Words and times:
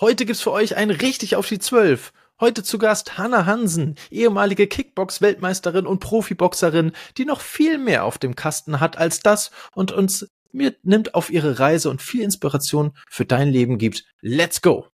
Heute 0.00 0.26
gibt's 0.26 0.42
für 0.42 0.50
euch 0.50 0.74
ein 0.74 0.90
richtig 0.90 1.36
auf 1.36 1.48
die 1.48 1.60
Zwölf. 1.60 2.12
Heute 2.40 2.64
zu 2.64 2.78
Gast 2.78 3.16
Hanna 3.16 3.46
Hansen, 3.46 3.94
ehemalige 4.10 4.66
Kickbox-Weltmeisterin 4.66 5.86
und 5.86 6.00
Profiboxerin, 6.00 6.90
die 7.16 7.24
noch 7.24 7.40
viel 7.40 7.78
mehr 7.78 8.04
auf 8.04 8.18
dem 8.18 8.34
Kasten 8.34 8.80
hat 8.80 8.98
als 8.98 9.20
das 9.20 9.52
und 9.72 9.92
uns 9.92 10.28
mitnimmt 10.50 11.14
auf 11.14 11.30
ihre 11.30 11.60
Reise 11.60 11.90
und 11.90 12.02
viel 12.02 12.22
Inspiration 12.22 12.96
für 13.08 13.24
dein 13.24 13.48
Leben 13.50 13.78
gibt. 13.78 14.04
Let's 14.20 14.60
go! 14.60 14.88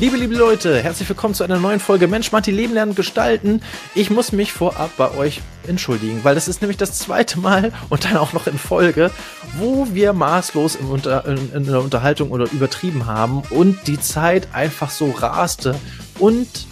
Liebe, 0.00 0.16
liebe 0.16 0.34
Leute, 0.34 0.82
herzlich 0.82 1.08
willkommen 1.08 1.34
zu 1.34 1.44
einer 1.44 1.60
neuen 1.60 1.78
Folge 1.78 2.08
Mensch, 2.08 2.32
Matti, 2.32 2.50
Leben 2.50 2.74
lernen, 2.74 2.96
gestalten. 2.96 3.62
Ich 3.94 4.10
muss 4.10 4.32
mich 4.32 4.52
vorab 4.52 4.90
bei 4.96 5.14
euch 5.14 5.40
entschuldigen, 5.68 6.24
weil 6.24 6.34
das 6.34 6.48
ist 6.48 6.60
nämlich 6.62 6.76
das 6.76 6.98
zweite 6.98 7.38
Mal 7.38 7.72
und 7.90 8.04
dann 8.04 8.16
auch 8.16 8.32
noch 8.32 8.48
in 8.48 8.58
Folge, 8.58 9.12
wo 9.56 9.86
wir 9.92 10.12
maßlos 10.12 10.74
im 10.74 10.90
Unter 10.90 11.24
in, 11.26 11.52
in 11.52 11.64
der 11.64 11.80
Unterhaltung 11.80 12.32
oder 12.32 12.50
übertrieben 12.50 13.06
haben 13.06 13.44
und 13.50 13.86
die 13.86 14.00
Zeit 14.00 14.48
einfach 14.52 14.90
so 14.90 15.12
raste 15.12 15.76
und 16.18 16.66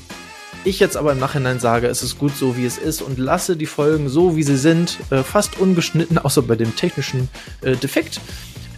ich 0.65 0.81
jetzt 0.81 0.97
aber 0.97 1.13
im 1.13 1.19
Nachhinein 1.19 1.61
sage, 1.61 1.87
es 1.87 2.03
ist 2.03 2.19
gut 2.19 2.37
so, 2.37 2.57
wie 2.57 2.67
es 2.67 2.77
ist 2.77 3.03
und 3.03 3.19
lasse 3.19 3.57
die 3.57 3.67
Folgen 3.67 4.09
so, 4.09 4.37
wie 4.37 4.43
sie 4.43 4.57
sind, 4.57 4.99
äh, 5.11 5.23
fast 5.23 5.59
ungeschnitten, 5.59 6.19
außer 6.25 6.43
bei 6.43 6.57
dem 6.57 6.75
technischen 6.75 7.29
äh, 7.63 7.77
Defekt 7.77 8.21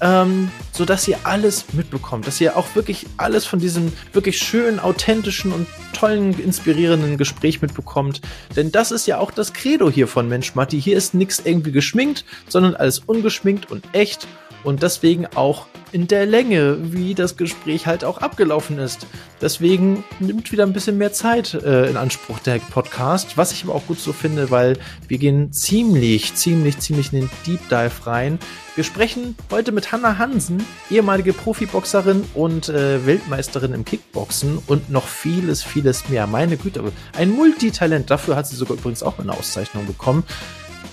ähm, 0.05 0.51
so 0.71 0.85
dass 0.85 1.09
ihr 1.09 1.19
alles 1.25 1.65
mitbekommt, 1.73 2.27
dass 2.27 2.41
ihr 2.41 2.57
auch 2.57 2.75
wirklich 2.75 3.07
alles 3.17 3.47
von 3.47 3.59
diesem 3.59 3.91
wirklich 4.13 4.39
schönen, 4.39 4.79
authentischen 4.79 5.51
und 5.51 5.67
tollen, 5.95 6.39
inspirierenden 6.39 7.17
Gespräch 7.17 7.63
mitbekommt. 7.63 8.21
Denn 8.55 8.71
das 8.71 8.93
ist 8.93 9.07
ja 9.07 9.19
auch 9.19 9.31
das 9.31 9.55
Credo 9.55 9.91
hier 9.91 10.07
von 10.07 10.29
Mensch 10.29 10.55
Matti. 10.55 10.81
Hier 10.81 10.97
ist 10.97 11.15
nichts 11.15 11.41
irgendwie 11.43 11.73
geschminkt, 11.73 12.25
sondern 12.49 12.77
alles 12.77 12.99
ungeschminkt 12.99 13.71
und 13.71 13.83
echt 13.93 14.29
und 14.65 14.83
deswegen 14.83 15.27
auch 15.35 15.67
in 15.95 16.09
der 16.09 16.27
Länge, 16.27 16.93
wie 16.93 17.15
das 17.15 17.37
Gespräch 17.37 17.87
halt 17.87 18.05
auch 18.05 18.19
abgelaufen 18.19 18.81
ist. 18.81 19.07
Deswegen 19.41 20.03
nimmt 20.19 20.51
wieder 20.51 20.65
ein 20.65 20.73
bisschen 20.73 20.99
mehr 20.99 21.13
Zeit 21.13 21.55
äh, 21.55 21.89
in 21.89 21.97
Anspruch 21.97 22.41
der 22.41 22.59
Podcast, 22.59 23.37
was 23.37 23.53
ich 23.53 23.63
aber 23.63 23.77
auch 23.77 23.87
gut 23.87 24.01
so 24.01 24.13
finde, 24.13 24.51
weil 24.51 24.77
wir 25.07 25.19
gehen 25.19 25.53
ziemlich, 25.53 26.35
ziemlich, 26.35 26.81
ziemlich 26.81 27.13
in 27.13 27.21
den 27.21 27.31
Deep 27.47 27.69
Dive 27.69 28.07
rein. 28.07 28.41
Wir 28.75 28.83
sprechen 28.83 29.37
heute 29.53 29.71
mit 29.71 29.93
Hanna 29.93 30.19
Hansen, 30.19 30.67
ehemalige 30.91 31.33
Profiboxerin 31.33 32.25
und 32.35 32.69
äh, 32.69 33.07
Weltmeisterin 33.07 33.73
im 33.73 33.85
Kickboxen 33.85 34.59
und 34.67 34.91
noch 34.91 35.07
vieles, 35.07 35.63
vieles 35.63 36.09
mehr. 36.09 36.27
Meine 36.27 36.57
Güte, 36.57 36.83
ein 37.17 37.31
Multitalent. 37.31 38.11
Dafür 38.11 38.35
hat 38.35 38.49
sie 38.49 38.57
sogar 38.57 38.77
übrigens 38.77 39.05
auch 39.05 39.21
eine 39.21 39.33
Auszeichnung 39.33 39.87
bekommen. 39.87 40.25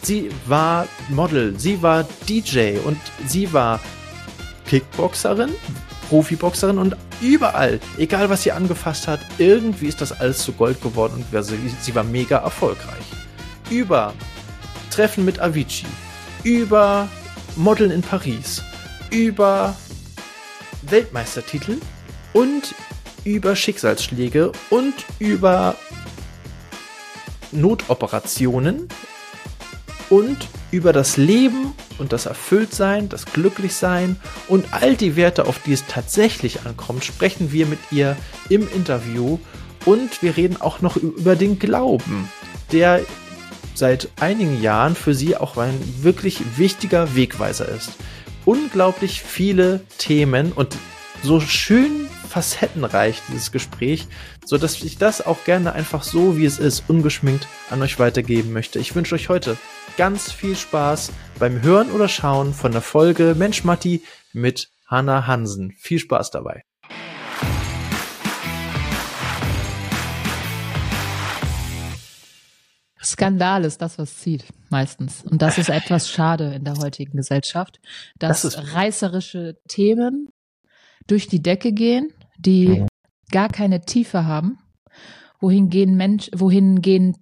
Sie 0.04 0.32
war 0.48 0.88
Model, 1.10 1.60
sie 1.60 1.82
war 1.82 2.06
DJ 2.28 2.78
und 2.84 2.98
sie 3.28 3.54
war 3.54 3.80
Kickboxerin, 4.66 5.52
Profiboxerin 6.10 6.78
und 6.78 6.96
überall, 7.22 7.80
egal 7.98 8.30
was 8.30 8.44
sie 8.44 8.52
angefasst 8.52 9.08
hat, 9.08 9.20
irgendwie 9.38 9.88
ist 9.88 10.02
das 10.02 10.12
alles 10.12 10.40
zu 10.40 10.54
Gold 10.54 10.82
geworden 10.82 11.24
und 11.32 11.44
sie, 11.44 11.96
war 11.96 12.04
mega 12.04 12.38
erfolgreich. 12.38 13.06
Über 13.70 14.14
Treffen 14.90 15.24
mit 15.24 15.40
Avicii, 15.40 15.86
über 16.44 17.08
Modeln 17.56 17.92
in 17.92 18.02
Paris, 18.02 18.64
über 19.12 19.76
Weltmeistertitel 20.84 21.78
und 22.34 22.74
über 23.24 23.56
Schicksalsschläge 23.56 24.52
und 24.70 24.94
über 25.20 25.76
Notoperationen 27.52 28.88
und 30.12 30.50
über 30.72 30.94
das 30.94 31.18
Leben 31.18 31.74
und 31.98 32.14
das 32.14 32.28
Erfülltsein, 32.28 33.10
das 33.10 33.26
Glücklichsein 33.26 34.18
und 34.48 34.74
all 34.74 34.96
die 34.96 35.16
Werte, 35.16 35.48
auf 35.48 35.60
die 35.64 35.74
es 35.74 35.88
tatsächlich 35.88 36.66
ankommt, 36.66 37.04
sprechen 37.06 37.52
wir 37.52 37.66
mit 37.66 37.80
ihr 37.92 38.16
im 38.50 38.70
Interview 38.70 39.40
und 39.86 40.22
wir 40.22 40.38
reden 40.38 40.62
auch 40.62 40.82
noch 40.82 40.98
über 40.98 41.36
den 41.36 41.58
Glauben, 41.58 42.30
der 42.74 43.02
seit 43.74 44.10
einigen 44.20 44.62
Jahren 44.62 44.96
für 44.96 45.16
sie 45.16 45.38
auch 45.38 45.58
ein 45.58 45.80
wirklich 46.02 46.40
wichtiger 46.58 47.16
Wegweiser 47.16 47.68
ist. 47.70 47.92
Unglaublich 48.44 49.22
viele 49.22 49.80
Themen 49.98 50.52
und 50.52 50.78
so 51.24 51.40
schön 51.40 52.10
facettenreich, 52.30 53.22
dieses 53.30 53.52
Gespräch, 53.52 54.08
so 54.46 54.58
dass 54.58 54.82
ich 54.82 54.98
das 54.98 55.26
auch 55.26 55.44
gerne 55.46 55.74
einfach 55.74 56.04
so, 56.04 56.38
wie 56.38 56.46
es 56.46 56.60
ist, 56.60 56.84
ungeschminkt 56.88 57.48
an 57.70 57.82
euch 57.82 58.00
weitergeben 58.00 58.52
möchte. 58.54 58.80
Ich 58.80 58.96
wünsche 58.96 59.16
euch 59.16 59.30
heute 59.30 59.58
ganz 59.98 60.32
viel 60.32 60.56
Spaß 60.56 61.12
beim 61.40 61.62
Hören 61.62 61.92
oder 61.92 62.08
Schauen 62.08 62.54
von 62.54 62.72
der 62.72 62.82
Folge 62.82 63.36
Mensch 63.38 63.64
Matti 63.64 64.04
mit 64.34 64.70
Hanna 64.88 65.28
Hansen. 65.28 65.72
Viel 65.72 66.00
Spaß 66.00 66.32
dabei. 66.32 66.64
Skandal 73.04 73.66
ist 73.66 73.82
das, 73.82 73.98
was 73.98 74.18
zieht, 74.18 74.46
meistens. 74.70 75.24
Und 75.24 75.42
das 75.42 75.58
ist 75.58 75.70
etwas 75.70 76.10
schade 76.10 76.54
in 76.54 76.64
der 76.64 76.76
heutigen 76.78 77.18
Gesellschaft, 77.18 77.80
dass 78.18 78.44
das 78.44 78.74
reißerische 78.74 79.58
Themen 79.68 80.30
durch 81.08 81.28
die 81.28 81.42
Decke 81.42 81.74
gehen 81.74 82.14
die 82.42 82.86
gar 83.32 83.50
keine 83.50 83.82
Tiefe 83.82 84.26
haben, 84.26 84.58
wohingehend 85.40 85.96
Mensch, 85.96 86.30
wohingehend 86.34 87.18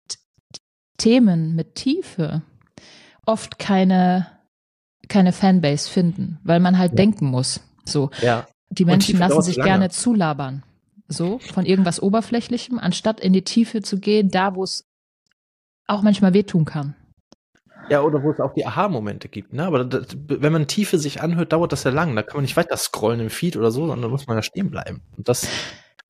Themen 0.97 1.55
mit 1.55 1.75
Tiefe 1.75 2.41
oft 3.29 3.59
keine, 3.59 4.27
keine 5.07 5.31
Fanbase 5.31 5.89
finden, 5.89 6.39
weil 6.43 6.59
man 6.59 6.77
halt 6.77 6.93
ja. 6.93 6.97
denken 6.97 7.27
muss. 7.27 7.61
So. 7.85 8.09
Ja. 8.21 8.47
Die 8.71 8.85
Menschen 8.85 9.19
lassen 9.19 9.41
sich 9.41 9.55
lange. 9.55 9.69
gerne 9.69 9.89
zulabern. 9.89 10.63
So, 11.07 11.39
von 11.39 11.65
irgendwas 11.65 12.01
Oberflächlichem, 12.01 12.77
anstatt 12.77 13.19
in 13.19 13.33
die 13.33 13.43
Tiefe 13.43 13.81
zu 13.81 13.99
gehen, 13.99 14.29
da 14.29 14.53
wo 14.53 14.63
es 14.63 14.87
auch 15.87 16.03
manchmal 16.03 16.35
wehtun 16.35 16.65
kann. 16.65 16.95
Ja, 17.89 18.01
oder 18.01 18.21
wo 18.21 18.29
es 18.29 18.39
auch 18.39 18.53
die 18.53 18.65
Aha-Momente 18.65 19.27
gibt, 19.27 19.53
ne? 19.53 19.65
Aber 19.65 19.85
das, 19.85 20.15
wenn 20.27 20.53
man 20.53 20.67
Tiefe 20.67 20.99
sich 20.99 21.21
anhört, 21.21 21.51
dauert 21.51 21.71
das 21.71 21.83
ja 21.83 21.89
lang. 21.89 22.15
Da 22.15 22.21
kann 22.21 22.37
man 22.37 22.43
nicht 22.43 22.57
weiter 22.57 22.77
scrollen 22.77 23.19
im 23.19 23.31
Feed 23.31 23.57
oder 23.57 23.71
so, 23.71 23.87
sondern 23.87 24.11
muss 24.11 24.27
man 24.27 24.37
ja 24.37 24.43
stehen 24.43 24.69
bleiben. 24.69 25.01
Und 25.17 25.27
das 25.27 25.43
ist 25.43 25.51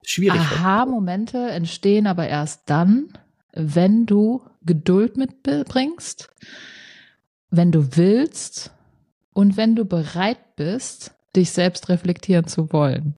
schwierig. 0.03 0.41
Aha-Momente 0.41 1.37
entstehen 1.49 2.05
aber 2.05 2.27
erst 2.27 2.63
dann, 2.69 3.17
wenn 3.53 4.05
du 4.05 4.41
Geduld 4.65 5.15
mitbringst, 5.15 6.29
wenn 7.49 7.71
du 7.71 7.95
willst 7.97 8.71
und 9.33 9.57
wenn 9.57 9.75
du 9.75 9.85
bereit 9.85 10.55
bist, 10.55 11.13
dich 11.35 11.51
selbst 11.51 11.89
reflektieren 11.89 12.47
zu 12.47 12.71
wollen. 12.71 13.15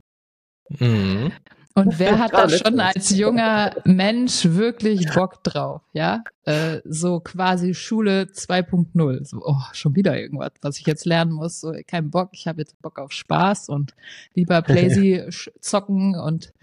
Mhm. 0.69 1.31
Und 1.74 2.00
wer 2.00 2.19
hat 2.19 2.34
da 2.34 2.50
schon 2.50 2.80
als 2.81 3.12
junger 3.12 3.75
Mensch 3.86 4.44
wirklich 4.46 5.08
Bock 5.14 5.41
drauf, 5.44 5.81
ja? 5.94 6.24
Äh, 6.44 6.80
so 6.84 7.22
quasi 7.22 7.74
Schule 7.74 8.24
2.0. 8.24 9.25
So, 9.25 9.41
oh, 9.46 9.62
schon 9.72 9.96
wieder 9.96 10.20
irgendwas, 10.20 10.52
was 10.62 10.80
ich 10.80 10.86
jetzt 10.86 11.06
lernen 11.06 11.31
muss. 11.31 11.62
So, 11.62 11.74
kein 11.88 12.09
Bock, 12.12 12.30
ich 12.34 12.47
habe 12.47 12.59
jetzt 12.59 12.81
Bock 12.81 13.00
auf 13.00 13.14
Spaß 13.14 13.70
und 13.70 13.94
lieber 14.34 14.62
Playsy 14.62 15.24
zocken 15.62 16.20
und 16.20 16.53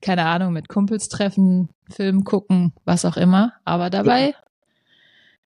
keine 0.00 0.24
Ahnung, 0.24 0.52
mit 0.52 0.68
Kumpels 0.68 1.08
treffen, 1.08 1.68
Film 1.88 2.24
gucken, 2.24 2.72
was 2.84 3.04
auch 3.04 3.16
immer. 3.16 3.52
Aber 3.64 3.90
dabei 3.90 4.34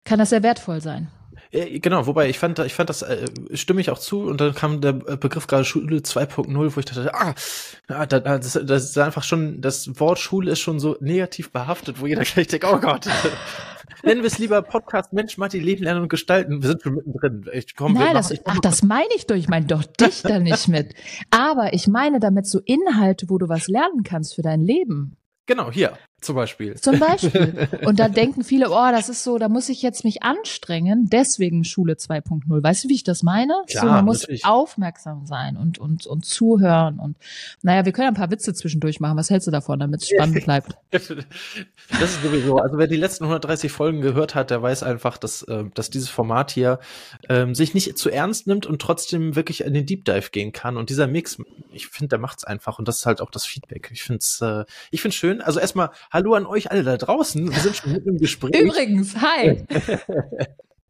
kann 0.04 0.18
das 0.18 0.30
sehr 0.30 0.42
wertvoll 0.42 0.80
sein. 0.80 1.08
Genau, 1.52 2.06
wobei 2.06 2.30
ich 2.30 2.38
fand, 2.38 2.58
ich 2.60 2.72
fand 2.72 2.88
das 2.88 3.02
äh, 3.02 3.26
stimme 3.52 3.82
ich 3.82 3.90
auch 3.90 3.98
zu 3.98 4.22
und 4.22 4.40
dann 4.40 4.54
kam 4.54 4.80
der 4.80 4.94
Begriff 4.94 5.46
gerade 5.46 5.66
Schule 5.66 5.98
2.0, 5.98 6.76
wo 6.76 6.80
ich 6.80 6.86
dachte, 6.86 7.12
ah, 7.12 8.06
das, 8.06 8.52
das 8.64 8.84
ist 8.84 8.96
einfach 8.96 9.22
schon, 9.22 9.60
das 9.60 10.00
Wort 10.00 10.18
Schule 10.18 10.50
ist 10.50 10.60
schon 10.60 10.80
so 10.80 10.96
negativ 11.00 11.52
behaftet, 11.52 12.00
wo 12.00 12.06
jeder 12.06 12.22
gleich 12.22 12.46
denkt, 12.46 12.66
oh 12.66 12.78
Gott. 12.78 13.06
Nennen 14.02 14.22
wir 14.22 14.28
es 14.28 14.38
lieber 14.38 14.62
Podcast 14.62 15.12
Mensch, 15.12 15.36
Matti, 15.36 15.60
Leben, 15.60 15.84
Lernen 15.84 16.02
und 16.02 16.08
Gestalten. 16.08 16.62
Wir 16.62 16.70
sind 16.70 16.82
schon 16.82 16.94
mittendrin. 16.94 17.44
Ich 17.52 17.76
komm, 17.76 17.92
Nein, 17.92 18.14
das, 18.14 18.34
ach, 18.46 18.58
das 18.58 18.82
meine 18.82 19.10
ich 19.14 19.26
doch. 19.26 19.36
Ich 19.36 19.48
meine 19.48 19.66
doch 19.66 19.84
dich 19.84 20.22
da 20.22 20.40
nicht 20.40 20.66
mit. 20.68 20.94
Aber 21.30 21.72
ich 21.72 21.86
meine 21.86 22.18
damit 22.18 22.46
so 22.46 22.60
Inhalte, 22.64 23.28
wo 23.28 23.38
du 23.38 23.48
was 23.48 23.68
lernen 23.68 24.02
kannst 24.02 24.34
für 24.34 24.42
dein 24.42 24.60
Leben. 24.60 25.18
Genau, 25.46 25.70
hier. 25.70 25.98
Zum 26.22 26.36
Beispiel. 26.36 26.74
Zum 26.76 26.98
Beispiel. 26.98 27.68
Und 27.84 27.98
da 27.98 28.08
denken 28.08 28.44
viele, 28.44 28.70
oh, 28.70 28.90
das 28.90 29.08
ist 29.08 29.22
so, 29.22 29.38
da 29.38 29.48
muss 29.48 29.68
ich 29.68 29.82
jetzt 29.82 30.04
mich 30.04 30.22
anstrengen, 30.22 31.08
deswegen 31.10 31.64
Schule 31.64 31.94
2.0. 31.94 32.62
Weißt 32.62 32.84
du, 32.84 32.88
wie 32.88 32.94
ich 32.94 33.04
das 33.04 33.22
meine? 33.22 33.54
Klar, 33.68 33.82
so, 33.82 33.88
man 33.88 34.04
muss 34.04 34.22
natürlich. 34.22 34.44
aufmerksam 34.44 35.26
sein 35.26 35.56
und, 35.56 35.78
und, 35.78 36.06
und 36.06 36.24
zuhören 36.24 36.98
und, 36.98 37.16
naja, 37.62 37.84
wir 37.84 37.92
können 37.92 38.08
ein 38.08 38.14
paar 38.14 38.30
Witze 38.30 38.54
zwischendurch 38.54 39.00
machen. 39.00 39.16
Was 39.16 39.30
hältst 39.30 39.46
du 39.46 39.52
davon, 39.52 39.78
damit 39.78 40.02
es 40.02 40.08
spannend 40.08 40.42
bleibt? 40.44 40.76
das 40.90 41.10
ist 41.10 42.22
sowieso, 42.22 42.58
also 42.58 42.78
wer 42.78 42.86
die 42.86 42.96
letzten 42.96 43.24
130 43.24 43.70
Folgen 43.70 44.00
gehört 44.00 44.34
hat, 44.34 44.50
der 44.50 44.62
weiß 44.62 44.82
einfach, 44.82 45.18
dass, 45.18 45.42
äh, 45.42 45.64
dass 45.74 45.90
dieses 45.90 46.08
Format 46.08 46.50
hier 46.50 46.80
ähm, 47.28 47.54
sich 47.54 47.74
nicht 47.74 47.96
zu 47.96 48.10
ernst 48.10 48.46
nimmt 48.46 48.66
und 48.66 48.80
trotzdem 48.80 49.36
wirklich 49.36 49.62
in 49.62 49.74
den 49.74 49.86
Deep 49.86 50.04
Dive 50.04 50.30
gehen 50.30 50.52
kann. 50.52 50.76
Und 50.76 50.90
dieser 50.90 51.06
Mix, 51.06 51.38
ich 51.72 51.88
finde, 51.88 52.08
der 52.08 52.18
macht's 52.18 52.44
einfach 52.44 52.78
und 52.78 52.88
das 52.88 52.98
ist 52.98 53.06
halt 53.06 53.20
auch 53.20 53.30
das 53.30 53.44
Feedback. 53.44 53.90
Ich 53.92 54.02
finde 54.02 54.18
es, 54.18 54.40
äh, 54.40 54.64
ich 54.90 55.02
schön. 55.12 55.40
Also 55.40 55.60
erstmal 55.60 55.90
hallo 56.12 56.34
an 56.34 56.46
euch 56.46 56.70
alle 56.70 56.82
da 56.82 56.96
draußen. 56.96 57.50
Wir 57.50 57.58
sind 57.58 57.76
schon 57.76 57.92
mitten 57.92 58.10
im 58.10 58.18
Gespräch. 58.18 58.54
Übrigens, 58.60 59.16
hi. 59.16 59.64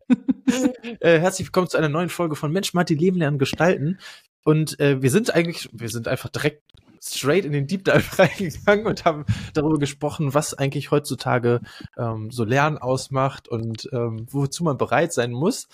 äh, 1.01 1.21
herzlich 1.21 1.47
willkommen 1.47 1.69
zu 1.69 1.79
einer 1.79 1.89
neuen 1.89 2.09
Folge 2.09 2.35
von 2.35 2.51
Mensch, 2.51 2.75
Martin, 2.75 2.99
Leben 2.99 3.19
lernen, 3.19 3.39
gestalten. 3.39 3.99
Und 4.45 4.81
äh, 4.81 5.01
wir 5.01 5.11
sind 5.11 5.33
eigentlich, 5.33 5.69
wir 5.73 5.89
sind 5.89 6.09
einfach 6.09 6.29
direkt 6.29 6.65
straight 7.01 7.45
in 7.45 7.53
den 7.53 7.69
Deep 7.69 7.85
Dive 7.85 8.19
reingegangen 8.19 8.87
und 8.87 9.05
haben 9.05 9.25
darüber 9.55 9.79
gesprochen, 9.79 10.35
was 10.35 10.55
eigentlich 10.55 10.91
heutzutage 10.91 11.61
ähm, 11.97 12.31
so 12.33 12.43
Lernen 12.45 12.79
ausmacht 12.79 13.47
und 13.49 13.89
ähm, 13.93 14.27
wozu 14.29 14.65
man 14.65 14.77
bereit 14.77 15.13
sein 15.13 15.31
muss 15.31 15.69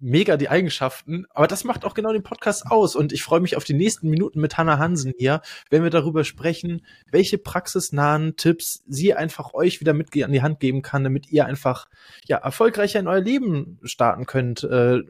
mega 0.00 0.36
die 0.36 0.48
Eigenschaften, 0.48 1.26
aber 1.30 1.46
das 1.46 1.64
macht 1.64 1.84
auch 1.84 1.94
genau 1.94 2.12
den 2.12 2.22
Podcast 2.22 2.66
aus 2.70 2.94
und 2.94 3.12
ich 3.12 3.22
freue 3.22 3.40
mich 3.40 3.56
auf 3.56 3.64
die 3.64 3.74
nächsten 3.74 4.08
Minuten 4.08 4.40
mit 4.40 4.56
Hannah 4.56 4.78
Hansen 4.78 5.12
hier, 5.18 5.42
wenn 5.70 5.82
wir 5.82 5.90
darüber 5.90 6.24
sprechen, 6.24 6.84
welche 7.10 7.38
praxisnahen 7.38 8.36
Tipps 8.36 8.82
sie 8.86 9.14
einfach 9.14 9.54
euch 9.54 9.80
wieder 9.80 9.94
mit 9.94 10.08
an 10.22 10.32
die 10.32 10.42
Hand 10.42 10.60
geben 10.60 10.82
kann, 10.82 11.04
damit 11.04 11.30
ihr 11.30 11.46
einfach 11.46 11.88
ja 12.26 12.38
erfolgreicher 12.38 13.00
in 13.00 13.08
euer 13.08 13.20
Leben 13.20 13.78
starten 13.82 14.26
könnt. 14.26 14.64
Äh, 14.64 15.00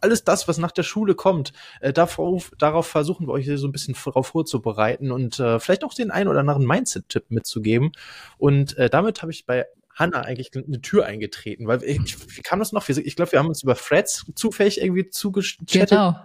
alles 0.00 0.24
das, 0.24 0.48
was 0.48 0.58
nach 0.58 0.72
der 0.72 0.82
Schule 0.82 1.14
kommt, 1.14 1.52
äh, 1.80 1.92
darauf, 1.92 2.52
darauf 2.58 2.86
versuchen 2.86 3.26
wir 3.26 3.32
euch 3.32 3.50
so 3.54 3.66
ein 3.66 3.72
bisschen 3.72 3.96
darauf 4.04 4.28
vorzubereiten 4.28 5.10
und 5.10 5.40
äh, 5.40 5.58
vielleicht 5.60 5.84
auch 5.84 5.94
den 5.94 6.10
einen 6.10 6.28
oder 6.28 6.40
anderen 6.40 6.66
Mindset-Tipp 6.66 7.24
mitzugeben. 7.30 7.92
Und 8.38 8.76
äh, 8.78 8.88
damit 8.88 9.22
habe 9.22 9.32
ich 9.32 9.46
bei 9.46 9.66
Hannah 9.96 10.20
eigentlich 10.20 10.50
eine 10.54 10.82
Tür 10.82 11.06
eingetreten, 11.06 11.66
weil 11.66 11.82
ich, 11.82 12.36
wie 12.36 12.42
kam 12.42 12.58
das 12.58 12.72
noch? 12.72 12.86
Ich 12.88 13.16
glaube, 13.16 13.32
wir 13.32 13.38
haben 13.38 13.48
uns 13.48 13.62
über 13.62 13.74
Threads 13.74 14.26
zufällig 14.34 14.80
irgendwie 14.80 15.08
zugeschaltet 15.08 15.88
genau. 15.88 16.16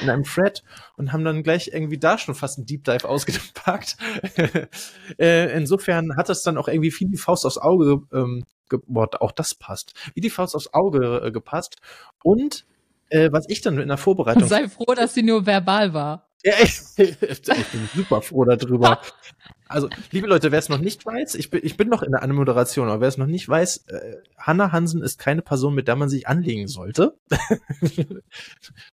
in 0.00 0.08
einem 0.08 0.22
Thread 0.22 0.62
und 0.96 1.12
haben 1.12 1.24
dann 1.24 1.42
gleich 1.42 1.70
irgendwie 1.72 1.98
da 1.98 2.16
schon 2.16 2.36
fast 2.36 2.58
einen 2.58 2.66
Deep 2.66 2.84
Dive 2.84 3.08
ausgepackt. 3.08 3.96
äh, 5.18 5.52
insofern 5.56 6.16
hat 6.16 6.28
das 6.28 6.44
dann 6.44 6.56
auch 6.56 6.68
irgendwie 6.68 6.92
viel 6.92 7.08
die 7.08 7.18
Faust 7.18 7.44
aufs 7.44 7.58
Auge, 7.58 8.02
ähm, 8.12 8.46
boah, 8.86 9.08
auch 9.20 9.32
das 9.32 9.54
passt, 9.56 9.94
wie 10.14 10.20
die 10.20 10.30
Faust 10.30 10.54
aufs 10.54 10.72
Auge 10.72 11.22
äh, 11.24 11.32
gepasst. 11.32 11.76
Und 12.22 12.66
äh, 13.10 13.30
was 13.32 13.46
ich 13.48 13.62
dann 13.62 13.78
in 13.78 13.88
der 13.88 13.96
Vorbereitung. 13.96 14.46
Sei 14.46 14.68
froh, 14.68 14.94
dass 14.94 15.14
sie 15.14 15.22
nur 15.22 15.44
verbal 15.44 15.92
war. 15.92 16.27
Ja, 16.44 16.54
ich, 16.62 16.80
ich 16.98 17.40
bin 17.40 17.88
super 17.94 18.22
froh 18.22 18.44
darüber. 18.44 19.00
Also, 19.66 19.90
liebe 20.12 20.28
Leute, 20.28 20.50
wer 20.50 20.58
es 20.58 20.68
noch 20.68 20.78
nicht 20.78 21.04
weiß, 21.04 21.34
ich 21.34 21.50
bin, 21.50 21.60
ich 21.62 21.76
bin 21.76 21.88
noch 21.88 22.02
in 22.02 22.12
der 22.12 22.22
Anmoderation, 22.22 22.88
aber 22.88 23.02
wer 23.02 23.08
es 23.08 23.18
noch 23.18 23.26
nicht 23.26 23.46
weiß, 23.48 23.84
äh, 23.88 24.16
Hanna 24.38 24.72
Hansen 24.72 25.02
ist 25.02 25.18
keine 25.18 25.42
Person, 25.42 25.74
mit 25.74 25.88
der 25.88 25.96
man 25.96 26.08
sich 26.08 26.26
anlegen 26.26 26.68
sollte. 26.68 27.18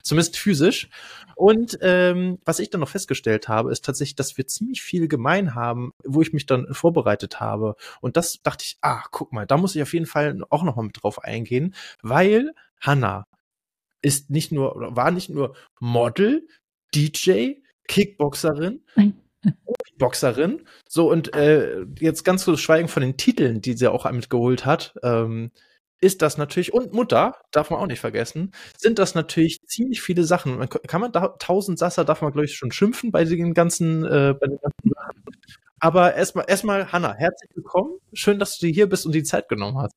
Zumindest 0.02 0.36
physisch. 0.36 0.88
Und 1.36 1.78
ähm, 1.82 2.38
was 2.44 2.58
ich 2.58 2.70
dann 2.70 2.80
noch 2.80 2.88
festgestellt 2.88 3.46
habe, 3.48 3.70
ist 3.70 3.84
tatsächlich, 3.84 4.16
dass 4.16 4.36
wir 4.36 4.46
ziemlich 4.48 4.82
viel 4.82 5.06
gemein 5.06 5.54
haben, 5.54 5.92
wo 6.02 6.22
ich 6.22 6.32
mich 6.32 6.46
dann 6.46 6.66
vorbereitet 6.72 7.38
habe. 7.40 7.76
Und 8.00 8.16
das 8.16 8.40
dachte 8.42 8.64
ich, 8.64 8.78
ah, 8.80 9.04
guck 9.10 9.32
mal, 9.32 9.46
da 9.46 9.58
muss 9.58 9.76
ich 9.76 9.82
auf 9.82 9.92
jeden 9.92 10.06
Fall 10.06 10.42
auch 10.50 10.64
noch 10.64 10.76
mal 10.76 10.82
mit 10.82 11.02
drauf 11.02 11.22
eingehen, 11.22 11.74
weil 12.02 12.52
Hanna 12.80 13.26
ist 14.02 14.28
nicht 14.30 14.50
nur, 14.50 14.96
war 14.96 15.10
nicht 15.10 15.30
nur 15.30 15.54
Model, 15.78 16.46
DJ, 16.94 17.54
Kickboxerin, 17.88 18.82
Boxerin. 19.98 20.62
So, 20.88 21.10
und 21.10 21.34
äh, 21.34 21.84
jetzt 21.98 22.24
ganz 22.24 22.44
zu 22.44 22.56
schweigen 22.56 22.88
von 22.88 23.02
den 23.02 23.16
Titeln, 23.16 23.60
die 23.60 23.74
sie 23.74 23.90
auch 23.90 24.10
mitgeholt 24.10 24.64
hat, 24.64 24.94
ähm, 25.02 25.50
ist 26.00 26.22
das 26.22 26.36
natürlich, 26.36 26.74
und 26.74 26.92
Mutter, 26.92 27.36
darf 27.50 27.70
man 27.70 27.80
auch 27.80 27.86
nicht 27.86 28.00
vergessen, 28.00 28.52
sind 28.76 28.98
das 28.98 29.14
natürlich 29.14 29.62
ziemlich 29.66 30.02
viele 30.02 30.24
Sachen. 30.24 30.58
Man, 30.58 30.68
kann 30.68 31.00
man 31.00 31.12
da, 31.12 31.28
tausend 31.38 31.78
Sasser 31.78 32.04
darf 32.04 32.20
man, 32.20 32.32
glaube 32.32 32.44
ich, 32.44 32.56
schon 32.56 32.72
schimpfen 32.72 33.10
bei 33.10 33.24
den 33.24 33.54
ganzen, 33.54 34.04
äh, 34.04 34.34
bei 34.38 34.46
den 34.46 34.58
ganzen 34.60 34.90
Sachen. 34.94 35.24
Aber 35.80 36.14
erstmal, 36.14 36.44
erstmal, 36.48 36.92
Hanna, 36.92 37.14
herzlich 37.14 37.50
willkommen. 37.54 37.98
Schön, 38.12 38.38
dass 38.38 38.58
du 38.58 38.66
hier 38.66 38.88
bist 38.88 39.06
und 39.06 39.14
die 39.14 39.22
Zeit 39.22 39.48
genommen 39.48 39.78
hast. 39.78 39.94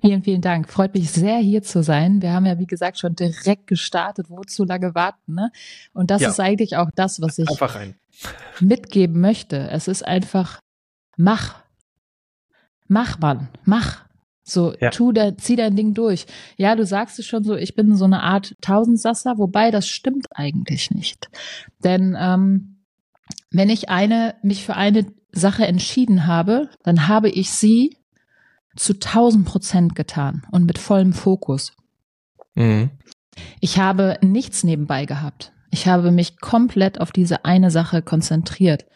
Vielen, 0.00 0.22
vielen 0.22 0.40
Dank. 0.40 0.68
Freut 0.68 0.94
mich 0.94 1.10
sehr, 1.10 1.38
hier 1.38 1.62
zu 1.62 1.82
sein. 1.82 2.20
Wir 2.20 2.32
haben 2.32 2.44
ja, 2.44 2.58
wie 2.58 2.66
gesagt, 2.66 2.98
schon 2.98 3.14
direkt 3.14 3.66
gestartet. 3.66 4.26
Wozu 4.28 4.64
lange 4.64 4.94
warten? 4.94 5.34
Ne? 5.34 5.50
Und 5.92 6.10
das 6.10 6.22
ja. 6.22 6.28
ist 6.28 6.40
eigentlich 6.40 6.76
auch 6.76 6.90
das, 6.94 7.20
was 7.20 7.38
ich 7.38 7.48
mitgeben 8.60 9.20
möchte. 9.20 9.70
Es 9.70 9.88
ist 9.88 10.04
einfach, 10.04 10.60
mach. 11.16 11.62
Mach, 12.88 13.18
Mann. 13.20 13.48
Mach. 13.64 14.04
So, 14.42 14.74
ja. 14.80 14.90
tu 14.90 15.12
da, 15.12 15.36
zieh 15.36 15.56
dein 15.56 15.74
Ding 15.74 15.94
durch. 15.94 16.26
Ja, 16.56 16.76
du 16.76 16.84
sagst 16.84 17.18
es 17.18 17.26
schon 17.26 17.42
so, 17.42 17.56
ich 17.56 17.74
bin 17.74 17.96
so 17.96 18.04
eine 18.04 18.22
Art 18.22 18.54
Tausendsasser, 18.60 19.38
wobei 19.38 19.70
das 19.70 19.88
stimmt 19.88 20.26
eigentlich 20.30 20.90
nicht. 20.90 21.28
Denn 21.82 22.16
ähm, 22.18 22.84
wenn 23.50 23.70
ich 23.70 23.88
eine, 23.88 24.36
mich 24.42 24.64
für 24.64 24.74
eine 24.76 25.06
Sache 25.32 25.66
entschieden 25.66 26.26
habe, 26.26 26.70
dann 26.84 27.08
habe 27.08 27.28
ich 27.28 27.50
sie 27.50 27.96
zu 28.76 28.94
1000 28.94 29.46
Prozent 29.46 29.94
getan 29.94 30.46
und 30.50 30.64
mit 30.64 30.78
vollem 30.78 31.12
Fokus. 31.12 31.72
Mhm. 32.54 32.90
Ich 33.60 33.78
habe 33.78 34.18
nichts 34.22 34.64
nebenbei 34.64 35.04
gehabt. 35.04 35.52
Ich 35.70 35.86
habe 35.86 36.10
mich 36.10 36.40
komplett 36.40 37.00
auf 37.00 37.12
diese 37.12 37.44
eine 37.44 37.70
Sache 37.70 38.02
konzentriert. 38.02 38.86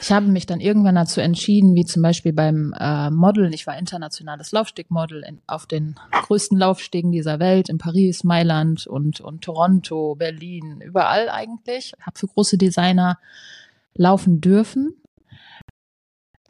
Ich 0.00 0.10
habe 0.10 0.26
mich 0.26 0.46
dann 0.46 0.60
irgendwann 0.60 0.94
dazu 0.94 1.20
entschieden, 1.20 1.74
wie 1.74 1.84
zum 1.84 2.02
Beispiel 2.02 2.32
beim 2.32 2.74
äh, 2.78 3.10
Modeln. 3.10 3.52
Ich 3.52 3.66
war 3.66 3.78
internationales 3.78 4.50
Laufstegmodel 4.50 5.22
in, 5.22 5.40
auf 5.46 5.66
den 5.66 5.96
größten 6.10 6.58
Laufstegen 6.58 7.12
dieser 7.12 7.38
Welt 7.38 7.68
in 7.68 7.78
Paris, 7.78 8.24
Mailand 8.24 8.86
und, 8.86 9.20
und 9.20 9.42
Toronto, 9.42 10.16
Berlin, 10.16 10.80
überall 10.80 11.28
eigentlich. 11.28 11.92
Habe 12.00 12.18
für 12.18 12.26
große 12.26 12.58
Designer 12.58 13.18
laufen 13.94 14.40
dürfen 14.40 15.01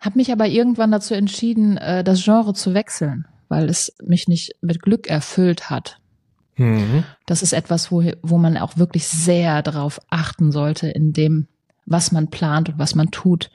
habe 0.02 0.18
mich 0.18 0.32
aber 0.32 0.48
irgendwann 0.48 0.90
dazu 0.90 1.14
entschieden, 1.14 1.78
äh, 1.78 2.04
das 2.04 2.22
Genre 2.22 2.52
zu 2.52 2.74
wechseln, 2.74 3.26
weil 3.48 3.70
es 3.70 3.94
mich 4.02 4.28
nicht 4.28 4.56
mit 4.60 4.82
Glück 4.82 5.06
erfüllt 5.08 5.70
hat. 5.70 5.98
Mhm. 6.56 7.04
Das 7.24 7.42
ist 7.42 7.52
etwas, 7.52 7.90
wo, 7.90 8.02
wo 8.20 8.36
man 8.36 8.58
auch 8.58 8.76
wirklich 8.76 9.06
sehr 9.08 9.62
darauf 9.62 10.00
achten 10.10 10.52
sollte, 10.52 10.88
in 10.88 11.12
dem, 11.12 11.46
was 11.86 12.12
man 12.12 12.28
plant 12.28 12.68
und 12.68 12.78
was 12.78 12.94
man 12.94 13.10
tut. 13.10 13.50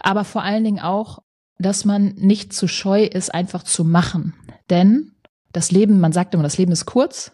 Aber 0.00 0.24
vor 0.24 0.42
allen 0.42 0.64
Dingen 0.64 0.80
auch, 0.80 1.20
dass 1.58 1.84
man 1.84 2.14
nicht 2.16 2.52
zu 2.52 2.68
scheu 2.68 3.04
ist, 3.04 3.32
einfach 3.32 3.62
zu 3.62 3.84
machen. 3.84 4.34
Denn 4.70 5.12
das 5.52 5.70
Leben, 5.70 6.00
man 6.00 6.12
sagt 6.12 6.34
immer, 6.34 6.42
das 6.42 6.58
Leben 6.58 6.72
ist 6.72 6.86
kurz. 6.86 7.32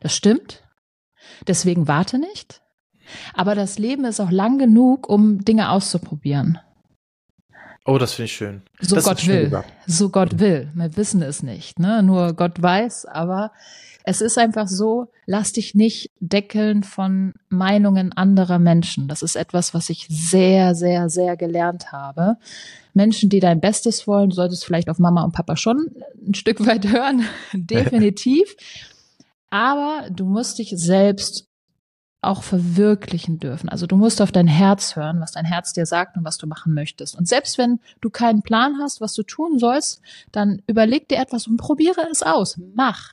Das 0.00 0.14
stimmt. 0.14 0.62
Deswegen 1.46 1.88
warte 1.88 2.18
nicht. 2.18 2.62
Aber 3.34 3.54
das 3.54 3.78
Leben 3.78 4.04
ist 4.04 4.20
auch 4.20 4.30
lang 4.30 4.58
genug, 4.58 5.08
um 5.08 5.44
Dinge 5.44 5.70
auszuprobieren. 5.70 6.58
Oh, 7.86 7.98
das 7.98 8.14
finde 8.14 8.26
ich 8.26 8.32
schön. 8.32 8.62
So 8.80 8.96
das 8.96 9.04
Gott 9.04 9.26
will. 9.26 9.62
So 9.86 10.08
Gott 10.08 10.38
will. 10.38 10.70
Wir 10.74 10.96
wissen 10.96 11.20
es 11.20 11.42
nicht, 11.42 11.78
ne? 11.78 12.02
Nur 12.02 12.32
Gott 12.32 12.62
weiß, 12.62 13.04
aber 13.04 13.52
es 14.04 14.20
ist 14.20 14.38
einfach 14.38 14.68
so, 14.68 15.08
lass 15.26 15.52
dich 15.52 15.74
nicht 15.74 16.10
deckeln 16.20 16.82
von 16.82 17.34
Meinungen 17.48 18.12
anderer 18.12 18.58
Menschen. 18.58 19.08
Das 19.08 19.22
ist 19.22 19.36
etwas, 19.36 19.74
was 19.74 19.90
ich 19.90 20.06
sehr, 20.08 20.74
sehr, 20.74 21.10
sehr 21.10 21.36
gelernt 21.36 21.92
habe. 21.92 22.36
Menschen, 22.94 23.28
die 23.28 23.40
dein 23.40 23.60
Bestes 23.60 24.06
wollen, 24.06 24.30
du 24.30 24.36
solltest 24.36 24.64
vielleicht 24.64 24.88
auf 24.88 24.98
Mama 24.98 25.22
und 25.22 25.32
Papa 25.32 25.56
schon 25.56 25.90
ein 26.26 26.34
Stück 26.34 26.66
weit 26.66 26.86
hören. 26.90 27.24
Definitiv. 27.52 28.56
Aber 29.50 30.08
du 30.10 30.24
musst 30.24 30.58
dich 30.58 30.72
selbst 30.76 31.48
auch 32.26 32.42
verwirklichen 32.42 33.38
dürfen. 33.38 33.68
Also 33.68 33.86
du 33.86 33.96
musst 33.96 34.20
auf 34.20 34.32
dein 34.32 34.46
Herz 34.46 34.96
hören, 34.96 35.20
was 35.20 35.32
dein 35.32 35.44
Herz 35.44 35.72
dir 35.72 35.86
sagt 35.86 36.16
und 36.16 36.24
was 36.24 36.38
du 36.38 36.46
machen 36.46 36.74
möchtest. 36.74 37.16
Und 37.16 37.28
selbst 37.28 37.58
wenn 37.58 37.80
du 38.00 38.10
keinen 38.10 38.42
Plan 38.42 38.78
hast, 38.80 39.00
was 39.00 39.14
du 39.14 39.22
tun 39.22 39.58
sollst, 39.58 40.00
dann 40.32 40.62
überleg 40.66 41.08
dir 41.08 41.18
etwas 41.18 41.46
und 41.46 41.56
probiere 41.56 42.06
es 42.10 42.22
aus. 42.22 42.58
Mach. 42.74 43.12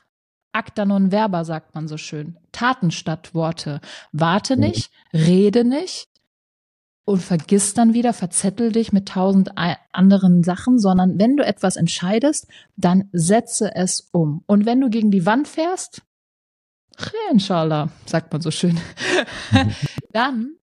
Acta 0.52 0.84
non 0.84 1.10
verba, 1.10 1.44
sagt 1.44 1.74
man 1.74 1.88
so 1.88 1.96
schön. 1.96 2.36
Taten 2.52 2.90
statt 2.90 3.34
Worte. 3.34 3.80
Warte 4.12 4.58
nicht, 4.58 4.90
rede 5.14 5.64
nicht 5.64 6.08
und 7.04 7.20
vergiss 7.20 7.74
dann 7.74 7.94
wieder, 7.94 8.12
verzettel 8.12 8.70
dich 8.70 8.92
mit 8.92 9.08
tausend 9.08 9.52
anderen 9.92 10.42
Sachen, 10.44 10.78
sondern 10.78 11.18
wenn 11.18 11.36
du 11.36 11.44
etwas 11.44 11.76
entscheidest, 11.76 12.46
dann 12.76 13.08
setze 13.12 13.74
es 13.74 14.08
um. 14.12 14.44
Und 14.46 14.66
wenn 14.66 14.80
du 14.80 14.88
gegen 14.88 15.10
die 15.10 15.26
Wand 15.26 15.48
fährst, 15.48 16.02
inshallah, 17.30 17.88
sagt 18.06 18.32
man 18.32 18.42
so 18.42 18.50
schön. 18.50 18.78
Dann 20.12 20.56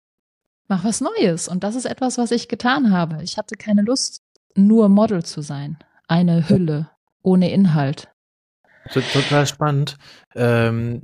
mach 0.68 0.84
was 0.84 1.00
Neues. 1.00 1.48
Und 1.48 1.64
das 1.64 1.74
ist 1.74 1.86
etwas, 1.86 2.18
was 2.18 2.30
ich 2.30 2.48
getan 2.48 2.92
habe. 2.92 3.22
Ich 3.22 3.38
hatte 3.38 3.56
keine 3.56 3.82
Lust, 3.82 4.22
nur 4.54 4.88
Model 4.88 5.24
zu 5.24 5.40
sein. 5.42 5.78
Eine 6.06 6.48
Hülle 6.48 6.90
ohne 7.22 7.50
Inhalt. 7.50 8.08
Total 8.92 9.46
spannend. 9.46 9.96
Ähm, 10.34 11.02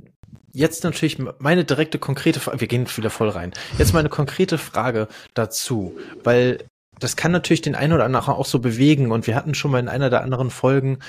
jetzt 0.51 0.83
natürlich 0.83 1.19
meine 1.39 1.65
direkte 1.65 1.99
konkrete 1.99 2.39
Frage, 2.39 2.61
wir 2.61 2.67
gehen 2.67 2.87
wieder 2.95 3.09
voll 3.09 3.29
rein. 3.29 3.51
Jetzt 3.77 3.93
meine 3.93 4.09
konkrete 4.09 4.57
Frage 4.57 5.07
dazu, 5.33 5.97
weil 6.23 6.65
das 6.99 7.15
kann 7.15 7.31
natürlich 7.31 7.61
den 7.61 7.75
einen 7.75 7.93
oder 7.93 8.05
anderen 8.05 8.33
auch 8.33 8.45
so 8.45 8.59
bewegen 8.59 9.11
und 9.11 9.27
wir 9.27 9.35
hatten 9.35 9.53
schon 9.53 9.71
mal 9.71 9.79
in 9.79 9.89
einer 9.89 10.09
der 10.09 10.23
anderen 10.23 10.49
Folgen 10.49 10.99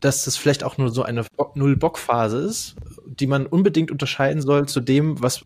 dass 0.00 0.24
das 0.24 0.36
vielleicht 0.36 0.64
auch 0.64 0.78
nur 0.78 0.90
so 0.90 1.02
eine 1.02 1.24
Null-Bock-Phase 1.54 2.38
ist, 2.38 2.76
die 3.06 3.26
man 3.26 3.46
unbedingt 3.46 3.90
unterscheiden 3.90 4.42
soll 4.42 4.66
zu 4.68 4.80
dem, 4.80 5.20
was, 5.22 5.44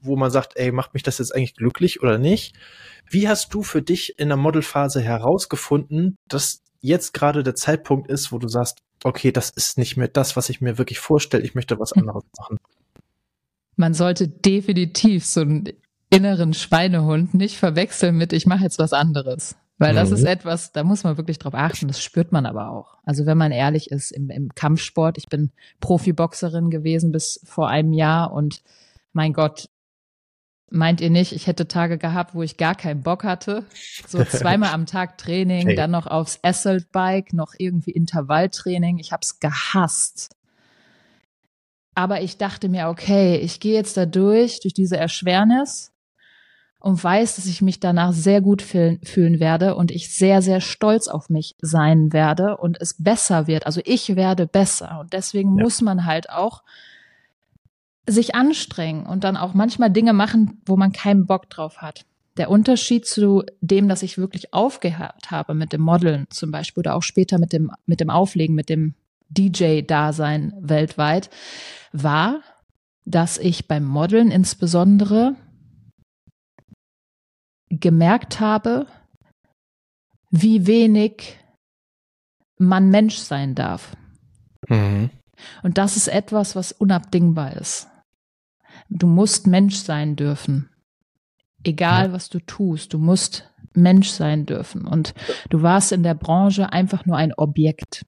wo 0.00 0.16
man 0.16 0.30
sagt, 0.30 0.56
ey, 0.56 0.72
macht 0.72 0.94
mich 0.94 1.02
das 1.02 1.18
jetzt 1.18 1.34
eigentlich 1.34 1.54
glücklich 1.54 2.02
oder 2.02 2.18
nicht? 2.18 2.54
Wie 3.08 3.28
hast 3.28 3.52
du 3.52 3.62
für 3.62 3.82
dich 3.82 4.18
in 4.18 4.28
der 4.28 4.36
Modelphase 4.36 5.00
herausgefunden, 5.00 6.16
dass 6.28 6.62
jetzt 6.80 7.12
gerade 7.12 7.42
der 7.42 7.54
Zeitpunkt 7.54 8.10
ist, 8.10 8.32
wo 8.32 8.38
du 8.38 8.48
sagst, 8.48 8.78
okay, 9.04 9.32
das 9.32 9.50
ist 9.50 9.78
nicht 9.78 9.96
mehr 9.96 10.08
das, 10.08 10.36
was 10.36 10.48
ich 10.48 10.60
mir 10.60 10.78
wirklich 10.78 10.98
vorstelle, 10.98 11.44
ich 11.44 11.54
möchte 11.54 11.78
was 11.78 11.92
anderes 11.92 12.24
machen? 12.38 12.58
Man 13.76 13.94
sollte 13.94 14.28
definitiv 14.28 15.24
so 15.24 15.40
einen 15.40 15.68
inneren 16.10 16.54
Schweinehund 16.54 17.34
nicht 17.34 17.56
verwechseln 17.56 18.16
mit, 18.16 18.32
ich 18.32 18.46
mache 18.46 18.64
jetzt 18.64 18.78
was 18.78 18.92
anderes. 18.92 19.56
Weil 19.82 19.94
das 19.94 20.10
mhm. 20.10 20.16
ist 20.16 20.24
etwas, 20.24 20.72
da 20.72 20.84
muss 20.84 21.04
man 21.04 21.16
wirklich 21.16 21.38
drauf 21.38 21.54
achten, 21.54 21.88
das 21.88 22.02
spürt 22.02 22.32
man 22.32 22.46
aber 22.46 22.70
auch. 22.70 22.96
Also 23.04 23.26
wenn 23.26 23.38
man 23.38 23.52
ehrlich 23.52 23.90
ist, 23.90 24.10
im, 24.12 24.30
im 24.30 24.54
Kampfsport, 24.54 25.18
ich 25.18 25.28
bin 25.28 25.50
Profiboxerin 25.80 26.70
gewesen 26.70 27.12
bis 27.12 27.40
vor 27.44 27.68
einem 27.68 27.92
Jahr 27.92 28.32
und 28.32 28.62
mein 29.12 29.32
Gott, 29.32 29.68
meint 30.70 31.00
ihr 31.00 31.10
nicht, 31.10 31.32
ich 31.32 31.46
hätte 31.46 31.68
Tage 31.68 31.98
gehabt, 31.98 32.34
wo 32.34 32.42
ich 32.42 32.56
gar 32.56 32.74
keinen 32.74 33.02
Bock 33.02 33.24
hatte. 33.24 33.64
So 34.06 34.24
zweimal 34.24 34.72
am 34.72 34.86
Tag 34.86 35.18
Training, 35.18 35.66
hey. 35.68 35.76
dann 35.76 35.90
noch 35.90 36.06
aufs 36.06 36.38
Assault 36.42 36.90
Bike, 36.92 37.32
noch 37.32 37.54
irgendwie 37.58 37.90
Intervalltraining. 37.90 38.98
Ich 38.98 39.12
habe 39.12 39.20
es 39.22 39.38
gehasst. 39.38 40.34
Aber 41.94 42.22
ich 42.22 42.38
dachte 42.38 42.70
mir, 42.70 42.88
okay, 42.88 43.36
ich 43.36 43.60
gehe 43.60 43.74
jetzt 43.74 43.98
da 43.98 44.06
durch, 44.06 44.60
durch 44.60 44.72
diese 44.72 44.96
Erschwernis 44.96 45.91
und 46.82 47.02
weiß, 47.02 47.36
dass 47.36 47.46
ich 47.46 47.62
mich 47.62 47.78
danach 47.78 48.12
sehr 48.12 48.40
gut 48.40 48.60
fühlen, 48.60 48.98
fühlen 49.04 49.38
werde 49.38 49.76
und 49.76 49.92
ich 49.92 50.12
sehr, 50.12 50.42
sehr 50.42 50.60
stolz 50.60 51.06
auf 51.06 51.30
mich 51.30 51.54
sein 51.62 52.12
werde 52.12 52.56
und 52.56 52.76
es 52.80 52.96
besser 52.98 53.46
wird. 53.46 53.66
Also 53.66 53.80
ich 53.84 54.16
werde 54.16 54.48
besser. 54.48 54.98
Und 54.98 55.12
deswegen 55.12 55.56
ja. 55.56 55.62
muss 55.62 55.80
man 55.80 56.04
halt 56.06 56.28
auch 56.28 56.64
sich 58.08 58.34
anstrengen 58.34 59.06
und 59.06 59.22
dann 59.22 59.36
auch 59.36 59.54
manchmal 59.54 59.90
Dinge 59.90 60.12
machen, 60.12 60.60
wo 60.66 60.76
man 60.76 60.90
keinen 60.90 61.26
Bock 61.26 61.48
drauf 61.50 61.78
hat. 61.78 62.04
Der 62.36 62.50
Unterschied 62.50 63.06
zu 63.06 63.44
dem, 63.60 63.88
dass 63.88 64.02
ich 64.02 64.18
wirklich 64.18 64.52
aufgehört 64.52 65.30
habe 65.30 65.54
mit 65.54 65.72
dem 65.72 65.82
Modeln 65.82 66.26
zum 66.30 66.50
Beispiel 66.50 66.80
oder 66.80 66.96
auch 66.96 67.04
später 67.04 67.38
mit 67.38 67.52
dem, 67.52 67.70
mit 67.86 68.00
dem 68.00 68.10
Auflegen, 68.10 68.56
mit 68.56 68.68
dem 68.68 68.94
DJ-Dasein 69.28 70.52
weltweit, 70.58 71.30
war, 71.92 72.40
dass 73.04 73.38
ich 73.38 73.68
beim 73.68 73.84
Modeln 73.84 74.32
insbesondere 74.32 75.36
gemerkt 77.80 78.40
habe, 78.40 78.86
wie 80.30 80.66
wenig 80.66 81.38
man 82.58 82.90
Mensch 82.90 83.16
sein 83.16 83.54
darf. 83.54 83.96
Mhm. 84.68 85.10
Und 85.62 85.78
das 85.78 85.96
ist 85.96 86.08
etwas, 86.08 86.54
was 86.54 86.72
unabdingbar 86.72 87.56
ist. 87.56 87.88
Du 88.88 89.06
musst 89.06 89.46
Mensch 89.46 89.76
sein 89.76 90.16
dürfen. 90.16 90.68
Egal, 91.64 92.08
ja. 92.08 92.12
was 92.12 92.28
du 92.28 92.40
tust, 92.40 92.92
du 92.92 92.98
musst 92.98 93.50
Mensch 93.74 94.10
sein 94.10 94.46
dürfen. 94.46 94.86
Und 94.86 95.14
du 95.48 95.62
warst 95.62 95.92
in 95.92 96.02
der 96.02 96.14
Branche 96.14 96.72
einfach 96.72 97.06
nur 97.06 97.16
ein 97.16 97.32
Objekt. 97.32 98.04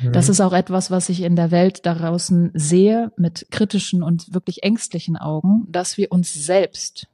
Mhm. 0.00 0.12
Das 0.12 0.28
ist 0.28 0.40
auch 0.40 0.52
etwas, 0.52 0.90
was 0.90 1.08
ich 1.08 1.22
in 1.22 1.36
der 1.36 1.50
Welt 1.50 1.86
da 1.86 1.94
draußen 1.94 2.50
sehe, 2.54 3.12
mit 3.16 3.46
kritischen 3.50 4.02
und 4.02 4.34
wirklich 4.34 4.62
ängstlichen 4.62 5.16
Augen, 5.16 5.66
dass 5.68 5.96
wir 5.96 6.10
uns 6.10 6.32
selbst 6.32 7.09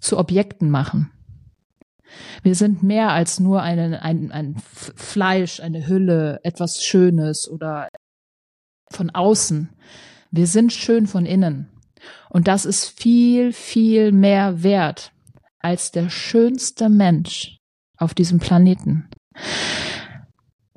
zu 0.00 0.18
Objekten 0.18 0.70
machen. 0.70 1.10
Wir 2.42 2.54
sind 2.54 2.82
mehr 2.82 3.10
als 3.10 3.40
nur 3.40 3.62
eine, 3.62 4.02
ein, 4.02 4.32
ein 4.32 4.56
Fleisch, 4.96 5.60
eine 5.60 5.86
Hülle, 5.86 6.40
etwas 6.42 6.82
Schönes 6.82 7.48
oder 7.48 7.88
von 8.90 9.10
außen. 9.10 9.70
Wir 10.30 10.46
sind 10.46 10.72
schön 10.72 11.06
von 11.06 11.26
innen. 11.26 11.68
Und 12.30 12.48
das 12.48 12.64
ist 12.64 12.98
viel, 13.00 13.52
viel 13.52 14.12
mehr 14.12 14.62
wert 14.62 15.12
als 15.58 15.90
der 15.90 16.08
schönste 16.08 16.88
Mensch 16.88 17.58
auf 17.96 18.14
diesem 18.14 18.38
Planeten. 18.38 19.08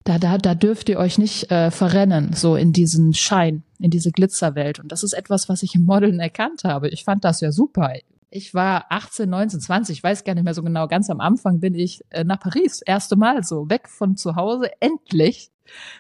Da, 0.04 0.18
da, 0.18 0.38
da 0.38 0.56
dürft 0.56 0.90
ihr 0.90 0.98
euch 0.98 1.18
nicht 1.18 1.52
äh, 1.52 1.70
verrennen, 1.70 2.34
so 2.34 2.56
in 2.56 2.74
diesen 2.74 3.14
Schein, 3.14 3.64
in 3.78 3.92
diese 3.92 4.12
Glitzerwelt. 4.12 4.80
Und 4.80 4.92
das 4.92 5.04
ist 5.04 5.14
etwas, 5.14 5.48
was 5.48 5.62
ich 5.62 5.76
im 5.76 5.86
Modeln 5.86 6.20
erkannt 6.20 6.64
habe. 6.64 6.90
Ich 6.90 7.04
fand 7.04 7.24
das 7.24 7.40
ja 7.42 7.52
super. 7.52 7.94
Ich 8.34 8.54
war 8.54 8.86
18, 8.90 9.30
19, 9.30 9.60
20, 9.60 9.98
ich 9.98 10.04
weiß 10.04 10.24
gar 10.24 10.34
nicht 10.34 10.46
mehr 10.46 10.54
so 10.54 10.64
genau. 10.64 10.88
Ganz 10.88 11.10
am 11.10 11.20
Anfang 11.20 11.60
bin 11.60 11.76
ich 11.76 12.02
äh, 12.12 12.24
nach 12.24 12.40
Paris, 12.40 12.82
erste 12.82 13.18
Mal 13.18 13.44
so, 13.44 13.70
weg 13.70 13.90
von 13.90 14.16
zu 14.16 14.38
Hause, 14.38 14.72
endlich. 14.80 15.52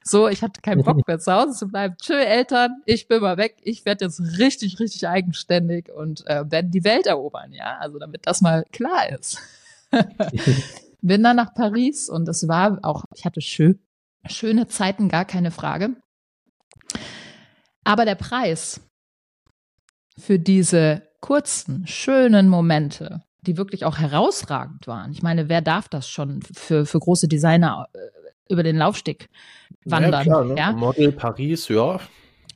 So, 0.02 0.30
ich 0.30 0.42
hatte 0.42 0.62
keinen 0.62 0.84
Bock 0.84 1.06
mehr 1.08 1.20
zu 1.20 1.34
Hause 1.34 1.58
zu 1.58 1.68
bleiben. 1.68 1.96
Tschö, 2.02 2.14
Eltern, 2.14 2.82
ich 2.86 3.10
bin 3.10 3.22
mal 3.22 3.36
weg. 3.36 3.58
Ich 3.64 3.84
werde 3.84 4.06
jetzt 4.06 4.22
richtig, 4.40 4.80
richtig 4.80 5.10
eigenständig 5.10 5.92
und 5.92 6.26
äh, 6.26 6.50
werde 6.50 6.70
die 6.70 6.86
Welt 6.86 7.06
erobern, 7.06 7.52
ja. 7.52 7.78
Also 7.80 8.00
damit 8.00 8.26
das 8.26 8.40
mal 8.40 8.64
klar 8.72 9.10
ist. 9.10 9.38
bin 11.02 11.24
dann 11.24 11.36
nach 11.36 11.54
Paris 11.54 12.08
und 12.08 12.30
es 12.30 12.48
war 12.48 12.80
auch, 12.84 13.04
ich 13.14 13.26
hatte 13.26 13.42
schön, 13.42 13.78
schöne 14.26 14.68
Zeiten, 14.68 15.10
gar 15.10 15.26
keine 15.26 15.52
Frage. 15.52 15.98
Aber 17.84 18.06
der 18.06 18.16
Preis 18.16 18.80
für 20.22 20.40
diese 20.40 21.02
kurzen, 21.20 21.86
schönen 21.88 22.48
Momente, 22.48 23.24
die 23.42 23.58
wirklich 23.58 23.86
auch 23.86 23.98
herausragend 23.98 24.88
waren. 24.88 25.12
Ich 25.12 25.24
meine, 25.24 25.50
wer 25.50 25.62
darf 25.62 25.90
das 25.90 26.08
schon 26.10 26.42
für, 26.42 26.86
für 26.86 27.00
große 27.00 27.28
Designer 27.28 27.88
äh, 27.94 28.00
über 28.50 28.64
den 28.64 28.78
Laufsteg 28.78 29.30
wandern? 29.84 30.14
Ja, 30.14 30.24
klar, 30.24 30.46
ne? 30.46 30.56
ja? 30.58 30.72
Model 30.72 31.12
Paris, 31.12 31.68
ja. 31.68 32.00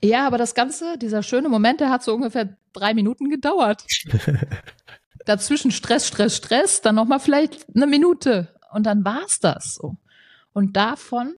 Ja, 0.04 0.28
aber 0.28 0.38
das 0.38 0.54
Ganze, 0.54 0.98
dieser 0.98 1.24
schöne 1.24 1.50
Moment, 1.50 1.80
der 1.80 1.90
hat 1.90 2.04
so 2.04 2.14
ungefähr 2.14 2.56
drei 2.74 2.94
Minuten 2.94 3.30
gedauert. 3.30 3.86
Dazwischen 5.26 5.72
Stress, 5.72 6.08
Stress, 6.08 6.38
Stress, 6.38 6.82
dann 6.82 6.96
nochmal 6.96 7.20
vielleicht 7.20 7.66
eine 7.76 7.88
Minute 7.88 8.50
und 8.72 8.86
dann 8.86 9.04
war's 9.04 9.40
das 9.40 9.76
so. 9.76 9.98
Und 10.54 10.78
davon, 10.78 11.34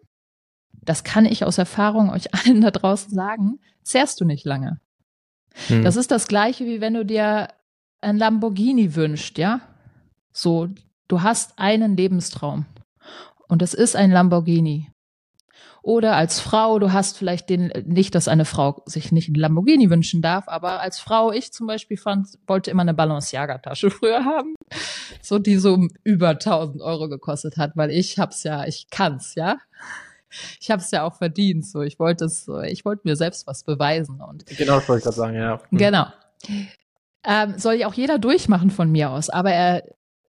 das 0.72 1.04
kann 1.04 1.26
ich 1.26 1.44
aus 1.44 1.60
Erfahrung 1.60 2.10
euch 2.10 2.34
allen 2.46 2.62
da 2.62 2.72
draußen 2.72 3.14
sagen, 3.14 3.60
zehrst 3.84 4.20
du 4.20 4.26
nicht 4.26 4.46
lange. 4.46 4.80
Hm. 5.68 5.84
Das 5.84 5.96
ist 5.96 6.12
das 6.12 6.28
gleiche, 6.28 6.66
wie 6.66 6.82
wenn 6.82 6.94
du 6.94 7.06
dir 7.06 7.50
ein 8.02 8.18
Lamborghini 8.18 8.96
wünscht, 8.96 9.38
ja? 9.38 9.62
So, 10.32 10.70
du 11.08 11.22
hast 11.22 11.58
einen 11.58 11.98
Lebenstraum. 11.98 12.66
Und 13.48 13.62
es 13.62 13.74
ist 13.74 13.96
ein 13.96 14.12
Lamborghini. 14.12 14.92
Oder 15.82 16.16
als 16.16 16.40
Frau, 16.40 16.80
du 16.80 16.94
hast 16.94 17.16
vielleicht 17.16 17.48
den, 17.48 17.72
nicht, 17.86 18.16
dass 18.16 18.28
eine 18.28 18.46
Frau 18.46 18.82
sich 18.88 19.12
nicht 19.12 19.30
ein 19.30 19.36
Lamborghini 19.36 19.92
wünschen 19.92 20.24
darf, 20.24 20.48
aber 20.48 20.82
als 20.82 21.00
Frau, 21.00 21.32
ich 21.32 21.54
zum 21.54 21.68
Beispiel 21.68 21.96
fand, 21.96 22.28
wollte 22.48 22.72
immer 22.72 22.82
eine 22.82 22.96
Balenciaga-Tasche 22.96 23.92
früher 23.92 24.26
haben. 24.26 24.56
So, 25.22 25.38
die 25.38 25.58
so 25.58 25.88
über 26.04 26.30
1000 26.30 26.82
Euro 26.82 27.08
gekostet 27.08 27.58
hat, 27.58 27.74
weil 27.76 27.92
ich 27.92 28.18
hab's 28.18 28.42
ja, 28.44 28.66
ich 28.66 28.88
kann's, 28.90 29.36
ja 29.36 29.58
ich 30.60 30.72
habe 30.72 30.82
es 30.82 30.92
ja 30.92 31.04
auch 31.04 31.16
verdient. 31.16 31.66
So, 31.66 31.82
ich 31.82 32.00
wollte 32.00 32.26
es, 32.26 32.50
ich 32.68 32.86
wollte 32.86 33.02
mir 33.06 33.16
selbst 33.16 33.48
was 33.48 33.64
beweisen. 33.64 34.22
Und 34.22 34.46
genau, 34.46 34.76
das 34.76 34.90
wollte 34.90 35.00
ich 35.00 35.04
gerade 35.04 35.18
sagen, 35.18 35.36
ja. 35.36 35.62
Hm. 35.70 35.78
Genau. 35.78 36.06
Ähm, 37.24 37.58
soll 37.58 37.76
ja 37.76 37.88
auch 37.88 37.94
jeder 37.94 38.20
durchmachen 38.20 38.70
von 38.70 38.92
mir 38.92 39.10
aus, 39.10 39.30
aber 39.30 39.52
er, 39.52 39.84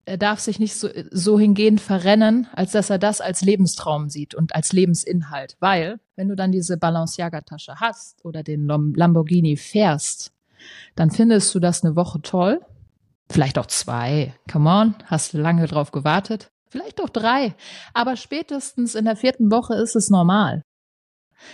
er 0.05 0.17
darf 0.17 0.39
sich 0.39 0.59
nicht 0.59 0.75
so, 0.75 0.89
so 1.11 1.37
hingehend 1.37 1.79
verrennen, 1.79 2.47
als 2.53 2.71
dass 2.71 2.89
er 2.89 2.97
das 2.97 3.21
als 3.21 3.41
Lebenstraum 3.41 4.09
sieht 4.09 4.33
und 4.33 4.55
als 4.55 4.73
Lebensinhalt. 4.73 5.57
Weil, 5.59 5.99
wenn 6.15 6.29
du 6.29 6.35
dann 6.35 6.51
diese 6.51 6.77
Balenciaga-Tasche 6.77 7.75
hast 7.75 8.25
oder 8.25 8.41
den 8.41 8.65
Lamborghini 8.65 9.57
fährst, 9.57 10.33
dann 10.95 11.11
findest 11.11 11.53
du 11.53 11.59
das 11.59 11.83
eine 11.83 11.95
Woche 11.95 12.21
toll. 12.21 12.61
Vielleicht 13.29 13.59
auch 13.59 13.67
zwei. 13.67 14.33
Come 14.51 14.69
on, 14.69 14.95
hast 15.05 15.33
du 15.33 15.37
lange 15.37 15.67
drauf 15.67 15.91
gewartet. 15.91 16.51
Vielleicht 16.69 17.01
auch 17.01 17.09
drei. 17.09 17.55
Aber 17.93 18.15
spätestens 18.15 18.95
in 18.95 19.05
der 19.05 19.15
vierten 19.15 19.51
Woche 19.51 19.75
ist 19.75 19.95
es 19.95 20.09
normal. 20.09 20.63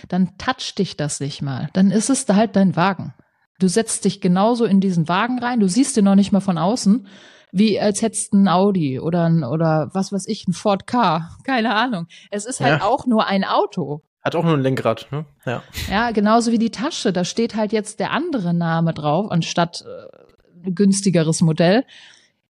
Dann 0.08 0.36
toucht 0.38 0.78
dich 0.78 0.96
das 0.96 1.20
nicht 1.20 1.42
mal. 1.42 1.68
Dann 1.72 1.90
ist 1.90 2.10
es 2.10 2.26
halt 2.28 2.56
dein 2.56 2.76
Wagen. 2.76 3.14
Du 3.58 3.68
setzt 3.68 4.04
dich 4.04 4.20
genauso 4.20 4.64
in 4.64 4.80
diesen 4.80 5.08
Wagen 5.08 5.38
rein. 5.38 5.60
Du 5.60 5.68
siehst 5.68 5.96
den 5.96 6.04
noch 6.04 6.16
nicht 6.16 6.32
mal 6.32 6.40
von 6.40 6.58
außen, 6.58 7.06
wie 7.52 7.78
als 7.78 8.02
hättest 8.02 8.32
du 8.32 8.38
ein 8.38 8.48
Audi 8.48 8.98
oder 8.98 9.24
ein, 9.24 9.44
oder 9.44 9.90
was 9.92 10.12
weiß 10.12 10.26
ich, 10.26 10.48
ein 10.48 10.52
Ford 10.52 10.86
Car. 10.86 11.38
Keine 11.44 11.74
Ahnung. 11.74 12.06
Es 12.30 12.46
ist 12.46 12.60
halt 12.60 12.80
ja. 12.80 12.86
auch 12.86 13.06
nur 13.06 13.26
ein 13.26 13.44
Auto. 13.44 14.02
Hat 14.22 14.34
auch 14.34 14.42
nur 14.42 14.54
ein 14.54 14.62
Lenkrad, 14.62 15.08
ne? 15.12 15.26
Ja. 15.44 15.62
Ja, 15.90 16.10
genauso 16.10 16.50
wie 16.50 16.58
die 16.58 16.70
Tasche. 16.70 17.12
Da 17.12 17.24
steht 17.24 17.54
halt 17.54 17.72
jetzt 17.72 18.00
der 18.00 18.10
andere 18.10 18.54
Name 18.54 18.92
drauf, 18.94 19.30
anstatt 19.30 19.82
äh, 19.82 20.70
günstigeres 20.72 21.42
Modell. 21.42 21.84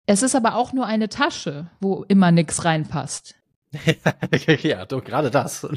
Es 0.06 0.22
ist 0.22 0.36
aber 0.36 0.56
auch 0.56 0.74
nur 0.74 0.86
eine 0.86 1.10
Tasche, 1.10 1.70
wo 1.80 2.04
immer 2.08 2.32
nichts 2.32 2.66
reinpasst. 2.66 3.36
ja, 4.62 4.86
doch, 4.86 5.04
gerade 5.04 5.32
das. 5.32 5.68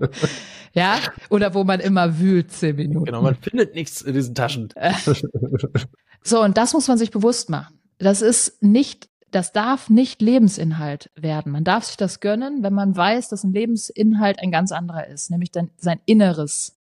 ja, 0.72 0.98
oder 1.30 1.54
wo 1.54 1.62
man 1.64 1.80
immer 1.80 2.18
wühlt, 2.18 2.50
zehn 2.50 2.76
Minuten. 2.76 3.04
Genau, 3.04 3.22
man 3.22 3.36
findet 3.36 3.74
nichts 3.74 4.02
in 4.02 4.14
diesen 4.14 4.34
Taschen. 4.34 4.72
so, 6.22 6.42
und 6.42 6.56
das 6.56 6.72
muss 6.72 6.88
man 6.88 6.98
sich 6.98 7.10
bewusst 7.10 7.50
machen. 7.50 7.78
Das 7.98 8.22
ist 8.22 8.62
nicht, 8.62 9.08
das 9.30 9.52
darf 9.52 9.88
nicht 9.88 10.20
Lebensinhalt 10.20 11.10
werden. 11.14 11.52
Man 11.52 11.64
darf 11.64 11.84
sich 11.84 11.96
das 11.96 12.20
gönnen, 12.20 12.62
wenn 12.62 12.74
man 12.74 12.96
weiß, 12.96 13.28
dass 13.28 13.44
ein 13.44 13.52
Lebensinhalt 13.52 14.40
ein 14.40 14.50
ganz 14.50 14.72
anderer 14.72 15.06
ist, 15.06 15.30
nämlich 15.30 15.52
dann 15.52 15.70
sein 15.76 16.00
Inneres 16.06 16.80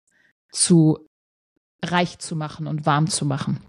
zu 0.52 0.98
reich 1.82 2.18
zu 2.18 2.36
machen 2.36 2.66
und 2.66 2.84
warm 2.84 3.06
zu 3.06 3.24
machen. 3.24 3.60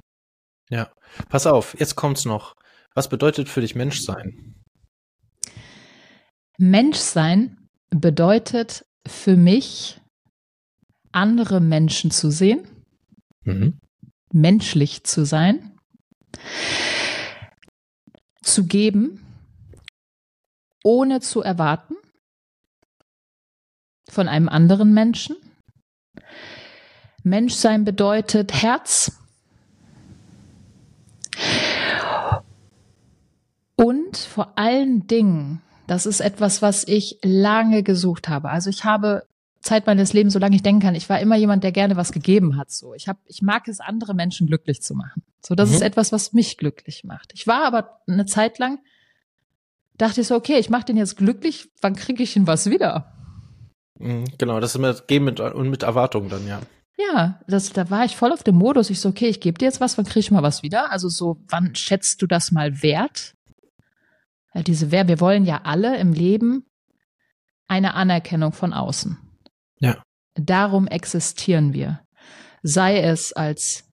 Ja, 0.69 0.89
pass 1.29 1.47
auf, 1.47 1.79
jetzt 1.79 1.95
kommt's 1.95 2.25
noch. 2.25 2.55
Was 2.97 3.09
bedeutet 3.09 3.47
für 3.47 3.61
dich 3.61 3.75
Menschsein? 3.75 4.55
Menschsein 6.57 7.69
bedeutet 7.91 8.87
für 9.05 9.37
mich, 9.37 10.01
andere 11.11 11.59
Menschen 11.59 12.09
zu 12.09 12.31
sehen, 12.31 12.67
mhm. 13.43 13.79
menschlich 14.33 15.03
zu 15.03 15.27
sein, 15.27 15.77
zu 18.41 18.65
geben, 18.65 19.23
ohne 20.83 21.19
zu 21.19 21.43
erwarten 21.43 21.93
von 24.09 24.27
einem 24.27 24.49
anderen 24.49 24.95
Menschen. 24.95 25.35
Menschsein 27.21 27.85
bedeutet 27.85 28.53
Herz. 28.53 29.11
Und 33.77 34.17
vor 34.17 34.57
allen 34.57 35.07
Dingen, 35.07 35.61
das 35.85 36.05
ist 36.05 36.19
etwas, 36.19 36.61
was 36.61 36.85
ich 36.85 37.19
lange 37.23 37.83
gesucht 37.83 38.27
habe. 38.27 38.49
Also 38.49 38.69
ich 38.69 38.83
habe 38.83 39.23
Zeit 39.61 39.85
meines 39.85 40.13
Lebens, 40.13 40.33
solange 40.33 40.55
ich 40.55 40.63
denken 40.63 40.81
kann, 40.81 40.95
ich 40.95 41.09
war 41.09 41.19
immer 41.19 41.35
jemand, 41.35 41.63
der 41.63 41.71
gerne 41.71 41.95
was 41.95 42.11
gegeben 42.11 42.57
hat. 42.57 42.71
So, 42.71 42.93
ich 42.93 43.07
habe, 43.07 43.19
ich 43.25 43.41
mag 43.41 43.67
es, 43.67 43.79
andere 43.79 44.13
Menschen 44.13 44.47
glücklich 44.47 44.81
zu 44.81 44.95
machen. 44.95 45.23
So, 45.45 45.55
das 45.55 45.69
mhm. 45.69 45.75
ist 45.75 45.81
etwas, 45.81 46.11
was 46.11 46.33
mich 46.33 46.57
glücklich 46.57 47.03
macht. 47.03 47.31
Ich 47.33 47.47
war 47.47 47.65
aber 47.65 48.01
eine 48.07 48.25
Zeit 48.25 48.59
lang, 48.59 48.79
dachte 49.97 50.21
ich 50.21 50.27
so, 50.27 50.35
okay, 50.35 50.57
ich 50.57 50.69
mache 50.69 50.85
den 50.85 50.97
jetzt 50.97 51.17
glücklich, 51.17 51.69
wann 51.81 51.95
kriege 51.95 52.23
ich 52.23 52.35
ihn 52.35 52.47
was 52.47 52.69
wieder? 52.69 53.13
Mhm, 53.99 54.25
genau, 54.37 54.59
das 54.59 54.75
ist 54.75 54.81
mit 54.81 55.07
Geben 55.07 55.25
mit, 55.25 55.39
und 55.39 55.69
mit 55.69 55.83
Erwartungen 55.83 56.29
dann, 56.29 56.47
ja. 56.47 56.61
Ja, 56.97 57.39
das, 57.47 57.73
da 57.73 57.91
war 57.91 58.05
ich 58.05 58.15
voll 58.15 58.31
auf 58.31 58.41
dem 58.41 58.55
Modus. 58.55 58.89
Ich 58.89 58.99
so, 58.99 59.09
okay, 59.09 59.27
ich 59.27 59.39
gebe 59.39 59.59
dir 59.59 59.65
jetzt 59.65 59.79
was, 59.79 59.97
wann 59.99 60.05
kriege 60.05 60.19
ich 60.19 60.31
mal 60.31 60.41
was 60.41 60.63
wieder? 60.63 60.91
Also 60.91 61.09
so, 61.09 61.37
wann 61.47 61.75
schätzt 61.75 62.23
du 62.23 62.27
das 62.27 62.51
mal 62.51 62.81
wert? 62.81 63.35
Ja, 64.53 64.63
diese 64.63 64.91
Wer, 64.91 65.07
wir 65.07 65.19
wollen 65.19 65.45
ja 65.45 65.61
alle 65.63 65.97
im 65.97 66.13
Leben 66.13 66.65
eine 67.67 67.93
Anerkennung 67.93 68.53
von 68.53 68.73
außen. 68.73 69.17
Ja. 69.79 70.01
Darum 70.35 70.87
existieren 70.87 71.73
wir. 71.73 72.01
Sei 72.63 73.01
es 73.01 73.33
als 73.33 73.85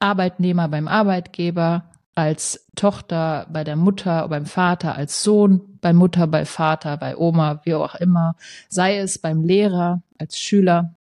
Arbeitnehmer 0.00 0.68
beim 0.68 0.88
Arbeitgeber, 0.88 1.90
als 2.14 2.66
Tochter 2.74 3.46
bei 3.50 3.62
der 3.64 3.76
Mutter, 3.76 4.26
beim 4.28 4.46
Vater, 4.46 4.96
als 4.96 5.22
Sohn 5.22 5.78
bei 5.80 5.92
Mutter, 5.92 6.26
bei 6.26 6.44
Vater, 6.44 6.96
bei 6.96 7.16
Oma, 7.16 7.60
wie 7.64 7.74
auch 7.74 7.94
immer, 7.94 8.34
sei 8.68 8.98
es 8.98 9.18
beim 9.18 9.42
Lehrer, 9.42 10.02
als 10.18 10.38
Schüler. 10.38 10.96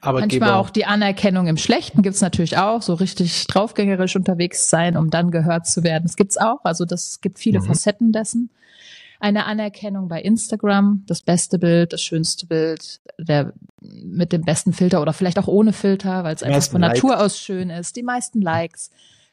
Arbeitgeber. 0.00 0.46
Manchmal 0.46 0.60
auch 0.60 0.70
die 0.70 0.86
Anerkennung 0.86 1.46
im 1.46 1.56
Schlechten 1.56 2.02
gibt's 2.02 2.20
natürlich 2.20 2.58
auch, 2.58 2.82
so 2.82 2.94
richtig 2.94 3.46
draufgängerisch 3.46 4.16
unterwegs 4.16 4.70
sein, 4.70 4.96
um 4.96 5.10
dann 5.10 5.30
gehört 5.30 5.66
zu 5.66 5.82
werden. 5.82 6.04
Das 6.04 6.16
gibt's 6.16 6.36
auch, 6.36 6.60
also 6.64 6.84
das 6.84 7.20
gibt 7.20 7.38
viele 7.38 7.60
mhm. 7.60 7.64
Facetten 7.64 8.12
dessen. 8.12 8.50
Eine 9.18 9.44
Anerkennung 9.44 10.08
bei 10.08 10.22
Instagram, 10.22 11.04
das 11.06 11.20
beste 11.20 11.58
Bild, 11.58 11.92
das 11.92 12.00
schönste 12.00 12.46
Bild, 12.46 13.00
der 13.18 13.52
mit 13.80 14.32
dem 14.32 14.42
besten 14.42 14.72
Filter 14.72 15.02
oder 15.02 15.12
vielleicht 15.12 15.38
auch 15.38 15.48
ohne 15.48 15.74
Filter, 15.74 16.24
weil 16.24 16.34
es 16.34 16.42
einfach 16.42 16.62
von 16.70 16.80
Likes. 16.80 17.02
Natur 17.02 17.20
aus 17.20 17.38
schön 17.38 17.68
ist, 17.68 17.96
die 17.96 18.02
meisten 18.02 18.40
Likes 18.40 18.90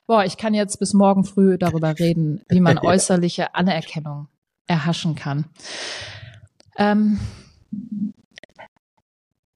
boah, 0.07 0.23
ich 0.23 0.37
kann 0.37 0.53
jetzt 0.53 0.79
bis 0.79 0.93
morgen 0.93 1.23
früh 1.25 1.57
darüber 1.57 1.99
reden, 1.99 2.41
wie 2.47 2.61
man 2.61 2.77
äußerliche 2.83 3.53
Anerkennung 3.53 4.27
erhaschen 4.65 5.15
kann. 5.15 5.45
Ähm, 6.77 7.19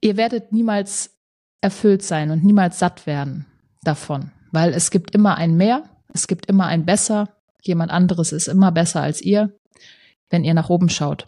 ihr 0.02 0.16
werdet 0.18 0.52
niemals 0.52 1.16
erfüllt 1.62 2.02
sein 2.02 2.30
und 2.30 2.44
niemals 2.44 2.78
satt 2.78 3.06
werden 3.06 3.46
davon, 3.82 4.32
weil 4.50 4.74
es 4.74 4.90
gibt 4.90 5.14
immer 5.14 5.36
ein 5.36 5.56
Mehr, 5.56 5.84
es 6.12 6.26
gibt 6.26 6.46
immer 6.46 6.66
ein 6.66 6.84
Besser, 6.84 7.36
jemand 7.62 7.90
anderes 7.90 8.32
ist 8.32 8.48
immer 8.48 8.72
besser 8.72 9.00
als 9.00 9.22
ihr, 9.22 9.56
wenn 10.28 10.44
ihr 10.44 10.54
nach 10.54 10.68
oben 10.68 10.90
schaut. 10.90 11.24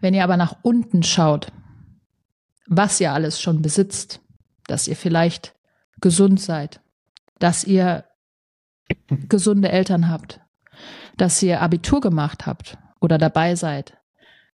Wenn 0.00 0.14
ihr 0.14 0.24
aber 0.24 0.38
nach 0.38 0.56
unten 0.62 1.02
schaut, 1.02 1.52
was 2.66 3.00
ihr 3.00 3.12
alles 3.12 3.40
schon 3.40 3.60
besitzt, 3.60 4.20
dass 4.66 4.88
ihr 4.88 4.96
vielleicht 4.96 5.54
gesund 6.00 6.40
seid, 6.40 6.80
dass 7.38 7.64
ihr 7.64 8.04
gesunde 9.28 9.70
Eltern 9.70 10.08
habt, 10.08 10.40
dass 11.16 11.42
ihr 11.42 11.60
Abitur 11.60 12.00
gemacht 12.00 12.46
habt 12.46 12.78
oder 13.00 13.18
dabei 13.18 13.56
seid, 13.56 13.98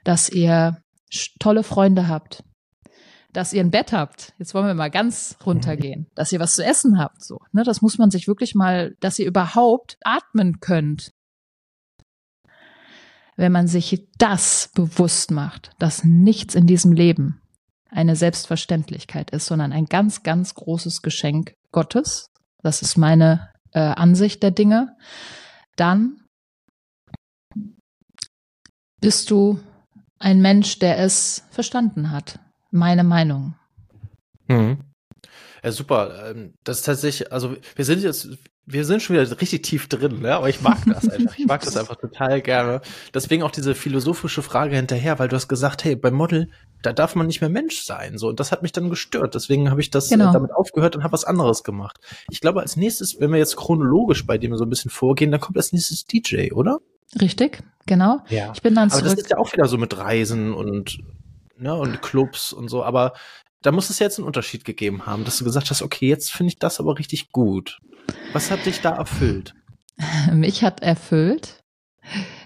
dass 0.05 0.31
ihr 0.31 0.83
tolle 1.38 1.62
Freunde 1.62 2.09
habt, 2.09 2.42
dass 3.35 3.53
ihr 3.53 3.61
ein 3.61 3.70
Bett 3.70 3.92
habt. 3.92 4.33
Jetzt 4.38 4.55
wollen 4.55 4.66
wir 4.66 4.75
mal 4.75 4.90
ganz 4.90 5.37
runtergehen, 5.44 6.07
dass 6.14 6.33
ihr 6.33 6.40
was 6.40 6.55
zu 6.55 6.64
essen 6.64 6.99
habt, 6.99 7.23
so. 7.23 7.40
Ne, 7.53 7.64
das 7.64 7.83
muss 7.83 7.99
man 7.99 8.11
sich 8.11 8.27
wirklich 8.27 8.55
mal, 8.55 8.94
dass 9.01 9.18
ihr 9.18 9.27
überhaupt 9.27 9.99
atmen 10.03 10.61
könnt. 10.61 11.11
Wenn 13.37 13.53
man 13.53 13.66
sich 13.66 14.07
das 14.16 14.70
bewusst 14.75 15.33
macht, 15.33 15.73
dass 15.81 16.05
nichts 16.05 16.55
in 16.55 16.66
diesem 16.66 16.92
Leben 16.92 17.42
eine 17.90 18.14
Selbstverständlichkeit 18.14 19.31
ist, 19.31 19.47
sondern 19.47 19.73
ein 19.73 19.87
ganz, 19.87 20.23
ganz 20.23 20.55
großes 20.55 21.03
Geschenk 21.03 21.55
Gottes, 21.73 22.31
das 22.62 22.81
ist 22.81 22.97
meine 22.97 23.51
äh, 23.73 23.81
Ansicht 23.81 24.42
der 24.44 24.53
Dinge. 24.53 24.97
Dann 25.77 26.25
bist 29.01 29.31
du 29.31 29.59
ein 30.20 30.40
Mensch, 30.40 30.79
der 30.79 30.99
es 31.01 31.44
verstanden 31.51 32.12
hat. 32.12 32.38
Meine 32.75 33.05
Meinung. 33.05 33.55
Mhm. 34.49 34.79
Ja, 35.63 35.71
super. 35.71 36.29
Ähm, 36.29 36.55
das 36.65 36.79
ist 36.79 36.87
tatsächlich, 36.87 37.33
also 37.33 37.55
wir 37.77 37.85
sind 37.85 38.03
jetzt, 38.03 38.29
wir 38.67 38.85
sind 38.85 39.01
schon 39.01 39.15
wieder 39.15 39.41
richtig 39.41 39.63
tief 39.63 39.87
drin, 39.89 40.23
ne? 40.23 40.35
aber 40.35 40.49
ich 40.49 40.61
mag 40.61 40.79
das 40.85 41.09
einfach. 41.09 41.39
Ich 41.39 41.47
mag 41.47 41.63
das 41.63 41.77
einfach 41.77 41.95
total 41.95 42.43
gerne. 42.43 42.81
Deswegen 43.15 43.45
auch 43.45 43.53
diese 43.53 43.77
philosophische 43.77 44.43
Frage 44.43 44.75
hinterher, 44.75 45.21
weil 45.21 45.29
du 45.29 45.37
hast 45.37 45.47
gesagt, 45.47 45.85
hey, 45.85 45.95
beim 45.95 46.15
Model, 46.15 46.51
da 46.83 46.93
darf 46.93 47.15
man 47.15 47.29
nicht 47.29 47.41
mehr 47.41 47.49
Mensch 47.49 47.83
sein. 47.83 48.19
So, 48.19 48.27
und 48.29 48.41
das 48.41 48.51
hat 48.51 48.63
mich 48.63 48.73
dann 48.73 48.91
gestört. 48.91 49.37
Deswegen 49.37 49.71
habe 49.71 49.81
ich 49.81 49.91
das 49.91 50.11
äh, 50.11 50.17
genau. 50.17 50.31
äh, 50.31 50.33
damit 50.33 50.51
aufgehört 50.51 50.97
und 50.97 51.05
habe 51.05 51.13
was 51.13 51.25
anderes 51.25 51.63
gemacht. 51.63 52.01
Ich 52.29 52.41
glaube, 52.41 52.61
als 52.61 52.77
nächstes, 52.77 53.21
wenn 53.21 53.31
wir 53.31 53.39
jetzt 53.39 53.55
chronologisch 53.55 54.27
bei 54.27 54.37
dem 54.37 54.57
so 54.57 54.65
ein 54.65 54.71
bisschen 54.71 54.91
vorgehen, 54.91 55.31
dann 55.31 55.41
kommt 55.41 55.57
als 55.57 55.73
nächstes 55.73 56.07
DJ, 56.07 56.51
oder? 56.51 56.81
Richtig, 57.21 57.63
genau. 57.87 58.19
Ja. 58.31 58.51
Ich 58.53 58.63
bin 58.63 58.75
dann 58.75 58.91
zurück. 58.91 59.05
Aber 59.05 59.15
das 59.15 59.23
ist 59.23 59.31
ja 59.31 59.39
auch 59.39 59.53
wieder 59.53 59.69
so 59.69 59.79
mit 59.79 59.97
Reisen 59.97 60.53
und 60.53 60.99
ne, 61.59 61.75
und 61.75 62.03
Clubs 62.03 62.53
und 62.53 62.69
so. 62.69 62.85
Aber 62.85 63.12
da 63.62 63.73
muss 63.73 63.90
es 63.90 63.99
jetzt 63.99 64.19
einen 64.19 64.27
Unterschied 64.27 64.64
gegeben 64.64 65.07
haben, 65.07 65.25
dass 65.25 65.38
du 65.38 65.45
gesagt 65.45 65.71
hast, 65.71 65.83
okay, 65.83 66.09
jetzt 66.09 66.33
finde 66.33 66.53
ich 66.53 66.59
das 66.59 66.81
aber 66.81 66.99
richtig 66.99 67.33
gut. 67.33 67.81
Was 68.33 68.51
hat 68.51 68.67
dich 68.67 68.81
da 68.81 68.90
erfüllt? 68.97 69.55
Mich 70.33 70.62
hat 70.62 70.83
erfüllt 70.83 71.62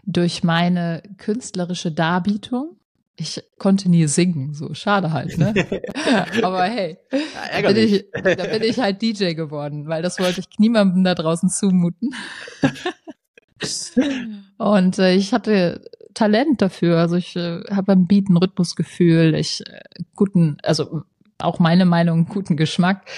durch 0.05 0.45
meine 0.45 1.03
künstlerische 1.17 1.91
Darbietung. 1.91 2.77
Ich 3.17 3.43
konnte 3.59 3.89
nie 3.89 4.07
singen, 4.07 4.55
so 4.55 4.75
schade 4.75 5.13
halt, 5.13 5.37
ne? 5.39 5.53
Aber 6.43 6.63
hey, 6.63 6.99
ja, 7.11 7.63
da, 7.63 7.73
bin 7.73 7.89
ich, 7.89 8.05
da 8.13 8.47
bin 8.47 8.63
ich 8.63 8.79
halt 8.79 9.03
DJ 9.03 9.33
geworden, 9.33 9.89
weil 9.89 10.03
das 10.03 10.21
wollte 10.21 10.39
ich 10.39 10.47
niemandem 10.59 11.03
da 11.03 11.17
draußen 11.17 11.51
zumuten. 11.51 12.15
Und 14.59 14.99
äh, 15.01 15.15
ich 15.15 15.33
hatte 15.33 15.85
Talent 16.15 16.63
dafür. 16.63 16.99
Also 16.99 17.17
ich 17.17 17.37
äh, 17.37 17.63
habe 17.71 17.85
beim 17.85 18.07
Beat 18.07 18.29
ein 18.29 18.37
Rhythmusgefühl, 18.37 19.35
ich 19.35 19.67
äh, 19.67 19.81
guten, 20.15 20.59
also 20.63 21.03
auch 21.39 21.59
meine 21.59 21.85
Meinung, 21.85 22.27
guten 22.27 22.57
Geschmack. 22.57 23.09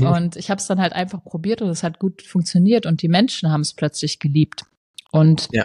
und 0.00 0.36
ich 0.36 0.50
habe 0.50 0.60
es 0.60 0.66
dann 0.66 0.80
halt 0.80 0.92
einfach 0.92 1.22
probiert 1.24 1.62
und 1.62 1.68
es 1.68 1.82
hat 1.82 1.98
gut 1.98 2.22
funktioniert 2.22 2.86
und 2.86 3.02
die 3.02 3.08
Menschen 3.08 3.50
haben 3.50 3.62
es 3.62 3.74
plötzlich 3.74 4.18
geliebt. 4.18 4.64
Und 5.10 5.48
ja 5.52 5.64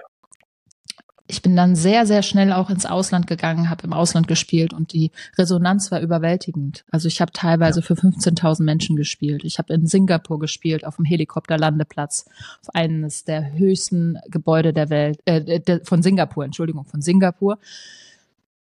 ich 1.27 1.41
bin 1.41 1.55
dann 1.55 1.75
sehr, 1.75 2.05
sehr 2.05 2.21
schnell 2.21 2.51
auch 2.51 2.69
ins 2.69 2.85
Ausland 2.85 3.27
gegangen, 3.27 3.69
habe 3.69 3.83
im 3.83 3.93
Ausland 3.93 4.27
gespielt 4.27 4.73
und 4.73 4.91
die 4.91 5.11
Resonanz 5.37 5.89
war 5.89 6.01
überwältigend. 6.01 6.83
Also 6.91 7.07
ich 7.07 7.21
habe 7.21 7.31
teilweise 7.31 7.79
ja. 7.79 7.85
für 7.85 7.93
15.000 7.93 8.63
Menschen 8.63 8.97
gespielt. 8.97 9.43
Ich 9.45 9.57
habe 9.57 9.73
in 9.73 9.87
Singapur 9.87 10.39
gespielt, 10.39 10.85
auf 10.85 10.97
dem 10.97 11.05
Helikopterlandeplatz, 11.05 12.25
auf 12.61 12.75
eines 12.75 13.23
der 13.23 13.53
höchsten 13.53 14.19
Gebäude 14.27 14.73
der 14.73 14.89
Welt, 14.89 15.19
äh, 15.23 15.61
der, 15.61 15.81
von 15.85 16.03
Singapur, 16.03 16.43
Entschuldigung, 16.43 16.83
von 16.83 17.01
Singapur. 17.01 17.57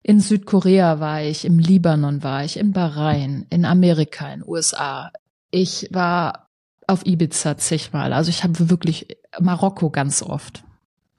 In 0.03 0.19
Südkorea 0.19 0.99
war 0.99 1.23
ich, 1.23 1.45
im 1.45 1.57
Libanon 1.57 2.21
war 2.21 2.45
ich, 2.45 2.57
in 2.57 2.73
Bahrain, 2.73 3.47
in 3.49 3.65
Amerika, 3.65 4.31
in 4.31 4.43
USA. 4.47 5.11
Ich 5.49 5.87
war 5.91 6.47
auf 6.85 7.05
Ibiza 7.05 7.57
zigmal. 7.57 8.13
Also 8.13 8.29
ich 8.29 8.43
habe 8.43 8.69
wirklich 8.69 9.17
Marokko 9.39 9.89
ganz 9.89 10.21
oft. 10.21 10.63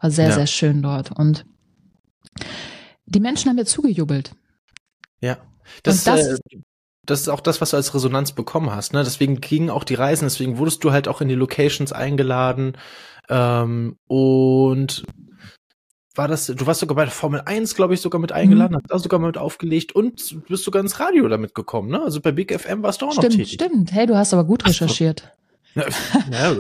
War 0.03 0.11
sehr, 0.11 0.29
ja. 0.29 0.35
sehr 0.35 0.47
schön 0.49 0.83
dort. 0.83 1.13
Und 1.13 1.47
die 3.07 3.21
Menschen 3.21 3.49
haben 3.49 3.57
mir 3.57 3.65
zugejubelt. 3.65 4.33
Ja. 5.21 5.39
Das, 5.85 6.05
das, 6.05 6.21
äh, 6.27 6.39
das 7.07 7.21
ist 7.21 7.29
auch 7.29 7.41
das, 7.41 7.61
was 7.61 7.71
du 7.71 7.77
als 7.77 7.95
Resonanz 7.95 8.33
bekommen 8.33 8.75
hast. 8.75 8.93
Ne? 8.93 9.05
Deswegen 9.05 9.41
gingen 9.41 9.71
auch 9.71 9.85
die 9.85 9.95
Reisen, 9.95 10.25
deswegen 10.25 10.59
wurdest 10.59 10.83
du 10.83 10.91
halt 10.91 11.07
auch 11.07 11.21
in 11.21 11.29
die 11.29 11.37
Locations 11.37 11.93
eingeladen. 11.93 12.77
Ähm, 13.29 13.97
und 14.09 15.05
war 16.17 16.27
das, 16.27 16.47
du 16.47 16.67
warst 16.67 16.81
sogar 16.81 16.97
bei 16.97 17.05
der 17.05 17.13
Formel 17.13 17.43
1, 17.45 17.77
glaube 17.77 17.95
ich, 17.95 18.01
sogar 18.01 18.21
mit 18.21 18.33
eingeladen, 18.33 18.75
mhm. 18.75 18.81
hast 18.83 18.91
da 18.91 18.99
sogar 18.99 19.21
mit 19.21 19.39
aufgelegt 19.39 19.93
und 19.95 20.43
bist 20.49 20.65
sogar 20.65 20.83
ins 20.83 20.99
Radio 20.99 21.29
damit 21.29 21.55
gekommen, 21.55 21.91
ne? 21.91 22.03
Also 22.03 22.21
bei 22.21 22.33
Big 22.33 22.53
FM 22.53 22.83
warst 22.83 23.01
du 23.01 23.07
auch 23.07 23.13
stimmt, 23.13 23.31
noch 23.31 23.37
tätig. 23.37 23.53
Stimmt, 23.53 23.93
hey, 23.93 24.07
du 24.07 24.17
hast 24.17 24.35
aber 24.35 24.45
gut 24.45 24.67
recherchiert. 24.67 25.33
Ja, 25.75 26.55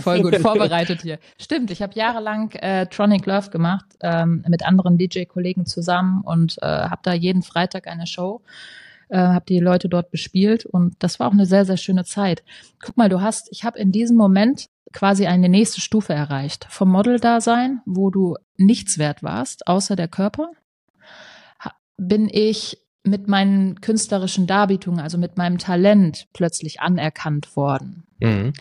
Voll 0.00 0.22
gut 0.22 0.36
vorbereitet 0.40 1.02
hier. 1.02 1.18
Stimmt, 1.40 1.70
ich 1.70 1.82
habe 1.82 1.94
jahrelang 1.94 2.50
äh, 2.52 2.86
Tronic 2.86 3.26
Love 3.26 3.50
gemacht 3.50 3.86
ähm, 4.00 4.44
mit 4.48 4.64
anderen 4.64 4.98
DJ-Kollegen 4.98 5.66
zusammen 5.66 6.22
und 6.22 6.56
äh, 6.60 6.66
habe 6.66 7.00
da 7.02 7.12
jeden 7.12 7.42
Freitag 7.42 7.86
eine 7.86 8.06
Show, 8.06 8.42
äh, 9.08 9.18
habe 9.18 9.44
die 9.48 9.58
Leute 9.58 9.88
dort 9.88 10.10
bespielt 10.10 10.66
und 10.66 10.94
das 10.98 11.20
war 11.20 11.28
auch 11.28 11.32
eine 11.32 11.46
sehr, 11.46 11.64
sehr 11.64 11.76
schöne 11.76 12.04
Zeit. 12.04 12.42
Guck 12.80 12.96
mal, 12.96 13.08
du 13.08 13.20
hast, 13.20 13.48
ich 13.50 13.64
habe 13.64 13.78
in 13.78 13.92
diesem 13.92 14.16
Moment 14.16 14.66
quasi 14.92 15.26
eine 15.26 15.48
nächste 15.48 15.80
Stufe 15.80 16.12
erreicht. 16.12 16.66
Vom 16.68 16.90
Model-Dasein, 16.90 17.80
wo 17.86 18.10
du 18.10 18.36
nichts 18.56 18.98
wert 18.98 19.22
warst, 19.22 19.66
außer 19.66 19.96
der 19.96 20.08
Körper, 20.08 20.50
bin 21.96 22.28
ich 22.30 22.78
mit 23.04 23.28
meinen 23.28 23.80
künstlerischen 23.80 24.46
Darbietungen, 24.46 25.00
also 25.00 25.18
mit 25.18 25.36
meinem 25.36 25.58
Talent 25.58 26.26
plötzlich 26.32 26.80
anerkannt 26.80 27.56
worden. 27.56 28.04
Mhm. 28.20 28.52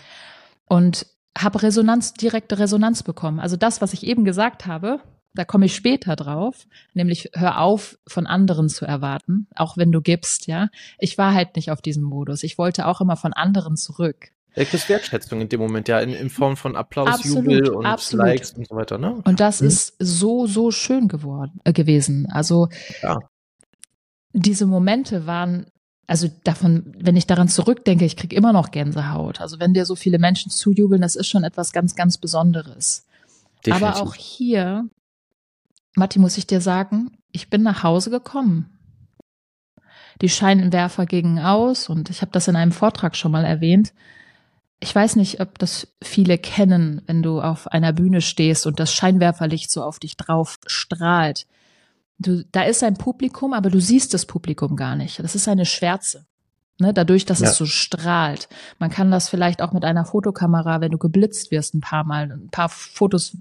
Und 0.65 1.06
habe 1.38 1.63
Resonanz, 1.63 2.13
direkte 2.13 2.60
Resonanz 2.60 3.04
bekommen. 3.04 3.39
Also 3.39 3.56
das, 3.56 3.82
was 3.82 3.93
ich 3.93 4.06
eben 4.06 4.25
gesagt 4.25 4.65
habe, 4.65 4.99
da 5.34 5.45
komme 5.45 5.65
ich 5.65 5.75
später 5.75 6.15
drauf, 6.15 6.67
nämlich 6.93 7.30
hör 7.34 7.62
auf, 7.62 7.97
von 8.06 8.27
anderen 8.27 8.67
zu 8.67 8.86
erwarten, 8.86 9.47
auch 9.56 9.77
wenn 9.77 9.91
du 9.91 10.01
gibst, 10.01 10.47
ja. 10.47 10.67
Ich 10.97 11.17
war 11.17 11.34
halt 11.34 11.56
nicht 11.56 11.71
auf 11.71 11.82
diesem 11.82 12.04
Modus. 12.04 12.43
Ich 12.43 12.58
wollte 12.58 12.86
auch 12.86 12.99
immer 12.99 13.15
von 13.15 13.32
anderen 13.32 13.77
zurück. 13.77 14.32
Ja, 14.56 14.65
kriegst 14.65 14.89
Wertschätzung 14.89 15.39
in 15.39 15.47
dem 15.47 15.62
Moment, 15.62 15.88
ja, 15.88 16.01
in, 16.01 16.10
in 16.10 16.30
Form 16.30 16.58
von 16.58 16.75
Applaus, 16.75 17.08
absolut, 17.08 17.45
Jubel 17.45 17.69
und 17.69 17.86
absolut. 17.86 18.25
Likes 18.25 18.51
und 18.51 18.67
so 18.67 18.75
weiter, 18.75 18.97
ne? 18.97 19.21
Und 19.23 19.39
das 19.39 19.62
mhm. 19.62 19.67
ist 19.67 19.95
so, 19.99 20.47
so 20.47 20.71
schön 20.71 21.08
geworden, 21.08 21.62
äh, 21.63 21.71
gewesen. 21.71 22.27
Also, 22.30 22.67
ja 23.01 23.19
diese 24.34 24.65
Momente 24.65 25.26
waren, 25.26 25.67
also 26.08 26.30
davon, 26.44 26.94
wenn 26.98 27.15
ich 27.15 27.28
daran 27.28 27.48
zurückdenke, 27.48 28.06
ich 28.06 28.17
kriege 28.17 28.36
immer 28.36 28.54
noch 28.54 28.72
Gänsehaut. 28.72 29.41
Also 29.41 29.60
wenn 29.60 29.74
dir 29.74 29.86
so 29.86 29.96
viele 29.96 30.20
Menschen 30.20 30.52
zujubeln, 30.52 31.02
das 31.02 31.15
ist 31.15 31.28
schon 31.28 31.44
etwas 31.44 31.72
ganz, 31.72 31.96
ganz 31.96 32.17
Besonderes. 32.17 33.06
Definitiv. 33.65 33.88
Aber 33.88 34.02
auch 34.02 34.15
hier, 34.15 34.89
Matti, 35.96 36.20
muss 36.20 36.38
ich 36.38 36.48
dir 36.48 36.62
sagen, 36.62 37.17
ich 37.32 37.50
bin 37.50 37.63
nach 37.63 37.84
Hause 37.84 38.10
gekommen. 38.10 38.78
Die 40.22 40.30
Scheinwerfer 40.30 41.06
gingen 41.06 41.39
aus 41.39 41.89
und 41.89 42.10
ich 42.10 42.22
habe 42.22 42.32
das 42.32 42.48
in 42.48 42.56
einem 42.56 42.72
Vortrag 42.72 43.15
schon 43.15 43.32
mal 43.32 43.46
erwähnt. 43.46 43.94
Ich 44.80 44.94
weiß 44.94 45.15
nicht, 45.15 45.39
ob 45.39 45.60
das 45.60 45.88
viele 46.04 46.38
kennen, 46.38 47.02
wenn 47.06 47.24
du 47.24 47.41
auf 47.41 47.67
einer 47.67 47.94
Bühne 47.94 48.22
stehst 48.22 48.65
und 48.65 48.80
das 48.80 48.94
Scheinwerferlicht 48.94 49.72
so 49.72 49.84
auf 49.84 50.00
dich 50.00 50.17
drauf 50.17 50.58
strahlt. 50.65 51.48
Du, 52.22 52.44
da 52.52 52.64
ist 52.64 52.84
ein 52.84 52.96
Publikum, 52.96 53.54
aber 53.54 53.70
du 53.70 53.80
siehst 53.80 54.14
das 54.14 54.26
Publikum 54.26 54.76
gar 54.76 54.96
nicht. 54.96 55.20
Das 55.20 55.36
ist 55.36 55.48
eine 55.48 55.66
Schwärze. 55.66 56.26
Ne, 56.80 56.94
dadurch, 56.94 57.26
dass 57.26 57.42
ja. 57.42 57.50
es 57.50 57.58
so 57.58 57.66
strahlt. 57.66 58.50
Man 58.80 58.90
kann 58.90 59.12
das 59.12 59.30
vielleicht 59.30 59.62
auch 59.62 59.72
mit 59.72 59.86
einer 59.86 60.04
Fotokamera, 60.04 60.82
wenn 60.82 60.92
du 60.92 60.98
geblitzt 60.98 61.52
wirst, 61.52 61.76
ein 61.76 61.82
paar 61.82 62.04
Mal, 62.04 62.32
ein 62.32 62.50
paar 62.50 62.70
Fotos 62.70 63.38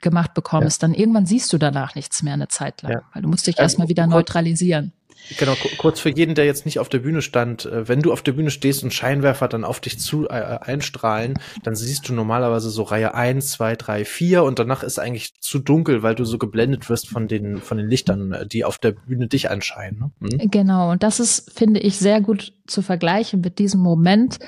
gemacht 0.00 0.34
bekommst, 0.34 0.82
ja. 0.82 0.88
dann 0.88 0.94
irgendwann 0.94 1.26
siehst 1.26 1.52
du 1.52 1.58
danach 1.58 1.94
nichts 1.94 2.22
mehr 2.22 2.34
eine 2.34 2.48
Zeit 2.48 2.82
lang, 2.82 2.92
ja. 2.92 3.02
weil 3.12 3.22
du 3.22 3.28
musst 3.28 3.46
dich 3.46 3.58
erstmal 3.58 3.88
wieder 3.88 4.06
neutralisieren. 4.06 4.92
Genau, 5.38 5.54
kurz 5.78 5.98
für 6.00 6.10
jeden, 6.10 6.34
der 6.34 6.44
jetzt 6.44 6.66
nicht 6.66 6.78
auf 6.78 6.88
der 6.88 7.00
Bühne 7.00 7.20
stand, 7.20 7.66
äh, 7.66 7.88
wenn 7.88 8.00
du 8.00 8.12
auf 8.12 8.22
der 8.22 8.32
Bühne 8.32 8.50
stehst 8.50 8.84
und 8.84 8.94
Scheinwerfer 8.94 9.48
dann 9.48 9.64
auf 9.64 9.80
dich 9.80 9.98
zu 9.98 10.28
äh, 10.28 10.58
einstrahlen, 10.60 11.34
dann 11.64 11.74
siehst 11.74 12.08
du 12.08 12.14
normalerweise 12.14 12.70
so 12.70 12.82
Reihe 12.82 13.14
eins, 13.14 13.50
zwei, 13.50 13.74
drei, 13.76 14.04
vier 14.04 14.44
und 14.44 14.58
danach 14.58 14.82
ist 14.82 14.98
eigentlich 14.98 15.40
zu 15.40 15.58
dunkel, 15.58 16.02
weil 16.02 16.14
du 16.14 16.24
so 16.24 16.38
geblendet 16.38 16.88
wirst 16.88 17.08
von 17.08 17.28
den, 17.28 17.58
von 17.58 17.76
den 17.76 17.88
Lichtern, 17.88 18.32
äh, 18.32 18.46
die 18.46 18.64
auf 18.64 18.78
der 18.78 18.92
Bühne 18.92 19.26
dich 19.26 19.50
anscheinen. 19.50 20.12
Ne? 20.20 20.38
Hm? 20.38 20.50
Genau, 20.50 20.92
und 20.92 21.02
das 21.02 21.18
ist, 21.18 21.52
finde 21.52 21.80
ich, 21.80 21.98
sehr 21.98 22.20
gut 22.20 22.52
zu 22.66 22.82
vergleichen 22.82 23.40
mit 23.40 23.58
diesem 23.58 23.80
Moment 23.80 24.38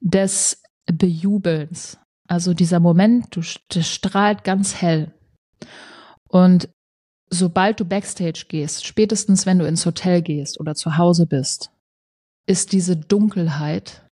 des 0.00 0.62
Bejubelns. 0.86 1.98
Also 2.32 2.54
dieser 2.54 2.80
Moment, 2.80 3.36
du, 3.36 3.42
das 3.68 3.86
strahlt 3.86 4.42
ganz 4.42 4.80
hell. 4.80 5.12
Und 6.30 6.70
sobald 7.28 7.78
du 7.78 7.84
backstage 7.84 8.46
gehst, 8.48 8.86
spätestens 8.86 9.44
wenn 9.44 9.58
du 9.58 9.66
ins 9.66 9.84
Hotel 9.84 10.22
gehst 10.22 10.58
oder 10.58 10.74
zu 10.74 10.96
Hause 10.96 11.26
bist, 11.26 11.72
ist 12.46 12.72
diese 12.72 12.96
Dunkelheit 12.96 14.08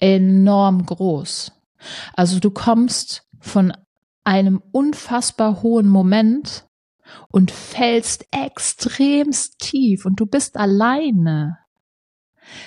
enorm 0.00 0.86
groß. 0.86 1.52
Also 2.14 2.40
du 2.40 2.50
kommst 2.50 3.28
von 3.38 3.74
einem 4.24 4.62
unfassbar 4.72 5.62
hohen 5.62 5.88
Moment 5.88 6.64
und 7.28 7.50
fällst 7.50 8.24
extremst 8.30 9.58
tief 9.58 10.06
und 10.06 10.18
du 10.18 10.24
bist 10.24 10.56
alleine. 10.56 11.58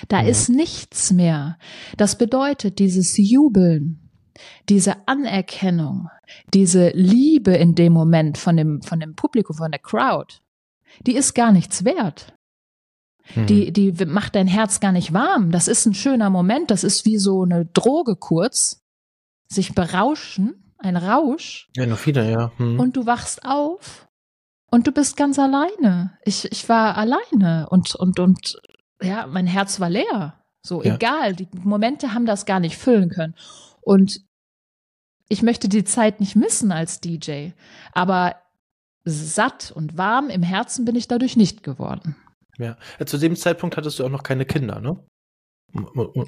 Da 0.06 0.20
ist 0.20 0.48
nichts 0.48 1.12
mehr. 1.12 1.58
Das 1.96 2.16
bedeutet, 2.16 2.78
dieses 2.78 3.16
Jubeln, 3.16 4.05
diese 4.68 5.06
Anerkennung, 5.06 6.08
diese 6.52 6.90
Liebe 6.90 7.54
in 7.54 7.74
dem 7.74 7.92
Moment 7.92 8.38
von 8.38 8.56
dem, 8.56 8.82
von 8.82 9.00
dem 9.00 9.14
Publikum, 9.14 9.56
von 9.56 9.70
der 9.70 9.80
Crowd, 9.80 10.36
die 11.06 11.14
ist 11.14 11.34
gar 11.34 11.52
nichts 11.52 11.84
wert. 11.84 12.34
Hm. 13.34 13.46
Die, 13.46 13.72
die 13.72 13.92
macht 14.04 14.34
dein 14.34 14.46
Herz 14.46 14.80
gar 14.80 14.92
nicht 14.92 15.12
warm. 15.12 15.50
Das 15.50 15.68
ist 15.68 15.86
ein 15.86 15.94
schöner 15.94 16.30
Moment. 16.30 16.70
Das 16.70 16.84
ist 16.84 17.04
wie 17.04 17.18
so 17.18 17.42
eine 17.42 17.66
Droge 17.66 18.16
kurz. 18.16 18.82
Sich 19.48 19.74
berauschen, 19.74 20.74
ein 20.78 20.96
Rausch. 20.96 21.68
Ja, 21.76 21.86
noch 21.86 21.98
viele, 21.98 22.30
ja. 22.30 22.52
Hm. 22.56 22.80
Und 22.80 22.96
du 22.96 23.06
wachst 23.06 23.44
auf 23.44 24.08
und 24.70 24.86
du 24.86 24.92
bist 24.92 25.16
ganz 25.16 25.38
alleine. 25.38 26.18
Ich, 26.24 26.50
ich 26.50 26.68
war 26.68 26.96
alleine 26.96 27.68
und, 27.70 27.94
und, 27.94 28.18
und, 28.18 28.60
ja, 29.00 29.26
mein 29.26 29.46
Herz 29.46 29.78
war 29.78 29.90
leer. 29.90 30.40
So, 30.62 30.82
ja. 30.82 30.96
egal. 30.96 31.34
Die 31.34 31.48
Momente 31.62 32.12
haben 32.12 32.26
das 32.26 32.44
gar 32.44 32.58
nicht 32.58 32.76
füllen 32.76 33.08
können. 33.08 33.34
Und 33.82 34.20
ich 35.28 35.42
möchte 35.42 35.68
die 35.68 35.84
Zeit 35.84 36.20
nicht 36.20 36.36
missen 36.36 36.72
als 36.72 37.00
DJ, 37.00 37.50
aber 37.92 38.36
satt 39.04 39.72
und 39.74 39.96
warm 39.96 40.30
im 40.30 40.42
Herzen 40.42 40.84
bin 40.84 40.96
ich 40.96 41.08
dadurch 41.08 41.36
nicht 41.36 41.62
geworden. 41.62 42.16
Ja, 42.58 42.76
zu 43.04 43.18
dem 43.18 43.36
Zeitpunkt 43.36 43.76
hattest 43.76 43.98
du 43.98 44.04
auch 44.04 44.10
noch 44.10 44.22
keine 44.22 44.44
Kinder, 44.46 44.80
ne? 44.80 44.98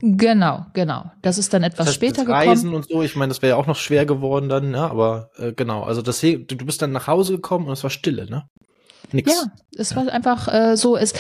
Genau, 0.02 0.66
genau. 0.74 1.10
Das 1.22 1.38
ist 1.38 1.54
dann 1.54 1.62
etwas 1.62 1.78
das 1.78 1.86
heißt, 1.88 1.94
später 1.96 2.24
gekommen. 2.24 2.48
Reisen 2.48 2.74
und 2.74 2.88
so, 2.88 3.02
ich 3.02 3.16
meine, 3.16 3.30
das 3.30 3.40
wäre 3.40 3.50
ja 3.50 3.56
auch 3.56 3.66
noch 3.66 3.76
schwer 3.76 4.04
geworden 4.04 4.48
dann, 4.48 4.74
ja, 4.74 4.88
aber 4.88 5.30
äh, 5.36 5.52
genau, 5.52 5.84
also 5.84 6.02
das 6.02 6.20
du 6.20 6.44
bist 6.44 6.82
dann 6.82 6.92
nach 6.92 7.06
Hause 7.06 7.34
gekommen 7.34 7.66
und 7.66 7.72
es 7.72 7.82
war 7.82 7.90
Stille, 7.90 8.28
ne? 8.28 8.48
Nix. 9.12 9.32
Ja, 9.32 9.50
es 9.76 9.90
ja. 9.90 9.96
war 9.96 10.12
einfach 10.12 10.48
äh, 10.52 10.76
so, 10.76 10.96
es 10.96 11.14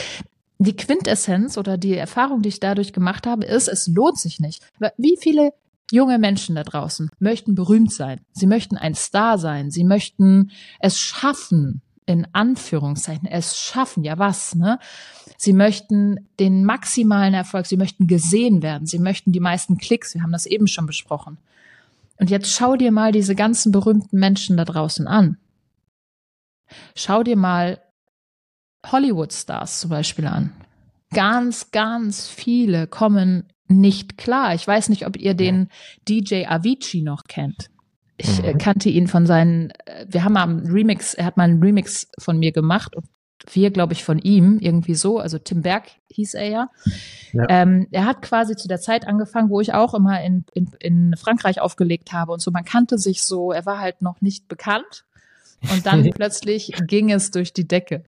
die 0.58 0.76
Quintessenz 0.76 1.56
oder 1.56 1.78
die 1.78 1.96
Erfahrung, 1.96 2.42
die 2.42 2.48
ich 2.48 2.60
dadurch 2.60 2.92
gemacht 2.92 3.26
habe, 3.26 3.46
ist, 3.46 3.68
es 3.68 3.86
lohnt 3.86 4.18
sich 4.18 4.40
nicht. 4.40 4.62
Wie 4.96 5.16
viele 5.18 5.52
junge 5.90 6.18
Menschen 6.18 6.54
da 6.54 6.62
draußen 6.62 7.10
möchten 7.18 7.54
berühmt 7.54 7.92
sein. 7.92 8.20
Sie 8.32 8.46
möchten 8.46 8.76
ein 8.76 8.94
Star 8.94 9.38
sein. 9.38 9.70
Sie 9.70 9.84
möchten 9.84 10.50
es 10.80 10.98
schaffen, 10.98 11.82
in 12.06 12.26
Anführungszeichen, 12.32 13.26
es 13.26 13.58
schaffen. 13.58 14.04
Ja, 14.04 14.18
was, 14.18 14.54
ne? 14.54 14.78
Sie 15.36 15.52
möchten 15.52 16.28
den 16.40 16.64
maximalen 16.64 17.34
Erfolg. 17.34 17.66
Sie 17.66 17.76
möchten 17.76 18.06
gesehen 18.06 18.62
werden. 18.62 18.86
Sie 18.86 18.98
möchten 18.98 19.32
die 19.32 19.40
meisten 19.40 19.78
Klicks. 19.78 20.14
Wir 20.14 20.22
haben 20.22 20.32
das 20.32 20.46
eben 20.46 20.66
schon 20.66 20.86
besprochen. 20.86 21.38
Und 22.18 22.30
jetzt 22.30 22.50
schau 22.50 22.76
dir 22.76 22.90
mal 22.90 23.12
diese 23.12 23.34
ganzen 23.34 23.72
berühmten 23.72 24.18
Menschen 24.18 24.56
da 24.56 24.64
draußen 24.64 25.06
an. 25.06 25.36
Schau 26.96 27.22
dir 27.22 27.36
mal 27.36 27.80
Hollywood-Stars 28.86 29.80
zum 29.80 29.90
Beispiel 29.90 30.26
an. 30.26 30.52
Ganz, 31.14 31.70
ganz 31.70 32.28
viele 32.28 32.86
kommen 32.86 33.44
nicht 33.68 34.18
klar. 34.18 34.54
Ich 34.54 34.66
weiß 34.66 34.88
nicht, 34.88 35.06
ob 35.06 35.16
ihr 35.16 35.34
den 35.34 35.68
DJ 36.08 36.46
Avicii 36.46 37.02
noch 37.02 37.24
kennt. 37.24 37.70
Ich 38.16 38.42
äh, 38.42 38.54
mhm. 38.54 38.58
kannte 38.58 38.88
ihn 38.88 39.06
von 39.06 39.26
seinen, 39.26 39.70
äh, 39.86 40.06
wir 40.08 40.24
haben 40.24 40.32
mal 40.32 40.42
einen 40.42 40.66
Remix, 40.66 41.14
er 41.14 41.24
hat 41.24 41.36
mal 41.36 41.44
einen 41.44 41.62
Remix 41.62 42.08
von 42.18 42.38
mir 42.38 42.52
gemacht 42.52 42.96
und 42.96 43.06
wir, 43.52 43.70
glaube 43.70 43.92
ich, 43.92 44.04
von 44.04 44.18
ihm, 44.18 44.58
irgendwie 44.58 44.94
so. 44.94 45.18
Also 45.18 45.38
Tim 45.38 45.62
Berg 45.62 45.84
hieß 46.10 46.34
er 46.34 46.48
ja. 46.48 46.68
ja. 47.32 47.46
Ähm, 47.48 47.86
er 47.92 48.04
hat 48.04 48.22
quasi 48.22 48.56
zu 48.56 48.68
der 48.68 48.80
Zeit 48.80 49.06
angefangen, 49.06 49.48
wo 49.48 49.60
ich 49.60 49.72
auch 49.72 49.94
immer 49.94 50.22
in, 50.22 50.44
in, 50.54 50.70
in 50.80 51.14
Frankreich 51.16 51.60
aufgelegt 51.60 52.12
habe 52.12 52.32
und 52.32 52.42
so. 52.42 52.50
Man 52.50 52.64
kannte 52.64 52.98
sich 52.98 53.22
so, 53.22 53.52
er 53.52 53.64
war 53.64 53.78
halt 53.78 54.02
noch 54.02 54.20
nicht 54.20 54.48
bekannt. 54.48 55.04
Und 55.72 55.86
dann 55.86 56.10
plötzlich 56.14 56.72
ging 56.86 57.10
es 57.10 57.30
durch 57.30 57.52
die 57.52 57.66
Decke. 57.66 58.04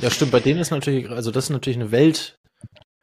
Ja, 0.00 0.10
stimmt. 0.10 0.30
Bei 0.30 0.40
denen 0.40 0.60
ist 0.60 0.70
natürlich, 0.70 1.10
also 1.10 1.30
das 1.30 1.44
ist 1.44 1.50
natürlich 1.50 1.78
eine 1.78 1.90
Welt, 1.90 2.37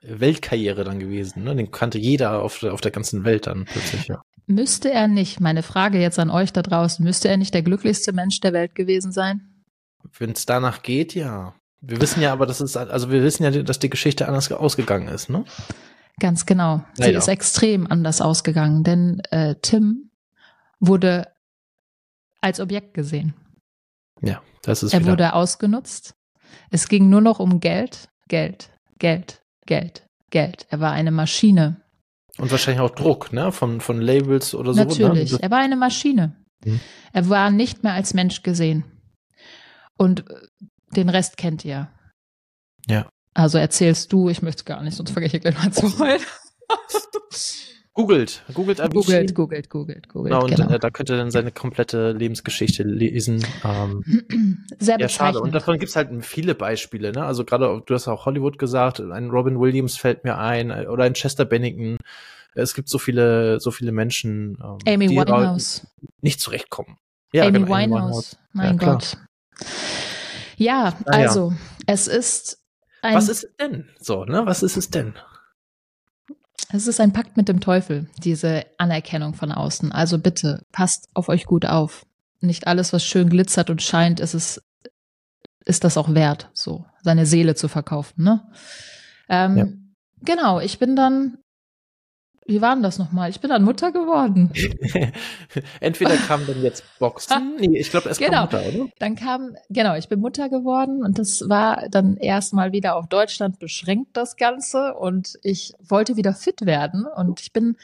Weltkarriere 0.08 0.84
dann 0.84 1.00
gewesen. 1.00 1.44
Ne? 1.44 1.56
Den 1.56 1.72
kannte 1.72 1.98
jeder 1.98 2.42
auf, 2.42 2.64
auf 2.64 2.82
der 2.82 2.92
ganzen 2.92 3.24
Welt 3.24 3.48
dann 3.48 3.66
plötzlich, 3.66 4.08
ja. 4.08 4.22
Müsste 4.48 4.92
er 4.92 5.08
nicht, 5.08 5.40
meine 5.40 5.64
Frage 5.64 6.00
jetzt 6.00 6.20
an 6.20 6.30
euch 6.30 6.54
da 6.54 6.62
draußen, 6.62 7.04
müsste 7.04 7.30
er 7.30 7.38
nicht 7.38 7.54
der 7.54 7.64
glücklichste 7.64 8.14
Mensch 8.14 8.42
der 8.42 8.54
Welt 8.54 8.76
gewesen 8.76 9.12
sein? 9.12 9.42
Wenn 10.20 10.32
es 10.32 10.46
danach 10.46 10.84
geht, 10.84 11.16
ja. 11.16 11.56
Wir 11.82 12.00
wissen 12.00 12.22
ja 12.22 12.32
aber, 12.32 12.46
dass 12.46 12.62
es, 12.62 12.78
also 12.78 13.12
wir 13.12 13.24
wissen 13.24 13.44
ja, 13.44 13.52
dass 13.52 13.80
die 13.80 13.90
Geschichte 13.90 14.28
anders 14.28 14.52
ausgegangen 14.52 15.08
ist, 15.08 15.30
ne? 15.30 15.46
Ganz 16.20 16.46
genau. 16.46 16.84
Sie 16.94 17.12
ist 17.12 17.28
extrem 17.28 17.88
anders 17.88 18.22
ausgegangen, 18.22 18.84
denn 18.84 19.20
äh, 19.32 19.56
Tim 19.62 20.12
wurde 20.80 21.28
als 22.40 22.60
Objekt 22.60 22.94
gesehen. 22.94 23.34
Ja, 24.22 24.42
das 24.62 24.84
ist. 24.84 24.94
Er 24.94 25.02
wieder. 25.02 25.12
wurde 25.12 25.34
ausgenutzt. 25.34 26.16
Es 26.72 26.88
ging 26.88 27.10
nur 27.10 27.22
noch 27.22 27.40
um 27.40 27.60
Geld, 27.60 28.10
Geld, 28.28 28.72
Geld, 28.98 29.42
Geld, 29.66 30.08
Geld. 30.30 30.68
Er 30.70 30.80
war 30.80 30.92
eine 30.92 31.12
Maschine. 31.12 31.82
Und 32.38 32.52
wahrscheinlich 32.52 32.82
auch 32.82 32.92
Druck, 32.92 33.32
ne? 33.32 33.52
Von, 33.52 33.82
von 33.82 34.02
Labels 34.02 34.54
oder 34.54 34.74
so. 34.74 34.84
Natürlich. 34.84 35.32
Ne? 35.34 35.40
Er 35.42 35.52
war 35.52 35.60
eine 35.60 35.76
Maschine. 35.78 36.36
Mhm. 36.64 36.80
Er 37.14 37.30
war 37.30 37.50
nicht 37.52 37.84
mehr 37.84 37.94
als 37.94 38.14
Mensch 38.14 38.44
gesehen. 38.44 38.84
Und 39.98 40.30
äh, 40.30 40.36
den 40.96 41.10
Rest 41.10 41.38
kennt 41.38 41.64
ihr. 41.64 41.90
Ja. 42.88 43.10
Also 43.34 43.58
erzählst 43.58 44.12
du, 44.14 44.30
ich 44.30 44.42
möchte 44.42 44.64
gar 44.64 44.82
nicht, 44.84 44.96
sonst 44.96 45.12
fange 45.12 45.26
ich 45.26 45.32
hier 45.32 45.40
gleich 45.40 45.58
mal 45.58 45.72
zu 45.72 45.98
heulen. 46.00 46.22
Googelt, 47.96 48.44
googelt 48.54 48.82
Avicii. 48.82 48.94
googelt, 49.00 49.36
googelt, 49.36 49.70
googelt, 49.70 50.10
googelt. 50.10 50.32
Genau, 50.34 50.44
und 50.44 50.54
genau. 50.56 50.70
äh, 50.70 50.80
da 50.80 50.90
könnt 50.90 51.10
ihr 51.10 51.16
dann 51.16 51.32
seine 51.32 51.52
komplette 51.54 52.12
Lebensgeschichte 52.12 52.84
lesen. 52.84 53.46
Ähm, 53.64 54.66
Sehr 54.80 55.00
ja, 55.00 55.08
schade. 55.08 55.40
Und 55.40 55.54
davon 55.56 55.80
gibt's 55.80 55.96
halt 55.96 56.10
viele 56.26 56.56
Beispiele, 56.56 57.14
ne? 57.14 57.24
Also 57.26 57.46
gerade, 57.46 57.82
du 57.86 57.94
hast 57.94 58.10
auch 58.10 58.26
Hollywood 58.26 58.60
gesagt, 58.60 59.00
ein 59.00 59.30
Robin 59.30 59.60
Williams 59.62 59.96
fällt 59.96 60.26
mir 60.26 60.38
ein, 60.38 60.72
äh, 60.72 60.88
oder 60.88 61.06
ein 61.06 61.14
Chester 61.14 61.46
Bennington. 61.46 61.98
Es 62.54 62.74
gibt 62.74 62.90
so 62.90 62.98
viele, 62.98 63.62
so 63.62 63.72
viele 63.72 63.94
Menschen, 63.94 64.58
ähm, 64.62 64.78
Amy 64.94 65.08
die 65.08 65.16
Winehouse. 65.16 65.88
nicht 66.22 66.42
zurechtkommen. 66.42 66.98
Ja, 67.32 67.46
Amy 67.46 67.60
genau, 67.60 67.76
Winehouse. 67.78 68.38
Mein 68.52 68.78
Ja. 68.78 68.92
Gott. 68.94 69.18
Ja, 70.58 70.98
Ah, 71.06 71.20
ja. 71.22 71.28
also, 71.28 71.54
es 71.86 72.08
ist 72.08 72.62
ein, 73.02 73.16
Was 73.16 73.30
ist 73.30 73.44
es 73.46 73.56
denn? 73.58 73.88
So, 74.00 74.26
ne? 74.26 74.42
Was 74.46 74.64
ist 74.64 74.76
es 74.76 74.90
denn? 74.90 75.14
Es 76.70 76.88
ist 76.88 77.00
ein 77.00 77.14
Pakt 77.14 77.38
mit 77.38 77.48
dem 77.48 77.60
Teufel, 77.60 78.10
diese 78.24 78.66
Anerkennung 78.78 79.34
von 79.34 79.52
außen. 79.52 79.92
Also 79.92 80.18
bitte, 80.18 80.64
passt 80.72 81.08
auf 81.14 81.30
euch 81.30 81.46
gut 81.46 81.66
auf. 81.66 82.06
Nicht 82.42 82.68
alles, 82.68 82.94
was 82.94 83.04
schön 83.06 83.30
glitzert 83.30 83.70
und 83.70 83.82
scheint, 83.82 84.20
ist 84.20 84.34
es, 84.34 84.62
ist 85.66 85.84
das 85.84 85.98
auch 85.98 86.14
wert, 86.14 86.50
so, 86.54 86.86
seine 87.02 87.26
Seele 87.26 87.56
zu 87.56 87.68
verkaufen, 87.68 88.24
ne? 88.24 88.48
Ähm, 89.30 89.58
Ja. 89.58 89.66
Genau, 90.22 90.60
ich 90.60 90.80
bin 90.80 90.96
dann, 90.96 91.38
wie 92.46 92.62
war 92.62 92.76
denn 92.76 92.84
das 92.84 93.00
nochmal? 93.00 93.30
Ich 93.30 93.40
bin 93.40 93.50
dann 93.50 93.64
Mutter 93.64 93.92
geworden. 93.92 94.52
Entweder 95.80 96.16
kam 96.18 96.46
dann 96.46 96.62
jetzt 96.62 96.84
Boxen. 97.00 97.56
Nee, 97.60 97.78
ich 97.80 97.90
glaube, 97.90 98.10
es 98.10 98.18
Genau. 98.18 98.48
kam 98.48 98.64
Mutter, 98.64 98.64
oder? 98.82 98.90
Dann 99.00 99.16
kam, 99.16 99.56
genau, 99.70 99.96
ich 99.96 100.08
bin 100.10 100.20
Mutter 100.20 100.50
geworden 100.50 101.04
und 101.04 101.18
das 101.18 101.48
war 101.50 101.90
dann 101.90 102.18
erstmal 102.18 102.72
wieder 102.72 102.96
auf 102.96 103.08
Deutschland 103.08 103.60
beschränkt, 103.60 104.16
das 104.16 104.36
Ganze. 104.36 104.94
Und 104.94 105.40
ich 105.44 105.74
wollte 105.80 106.18
wieder 106.18 106.34
fit 106.34 106.66
werden 106.66 107.06
und 107.16 107.42
ich 107.42 107.52
bin 107.52 107.78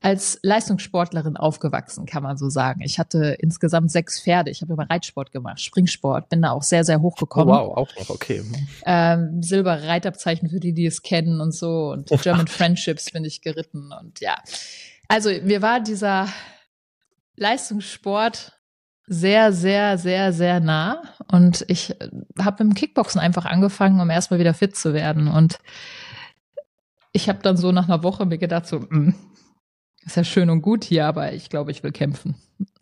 als 0.00 0.38
Leistungssportlerin 0.42 1.36
aufgewachsen, 1.36 2.06
kann 2.06 2.22
man 2.22 2.36
so 2.36 2.48
sagen. 2.48 2.82
Ich 2.82 3.00
hatte 3.00 3.36
insgesamt 3.40 3.90
sechs 3.90 4.20
Pferde. 4.22 4.50
Ich 4.50 4.62
habe 4.62 4.72
immer 4.74 4.88
Reitsport 4.88 5.32
gemacht, 5.32 5.60
Springsport, 5.60 6.28
bin 6.28 6.40
da 6.42 6.52
auch 6.52 6.62
sehr, 6.62 6.84
sehr 6.84 7.00
Oh, 7.00 7.02
hochgekommen. 7.02 7.48
wow, 7.48 7.76
auch 7.76 7.88
noch, 7.96 8.10
okay. 8.10 8.42
Ähm, 8.86 9.42
Silberreitabzeichen 9.42 10.48
für 10.50 10.60
die, 10.60 10.72
die 10.72 10.86
es 10.86 11.02
kennen 11.02 11.40
und 11.40 11.52
so. 11.52 11.90
Und 11.90 12.08
German 12.22 12.46
Friendships 12.46 13.10
bin 13.10 13.24
ich 13.24 13.42
geritten. 13.42 13.90
Und 13.92 14.20
ja, 14.20 14.36
also 15.08 15.30
mir 15.42 15.62
war 15.62 15.80
dieser 15.80 16.28
Leistungssport 17.36 18.52
sehr, 19.06 19.52
sehr, 19.52 19.98
sehr, 19.98 20.32
sehr 20.32 20.60
nah. 20.60 21.02
Und 21.32 21.64
ich 21.68 21.96
habe 22.38 22.64
mit 22.64 22.72
dem 22.72 22.74
Kickboxen 22.74 23.20
einfach 23.20 23.46
angefangen, 23.46 24.00
um 24.00 24.10
erstmal 24.10 24.38
wieder 24.38 24.54
fit 24.54 24.76
zu 24.76 24.92
werden. 24.94 25.28
Und 25.28 25.58
ich 27.12 27.28
habe 27.28 27.40
dann 27.42 27.56
so 27.56 27.72
nach 27.72 27.88
einer 27.88 28.02
Woche 28.02 28.26
mir 28.26 28.38
gedacht, 28.38 28.66
so, 28.66 28.80
mm, 28.80 29.14
ist 30.04 30.16
ja 30.16 30.24
schön 30.24 30.50
und 30.50 30.62
gut 30.62 30.84
hier, 30.84 31.06
aber 31.06 31.32
ich 31.32 31.50
glaube, 31.50 31.70
ich 31.70 31.82
will 31.82 31.92
kämpfen. 31.92 32.36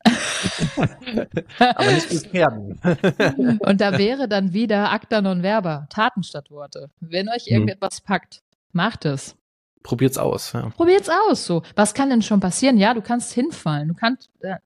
Aber 1.59 1.93
nicht 1.93 2.13
mit 2.13 2.27
Pferden. 2.29 2.79
Und 3.61 3.81
da 3.81 3.99
wäre 3.99 4.29
dann 4.29 4.53
wieder 4.53 4.93
Acta 4.93 5.21
non 5.21 5.43
verba, 5.43 5.87
Taten 5.91 6.23
statt 6.23 6.51
Worte. 6.51 6.91
Wenn 7.01 7.29
euch 7.29 7.47
Hm. 7.47 7.53
irgendetwas 7.55 8.01
packt, 8.01 8.43
macht 8.73 9.05
es. 9.05 9.37
Probiert's 9.83 10.19
aus. 10.19 10.53
Ja. 10.53 10.71
Probiert's 10.71 11.09
aus. 11.09 11.45
So, 11.47 11.63
was 11.75 11.95
kann 11.95 12.11
denn 12.11 12.23
schon 12.23 12.41
passieren? 12.41 12.79
Ja, 12.79 12.95
du 12.95 13.03
kannst 13.03 13.33
hinfallen. 13.33 13.89
Du 13.89 13.95
kannst 13.95 14.31
äh, 14.41 14.57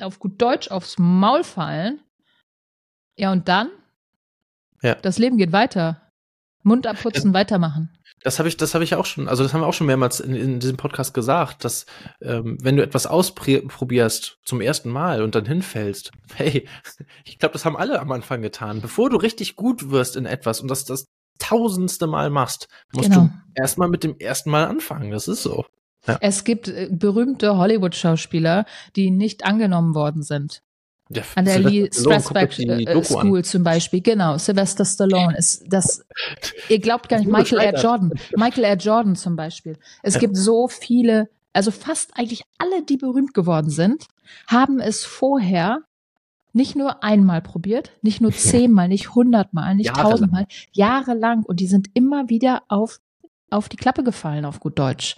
auf 0.00 0.18
gut 0.18 0.40
Deutsch 0.40 0.70
aufs 0.70 0.96
Maul 0.98 1.44
fallen. 1.44 2.00
Ja, 3.16 3.32
und 3.32 3.48
dann? 3.48 3.68
Ja. 4.82 4.94
Das 4.96 5.18
Leben 5.18 5.38
geht 5.38 5.52
weiter. 5.52 6.00
Mund 6.62 6.86
abputzen, 6.86 7.32
weitermachen. 7.34 7.90
Das 8.22 8.38
habe 8.38 8.48
ich, 8.48 8.56
das 8.56 8.74
habe 8.74 8.84
ich 8.84 8.94
auch 8.94 9.06
schon, 9.06 9.28
also 9.28 9.42
das 9.42 9.54
haben 9.54 9.60
wir 9.60 9.66
auch 9.66 9.72
schon 9.74 9.86
mehrmals 9.86 10.20
in, 10.20 10.34
in 10.34 10.58
diesem 10.60 10.76
Podcast 10.76 11.14
gesagt, 11.14 11.64
dass 11.64 11.86
ähm, 12.20 12.58
wenn 12.60 12.76
du 12.76 12.82
etwas 12.82 13.06
ausprobierst 13.06 14.38
zum 14.44 14.60
ersten 14.60 14.90
Mal 14.90 15.22
und 15.22 15.34
dann 15.34 15.46
hinfällst, 15.46 16.10
hey, 16.34 16.68
ich 17.24 17.38
glaube, 17.38 17.52
das 17.52 17.64
haben 17.64 17.76
alle 17.76 18.00
am 18.00 18.10
Anfang 18.12 18.42
getan. 18.42 18.80
Bevor 18.80 19.10
du 19.10 19.16
richtig 19.16 19.56
gut 19.56 19.90
wirst 19.90 20.16
in 20.16 20.26
etwas 20.26 20.60
und 20.60 20.68
das 20.68 20.84
das 20.84 21.06
tausendste 21.38 22.06
Mal 22.06 22.30
machst, 22.30 22.68
musst 22.92 23.10
Genau. 23.10 23.22
du 23.26 23.30
erstmal 23.54 23.88
mit 23.88 24.02
dem 24.02 24.16
ersten 24.18 24.50
Mal 24.50 24.66
anfangen. 24.66 25.10
Das 25.12 25.28
ist 25.28 25.42
so. 25.42 25.64
Es 26.20 26.44
gibt 26.44 26.68
äh, 26.68 26.88
berühmte 26.90 27.56
Hollywood-Schauspieler, 27.56 28.64
die 28.96 29.10
nicht 29.10 29.44
angenommen 29.44 29.94
worden 29.94 30.22
sind. 30.22 30.62
Ja, 31.10 31.22
An 31.36 31.44
der 31.46 31.54
Sylvester 31.54 31.70
Lee 31.70 31.88
Strasberg 31.92 32.58
äh, 32.58 32.84
Doku 32.84 32.98
an. 33.18 33.26
School 33.26 33.44
zum 33.44 33.62
Beispiel, 33.62 34.00
genau. 34.02 34.36
Sylvester 34.38 34.84
Stallone 34.84 35.36
ist 35.38 35.64
das. 35.68 36.04
Ihr 36.68 36.78
glaubt 36.80 37.08
gar 37.08 37.18
nicht, 37.18 37.30
Michael 37.30 37.60
R. 37.60 37.80
Jordan. 37.80 38.12
Michael 38.36 38.64
R. 38.64 38.76
Jordan 38.76 39.16
zum 39.16 39.34
Beispiel. 39.36 39.76
Es 40.02 40.14
Ja. 40.14 40.20
gibt 40.20 40.36
so 40.36 40.68
viele, 40.68 41.30
also 41.54 41.70
fast 41.70 42.10
eigentlich 42.16 42.42
alle, 42.58 42.82
die 42.82 42.98
berühmt 42.98 43.32
geworden 43.32 43.70
sind, 43.70 44.04
haben 44.46 44.80
es 44.80 45.04
vorher 45.04 45.80
nicht 46.52 46.76
nur 46.76 47.02
einmal 47.02 47.40
probiert, 47.40 47.92
nicht 48.02 48.20
nur 48.20 48.32
zehnmal, 48.32 48.88
nicht 48.88 49.14
hundertmal, 49.14 49.74
nicht 49.76 49.86
Jahrelang. 49.86 50.10
tausendmal, 50.10 50.46
jahrelang. 50.72 51.42
Und 51.44 51.60
die 51.60 51.66
sind 51.68 51.88
immer 51.94 52.28
wieder 52.28 52.62
auf 52.68 53.00
auf 53.50 53.70
die 53.70 53.76
Klappe 53.78 54.04
gefallen, 54.04 54.44
auf 54.44 54.60
gut 54.60 54.78
Deutsch. 54.78 55.16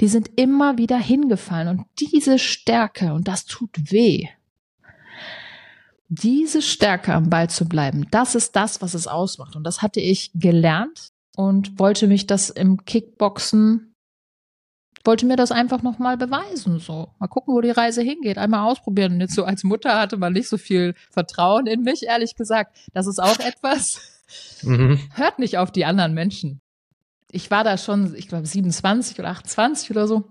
Die 0.00 0.08
sind 0.08 0.30
immer 0.36 0.78
wieder 0.78 0.96
hingefallen 0.96 1.68
und 1.68 1.84
diese 2.00 2.38
Stärke, 2.38 3.12
und 3.12 3.28
das 3.28 3.44
tut 3.44 3.68
weh, 3.92 4.28
diese 6.08 6.62
Stärke 6.62 7.14
am 7.14 7.30
Ball 7.30 7.50
zu 7.50 7.66
bleiben, 7.68 8.06
das 8.10 8.34
ist 8.34 8.56
das, 8.56 8.80
was 8.82 8.94
es 8.94 9.06
ausmacht. 9.06 9.56
Und 9.56 9.64
das 9.64 9.82
hatte 9.82 10.00
ich 10.00 10.30
gelernt 10.34 11.08
und 11.36 11.78
wollte 11.78 12.06
mich 12.06 12.26
das 12.26 12.50
im 12.50 12.84
Kickboxen, 12.84 13.92
wollte 15.04 15.26
mir 15.26 15.36
das 15.36 15.52
einfach 15.52 15.82
nochmal 15.82 16.16
beweisen. 16.16 16.78
So, 16.80 17.10
mal 17.18 17.28
gucken, 17.28 17.54
wo 17.54 17.60
die 17.60 17.70
Reise 17.70 18.02
hingeht, 18.02 18.38
einmal 18.38 18.68
ausprobieren. 18.70 19.14
Und 19.14 19.20
jetzt 19.20 19.34
so 19.34 19.44
als 19.44 19.64
Mutter 19.64 19.98
hatte 19.98 20.16
man 20.16 20.32
nicht 20.32 20.48
so 20.48 20.58
viel 20.58 20.94
Vertrauen 21.10 21.66
in 21.66 21.82
mich, 21.82 22.04
ehrlich 22.04 22.34
gesagt. 22.34 22.76
Das 22.92 23.06
ist 23.06 23.20
auch 23.20 23.38
etwas. 23.38 24.22
Mhm. 24.62 24.98
Hört 25.14 25.38
nicht 25.38 25.58
auf 25.58 25.70
die 25.70 25.84
anderen 25.84 26.14
Menschen. 26.14 26.60
Ich 27.30 27.50
war 27.50 27.64
da 27.64 27.78
schon, 27.78 28.14
ich 28.14 28.28
glaube, 28.28 28.46
27 28.46 29.18
oder 29.18 29.28
28 29.30 29.90
oder 29.90 30.08
so. 30.08 30.24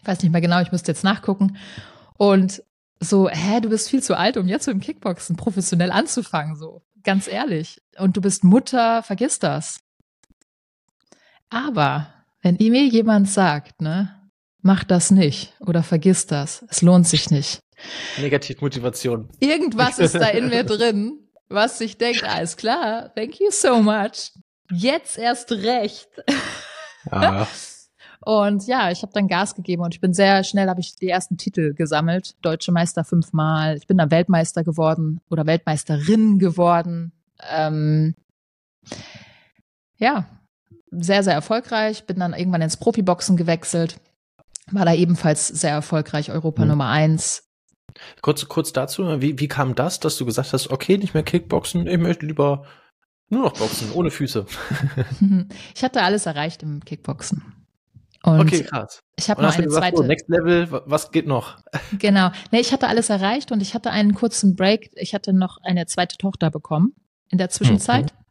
Ich 0.00 0.06
weiß 0.06 0.22
nicht 0.22 0.32
mehr 0.32 0.40
genau, 0.40 0.60
ich 0.60 0.72
müsste 0.72 0.92
jetzt 0.92 1.04
nachgucken. 1.04 1.56
Und 2.16 2.62
so, 3.04 3.28
hä, 3.28 3.60
du 3.60 3.68
bist 3.68 3.88
viel 3.88 4.02
zu 4.02 4.16
alt, 4.16 4.36
um 4.36 4.48
jetzt 4.48 4.64
so 4.64 4.70
im 4.70 4.80
Kickboxen 4.80 5.36
professionell 5.36 5.90
anzufangen, 5.90 6.56
so. 6.56 6.82
Ganz 7.02 7.28
ehrlich. 7.28 7.82
Und 7.98 8.16
du 8.16 8.20
bist 8.20 8.44
Mutter, 8.44 9.02
vergiss 9.02 9.38
das. 9.38 9.78
Aber, 11.50 12.12
wenn 12.42 12.56
mir 12.58 12.86
jemand 12.86 13.28
sagt, 13.28 13.80
ne, 13.80 14.30
mach 14.62 14.84
das 14.84 15.10
nicht 15.10 15.54
oder 15.60 15.82
vergiss 15.82 16.26
das, 16.26 16.64
es 16.68 16.82
lohnt 16.82 17.06
sich 17.06 17.30
nicht. 17.30 17.60
Negativmotivation. 18.18 19.28
Irgendwas 19.40 19.98
ist 19.98 20.14
da 20.14 20.28
in 20.28 20.48
mir 20.48 20.64
drin, 20.64 21.28
was 21.48 21.78
sich 21.78 21.98
denkt, 21.98 22.24
alles 22.24 22.56
klar, 22.56 23.14
thank 23.14 23.38
you 23.38 23.50
so 23.50 23.82
much. 23.82 24.32
Jetzt 24.72 25.18
erst 25.18 25.52
recht. 25.52 26.08
Ja. 27.10 27.46
Und 28.24 28.66
ja, 28.66 28.90
ich 28.90 29.02
habe 29.02 29.12
dann 29.12 29.28
Gas 29.28 29.54
gegeben 29.54 29.82
und 29.82 29.94
ich 29.94 30.00
bin 30.00 30.14
sehr 30.14 30.44
schnell, 30.44 30.68
habe 30.68 30.80
ich 30.80 30.96
die 30.96 31.08
ersten 31.08 31.36
Titel 31.36 31.74
gesammelt. 31.74 32.36
Deutsche 32.42 32.72
Meister 32.72 33.04
fünfmal. 33.04 33.76
Ich 33.76 33.86
bin 33.86 33.98
dann 33.98 34.10
Weltmeister 34.10 34.64
geworden 34.64 35.20
oder 35.28 35.46
Weltmeisterin 35.46 36.38
geworden. 36.38 37.12
Ähm, 37.50 38.14
ja, 39.98 40.26
sehr, 40.90 41.22
sehr 41.22 41.34
erfolgreich. 41.34 42.06
Bin 42.06 42.18
dann 42.18 42.32
irgendwann 42.32 42.62
ins 42.62 42.78
Profiboxen 42.78 43.36
gewechselt. 43.36 44.00
War 44.70 44.86
da 44.86 44.94
ebenfalls 44.94 45.48
sehr 45.48 45.72
erfolgreich, 45.72 46.30
Europa 46.30 46.62
Mhm. 46.62 46.68
Nummer 46.68 46.88
eins. 46.88 47.42
Kurz, 48.22 48.48
kurz 48.48 48.72
dazu, 48.72 49.20
wie, 49.20 49.38
wie 49.38 49.48
kam 49.48 49.74
das, 49.74 50.00
dass 50.00 50.16
du 50.16 50.24
gesagt 50.24 50.52
hast, 50.52 50.70
okay, 50.70 50.96
nicht 50.98 51.14
mehr 51.14 51.22
Kickboxen, 51.22 51.86
ich 51.86 51.98
möchte 51.98 52.26
lieber 52.26 52.64
nur 53.28 53.42
noch 53.42 53.52
boxen, 53.52 53.92
ohne 53.92 54.10
Füße. 54.10 54.46
Ich 55.74 55.84
hatte 55.84 56.02
alles 56.02 56.26
erreicht 56.26 56.62
im 56.62 56.84
Kickboxen. 56.84 57.63
Und 58.24 58.40
okay, 58.40 58.64
krass. 58.64 59.00
ich 59.16 59.28
habe 59.30 59.42
noch 59.42 59.54
eine 59.54 59.64
gesagt, 59.64 59.82
zweite. 59.84 59.96
so, 59.98 60.02
Next 60.02 60.28
Level, 60.28 60.70
wa- 60.70 60.82
was 60.86 61.10
geht 61.10 61.26
noch? 61.26 61.56
Genau. 61.98 62.30
Nee, 62.50 62.60
ich 62.60 62.72
hatte 62.72 62.88
alles 62.88 63.10
erreicht 63.10 63.52
und 63.52 63.60
ich 63.60 63.74
hatte 63.74 63.90
einen 63.90 64.14
kurzen 64.14 64.56
Break. 64.56 64.90
Ich 64.94 65.14
hatte 65.14 65.32
noch 65.32 65.58
eine 65.62 65.86
zweite 65.86 66.16
Tochter 66.16 66.50
bekommen 66.50 66.94
in 67.30 67.38
der 67.38 67.50
Zwischenzeit. 67.50 68.12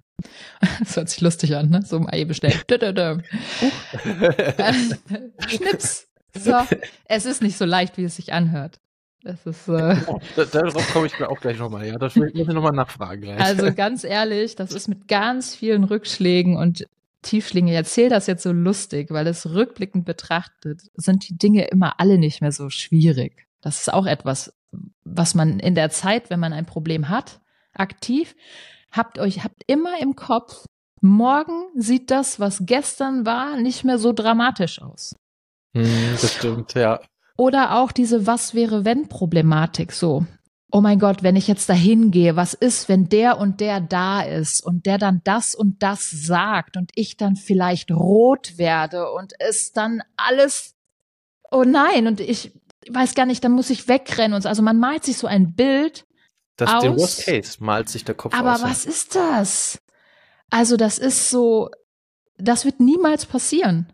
Das 0.80 0.96
hört 0.96 1.10
sich 1.10 1.22
lustig 1.22 1.56
an, 1.56 1.70
ne? 1.70 1.82
So. 1.82 2.00
Dö, 2.00 2.78
dö, 2.78 2.94
dö. 2.94 3.18
Schnips. 5.48 6.08
So. 6.36 6.54
Es 7.06 7.26
ist 7.26 7.42
nicht 7.42 7.58
so 7.58 7.66
leicht, 7.66 7.98
wie 7.98 8.04
es 8.06 8.16
sich 8.16 8.34
anhört. 8.34 8.80
Das 9.24 9.46
ist, 9.46 9.68
äh, 9.68 9.96
Da- 10.36 10.46
Darauf 10.46 10.92
komme 10.94 11.08
ich 11.08 11.22
auch 11.24 11.40
gleich 11.40 11.58
nochmal, 11.58 11.88
ja. 11.88 11.98
Das 11.98 12.16
muss 12.16 12.30
ich 12.34 12.48
nochmal 12.48 12.74
nachfragen 12.74 13.22
gleich. 13.22 13.40
also 13.40 13.74
ganz 13.74 14.04
ehrlich, 14.04 14.56
das 14.56 14.74
ist 14.74 14.88
mit 14.88 15.08
ganz 15.08 15.56
vielen 15.56 15.84
Rückschlägen 15.84 16.58
und 16.58 16.86
Tiefschlinge, 17.24 17.72
ich 17.72 17.78
erzähle 17.78 18.10
das 18.10 18.28
jetzt 18.28 18.44
so 18.44 18.52
lustig, 18.52 19.10
weil 19.10 19.26
es 19.28 19.50
rückblickend 19.50 20.06
betrachtet, 20.06 20.82
sind 20.94 21.28
die 21.28 21.38
Dinge 21.38 21.66
immer 21.66 22.00
alle 22.00 22.18
nicht 22.18 22.42
mehr 22.42 22.52
so 22.52 22.70
schwierig. 22.70 23.48
Das 23.62 23.82
ist 23.82 23.94
auch 23.94 24.06
etwas, 24.06 24.54
was 25.04 25.34
man 25.34 25.60
in 25.60 25.76
der 25.76 25.90
Zeit, 25.90 26.30
wenn 26.30 26.40
man 26.40 26.54
ein 26.54 26.66
Problem 26.66 27.10
hat, 27.10 27.40
aktiv, 27.74 28.36
habt 28.92 29.18
euch, 29.20 29.44
habt 29.44 29.64
immer 29.68 30.00
im 30.02 30.16
Kopf, 30.16 30.66
morgen 31.02 31.66
sieht 31.76 32.12
das, 32.12 32.40
was 32.40 32.66
gestern 32.66 33.26
war, 33.26 33.58
nicht 33.58 33.84
mehr 33.84 33.98
so 33.98 34.14
dramatisch 34.14 34.82
aus. 34.82 35.16
Hm, 35.74 36.12
das 36.14 36.34
stimmt, 36.36 36.74
ja. 36.76 37.00
Oder 37.36 37.78
auch 37.78 37.92
diese 37.92 38.28
Was 38.28 38.54
wäre 38.54 38.86
wenn 38.86 39.10
Problematik 39.10 39.92
so. 39.92 40.26
Oh 40.76 40.82
mein 40.82 40.98
Gott, 40.98 41.22
wenn 41.22 41.36
ich 41.36 41.48
jetzt 41.48 41.70
dahin 41.70 42.10
gehe, 42.10 42.36
was 42.36 42.56
ist, 42.56 42.90
wenn 42.90 43.08
der 43.08 43.38
und 43.38 43.60
der 43.60 43.80
da 43.80 44.24
ist 44.24 44.66
und 44.66 44.88
der 44.88 44.98
dann 44.98 45.22
das 45.24 45.54
und 45.54 45.84
das 45.84 46.10
sagt 46.10 46.78
und 46.78 46.90
ich 46.96 47.16
dann 47.16 47.36
vielleicht 47.36 47.92
rot 47.92 48.58
werde 48.58 49.12
und 49.12 49.34
es 49.38 49.72
dann 49.72 50.02
alles, 50.18 50.74
oh 51.52 51.64
nein, 51.64 52.08
und 52.08 52.20
ich 52.20 52.54
weiß 52.90 53.14
gar 53.14 53.28
nicht, 53.28 53.44
dann 53.44 53.52
muss 53.52 53.70
ich 53.70 53.88
wegrennen 53.88 54.34
und 54.34 54.42
so. 54.42 54.50
Also 54.50 54.64
man 54.64 54.80
malt 54.80 55.04
sich 55.04 55.18
so 55.18 55.28
ein 55.28 55.54
Bild. 55.54 56.08
Das 56.56 56.74
aus, 56.74 56.82
den 56.82 56.98
Worst 56.98 57.26
Case 57.26 57.64
malt 57.64 57.88
sich 57.90 58.04
der 58.04 58.16
Kopf 58.16 58.34
aber 58.34 58.56
aus. 58.56 58.64
was 58.64 58.86
ist 58.86 59.16
das? 59.16 59.80
Also 60.50 60.76
das 60.76 60.98
ist 60.98 61.30
so, 61.30 61.70
das 62.40 62.66
wird 62.66 62.80
niemals 62.80 63.28
passieren. 63.28 63.94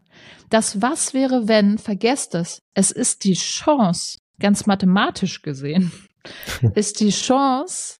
Das 0.49 0.81
Was 0.81 1.13
wäre 1.13 1.49
wenn, 1.49 1.77
vergesst 1.77 2.35
es. 2.35 2.61
Es 2.73 2.91
ist 2.91 3.25
die 3.25 3.33
Chance, 3.33 4.19
ganz 4.39 4.65
mathematisch 4.65 5.41
gesehen, 5.41 5.91
ist 6.75 6.99
die 6.99 7.09
Chance, 7.09 7.97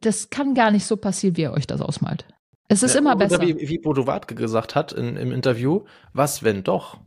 das 0.00 0.30
kann 0.30 0.54
gar 0.54 0.70
nicht 0.70 0.86
so 0.86 0.96
passieren, 0.96 1.36
wie 1.36 1.42
ihr 1.42 1.52
euch 1.52 1.66
das 1.66 1.80
ausmalt. 1.80 2.26
Es 2.68 2.82
ist 2.82 2.94
Ja, 2.94 3.00
immer 3.00 3.16
besser. 3.16 3.40
Wie, 3.40 3.56
wie 3.68 3.78
Bodo 3.78 4.06
Wartke 4.06 4.34
gesagt 4.34 4.74
hat 4.74 4.92
in, 4.92 5.16
im 5.16 5.32
Interview, 5.32 5.84
was 6.12 6.42
wenn 6.42 6.62
doch? 6.64 6.98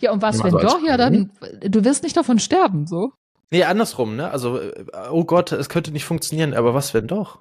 Ja, 0.00 0.12
und 0.12 0.22
was, 0.22 0.42
wenn 0.44 0.52
so 0.52 0.58
doch? 0.58 0.80
Ja, 0.84 0.96
dann, 0.96 1.32
du 1.60 1.84
wirst 1.84 2.04
nicht 2.04 2.16
davon 2.16 2.38
sterben, 2.38 2.86
so. 2.86 3.12
Nee, 3.50 3.64
andersrum, 3.64 4.14
ne? 4.14 4.30
Also, 4.30 4.60
äh, 4.60 4.84
oh 5.10 5.24
Gott, 5.24 5.52
es 5.52 5.68
könnte 5.68 5.90
nicht 5.90 6.04
funktionieren, 6.04 6.54
aber 6.54 6.74
was 6.74 6.94
wenn 6.94 7.06
doch? 7.08 7.40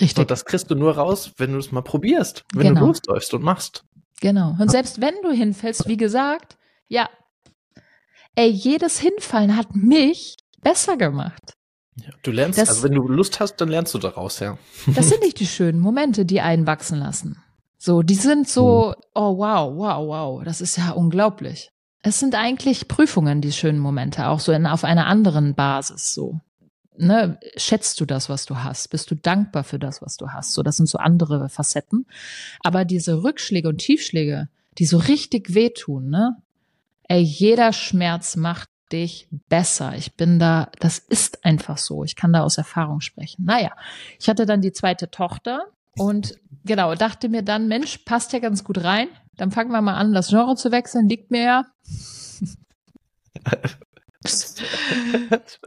Richtig. 0.00 0.26
das 0.28 0.44
kriegst 0.46 0.70
du 0.70 0.74
nur 0.74 0.96
raus, 0.96 1.32
wenn 1.36 1.52
du 1.52 1.58
es 1.58 1.72
mal 1.72 1.82
probierst, 1.82 2.42
wenn 2.54 2.68
Genau. 2.68 2.80
du 2.80 2.86
losläufst 2.86 3.34
und 3.34 3.42
machst. 3.42 3.84
Genau. 4.20 4.56
Und 4.58 4.70
selbst 4.70 5.00
wenn 5.00 5.14
du 5.22 5.30
hinfällst, 5.30 5.86
wie 5.88 5.96
gesagt, 5.98 6.56
ja, 6.88 7.08
ey, 8.40 8.48
jedes 8.50 8.98
Hinfallen 8.98 9.56
hat 9.56 9.74
mich 9.74 10.36
besser 10.62 10.96
gemacht. 10.96 11.54
Ja, 11.96 12.10
du 12.22 12.30
lernst, 12.30 12.58
Das- 12.58 12.68
also 12.70 12.82
wenn 12.84 12.92
du 12.94 13.06
Lust 13.08 13.40
hast, 13.40 13.56
dann 13.56 13.68
lernst 13.68 13.92
du 13.94 13.98
daraus, 13.98 14.40
ja. 14.40 14.56
Das 14.94 15.08
sind 15.08 15.20
nicht 15.22 15.40
die 15.40 15.46
schönen 15.46 15.80
Momente, 15.80 16.24
die 16.24 16.40
einen 16.40 16.66
wachsen 16.66 16.98
lassen. 16.98 17.36
So, 17.76 18.02
die 18.02 18.14
sind 18.14 18.48
so, 18.48 18.94
oh 19.14 19.38
wow, 19.38 19.72
wow, 19.76 20.06
wow, 20.08 20.44
das 20.44 20.60
ist 20.60 20.76
ja 20.76 20.90
unglaublich. 20.92 21.70
Es 22.02 22.18
sind 22.18 22.34
eigentlich 22.34 22.88
Prüfungen, 22.88 23.40
die 23.42 23.52
schönen 23.52 23.78
Momente, 23.78 24.26
auch 24.28 24.40
so 24.40 24.52
in, 24.52 24.66
auf 24.66 24.84
einer 24.84 25.06
anderen 25.06 25.54
Basis, 25.54 26.14
so. 26.14 26.40
Ne, 26.96 27.38
schätzt 27.56 27.98
du 28.00 28.04
das, 28.04 28.28
was 28.28 28.44
du 28.44 28.56
hast? 28.56 28.88
Bist 28.90 29.10
du 29.10 29.14
dankbar 29.14 29.64
für 29.64 29.78
das, 29.78 30.02
was 30.02 30.16
du 30.18 30.28
hast? 30.28 30.52
So, 30.52 30.62
das 30.62 30.76
sind 30.76 30.86
so 30.88 30.98
andere 30.98 31.48
Facetten. 31.48 32.06
Aber 32.62 32.84
diese 32.84 33.22
Rückschläge 33.22 33.68
und 33.68 33.78
Tiefschläge, 33.78 34.48
die 34.76 34.84
so 34.84 34.98
richtig 34.98 35.54
wehtun, 35.54 36.10
ne? 36.10 36.36
Ey, 37.10 37.22
jeder 37.22 37.72
Schmerz 37.72 38.36
macht 38.36 38.68
dich 38.92 39.26
besser. 39.48 39.96
Ich 39.96 40.14
bin 40.14 40.38
da, 40.38 40.70
das 40.78 41.00
ist 41.00 41.44
einfach 41.44 41.76
so. 41.76 42.04
Ich 42.04 42.14
kann 42.14 42.32
da 42.32 42.44
aus 42.44 42.56
Erfahrung 42.56 43.00
sprechen. 43.00 43.44
Naja, 43.44 43.72
ich 44.20 44.28
hatte 44.28 44.46
dann 44.46 44.60
die 44.60 44.70
zweite 44.70 45.10
Tochter 45.10 45.64
und 45.96 46.36
genau, 46.64 46.94
dachte 46.94 47.28
mir 47.28 47.42
dann, 47.42 47.66
Mensch, 47.66 47.98
passt 48.04 48.32
ja 48.32 48.38
ganz 48.38 48.62
gut 48.62 48.84
rein. 48.84 49.08
Dann 49.36 49.50
fangen 49.50 49.72
wir 49.72 49.80
mal 49.80 49.96
an, 49.96 50.12
das 50.12 50.28
Genre 50.28 50.54
zu 50.54 50.70
wechseln, 50.70 51.08
liegt 51.08 51.32
mir 51.32 51.42
ja. 51.42 51.66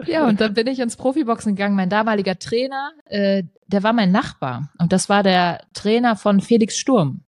Ja, 0.06 0.25
und 0.25 0.39
dann 0.39 0.53
bin 0.53 0.67
ich 0.67 0.79
ins 0.79 0.95
Profiboxen 0.95 1.58
gegangen. 1.58 1.75
Mein 1.75 1.89
damaliger 1.89 2.39
Trainer, 2.39 2.91
äh, 3.03 3.43
der 3.67 3.84
war 3.84 3.91
mein 3.91 4.13
Nachbar. 4.13 4.69
Und 4.77 4.93
das 4.93 5.10
war 5.10 5.23
der 5.23 5.65
Trainer 5.73 6.15
von 6.15 6.39
Felix 6.39 6.77
Sturm. 6.77 7.25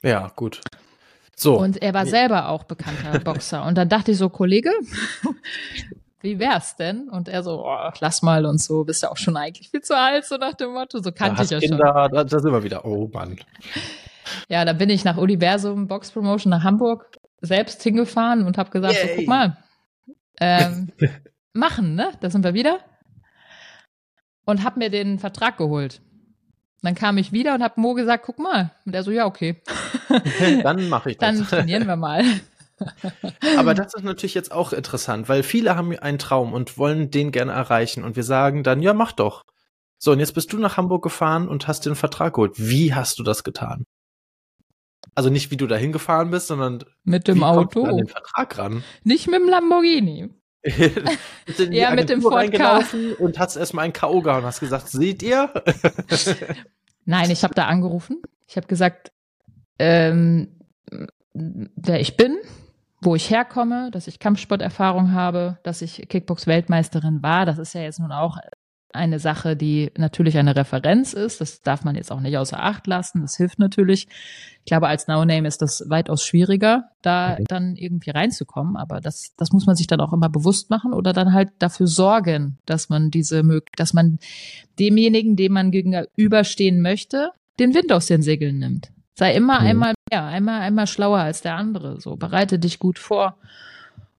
Ja, 0.00 0.28
gut. 0.36 0.60
So. 1.38 1.56
Und 1.56 1.80
er 1.80 1.94
war 1.94 2.04
selber 2.04 2.48
auch 2.48 2.64
bekannter 2.64 3.20
Boxer. 3.24 3.64
Und 3.64 3.78
dann 3.78 3.88
dachte 3.88 4.10
ich 4.10 4.18
so, 4.18 4.28
Kollege, 4.28 4.72
wie 6.20 6.40
wär's 6.40 6.74
denn? 6.74 7.08
Und 7.08 7.28
er 7.28 7.44
so, 7.44 7.64
oh, 7.64 7.90
lass 8.00 8.22
mal 8.22 8.44
und 8.44 8.60
so, 8.60 8.82
bist 8.82 9.04
ja 9.04 9.10
auch 9.10 9.16
schon 9.16 9.36
eigentlich 9.36 9.70
viel 9.70 9.80
zu 9.80 9.96
alt, 9.96 10.24
so 10.24 10.36
nach 10.36 10.54
dem 10.54 10.72
Motto. 10.72 11.00
So 11.00 11.12
kannte 11.12 11.44
ich 11.44 11.50
ja 11.50 11.60
schon. 11.60 11.70
Kinder, 11.70 12.08
da, 12.12 12.24
da 12.24 12.38
sind 12.40 12.52
wir 12.52 12.64
wieder. 12.64 12.84
Oh 12.84 13.08
Mann. 13.12 13.36
Ja, 14.48 14.64
da 14.64 14.72
bin 14.72 14.90
ich 14.90 15.04
nach 15.04 15.16
Universum 15.16 15.86
Box 15.86 16.10
Promotion 16.10 16.50
nach 16.50 16.64
Hamburg 16.64 17.16
selbst 17.40 17.80
hingefahren 17.84 18.44
und 18.44 18.58
habe 18.58 18.70
gesagt, 18.70 18.96
so, 18.96 19.06
guck 19.14 19.28
mal, 19.28 19.58
ähm, 20.40 20.90
machen, 21.52 21.94
ne? 21.94 22.10
Da 22.20 22.30
sind 22.30 22.42
wir 22.42 22.52
wieder. 22.52 22.80
Und 24.44 24.64
hab 24.64 24.76
mir 24.76 24.90
den 24.90 25.20
Vertrag 25.20 25.56
geholt. 25.56 26.00
Dann 26.82 26.94
kam 26.94 27.18
ich 27.18 27.32
wieder 27.32 27.54
und 27.54 27.62
hab 27.62 27.76
Mo 27.76 27.94
gesagt, 27.94 28.24
guck 28.24 28.38
mal. 28.38 28.70
Und 28.86 28.94
er 28.94 29.02
so, 29.02 29.10
ja, 29.10 29.26
okay. 29.26 29.60
Dann 30.62 30.88
mache 30.88 31.10
ich 31.10 31.18
das. 31.18 31.36
Dann 31.36 31.46
trainieren 31.46 31.86
wir 31.86 31.96
mal. 31.96 32.24
Aber 33.58 33.74
das 33.74 33.94
ist 33.94 34.04
natürlich 34.04 34.34
jetzt 34.34 34.52
auch 34.52 34.72
interessant, 34.72 35.28
weil 35.28 35.42
viele 35.42 35.74
haben 35.76 35.96
einen 35.98 36.18
Traum 36.18 36.52
und 36.52 36.78
wollen 36.78 37.10
den 37.10 37.32
gerne 37.32 37.52
erreichen. 37.52 38.04
Und 38.04 38.14
wir 38.14 38.22
sagen 38.22 38.62
dann, 38.62 38.80
ja, 38.80 38.94
mach 38.94 39.12
doch. 39.12 39.44
So, 39.98 40.12
und 40.12 40.20
jetzt 40.20 40.34
bist 40.34 40.52
du 40.52 40.58
nach 40.58 40.76
Hamburg 40.76 41.02
gefahren 41.02 41.48
und 41.48 41.66
hast 41.66 41.84
den 41.86 41.96
Vertrag 41.96 42.34
geholt. 42.34 42.52
Wie 42.56 42.94
hast 42.94 43.18
du 43.18 43.24
das 43.24 43.42
getan? 43.42 43.84
Also 45.16 45.30
nicht, 45.30 45.50
wie 45.50 45.56
du 45.56 45.66
dahin 45.66 45.90
gefahren 45.90 46.30
bist, 46.30 46.46
sondern 46.46 46.84
Mit 47.02 47.26
dem 47.26 47.40
du 47.40 47.44
an 47.44 47.58
Auto. 47.58 47.84
den 47.84 48.06
Vertrag 48.06 48.56
ran. 48.58 48.84
Nicht 49.02 49.26
mit 49.26 49.40
dem 49.40 49.48
Lamborghini. 49.48 50.30
Bist 50.62 51.60
in 51.60 51.70
die 51.70 51.78
Ja, 51.78 51.90
mit 51.90 52.08
dem 52.08 52.18
Agentur 52.18 52.30
Ford 52.30 52.34
reingelaufen 52.34 53.14
und 53.14 53.38
hast 53.38 53.56
erstmal 53.56 53.84
ein 53.84 53.92
K.O. 53.92 54.20
gehauen 54.20 54.40
und 54.40 54.46
hast 54.46 54.60
gesagt, 54.60 54.88
seht 54.88 55.22
ihr? 55.22 55.52
Nein, 57.04 57.30
ich 57.30 57.44
habe 57.44 57.54
da 57.54 57.66
angerufen. 57.66 58.20
Ich 58.46 58.56
habe 58.56 58.66
gesagt, 58.66 59.12
ähm, 59.78 60.56
wer 61.32 62.00
ich 62.00 62.16
bin, 62.16 62.36
wo 63.00 63.14
ich 63.14 63.30
herkomme, 63.30 63.90
dass 63.92 64.08
ich 64.08 64.18
Kampfsporterfahrung 64.18 65.12
habe, 65.12 65.58
dass 65.62 65.82
ich 65.82 66.08
Kickbox-Weltmeisterin 66.08 67.22
war. 67.22 67.46
Das 67.46 67.58
ist 67.58 67.74
ja 67.74 67.82
jetzt 67.82 68.00
nun 68.00 68.12
auch 68.12 68.38
eine 68.92 69.18
Sache, 69.18 69.54
die 69.56 69.90
natürlich 69.96 70.38
eine 70.38 70.56
Referenz 70.56 71.12
ist. 71.12 71.40
Das 71.40 71.60
darf 71.60 71.84
man 71.84 71.94
jetzt 71.94 72.10
auch 72.10 72.20
nicht 72.20 72.36
außer 72.38 72.62
Acht 72.62 72.86
lassen. 72.86 73.22
Das 73.22 73.36
hilft 73.36 73.58
natürlich. 73.58 74.08
Ich 74.60 74.64
glaube, 74.64 74.88
als 74.88 75.08
No-Name 75.08 75.46
ist 75.46 75.60
das 75.62 75.84
weitaus 75.88 76.24
schwieriger, 76.24 76.90
da 77.02 77.36
dann 77.48 77.76
irgendwie 77.76 78.10
reinzukommen. 78.10 78.76
Aber 78.76 79.00
das, 79.00 79.34
das 79.36 79.52
muss 79.52 79.66
man 79.66 79.76
sich 79.76 79.86
dann 79.86 80.00
auch 80.00 80.12
immer 80.12 80.28
bewusst 80.28 80.70
machen 80.70 80.92
oder 80.92 81.12
dann 81.12 81.32
halt 81.32 81.50
dafür 81.58 81.86
sorgen, 81.86 82.58
dass 82.66 82.88
man 82.88 83.10
diese, 83.10 83.42
dass 83.76 83.92
man 83.92 84.18
demjenigen, 84.78 85.36
dem 85.36 85.52
man 85.52 85.70
gegenüberstehen 85.70 86.80
möchte, 86.80 87.30
den 87.58 87.74
Wind 87.74 87.92
aus 87.92 88.06
den 88.06 88.22
Segeln 88.22 88.58
nimmt. 88.58 88.90
Sei 89.14 89.34
immer 89.34 89.60
Mhm. 89.60 89.66
einmal 89.66 89.94
mehr, 90.10 90.24
einmal, 90.24 90.60
einmal 90.60 90.86
schlauer 90.86 91.18
als 91.18 91.42
der 91.42 91.56
andere. 91.56 92.00
So, 92.00 92.16
bereite 92.16 92.58
dich 92.58 92.78
gut 92.78 92.98
vor. 92.98 93.36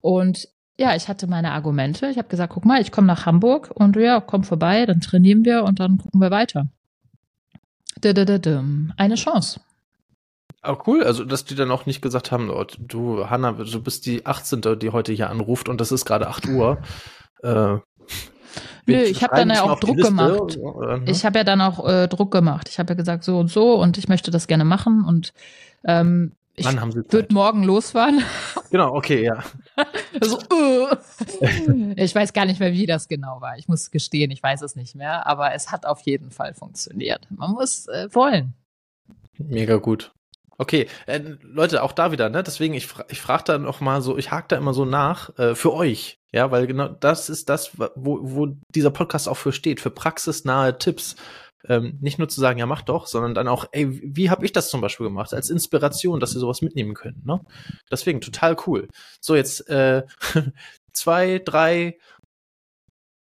Und 0.02 0.48
ja, 0.80 0.96
ich 0.96 1.10
hatte 1.10 1.28
meine 1.28 1.52
Argumente. 1.52 2.08
Ich 2.08 2.18
habe 2.18 2.30
gesagt, 2.30 2.54
guck 2.54 2.64
mal, 2.64 2.82
ich 2.82 2.92
komme 2.92 3.06
nach 3.06 3.26
Hamburg 3.26 3.70
und 3.74 3.98
ja, 3.98 4.22
komm 4.22 4.46
vorbei, 4.46 4.86
dann 4.86 5.02
trainieren 5.02 5.44
wir 5.44 5.64
und 5.66 5.82
dann 5.82 5.98
gucken 5.98 6.22
wir 6.22 6.32
weiter. 6.32 6.68
Eine 8.96 9.16
Chance. 9.16 9.60
Aber 10.62 10.88
cool, 10.88 11.04
also 11.04 11.26
dass 11.26 11.44
die 11.44 11.56
dann 11.56 11.70
auch 11.70 11.86
nicht 11.86 12.02
gesagt 12.02 12.32
haben, 12.32 12.50
oh, 12.50 12.66
du, 12.78 13.30
Hanna, 13.30 13.52
du 13.52 13.84
bist 13.84 14.06
die 14.06 14.26
18., 14.26 14.62
die 14.80 14.92
heute 14.92 15.12
hier 15.12 15.30
anruft 15.30 15.68
und 15.68 15.82
das 15.82 15.92
ist 15.92 16.06
gerade 16.06 16.28
8 16.28 16.48
Uhr. 16.48 16.80
Äh, 17.42 17.78
Nö, 18.86 18.98
ich 18.98 19.24
hab 19.24 19.30
schreiben 19.30 19.48
dann 19.48 19.58
ja 19.58 19.64
auch 19.64 19.80
Druck 19.80 19.96
Liste, 19.96 20.12
gemacht. 20.12 20.58
oder, 20.58 20.98
ne? 20.98 21.10
Ich 21.10 21.24
habe 21.24 21.38
ja 21.38 21.46
dann 21.46 21.62
auch 21.62 21.88
äh, 21.88 22.10
Druck 22.10 22.32
gemacht. 22.32 22.68
Ich 22.68 22.80
habe 22.80 22.90
ja 22.90 22.96
gesagt, 22.96 23.24
so 23.24 23.40
und 23.40 23.50
so 23.50 23.82
und 23.82 23.98
ich 23.98 24.10
möchte 24.10 24.30
das 24.30 24.48
gerne 24.48 24.66
machen 24.66 25.06
und 25.06 25.32
ähm, 25.86 26.34
ich 26.60 26.66
Wann 26.66 26.80
haben 26.82 26.92
sie 26.92 27.04
Zeit? 27.04 27.14
würde 27.14 27.34
morgen 27.34 27.64
losfahren. 27.64 28.24
Genau, 28.72 28.94
okay, 28.94 29.24
ja. 29.24 29.44
so, 30.22 30.38
äh. 30.38 32.04
ich 32.04 32.14
weiß 32.14 32.34
gar 32.34 32.46
nicht 32.46 32.60
mehr, 32.60 32.72
wie 32.72 32.86
das 32.86 33.08
genau 33.08 33.42
war. 33.42 33.58
Ich 33.58 33.68
muss 33.68 33.90
gestehen, 33.90 34.30
ich 34.30 34.44
weiß 34.44 34.62
es 34.62 34.76
nicht 34.76 34.94
mehr, 34.94 35.26
aber 35.26 35.56
es 35.56 35.72
hat 35.72 35.88
auf 35.88 36.02
jeden 36.02 36.30
Fall 36.30 36.54
funktioniert. 36.54 37.26
Man 37.32 37.54
muss 37.54 37.88
äh, 37.88 38.14
wollen. 38.14 38.54
Mega 39.40 39.78
gut. 39.78 40.12
Okay, 40.60 40.88
äh, 41.08 41.22
Leute, 41.42 41.82
auch 41.82 41.94
da 41.94 42.12
wieder, 42.12 42.30
ne? 42.30 42.44
Deswegen, 42.44 42.74
ich, 42.74 42.86
fra 42.86 43.06
ich 43.10 43.22
frage 43.22 43.46
dann 43.46 43.66
auch 43.66 43.80
mal 43.80 44.02
so, 44.02 44.18
ich 44.18 44.30
hake 44.30 44.50
da 44.50 44.58
immer 44.58 44.74
so 44.74 44.86
nach 44.86 45.36
äh, 45.40 45.56
für 45.56 45.74
euch. 45.74 46.20
Ja, 46.32 46.52
weil 46.52 46.68
genau 46.68 46.90
das 46.90 47.30
ist 47.30 47.50
das, 47.50 47.72
wo, 47.96 48.20
wo 48.22 48.48
dieser 48.76 48.92
Podcast 48.92 49.28
auch 49.28 49.38
für 49.38 49.54
steht, 49.54 49.80
für 49.80 49.90
praxisnahe 49.90 50.78
Tipps. 50.78 51.16
Ähm, 51.68 51.98
nicht 52.02 52.20
nur 52.20 52.30
zu 52.30 52.40
sagen, 52.40 52.60
ja, 52.60 52.66
mach 52.66 52.82
doch, 52.82 53.08
sondern 53.08 53.34
dann 53.34 53.48
auch, 53.48 53.66
ey, 53.72 53.88
wie 54.16 54.30
habe 54.30 54.46
ich 54.46 54.54
das 54.54 54.70
zum 54.70 54.82
Beispiel 54.82 55.08
gemacht? 55.08 55.34
Als 55.34 55.50
Inspiration, 55.50 56.20
dass 56.20 56.34
ihr 56.34 56.40
sowas 56.40 56.62
mitnehmen 56.62 56.94
könnt, 56.94 57.26
ne? 57.26 57.42
Deswegen 57.92 58.22
total 58.22 58.56
cool. 58.66 58.88
So, 59.20 59.36
jetzt 59.36 59.70
äh, 59.70 60.04
zwei, 60.94 61.40
drei 61.44 61.98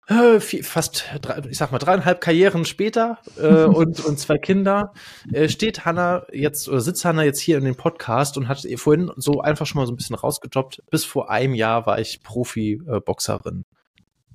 äh, 0.08 0.40
fast, 0.40 1.04
drei, 1.20 1.42
ich 1.50 1.58
sag 1.58 1.70
mal, 1.70 1.78
dreieinhalb 1.78 2.20
Karrieren 2.20 2.64
später 2.64 3.18
äh, 3.36 3.64
und, 3.64 4.00
und 4.04 4.18
zwei 4.18 4.38
Kinder, 4.38 4.92
äh, 5.32 5.48
steht 5.48 5.84
Hanna 5.84 6.24
jetzt 6.32 6.68
oder 6.68 6.80
sitzt 6.80 7.04
Hanna 7.04 7.24
jetzt 7.24 7.40
hier 7.40 7.58
in 7.58 7.64
dem 7.64 7.76
Podcast 7.76 8.38
und 8.38 8.48
hat 8.48 8.66
vorhin 8.76 9.10
so 9.16 9.40
einfach 9.40 9.66
schon 9.66 9.80
mal 9.80 9.86
so 9.86 9.92
ein 9.92 9.96
bisschen 9.96 10.16
rausgedroppt. 10.16 10.82
Bis 10.90 11.04
vor 11.04 11.30
einem 11.30 11.54
Jahr 11.54 11.86
war 11.86 11.98
ich 11.98 12.22
Profi-Boxerin. 12.22 13.64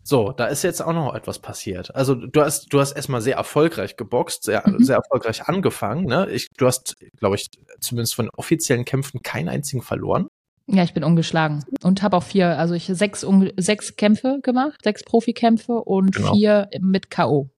So, 0.06 0.34
da 0.34 0.48
ist 0.48 0.64
jetzt 0.64 0.82
auch 0.82 0.92
noch 0.92 1.16
etwas 1.16 1.40
passiert. 1.40 1.96
Also 1.96 2.16
du 2.16 2.42
hast, 2.42 2.74
du 2.74 2.82
hast 2.82 2.92
erstmal 2.92 3.22
sehr 3.22 3.38
erfolgreich 3.38 3.96
geboxt, 3.96 4.44
sehr, 4.44 4.62
mhm. 4.68 4.84
sehr 4.84 4.98
erfolgreich 4.98 5.48
angefangen. 5.48 6.06
Ne? 6.06 6.30
Ich, 6.30 6.50
du 6.58 6.68
hast, 6.68 6.98
glaube 7.18 7.38
ich, 7.38 7.50
zumindest 7.80 8.16
von 8.16 8.30
offiziellen 8.36 8.84
Kämpfen 8.84 9.22
keinen 9.24 9.48
einzigen 9.48 9.82
verloren. 9.82 10.28
Ja, 10.68 10.84
ich 10.84 10.94
bin 10.94 11.04
ungeschlagen 11.04 11.64
und 11.84 12.04
habe 12.04 12.18
auch 12.18 12.24
vier, 12.24 12.58
also 12.58 12.74
ich 12.74 12.86
sechs, 12.86 13.26
sechs 13.58 13.96
Kämpfe 13.96 14.40
gemacht, 14.42 14.80
sechs 14.84 15.04
Profikämpfe 15.04 15.74
und 15.74 16.16
genau. 16.16 16.34
vier 16.34 16.70
mit 16.80 17.10
K.O. 17.10 17.50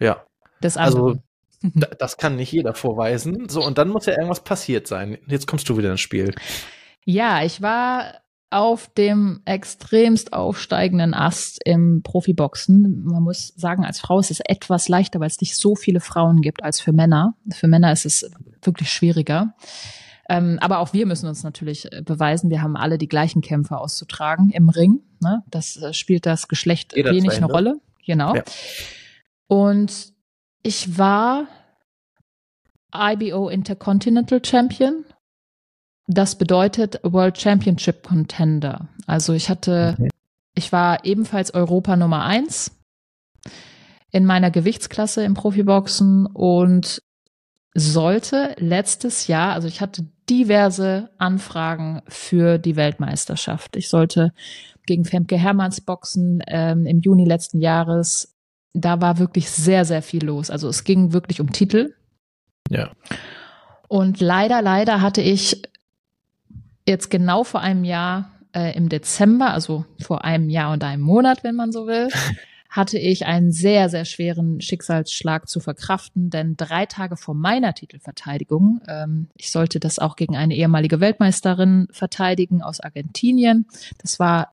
Ja. 0.00 0.24
Das 0.60 0.76
also 0.76 1.16
das 1.98 2.16
kann 2.16 2.36
nicht 2.36 2.52
jeder 2.52 2.74
vorweisen. 2.74 3.48
So, 3.48 3.62
und 3.64 3.78
dann 3.78 3.88
muss 3.88 4.06
ja 4.06 4.14
irgendwas 4.14 4.44
passiert 4.44 4.86
sein. 4.86 5.18
Jetzt 5.26 5.46
kommst 5.46 5.68
du 5.68 5.76
wieder 5.76 5.90
ins 5.90 6.00
Spiel. 6.00 6.34
Ja, 7.04 7.42
ich 7.42 7.62
war 7.62 8.20
auf 8.50 8.88
dem 8.94 9.40
extremst 9.44 10.32
aufsteigenden 10.32 11.14
Ast 11.14 11.60
im 11.64 12.02
Profiboxen. 12.02 13.04
Man 13.04 13.22
muss 13.22 13.48
sagen, 13.56 13.84
als 13.84 14.00
Frau 14.00 14.20
ist 14.20 14.30
es 14.30 14.40
etwas 14.40 14.88
leichter, 14.88 15.18
weil 15.20 15.26
es 15.26 15.40
nicht 15.40 15.56
so 15.56 15.74
viele 15.74 16.00
Frauen 16.00 16.40
gibt 16.40 16.62
als 16.62 16.80
für 16.80 16.92
Männer. 16.92 17.34
Für 17.52 17.66
Männer 17.66 17.92
ist 17.92 18.06
es 18.06 18.30
wirklich 18.62 18.90
schwieriger. 18.90 19.54
Ähm, 20.28 20.58
aber 20.60 20.78
auch 20.78 20.92
wir 20.92 21.06
müssen 21.06 21.28
uns 21.28 21.42
natürlich 21.44 21.92
äh, 21.92 22.02
beweisen, 22.02 22.50
wir 22.50 22.62
haben 22.62 22.76
alle 22.76 22.98
die 22.98 23.08
gleichen 23.08 23.42
Kämpfe 23.42 23.78
auszutragen 23.78 24.50
im 24.50 24.68
Ring. 24.68 25.00
Ne? 25.20 25.42
Das 25.48 25.76
äh, 25.76 25.92
spielt 25.92 26.26
das 26.26 26.48
Geschlecht 26.48 26.96
Jeder 26.96 27.12
wenig 27.12 27.36
eine 27.36 27.46
Rolle. 27.46 27.80
Genau. 28.04 28.34
Ja. 28.34 28.42
Und 29.46 30.12
ich 30.62 30.98
war 30.98 31.46
IBO 32.92 33.48
Intercontinental 33.48 34.44
Champion. 34.44 35.04
Das 36.06 36.36
bedeutet 36.36 37.00
World 37.02 37.40
Championship 37.40 38.04
Contender. 38.04 38.88
Also 39.06 39.32
ich 39.32 39.48
hatte, 39.48 39.96
okay. 39.98 40.08
ich 40.54 40.72
war 40.72 41.04
ebenfalls 41.04 41.52
Europa 41.52 41.96
Nummer 41.96 42.24
eins 42.24 42.70
in 44.12 44.24
meiner 44.24 44.50
Gewichtsklasse 44.50 45.24
im 45.24 45.34
Profiboxen 45.34 46.26
und 46.26 47.02
sollte 47.74 48.54
letztes 48.58 49.26
Jahr, 49.26 49.52
also 49.52 49.68
ich 49.68 49.80
hatte 49.80 50.06
diverse 50.30 51.10
Anfragen 51.18 52.02
für 52.08 52.58
die 52.58 52.76
Weltmeisterschaft. 52.76 53.76
Ich 53.76 53.88
sollte 53.88 54.32
gegen 54.86 55.04
Femke 55.04 55.36
Hermanns 55.36 55.80
boxen 55.80 56.42
ähm, 56.46 56.86
im 56.86 57.00
Juni 57.00 57.24
letzten 57.24 57.60
Jahres. 57.60 58.34
Da 58.72 59.00
war 59.00 59.18
wirklich 59.18 59.50
sehr, 59.50 59.84
sehr 59.84 60.02
viel 60.02 60.24
los. 60.24 60.50
Also 60.50 60.68
es 60.68 60.84
ging 60.84 61.12
wirklich 61.12 61.40
um 61.40 61.52
Titel. 61.52 61.94
Ja. 62.70 62.90
Und 63.88 64.20
leider, 64.20 64.62
leider 64.62 65.00
hatte 65.00 65.20
ich 65.20 65.62
jetzt 66.86 67.10
genau 67.10 67.44
vor 67.44 67.60
einem 67.60 67.84
Jahr 67.84 68.30
äh, 68.54 68.76
im 68.76 68.88
Dezember, 68.88 69.52
also 69.52 69.84
vor 70.00 70.24
einem 70.24 70.48
Jahr 70.48 70.72
und 70.72 70.82
einem 70.84 71.02
Monat, 71.02 71.44
wenn 71.44 71.56
man 71.56 71.72
so 71.72 71.86
will, 71.86 72.08
hatte 72.70 72.98
ich 72.98 73.26
einen 73.26 73.52
sehr, 73.52 73.88
sehr 73.88 74.04
schweren 74.04 74.60
Schicksalsschlag 74.60 75.48
zu 75.48 75.60
verkraften, 75.60 76.30
denn 76.30 76.56
drei 76.56 76.86
Tage 76.86 77.16
vor 77.16 77.34
meiner 77.34 77.74
Titelverteidigung, 77.74 78.80
ähm, 78.86 79.28
ich 79.34 79.50
sollte 79.50 79.80
das 79.80 79.98
auch 79.98 80.16
gegen 80.16 80.36
eine 80.36 80.54
ehemalige 80.54 81.00
Weltmeisterin 81.00 81.88
verteidigen 81.90 82.62
aus 82.62 82.80
Argentinien. 82.80 83.66
Das 83.98 84.18
war 84.18 84.52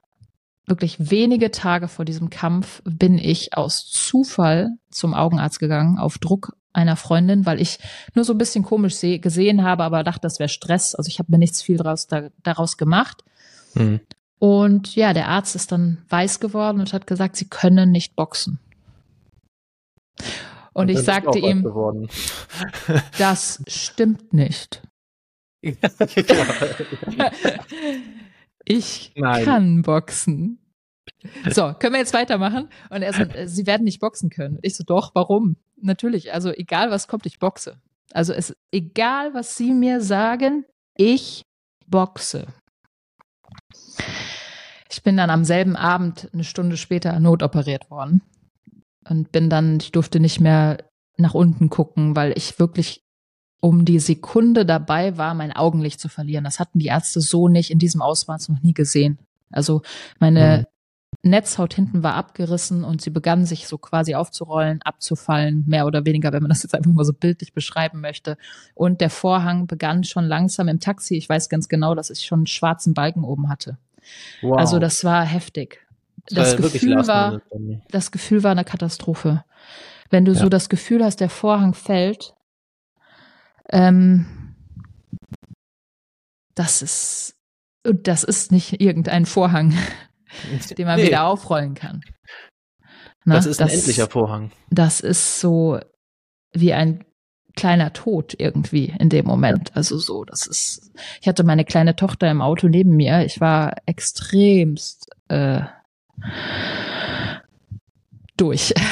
wirklich 0.65 1.11
wenige 1.11 1.51
Tage 1.51 1.87
vor 1.87 2.05
diesem 2.05 2.29
Kampf 2.29 2.81
bin 2.85 3.17
ich 3.17 3.57
aus 3.57 3.85
Zufall 3.85 4.69
zum 4.89 5.13
Augenarzt 5.13 5.59
gegangen, 5.59 5.97
auf 5.97 6.17
Druck 6.17 6.55
einer 6.73 6.95
Freundin, 6.95 7.45
weil 7.45 7.61
ich 7.61 7.79
nur 8.15 8.25
so 8.25 8.33
ein 8.33 8.37
bisschen 8.37 8.63
komisch 8.63 8.99
gesehen 8.99 9.63
habe, 9.63 9.83
aber 9.83 10.03
dachte, 10.03 10.21
das 10.21 10.39
wäre 10.39 10.49
Stress. 10.49 10.95
Also 10.95 11.07
ich 11.07 11.19
habe 11.19 11.31
mir 11.31 11.37
nichts 11.37 11.61
viel 11.61 11.77
daraus, 11.77 12.07
da, 12.07 12.29
daraus 12.41 12.77
gemacht. 12.77 13.23
Mhm. 13.75 14.01
Und 14.39 14.95
ja, 14.95 15.13
der 15.13 15.29
Arzt 15.29 15.55
ist 15.55 15.71
dann 15.71 16.03
weiß 16.09 16.39
geworden 16.39 16.79
und 16.79 16.91
hat 16.91 17.07
gesagt, 17.07 17.35
sie 17.37 17.47
können 17.47 17.91
nicht 17.91 18.15
boxen. 18.15 18.59
Und, 20.73 20.83
und 20.83 20.89
ich 20.89 20.99
sagte 20.99 21.39
ihm, 21.39 21.63
das 23.17 23.63
stimmt 23.67 24.33
nicht. 24.33 24.81
ich 28.65 29.13
Nein. 29.15 29.45
kann 29.45 29.81
boxen. 29.83 30.62
So, 31.49 31.73
können 31.73 31.93
wir 31.93 31.99
jetzt 31.99 32.13
weitermachen? 32.13 32.69
Und 32.89 33.01
er 33.01 33.13
so, 33.13 33.23
äh, 33.33 33.47
sie 33.47 33.65
werden 33.65 33.83
nicht 33.83 33.99
boxen 33.99 34.29
können. 34.29 34.59
Ich 34.61 34.75
so, 34.75 34.83
doch, 34.83 35.11
warum? 35.13 35.57
Natürlich, 35.81 36.33
also 36.33 36.51
egal 36.51 36.91
was 36.91 37.07
kommt, 37.07 37.25
ich 37.25 37.39
boxe. 37.39 37.77
Also 38.13 38.33
es 38.33 38.55
egal 38.71 39.33
was 39.33 39.57
sie 39.57 39.71
mir 39.71 40.01
sagen, 40.01 40.65
ich 40.95 41.43
boxe. 41.87 42.47
Ich 44.89 45.01
bin 45.03 45.17
dann 45.17 45.29
am 45.29 45.43
selben 45.43 45.75
Abend, 45.75 46.29
eine 46.33 46.43
Stunde 46.43 46.77
später, 46.77 47.19
notoperiert 47.19 47.89
worden. 47.89 48.21
Und 49.09 49.31
bin 49.31 49.49
dann, 49.49 49.79
ich 49.81 49.91
durfte 49.91 50.19
nicht 50.19 50.39
mehr 50.39 50.77
nach 51.17 51.33
unten 51.33 51.69
gucken, 51.69 52.15
weil 52.15 52.33
ich 52.37 52.59
wirklich 52.59 53.01
um 53.59 53.85
die 53.85 53.99
Sekunde 53.99 54.65
dabei 54.65 55.17
war, 55.17 55.33
mein 55.33 55.51
Augenlicht 55.51 55.99
zu 55.99 56.09
verlieren. 56.09 56.43
Das 56.43 56.59
hatten 56.59 56.79
die 56.79 56.87
Ärzte 56.87 57.21
so 57.21 57.47
nicht 57.47 57.71
in 57.71 57.79
diesem 57.79 58.01
Ausmaß 58.01 58.49
noch 58.49 58.61
nie 58.61 58.73
gesehen. 58.73 59.19
Also 59.49 59.81
meine 60.19 60.59
mhm. 60.59 60.72
Netzhaut 61.21 61.73
hinten 61.73 62.03
war 62.03 62.15
abgerissen 62.15 62.83
und 62.83 63.01
sie 63.01 63.09
begann 63.09 63.45
sich 63.45 63.67
so 63.67 63.77
quasi 63.77 64.15
aufzurollen, 64.15 64.81
abzufallen, 64.81 65.63
mehr 65.67 65.85
oder 65.85 66.05
weniger, 66.05 66.33
wenn 66.33 66.41
man 66.41 66.49
das 66.49 66.63
jetzt 66.63 66.75
einfach 66.75 66.91
mal 66.91 67.05
so 67.05 67.13
bildlich 67.13 67.53
beschreiben 67.53 68.01
möchte. 68.01 68.37
Und 68.73 69.01
der 69.01 69.09
Vorhang 69.09 69.67
begann 69.67 70.03
schon 70.03 70.25
langsam 70.25 70.67
im 70.67 70.79
Taxi. 70.79 71.15
Ich 71.15 71.29
weiß 71.29 71.49
ganz 71.49 71.69
genau, 71.69 71.95
dass 71.95 72.09
ich 72.09 72.25
schon 72.25 72.39
einen 72.39 72.47
schwarzen 72.47 72.93
Balken 72.93 73.23
oben 73.23 73.49
hatte. 73.49 73.77
Wow. 74.41 74.57
Also 74.57 74.79
das 74.79 75.03
war 75.03 75.23
heftig. 75.23 75.85
Das, 76.27 76.55
das 76.55 76.71
Gefühl 76.71 77.07
war, 77.07 77.41
das 77.89 78.11
Gefühl 78.11 78.43
war 78.43 78.51
eine 78.51 78.63
Katastrophe. 78.63 79.43
Wenn 80.09 80.25
du 80.25 80.31
ja. 80.31 80.39
so 80.39 80.49
das 80.49 80.69
Gefühl 80.69 81.03
hast, 81.03 81.19
der 81.19 81.29
Vorhang 81.29 81.73
fällt, 81.73 82.33
ähm, 83.69 84.25
das 86.55 86.81
ist, 86.81 87.35
das 87.83 88.23
ist 88.23 88.51
nicht 88.51 88.79
irgendein 88.79 89.25
Vorhang, 89.25 89.73
den 90.77 90.85
man 90.85 90.99
nee. 90.99 91.07
wieder 91.07 91.25
aufrollen 91.25 91.73
kann. 91.73 92.01
Na, 93.25 93.35
das 93.35 93.45
ist 93.45 93.61
ein 93.61 93.67
das, 93.67 93.77
endlicher 93.77 94.07
Vorhang. 94.07 94.51
Das 94.69 94.99
ist 94.99 95.39
so 95.39 95.79
wie 96.53 96.73
ein 96.73 97.05
kleiner 97.55 97.93
Tod 97.93 98.35
irgendwie 98.37 98.93
in 98.99 99.09
dem 99.09 99.25
Moment. 99.25 99.75
Also 99.75 99.97
so, 99.97 100.23
das 100.25 100.47
ist, 100.47 100.91
ich 101.21 101.27
hatte 101.27 101.43
meine 101.43 101.65
kleine 101.65 101.95
Tochter 101.95 102.29
im 102.29 102.41
Auto 102.41 102.67
neben 102.67 102.95
mir. 102.95 103.25
Ich 103.25 103.39
war 103.39 103.75
extremst 103.85 105.09
äh, 105.29 105.61
durch. 108.37 108.73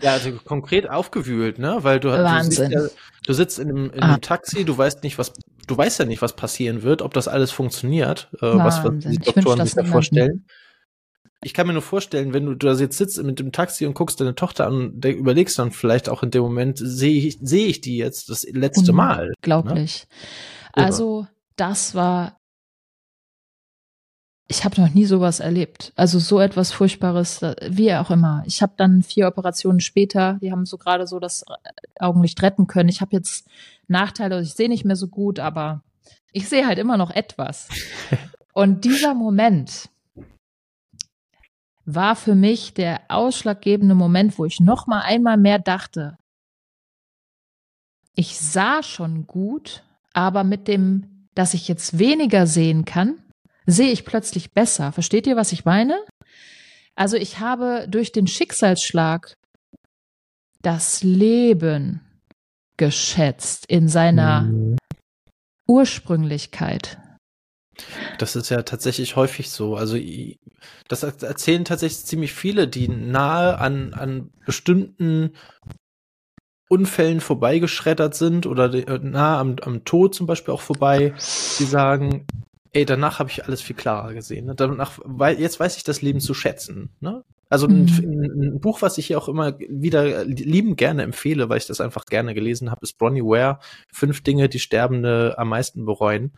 Ja, 0.00 0.12
also 0.12 0.30
konkret 0.30 0.88
aufgewühlt, 0.88 1.58
ne? 1.58 1.78
Weil 1.80 1.98
du, 1.98 2.08
Wahnsinn. 2.08 2.70
du, 2.70 2.84
ja, 2.84 2.88
du 3.24 3.32
sitzt 3.32 3.58
in 3.58 3.68
einem, 3.68 3.90
in 3.90 4.00
einem 4.00 4.14
ah. 4.14 4.18
Taxi, 4.18 4.64
du 4.64 4.78
weißt 4.78 5.02
nicht, 5.02 5.18
was, 5.18 5.32
du 5.66 5.76
weißt 5.76 5.98
ja 5.98 6.04
nicht, 6.04 6.22
was 6.22 6.36
passieren 6.36 6.82
wird, 6.82 7.02
ob 7.02 7.14
das 7.14 7.28
alles 7.28 7.50
funktioniert, 7.50 8.28
äh, 8.36 8.46
was, 8.46 8.84
was 8.84 8.98
die 8.98 9.18
Doktoren 9.18 9.64
sich 9.64 9.74
da 9.74 9.84
vorstellen 9.84 10.46
ich 11.42 11.54
kann 11.54 11.66
mir 11.66 11.74
nur 11.74 11.82
vorstellen, 11.82 12.32
wenn 12.32 12.46
du 12.46 12.54
da 12.54 12.72
jetzt 12.72 12.98
sitzt 12.98 13.22
mit 13.22 13.38
dem 13.38 13.52
Taxi 13.52 13.86
und 13.86 13.94
guckst 13.94 14.20
deine 14.20 14.34
Tochter 14.34 14.66
an, 14.66 14.90
und 14.90 15.04
überlegst 15.04 15.58
dann 15.58 15.70
vielleicht 15.70 16.08
auch 16.08 16.22
in 16.22 16.30
dem 16.30 16.42
Moment, 16.42 16.78
sehe 16.78 17.24
ich, 17.24 17.38
sehe 17.40 17.66
ich 17.66 17.80
die 17.80 17.98
jetzt 17.98 18.30
das 18.30 18.44
letzte 18.50 18.92
Mal? 18.92 19.32
Unglaublich. 19.36 20.06
Ne? 20.76 20.84
Also, 20.84 21.26
das 21.56 21.94
war, 21.94 22.40
ich 24.48 24.64
habe 24.64 24.80
noch 24.80 24.94
nie 24.94 25.04
sowas 25.04 25.40
erlebt. 25.40 25.92
Also 25.96 26.18
so 26.18 26.40
etwas 26.40 26.72
Furchtbares, 26.72 27.40
wie 27.68 27.92
auch 27.94 28.10
immer. 28.10 28.44
Ich 28.46 28.62
habe 28.62 28.74
dann 28.76 29.02
vier 29.02 29.26
Operationen 29.26 29.80
später, 29.80 30.38
die 30.40 30.52
haben 30.52 30.66
so 30.66 30.78
gerade 30.78 31.06
so 31.06 31.18
das 31.18 31.44
Augenlicht 31.98 32.40
retten 32.42 32.66
können. 32.66 32.88
Ich 32.88 33.00
habe 33.00 33.16
jetzt 33.16 33.48
Nachteile, 33.88 34.36
also 34.36 34.48
ich 34.48 34.54
sehe 34.54 34.68
nicht 34.68 34.84
mehr 34.84 34.96
so 34.96 35.08
gut, 35.08 35.40
aber 35.40 35.82
ich 36.32 36.48
sehe 36.48 36.66
halt 36.66 36.78
immer 36.78 36.96
noch 36.96 37.10
etwas. 37.10 37.68
Und 38.52 38.84
dieser 38.84 39.14
Moment, 39.14 39.90
war 41.86 42.16
für 42.16 42.34
mich 42.34 42.74
der 42.74 43.00
ausschlaggebende 43.08 43.94
Moment, 43.94 44.38
wo 44.38 44.44
ich 44.44 44.60
noch 44.60 44.86
mal 44.86 45.00
einmal 45.00 45.36
mehr 45.36 45.60
dachte, 45.60 46.18
ich 48.14 48.38
sah 48.38 48.82
schon 48.82 49.26
gut, 49.26 49.84
aber 50.12 50.42
mit 50.42 50.68
dem, 50.68 51.28
dass 51.34 51.54
ich 51.54 51.68
jetzt 51.68 51.98
weniger 51.98 52.46
sehen 52.46 52.84
kann, 52.84 53.22
sehe 53.66 53.92
ich 53.92 54.04
plötzlich 54.04 54.52
besser. 54.52 54.92
Versteht 54.92 55.26
ihr, 55.26 55.36
was 55.36 55.52
ich 55.52 55.64
meine? 55.64 55.98
Also 56.94 57.16
ich 57.16 57.40
habe 57.40 57.86
durch 57.88 58.12
den 58.12 58.26
Schicksalsschlag 58.26 59.34
das 60.62 61.02
Leben 61.02 62.00
geschätzt 62.76 63.66
in 63.68 63.88
seiner 63.88 64.42
mhm. 64.42 64.76
Ursprünglichkeit. 65.66 66.98
Das 68.18 68.36
ist 68.36 68.48
ja 68.48 68.62
tatsächlich 68.62 69.16
häufig 69.16 69.50
so. 69.50 69.76
Also 69.76 69.98
das 70.88 71.02
erzählen 71.02 71.64
tatsächlich 71.64 72.06
ziemlich 72.06 72.32
viele, 72.32 72.68
die 72.68 72.88
nahe 72.88 73.58
an, 73.58 73.92
an 73.92 74.30
bestimmten 74.46 75.32
Unfällen 76.68 77.20
vorbeigeschreddert 77.20 78.14
sind 78.14 78.46
oder 78.46 78.72
äh, 78.72 78.98
nah 79.00 79.38
am, 79.38 79.56
am 79.62 79.84
Tod 79.84 80.14
zum 80.14 80.26
Beispiel 80.26 80.52
auch 80.52 80.62
vorbei, 80.62 81.14
die 81.58 81.64
sagen, 81.64 82.26
ey, 82.76 82.84
danach 82.84 83.18
habe 83.18 83.30
ich 83.30 83.44
alles 83.46 83.62
viel 83.62 83.74
klarer 83.74 84.12
gesehen. 84.12 84.46
Ne? 84.46 84.54
Danach, 84.54 84.98
weil 85.02 85.40
jetzt 85.40 85.58
weiß 85.58 85.78
ich 85.78 85.84
das 85.84 86.02
Leben 86.02 86.20
zu 86.20 86.34
schätzen. 86.34 86.90
Ne? 87.00 87.24
Also 87.48 87.68
mhm. 87.68 87.86
ein, 87.86 88.42
ein, 88.42 88.60
Buch, 88.60 88.82
was 88.82 88.98
ich 88.98 89.06
hier 89.06 89.16
auch 89.16 89.28
immer 89.28 89.58
wieder 89.58 90.24
lieben 90.26 90.76
gerne 90.76 91.02
empfehle, 91.02 91.48
weil 91.48 91.56
ich 91.56 91.66
das 91.66 91.80
einfach 91.80 92.04
gerne 92.04 92.34
gelesen 92.34 92.70
habe, 92.70 92.80
ist 92.82 92.98
Bronnie 92.98 93.22
Ware, 93.22 93.60
Fünf 93.90 94.22
Dinge, 94.22 94.50
die 94.50 94.58
Sterbende 94.58 95.36
am 95.38 95.48
meisten 95.48 95.86
bereuen. 95.86 96.32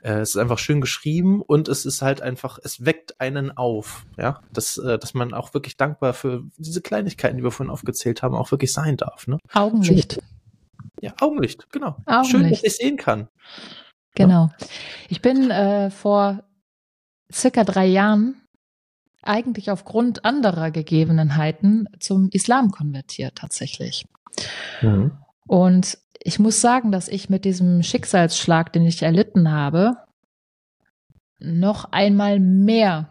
Äh, 0.00 0.20
es 0.20 0.30
ist 0.30 0.36
einfach 0.38 0.58
schön 0.58 0.80
geschrieben 0.80 1.42
und 1.42 1.68
es 1.68 1.84
ist 1.84 2.00
halt 2.00 2.22
einfach, 2.22 2.58
es 2.62 2.86
weckt 2.86 3.20
einen 3.20 3.54
auf, 3.54 4.06
ja, 4.16 4.40
dass, 4.50 4.78
äh, 4.78 4.98
dass 4.98 5.12
man 5.12 5.34
auch 5.34 5.52
wirklich 5.52 5.76
dankbar 5.76 6.14
für 6.14 6.42
diese 6.56 6.80
Kleinigkeiten, 6.80 7.36
die 7.36 7.44
wir 7.44 7.50
vorhin 7.50 7.72
aufgezählt 7.72 8.22
haben, 8.22 8.34
auch 8.34 8.50
wirklich 8.50 8.72
sein 8.72 8.96
darf. 8.96 9.26
Ne? 9.26 9.36
Augenlicht. 9.52 10.14
Schön. 10.14 10.22
Ja, 11.02 11.14
Augenlicht, 11.20 11.70
genau. 11.70 11.96
Augenlicht. 12.06 12.30
Schön, 12.30 12.48
dass 12.48 12.62
ich 12.62 12.76
sehen 12.76 12.96
kann. 12.96 13.28
Genau. 14.14 14.50
Ich 15.08 15.22
bin 15.22 15.50
äh, 15.50 15.90
vor 15.90 16.44
circa 17.32 17.64
drei 17.64 17.86
Jahren 17.86 18.36
eigentlich 19.22 19.70
aufgrund 19.70 20.24
anderer 20.24 20.70
Gegebenheiten 20.70 21.88
zum 22.00 22.28
Islam 22.30 22.70
konvertiert 22.70 23.36
tatsächlich. 23.36 24.06
Mhm. 24.80 25.12
Und 25.46 25.98
ich 26.20 26.38
muss 26.38 26.60
sagen, 26.60 26.92
dass 26.92 27.08
ich 27.08 27.30
mit 27.30 27.44
diesem 27.44 27.82
Schicksalsschlag, 27.82 28.72
den 28.72 28.86
ich 28.86 29.02
erlitten 29.02 29.50
habe, 29.50 29.96
noch 31.38 31.86
einmal 31.92 32.38
mehr 32.38 33.08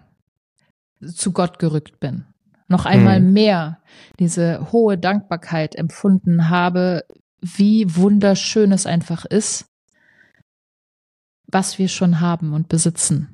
zu 1.05 1.31
Gott 1.31 1.59
gerückt 1.59 1.99
bin. 1.99 2.25
Noch 2.67 2.85
einmal 2.85 3.19
mhm. 3.19 3.33
mehr 3.33 3.81
diese 4.19 4.71
hohe 4.71 4.97
Dankbarkeit 4.97 5.75
empfunden 5.75 6.49
habe, 6.49 7.05
wie 7.41 7.95
wunderschön 7.95 8.71
es 8.71 8.85
einfach 8.85 9.25
ist, 9.25 9.70
was 11.51 11.77
wir 11.77 11.87
schon 11.87 12.19
haben 12.19 12.53
und 12.53 12.69
besitzen. 12.69 13.27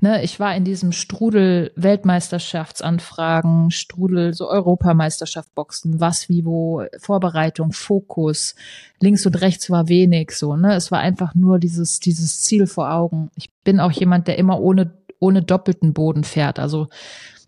Ne, 0.00 0.22
ich 0.24 0.40
war 0.40 0.56
in 0.56 0.64
diesem 0.64 0.90
Strudel 0.90 1.70
Weltmeisterschaftsanfragen, 1.76 3.70
Strudel 3.70 4.34
so 4.34 4.48
Europameisterschaft 4.48 5.54
Boxen, 5.54 6.00
was 6.00 6.28
wie 6.28 6.44
wo, 6.44 6.82
Vorbereitung, 6.98 7.72
Fokus, 7.72 8.56
links 8.98 9.26
und 9.26 9.40
rechts 9.40 9.70
war 9.70 9.88
wenig 9.88 10.32
so, 10.32 10.56
ne? 10.56 10.74
Es 10.74 10.90
war 10.90 10.98
einfach 10.98 11.34
nur 11.34 11.58
dieses 11.58 12.00
dieses 12.00 12.40
Ziel 12.40 12.66
vor 12.66 12.92
Augen. 12.92 13.30
Ich 13.36 13.52
bin 13.62 13.78
auch 13.78 13.92
jemand, 13.92 14.26
der 14.26 14.38
immer 14.38 14.60
ohne 14.60 14.92
ohne 15.20 15.42
doppelten 15.42 15.92
Boden 15.92 16.24
fährt, 16.24 16.58
also 16.58 16.88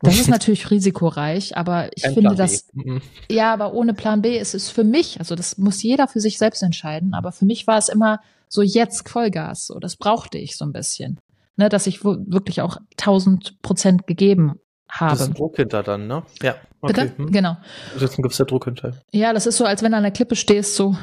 das 0.02 0.18
ist 0.18 0.28
natürlich 0.28 0.70
risikoreich, 0.70 1.56
aber 1.56 1.90
ich 1.96 2.02
Kein 2.02 2.14
finde 2.14 2.34
das, 2.34 2.66
mhm. 2.72 3.00
ja, 3.30 3.52
aber 3.52 3.72
ohne 3.72 3.94
Plan 3.94 4.20
B 4.20 4.38
ist 4.38 4.54
es 4.54 4.68
für 4.68 4.84
mich, 4.84 5.18
also 5.18 5.34
das 5.34 5.58
muss 5.58 5.82
jeder 5.82 6.08
für 6.08 6.20
sich 6.20 6.38
selbst 6.38 6.62
entscheiden, 6.62 7.14
aber 7.14 7.32
für 7.32 7.46
mich 7.46 7.66
war 7.66 7.78
es 7.78 7.88
immer 7.88 8.20
so 8.52 8.60
jetzt 8.60 9.08
Vollgas, 9.08 9.66
so 9.66 9.78
das 9.78 9.96
brauchte 9.96 10.36
ich 10.36 10.58
so 10.58 10.66
ein 10.66 10.72
bisschen, 10.72 11.18
ne, 11.56 11.70
dass 11.70 11.86
ich 11.86 12.04
wirklich 12.04 12.60
auch 12.60 12.76
1000 12.98 13.62
Prozent 13.62 14.06
gegeben 14.06 14.60
habe. 14.90 15.12
Das 15.12 15.22
ist 15.22 15.28
ein 15.28 15.34
Druck 15.34 15.56
hinter 15.56 15.82
dann, 15.82 16.06
ne? 16.06 16.22
Ja. 16.42 16.56
Okay. 16.82 16.92
Bitte? 16.92 17.16
Hm. 17.16 17.32
Genau. 17.32 17.56
Jetzt 17.98 18.16
gibt 18.16 18.30
es 18.30 18.36
der 18.36 18.44
Druck 18.44 18.66
hinter. 18.66 18.92
Ja, 19.10 19.32
das 19.32 19.46
ist 19.46 19.56
so, 19.56 19.64
als 19.64 19.82
wenn 19.82 19.92
du 19.92 19.96
an 19.96 20.02
der 20.02 20.12
Klippe 20.12 20.36
stehst, 20.36 20.76
so 20.76 20.94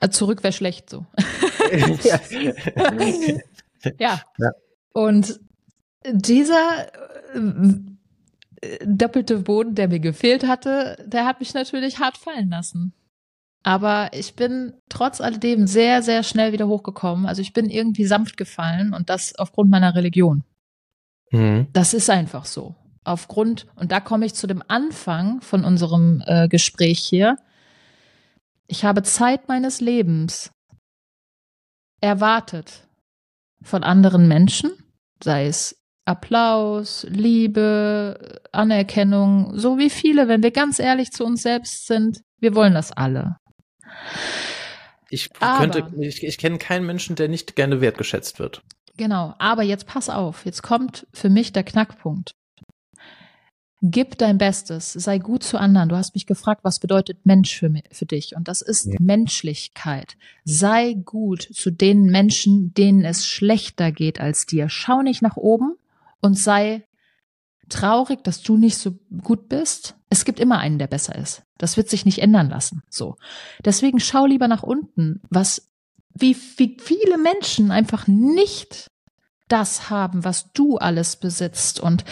äh, 0.00 0.10
zurück 0.10 0.42
wäre 0.42 0.52
schlecht, 0.52 0.90
so. 0.90 1.06
ja. 2.04 2.20
ja. 3.98 4.20
ja. 4.38 4.50
Und 4.92 5.40
dieser 6.06 6.88
äh, 7.32 8.78
doppelte 8.84 9.38
Boden, 9.38 9.74
der 9.74 9.88
mir 9.88 10.00
gefehlt 10.00 10.46
hatte, 10.46 11.02
der 11.06 11.24
hat 11.24 11.40
mich 11.40 11.54
natürlich 11.54 11.98
hart 11.98 12.18
fallen 12.18 12.50
lassen. 12.50 12.92
Aber 13.62 14.10
ich 14.12 14.34
bin 14.34 14.74
trotz 14.88 15.20
alledem 15.20 15.66
sehr, 15.66 16.02
sehr 16.02 16.22
schnell 16.22 16.52
wieder 16.52 16.66
hochgekommen. 16.66 17.26
Also 17.26 17.42
ich 17.42 17.52
bin 17.52 17.70
irgendwie 17.70 18.04
sanft 18.04 18.36
gefallen 18.36 18.92
und 18.92 19.08
das 19.08 19.36
aufgrund 19.36 19.70
meiner 19.70 19.94
Religion. 19.94 20.44
Mhm. 21.30 21.68
Das 21.72 21.94
ist 21.94 22.10
einfach 22.10 22.44
so. 22.44 22.74
Aufgrund, 23.04 23.66
und 23.76 23.92
da 23.92 24.00
komme 24.00 24.26
ich 24.26 24.34
zu 24.34 24.46
dem 24.46 24.62
Anfang 24.66 25.40
von 25.40 25.64
unserem 25.64 26.22
äh, 26.26 26.48
Gespräch 26.48 27.00
hier. 27.00 27.36
Ich 28.66 28.84
habe 28.84 29.02
Zeit 29.02 29.48
meines 29.48 29.80
Lebens 29.80 30.52
erwartet 32.00 32.88
von 33.62 33.84
anderen 33.84 34.28
Menschen, 34.28 34.72
sei 35.22 35.46
es 35.46 35.76
Applaus, 36.04 37.06
Liebe, 37.08 38.40
Anerkennung, 38.50 39.56
so 39.56 39.78
wie 39.78 39.90
viele, 39.90 40.26
wenn 40.26 40.42
wir 40.42 40.50
ganz 40.50 40.80
ehrlich 40.80 41.12
zu 41.12 41.24
uns 41.24 41.42
selbst 41.42 41.86
sind, 41.86 42.22
wir 42.40 42.56
wollen 42.56 42.74
das 42.74 42.90
alle. 42.90 43.36
Ich 45.10 45.30
könnte, 45.32 45.92
ich, 46.00 46.24
ich 46.24 46.38
kenne 46.38 46.58
keinen 46.58 46.86
Menschen, 46.86 47.16
der 47.16 47.28
nicht 47.28 47.54
gerne 47.54 47.80
wertgeschätzt 47.80 48.38
wird. 48.38 48.62
Genau, 48.96 49.34
aber 49.38 49.62
jetzt 49.62 49.86
pass 49.86 50.08
auf, 50.08 50.44
jetzt 50.44 50.62
kommt 50.62 51.06
für 51.12 51.28
mich 51.28 51.52
der 51.52 51.64
Knackpunkt. 51.64 52.34
Gib 53.84 54.16
dein 54.18 54.38
Bestes, 54.38 54.92
sei 54.92 55.18
gut 55.18 55.42
zu 55.42 55.58
anderen. 55.58 55.88
Du 55.88 55.96
hast 55.96 56.14
mich 56.14 56.26
gefragt, 56.26 56.62
was 56.62 56.78
bedeutet 56.78 57.26
Mensch 57.26 57.58
für, 57.58 57.68
mich, 57.68 57.82
für 57.90 58.06
dich? 58.06 58.36
Und 58.36 58.46
das 58.46 58.62
ist 58.62 58.86
ja. 58.86 58.94
Menschlichkeit. 59.00 60.16
Sei 60.44 60.94
gut 61.04 61.42
zu 61.42 61.72
den 61.72 62.04
Menschen, 62.04 62.72
denen 62.74 63.04
es 63.04 63.26
schlechter 63.26 63.90
geht 63.90 64.20
als 64.20 64.46
dir. 64.46 64.68
Schau 64.68 65.02
nicht 65.02 65.20
nach 65.20 65.36
oben 65.36 65.74
und 66.20 66.38
sei 66.38 66.86
traurig, 67.68 68.22
dass 68.22 68.40
du 68.40 68.56
nicht 68.56 68.76
so 68.76 68.92
gut 69.20 69.48
bist. 69.48 69.96
Es 70.10 70.24
gibt 70.24 70.38
immer 70.38 70.58
einen, 70.58 70.78
der 70.78 70.86
besser 70.86 71.16
ist. 71.16 71.42
Das 71.62 71.76
wird 71.76 71.88
sich 71.88 72.04
nicht 72.04 72.18
ändern 72.18 72.50
lassen. 72.50 72.82
So. 72.90 73.14
Deswegen 73.64 74.00
schau 74.00 74.26
lieber 74.26 74.48
nach 74.48 74.64
unten, 74.64 75.22
was, 75.30 75.70
wie, 76.12 76.36
wie 76.56 76.76
viele 76.82 77.18
Menschen 77.18 77.70
einfach 77.70 78.08
nicht 78.08 78.90
das 79.46 79.88
haben, 79.88 80.24
was 80.24 80.52
du 80.54 80.78
alles 80.78 81.14
besitzt. 81.14 81.78
Und 81.78 82.04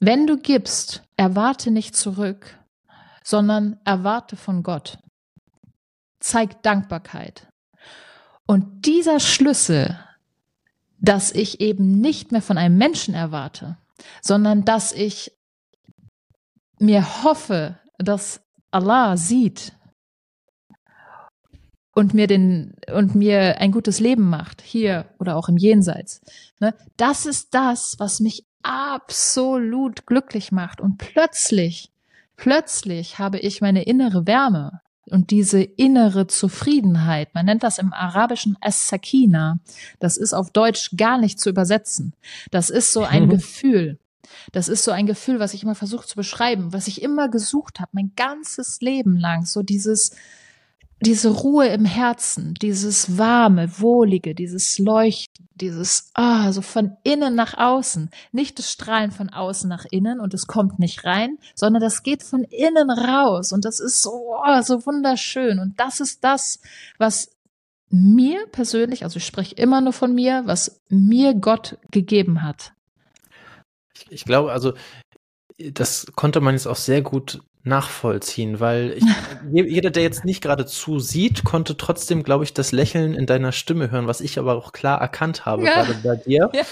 wenn 0.00 0.26
du 0.26 0.38
gibst, 0.38 1.02
erwarte 1.18 1.70
nicht 1.70 1.94
zurück, 1.94 2.58
sondern 3.22 3.78
erwarte 3.84 4.36
von 4.36 4.62
Gott. 4.62 4.96
Zeig 6.18 6.62
Dankbarkeit. 6.62 7.46
Und 8.46 8.86
dieser 8.86 9.20
Schlüssel, 9.20 10.02
dass 10.98 11.30
ich 11.30 11.60
eben 11.60 12.00
nicht 12.00 12.32
mehr 12.32 12.40
von 12.40 12.56
einem 12.56 12.78
Menschen 12.78 13.12
erwarte, 13.12 13.76
sondern 14.22 14.64
dass 14.64 14.92
ich 14.92 15.30
mir 16.78 17.22
hoffe, 17.22 17.78
dass 18.02 18.42
Allah 18.70 19.16
sieht 19.16 19.72
und 21.92 22.14
mir 22.14 22.26
den 22.26 22.74
und 22.94 23.14
mir 23.14 23.58
ein 23.58 23.72
gutes 23.72 24.00
Leben 24.00 24.28
macht, 24.28 24.62
hier 24.62 25.06
oder 25.18 25.36
auch 25.36 25.48
im 25.48 25.56
Jenseits. 25.56 26.20
Ne? 26.58 26.74
Das 26.96 27.26
ist 27.26 27.54
das, 27.54 27.96
was 27.98 28.20
mich 28.20 28.46
absolut 28.62 30.06
glücklich 30.06 30.52
macht. 30.52 30.80
Und 30.80 30.98
plötzlich, 30.98 31.90
plötzlich 32.36 33.18
habe 33.18 33.38
ich 33.38 33.60
meine 33.60 33.82
innere 33.82 34.26
Wärme 34.26 34.80
und 35.06 35.30
diese 35.30 35.62
innere 35.62 36.26
Zufriedenheit. 36.26 37.34
Man 37.34 37.46
nennt 37.46 37.62
das 37.62 37.78
im 37.78 37.92
Arabischen 37.92 38.56
As-Sakina. 38.60 39.58
Das 39.98 40.16
ist 40.16 40.32
auf 40.32 40.50
Deutsch 40.50 40.90
gar 40.96 41.18
nicht 41.18 41.40
zu 41.40 41.50
übersetzen. 41.50 42.14
Das 42.50 42.70
ist 42.70 42.92
so 42.92 43.02
ein 43.02 43.28
Gefühl. 43.28 43.98
Das 44.52 44.68
ist 44.68 44.84
so 44.84 44.90
ein 44.90 45.06
Gefühl, 45.06 45.40
was 45.40 45.54
ich 45.54 45.62
immer 45.62 45.74
versuche 45.74 46.06
zu 46.06 46.16
beschreiben, 46.16 46.72
was 46.72 46.88
ich 46.88 47.02
immer 47.02 47.28
gesucht 47.28 47.80
habe, 47.80 47.90
mein 47.92 48.12
ganzes 48.16 48.80
Leben 48.80 49.16
lang. 49.16 49.44
So 49.44 49.62
dieses, 49.62 50.12
diese 51.00 51.30
Ruhe 51.30 51.68
im 51.68 51.84
Herzen, 51.84 52.54
dieses 52.60 53.16
warme, 53.16 53.80
wohlige, 53.80 54.34
dieses 54.34 54.78
Leuchten, 54.78 55.48
dieses, 55.54 56.10
ah, 56.14 56.52
so 56.52 56.62
von 56.62 56.96
innen 57.04 57.34
nach 57.34 57.56
außen. 57.56 58.10
Nicht 58.32 58.58
das 58.58 58.70
Strahlen 58.70 59.10
von 59.10 59.30
außen 59.30 59.68
nach 59.68 59.86
innen 59.90 60.20
und 60.20 60.34
es 60.34 60.46
kommt 60.46 60.78
nicht 60.78 61.04
rein, 61.04 61.38
sondern 61.54 61.82
das 61.82 62.02
geht 62.02 62.22
von 62.22 62.44
innen 62.44 62.90
raus 62.90 63.52
und 63.52 63.64
das 63.64 63.80
ist 63.80 64.02
so, 64.02 64.10
oh, 64.10 64.62
so 64.62 64.84
wunderschön. 64.86 65.58
Und 65.58 65.80
das 65.80 66.00
ist 66.00 66.22
das, 66.22 66.60
was 66.98 67.30
mir 67.88 68.46
persönlich, 68.52 69.02
also 69.04 69.16
ich 69.16 69.26
spreche 69.26 69.54
immer 69.56 69.80
nur 69.80 69.92
von 69.92 70.14
mir, 70.14 70.42
was 70.44 70.80
mir 70.88 71.34
Gott 71.34 71.78
gegeben 71.90 72.42
hat. 72.42 72.72
Ich, 74.08 74.12
ich 74.12 74.24
glaube, 74.24 74.52
also 74.52 74.74
das 75.58 76.06
konnte 76.14 76.40
man 76.40 76.54
jetzt 76.54 76.66
auch 76.66 76.76
sehr 76.76 77.02
gut 77.02 77.40
nachvollziehen, 77.62 78.60
weil 78.60 78.92
ich, 78.96 79.04
jeder, 79.52 79.90
der 79.90 80.02
jetzt 80.02 80.24
nicht 80.24 80.42
gerade 80.42 80.64
zusieht, 80.66 81.44
konnte 81.44 81.76
trotzdem, 81.76 82.22
glaube 82.22 82.44
ich, 82.44 82.54
das 82.54 82.72
Lächeln 82.72 83.14
in 83.14 83.26
deiner 83.26 83.52
Stimme 83.52 83.90
hören, 83.90 84.06
was 84.06 84.20
ich 84.20 84.38
aber 84.38 84.56
auch 84.56 84.72
klar 84.72 85.00
erkannt 85.00 85.44
habe, 85.44 85.64
ja. 85.64 85.74
gerade 85.74 85.94
bei 86.02 86.16
dir. 86.16 86.50
Ja. 86.54 86.62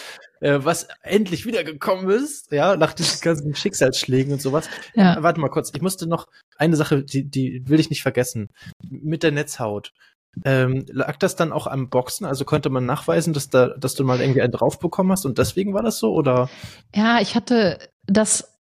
Äh, 0.40 0.64
was 0.64 0.86
endlich 1.02 1.46
wiedergekommen 1.46 2.08
ist, 2.08 2.52
ja, 2.52 2.76
nach 2.76 2.92
diesen 2.94 3.20
ganzen 3.22 3.54
Schicksalsschlägen 3.54 4.32
und 4.32 4.40
sowas. 4.40 4.68
Ja. 4.94 5.22
Warte 5.22 5.40
mal 5.40 5.48
kurz, 5.48 5.70
ich 5.74 5.82
musste 5.82 6.08
noch 6.08 6.26
eine 6.56 6.76
Sache, 6.76 7.04
die, 7.04 7.24
die 7.24 7.62
will 7.68 7.80
ich 7.80 7.90
nicht 7.90 8.02
vergessen. 8.02 8.48
Mit 8.88 9.22
der 9.22 9.32
Netzhaut. 9.32 9.92
Ähm, 10.44 10.86
lag 10.88 11.16
das 11.16 11.36
dann 11.36 11.52
auch 11.52 11.66
am 11.66 11.88
Boxen? 11.88 12.26
Also 12.26 12.44
konnte 12.44 12.70
man 12.70 12.86
nachweisen, 12.86 13.32
dass 13.32 13.50
da, 13.50 13.68
dass 13.68 13.94
du 13.94 14.04
mal 14.04 14.20
irgendwie 14.20 14.42
einen 14.42 14.52
drauf 14.52 14.78
bekommen 14.78 15.12
hast 15.12 15.24
und 15.24 15.38
deswegen 15.38 15.74
war 15.74 15.82
das 15.82 15.98
so? 15.98 16.12
Oder? 16.12 16.48
Ja, 16.94 17.20
ich 17.20 17.34
hatte 17.34 17.78
das 18.06 18.58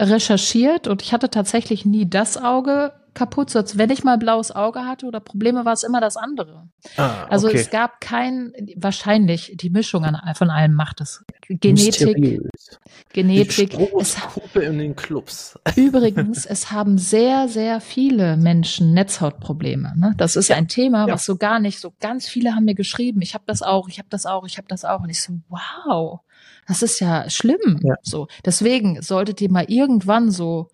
recherchiert 0.00 0.88
und 0.88 1.02
ich 1.02 1.12
hatte 1.12 1.30
tatsächlich 1.30 1.84
nie 1.84 2.08
das 2.08 2.36
Auge 2.36 2.92
als 3.20 3.78
wenn 3.78 3.90
ich 3.90 4.04
mal 4.04 4.18
blaues 4.18 4.50
Auge 4.50 4.80
hatte 4.80 5.06
oder 5.06 5.20
Probleme, 5.20 5.64
war 5.64 5.72
es 5.72 5.82
immer 5.82 6.00
das 6.00 6.16
andere. 6.16 6.68
Ah, 6.96 7.22
okay. 7.22 7.26
Also 7.30 7.48
es 7.48 7.70
gab 7.70 8.00
kein, 8.00 8.52
wahrscheinlich 8.76 9.54
die 9.56 9.70
Mischung 9.70 10.04
an, 10.04 10.34
von 10.34 10.50
allem 10.50 10.74
macht 10.74 11.00
es. 11.00 11.24
Genetik, 11.48 11.86
Mysteriös. 11.86 12.78
Genetik. 13.12 13.78
Es, 13.98 14.16
in 14.54 14.78
den 14.78 14.96
Clubs. 14.96 15.58
Übrigens, 15.76 16.44
es 16.46 16.70
haben 16.70 16.98
sehr, 16.98 17.48
sehr 17.48 17.80
viele 17.80 18.36
Menschen 18.36 18.92
Netzhautprobleme. 18.92 19.94
Ne? 19.96 20.14
Das 20.16 20.36
ist 20.36 20.48
ja, 20.48 20.56
ein 20.56 20.68
Thema, 20.68 21.06
ja. 21.06 21.14
was 21.14 21.24
so 21.24 21.36
gar 21.36 21.60
nicht, 21.60 21.80
so 21.80 21.92
ganz 22.00 22.26
viele 22.26 22.54
haben 22.54 22.64
mir 22.64 22.74
geschrieben, 22.74 23.22
ich 23.22 23.34
habe 23.34 23.44
das 23.46 23.62
auch, 23.62 23.88
ich 23.88 23.98
habe 23.98 24.08
das 24.10 24.26
auch, 24.26 24.46
ich 24.46 24.58
habe 24.58 24.68
das 24.68 24.84
auch. 24.84 25.00
Und 25.00 25.10
ich 25.10 25.22
so, 25.22 25.34
wow, 25.48 26.20
das 26.66 26.82
ist 26.82 27.00
ja 27.00 27.28
schlimm. 27.30 27.80
Ja. 27.82 27.94
So, 28.02 28.28
deswegen 28.44 29.02
solltet 29.02 29.40
ihr 29.40 29.50
mal 29.50 29.66
irgendwann 29.68 30.30
so 30.30 30.68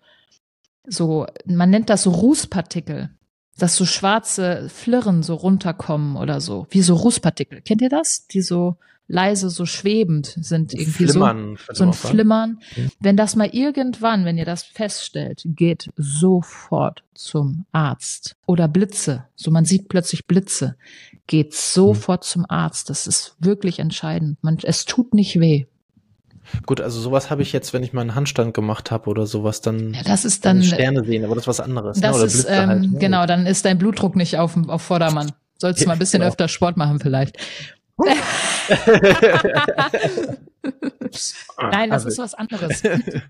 so, 0.87 1.25
man 1.45 1.69
nennt 1.69 1.89
das 1.89 2.03
so 2.03 2.11
Rußpartikel, 2.11 3.09
dass 3.57 3.75
so 3.75 3.85
schwarze 3.85 4.69
Flirren 4.69 5.23
so 5.23 5.35
runterkommen 5.35 6.15
oder 6.15 6.41
so, 6.41 6.67
wie 6.69 6.81
so 6.81 6.95
Rußpartikel. 6.95 7.61
Kennt 7.61 7.81
ihr 7.81 7.89
das? 7.89 8.27
Die 8.27 8.41
so 8.41 8.77
leise, 9.07 9.49
so 9.49 9.65
schwebend 9.65 10.33
sind 10.39 10.73
irgendwie 10.73 11.05
Flimmern, 11.05 11.57
so, 11.67 11.73
so 11.73 11.83
ein 11.83 11.93
Flimmern. 11.93 12.59
Mhm. 12.75 12.91
Wenn 12.99 13.17
das 13.17 13.35
mal 13.35 13.49
irgendwann, 13.49 14.25
wenn 14.25 14.37
ihr 14.37 14.45
das 14.45 14.63
feststellt, 14.63 15.43
geht 15.45 15.89
sofort 15.95 17.03
zum 17.13 17.65
Arzt. 17.71 18.35
Oder 18.47 18.67
Blitze, 18.67 19.25
so 19.35 19.51
man 19.51 19.65
sieht 19.65 19.89
plötzlich 19.89 20.25
Blitze, 20.25 20.75
geht 21.27 21.53
sofort 21.53 22.23
mhm. 22.23 22.27
zum 22.27 22.45
Arzt. 22.49 22.89
Das 22.89 23.07
ist 23.07 23.35
wirklich 23.39 23.79
entscheidend. 23.79 24.41
Man, 24.41 24.57
es 24.63 24.85
tut 24.85 25.13
nicht 25.13 25.39
weh. 25.39 25.65
Gut, 26.65 26.81
also 26.81 26.99
sowas 26.99 27.29
habe 27.29 27.41
ich 27.41 27.53
jetzt, 27.53 27.73
wenn 27.73 27.83
ich 27.83 27.93
mal 27.93 28.01
einen 28.01 28.15
Handstand 28.15 28.53
gemacht 28.53 28.91
habe 28.91 29.09
oder 29.09 29.25
sowas, 29.25 29.61
dann 29.61 29.93
ja, 29.93 30.03
das 30.03 30.25
ist 30.25 30.45
dann 30.45 30.63
Sterne 30.63 31.03
sehen, 31.03 31.25
aber 31.25 31.35
das 31.35 31.43
ist 31.43 31.47
was 31.47 31.59
anderes. 31.59 31.97
Ne? 31.97 32.07
Das 32.07 32.17
ne? 32.17 32.25
ist 32.25 32.45
ähm, 32.49 32.69
halt, 32.69 32.81
ne? 32.81 32.99
genau, 32.99 33.25
dann 33.25 33.45
ist 33.45 33.65
dein 33.65 33.77
Blutdruck 33.77 34.15
nicht 34.15 34.37
auf, 34.37 34.55
auf 34.67 34.81
Vordermann. 34.81 35.31
Sollst 35.57 35.81
du 35.81 35.87
mal 35.87 35.93
ein 35.93 35.99
bisschen 35.99 36.19
genau. 36.19 36.31
öfter 36.31 36.47
Sport 36.47 36.77
machen 36.77 36.99
vielleicht. 36.99 37.37
Nein, 41.57 41.89
das 41.89 42.05
also. 42.05 42.07
ist 42.09 42.17
was 42.17 42.33
anderes. 42.33 42.83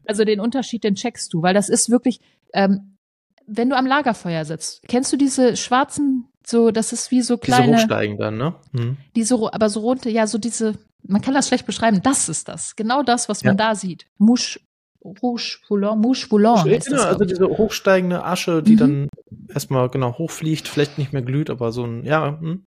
Also 0.06 0.24
den 0.26 0.40
Unterschied, 0.40 0.84
den 0.84 0.96
checkst 0.96 1.34
du, 1.34 1.42
weil 1.42 1.54
das 1.54 1.70
ist 1.70 1.90
wirklich, 1.90 2.22
ähm, 2.54 2.98
wenn 3.46 3.70
du 3.70 3.78
am 3.78 3.86
Lagerfeuer 3.86 4.46
sitzt, 4.46 4.82
kennst 4.88 5.12
du 5.12 5.18
diese 5.18 5.58
schwarzen, 5.58 6.30
so, 6.46 6.72
das 6.72 6.94
ist 6.94 7.12
wie 7.12 7.22
so 7.22 7.38
kleine. 7.38 7.74
Diese 7.74 7.84
hochsteigen 7.84 8.18
dann, 8.18 8.38
ne? 8.38 8.56
Hm. 8.74 8.98
Diese, 9.16 9.36
aber 9.36 9.70
so 9.70 9.82
runter, 9.82 10.10
ja, 10.10 10.28
so 10.28 10.38
diese, 10.38 10.76
man 11.04 11.22
kann 11.22 11.34
das 11.34 11.48
schlecht 11.48 11.66
beschreiben. 11.66 12.02
Das 12.04 12.30
ist 12.30 12.48
das. 12.48 12.76
Genau 12.76 13.04
das, 13.04 13.30
was 13.30 13.42
ja. 13.42 13.50
man 13.50 13.58
da 13.58 13.76
sieht. 13.76 14.06
Mouche, 14.18 14.60
Rouge 15.04 15.60
Volant, 15.68 16.02
Mouche 16.02 16.28
Volant. 16.30 16.66
Ja, 16.66 16.78
genau, 16.78 17.04
also 17.04 17.26
diese 17.26 17.48
hochsteigende 17.48 18.24
Asche, 18.24 18.64
die 18.64 18.74
mhm. 18.74 18.78
dann 18.78 19.10
erstmal 19.50 19.90
genau 19.90 20.18
hochfliegt, 20.18 20.68
vielleicht 20.68 20.98
nicht 20.98 21.14
mehr 21.14 21.22
glüht, 21.22 21.50
aber 21.50 21.72
so 21.72 21.86
ein, 21.86 22.04
ja, 22.04 22.40
hm. 22.40 22.66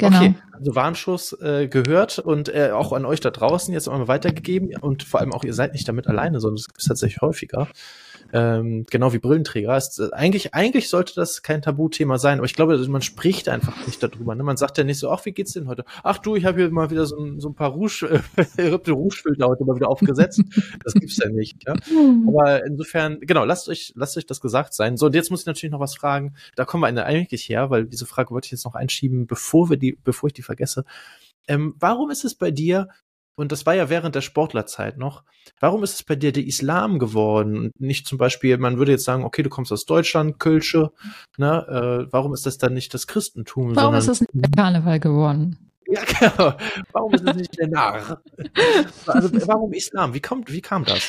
Genau. 0.00 0.16
Okay, 0.16 0.34
also 0.52 0.76
Warnschuss 0.76 1.32
äh, 1.40 1.66
gehört 1.66 2.20
und 2.20 2.54
äh, 2.54 2.70
auch 2.70 2.92
an 2.92 3.04
euch 3.04 3.18
da 3.18 3.30
draußen 3.30 3.74
jetzt 3.74 3.88
einmal 3.88 4.06
weitergegeben 4.06 4.70
und 4.80 5.02
vor 5.02 5.18
allem 5.18 5.32
auch 5.32 5.42
ihr 5.42 5.54
seid 5.54 5.72
nicht 5.72 5.88
damit 5.88 6.06
alleine, 6.06 6.38
sondern 6.38 6.54
es 6.54 6.66
ist 6.72 6.86
tatsächlich 6.86 7.20
häufiger 7.20 7.66
ähm, 8.32 8.84
genau 8.90 9.12
wie 9.12 9.18
Brillenträger. 9.18 9.76
Ist, 9.76 9.98
äh, 9.98 10.10
eigentlich, 10.12 10.54
eigentlich 10.54 10.88
sollte 10.88 11.14
das 11.14 11.42
kein 11.42 11.62
Tabuthema 11.62 12.18
sein, 12.18 12.38
aber 12.38 12.46
ich 12.46 12.54
glaube, 12.54 12.78
man 12.88 13.02
spricht 13.02 13.48
einfach 13.48 13.86
nicht 13.86 14.02
darüber. 14.02 14.34
Ne? 14.34 14.42
Man 14.42 14.56
sagt 14.56 14.78
ja 14.78 14.84
nicht 14.84 14.98
so, 14.98 15.10
ach, 15.10 15.24
wie 15.24 15.32
geht's 15.32 15.52
denn 15.52 15.66
heute? 15.66 15.84
Ach 16.02 16.18
du, 16.18 16.36
ich 16.36 16.44
habe 16.44 16.58
hier 16.58 16.70
mal 16.70 16.90
wieder 16.90 17.06
so 17.06 17.18
ein, 17.18 17.40
so 17.40 17.48
ein 17.48 17.54
paar 17.54 17.70
Rouge, 17.70 18.22
äh, 18.56 18.68
Rouge-Filter 18.68 19.48
heute 19.48 19.64
mal 19.64 19.76
wieder 19.76 19.88
aufgesetzt. 19.88 20.42
das 20.84 20.94
gibt's 20.94 21.16
ja 21.16 21.28
nicht. 21.30 21.64
Ja? 21.66 21.74
Aber 22.26 22.64
insofern, 22.66 23.20
genau, 23.20 23.44
lasst 23.44 23.68
euch, 23.68 23.92
lasst 23.96 24.16
euch 24.16 24.26
das 24.26 24.40
gesagt 24.40 24.74
sein. 24.74 24.96
So, 24.96 25.06
und 25.06 25.14
jetzt 25.14 25.30
muss 25.30 25.40
ich 25.40 25.46
natürlich 25.46 25.72
noch 25.72 25.80
was 25.80 25.96
fragen. 25.96 26.34
Da 26.54 26.64
kommen 26.64 26.82
wir 26.82 27.04
eigentlich 27.04 27.48
her, 27.48 27.70
weil 27.70 27.86
diese 27.86 28.06
Frage 28.06 28.30
wollte 28.30 28.46
ich 28.46 28.52
jetzt 28.52 28.64
noch 28.64 28.74
einschieben, 28.74 29.26
bevor 29.26 29.70
wir 29.70 29.76
die, 29.76 29.98
bevor 30.04 30.28
ich 30.28 30.34
die 30.34 30.42
vergesse. 30.42 30.84
Ähm, 31.46 31.74
warum 31.78 32.10
ist 32.10 32.24
es 32.24 32.34
bei 32.34 32.50
dir 32.50 32.88
und 33.38 33.52
das 33.52 33.66
war 33.66 33.74
ja 33.74 33.88
während 33.88 34.16
der 34.16 34.20
Sportlerzeit 34.20 34.98
noch. 34.98 35.22
Warum 35.60 35.84
ist 35.84 35.94
es 35.94 36.02
bei 36.02 36.16
dir 36.16 36.32
der 36.32 36.44
Islam 36.44 36.98
geworden 36.98 37.56
und 37.56 37.80
nicht 37.80 38.04
zum 38.06 38.18
Beispiel, 38.18 38.58
man 38.58 38.78
würde 38.78 38.90
jetzt 38.90 39.04
sagen, 39.04 39.24
okay, 39.24 39.44
du 39.44 39.48
kommst 39.48 39.70
aus 39.70 39.84
Deutschland, 39.84 40.40
Kölsche, 40.40 40.90
ne? 41.36 42.06
Äh, 42.08 42.12
warum 42.12 42.34
ist 42.34 42.46
das 42.46 42.58
dann 42.58 42.74
nicht 42.74 42.92
das 42.94 43.06
Christentum? 43.06 43.76
Warum 43.76 43.94
ist 43.94 44.08
es 44.08 44.20
nicht 44.20 44.30
der 44.34 44.50
Karneval 44.50 44.98
geworden? 44.98 45.70
Ja, 45.86 46.02
genau. 46.04 46.54
Warum 46.92 47.14
ist 47.14 47.24
es 47.24 47.36
nicht 47.36 47.58
der 47.58 47.68
Narr? 47.68 48.20
also, 49.06 49.30
warum 49.46 49.72
Islam? 49.72 50.14
Wie 50.14 50.20
kommt, 50.20 50.52
wie 50.52 50.60
kam 50.60 50.84
das? 50.84 51.08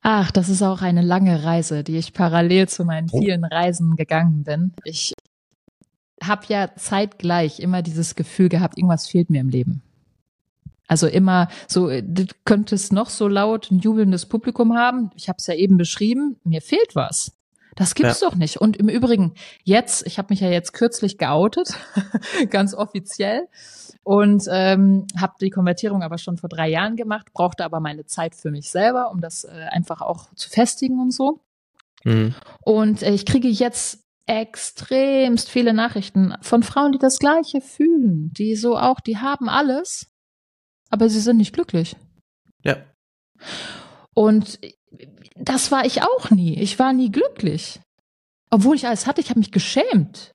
Ach, 0.00 0.30
das 0.30 0.48
ist 0.48 0.62
auch 0.62 0.80
eine 0.80 1.02
lange 1.02 1.44
Reise, 1.44 1.84
die 1.84 1.98
ich 1.98 2.14
parallel 2.14 2.68
zu 2.68 2.86
meinen 2.86 3.08
oh. 3.12 3.20
vielen 3.20 3.44
Reisen 3.44 3.96
gegangen 3.96 4.44
bin. 4.44 4.72
Ich 4.84 5.12
habe 6.22 6.46
ja 6.48 6.74
zeitgleich 6.74 7.60
immer 7.60 7.82
dieses 7.82 8.14
Gefühl 8.14 8.48
gehabt, 8.48 8.78
irgendwas 8.78 9.06
fehlt 9.06 9.28
mir 9.28 9.42
im 9.42 9.50
Leben. 9.50 9.82
Also 10.90 11.06
immer 11.06 11.46
so, 11.68 11.88
äh, 11.88 12.02
du 12.02 12.26
könntest 12.44 12.92
noch 12.92 13.10
so 13.10 13.28
laut 13.28 13.70
ein 13.70 13.78
jubelndes 13.78 14.26
Publikum 14.26 14.76
haben. 14.76 15.12
Ich 15.14 15.28
habe 15.28 15.36
es 15.38 15.46
ja 15.46 15.54
eben 15.54 15.76
beschrieben, 15.76 16.40
mir 16.42 16.60
fehlt 16.60 16.96
was. 16.96 17.38
Das 17.76 17.94
gibt's 17.94 18.20
ja. 18.20 18.28
doch 18.28 18.34
nicht. 18.34 18.56
Und 18.56 18.76
im 18.76 18.88
Übrigen, 18.88 19.34
jetzt, 19.62 20.04
ich 20.04 20.18
habe 20.18 20.26
mich 20.30 20.40
ja 20.40 20.50
jetzt 20.50 20.72
kürzlich 20.72 21.16
geoutet, 21.16 21.74
ganz 22.50 22.74
offiziell, 22.74 23.46
und 24.02 24.42
ähm, 24.50 25.06
habe 25.16 25.34
die 25.40 25.50
Konvertierung 25.50 26.02
aber 26.02 26.18
schon 26.18 26.38
vor 26.38 26.48
drei 26.48 26.68
Jahren 26.68 26.96
gemacht, 26.96 27.32
brauchte 27.32 27.64
aber 27.64 27.78
meine 27.78 28.06
Zeit 28.06 28.34
für 28.34 28.50
mich 28.50 28.68
selber, 28.72 29.12
um 29.12 29.20
das 29.20 29.44
äh, 29.44 29.66
einfach 29.70 30.00
auch 30.00 30.34
zu 30.34 30.50
festigen 30.50 30.98
und 30.98 31.12
so. 31.12 31.38
Mhm. 32.02 32.34
Und 32.62 33.04
äh, 33.04 33.12
ich 33.12 33.26
kriege 33.26 33.46
jetzt 33.46 34.02
extremst 34.26 35.48
viele 35.48 35.72
Nachrichten 35.72 36.34
von 36.40 36.64
Frauen, 36.64 36.90
die 36.90 36.98
das 36.98 37.20
Gleiche 37.20 37.60
fühlen, 37.60 38.32
die 38.32 38.56
so 38.56 38.76
auch, 38.76 38.98
die 38.98 39.18
haben 39.18 39.48
alles, 39.48 40.09
aber 40.90 41.08
sie 41.08 41.20
sind 41.20 41.38
nicht 41.38 41.54
glücklich. 41.54 41.96
Ja. 42.62 42.76
Und 44.14 44.58
das 45.36 45.72
war 45.72 45.86
ich 45.86 46.02
auch 46.02 46.30
nie. 46.30 46.60
Ich 46.60 46.78
war 46.78 46.92
nie 46.92 47.10
glücklich. 47.10 47.80
Obwohl 48.50 48.76
ich 48.76 48.86
alles 48.86 49.06
hatte, 49.06 49.20
ich 49.20 49.30
habe 49.30 49.38
mich 49.38 49.52
geschämt. 49.52 50.32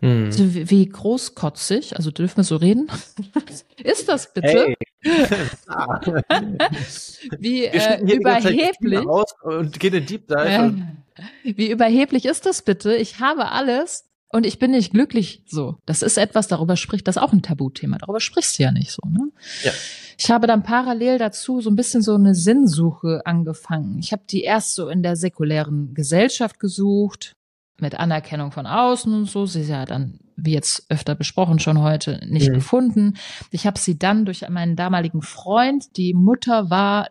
Hm. 0.00 0.26
Also 0.26 0.54
wie 0.54 0.88
großkotzig, 0.88 1.96
also 1.96 2.10
dürfen 2.10 2.38
wir 2.38 2.44
so 2.44 2.56
reden? 2.56 2.90
ist 3.84 4.08
das 4.08 4.32
bitte? 4.32 4.48
Hey. 4.48 4.76
wie 7.38 7.66
äh, 7.66 8.00
überheblich. 8.00 9.06
Und 9.42 9.78
gehen 9.78 9.94
in 9.94 10.06
Deep 10.06 10.26
Dive. 10.26 10.74
Äh, 11.14 11.56
wie 11.56 11.70
überheblich 11.70 12.24
ist 12.24 12.46
das 12.46 12.62
bitte? 12.62 12.96
Ich 12.96 13.20
habe 13.20 13.52
alles 13.52 14.10
und 14.32 14.46
ich 14.46 14.58
bin 14.58 14.70
nicht 14.70 14.92
glücklich 14.92 15.42
so. 15.46 15.76
Das 15.84 16.00
ist 16.00 16.16
etwas, 16.16 16.48
darüber 16.48 16.76
spricht, 16.76 17.06
das 17.06 17.16
ist 17.16 17.22
auch 17.22 17.34
ein 17.34 17.42
Tabuthema. 17.42 17.98
Darüber 17.98 18.18
sprichst 18.18 18.58
du 18.58 18.62
ja 18.62 18.72
nicht 18.72 18.90
so, 18.90 19.02
ne? 19.06 19.30
Ja. 19.62 19.72
Ich 20.18 20.30
habe 20.30 20.46
dann 20.46 20.62
parallel 20.62 21.18
dazu 21.18 21.60
so 21.60 21.68
ein 21.68 21.76
bisschen 21.76 22.00
so 22.00 22.14
eine 22.14 22.34
Sinnsuche 22.34 23.20
angefangen. 23.26 23.98
Ich 23.98 24.12
habe 24.12 24.22
die 24.28 24.42
erst 24.42 24.74
so 24.74 24.88
in 24.88 25.02
der 25.02 25.16
säkulären 25.16 25.92
Gesellschaft 25.92 26.58
gesucht, 26.58 27.34
mit 27.78 27.94
Anerkennung 27.94 28.52
von 28.52 28.66
außen 28.66 29.12
und 29.12 29.26
so. 29.26 29.44
Sie 29.44 29.62
ist 29.62 29.68
ja 29.68 29.84
dann, 29.84 30.20
wie 30.36 30.52
jetzt 30.52 30.86
öfter 30.88 31.14
besprochen, 31.14 31.58
schon 31.58 31.82
heute 31.82 32.20
nicht 32.26 32.48
mhm. 32.48 32.54
gefunden. 32.54 33.14
Ich 33.50 33.66
habe 33.66 33.78
sie 33.78 33.98
dann 33.98 34.24
durch 34.24 34.48
meinen 34.48 34.76
damaligen 34.76 35.20
Freund, 35.20 35.96
die 35.98 36.14
Mutter 36.14 36.70
war 36.70 37.08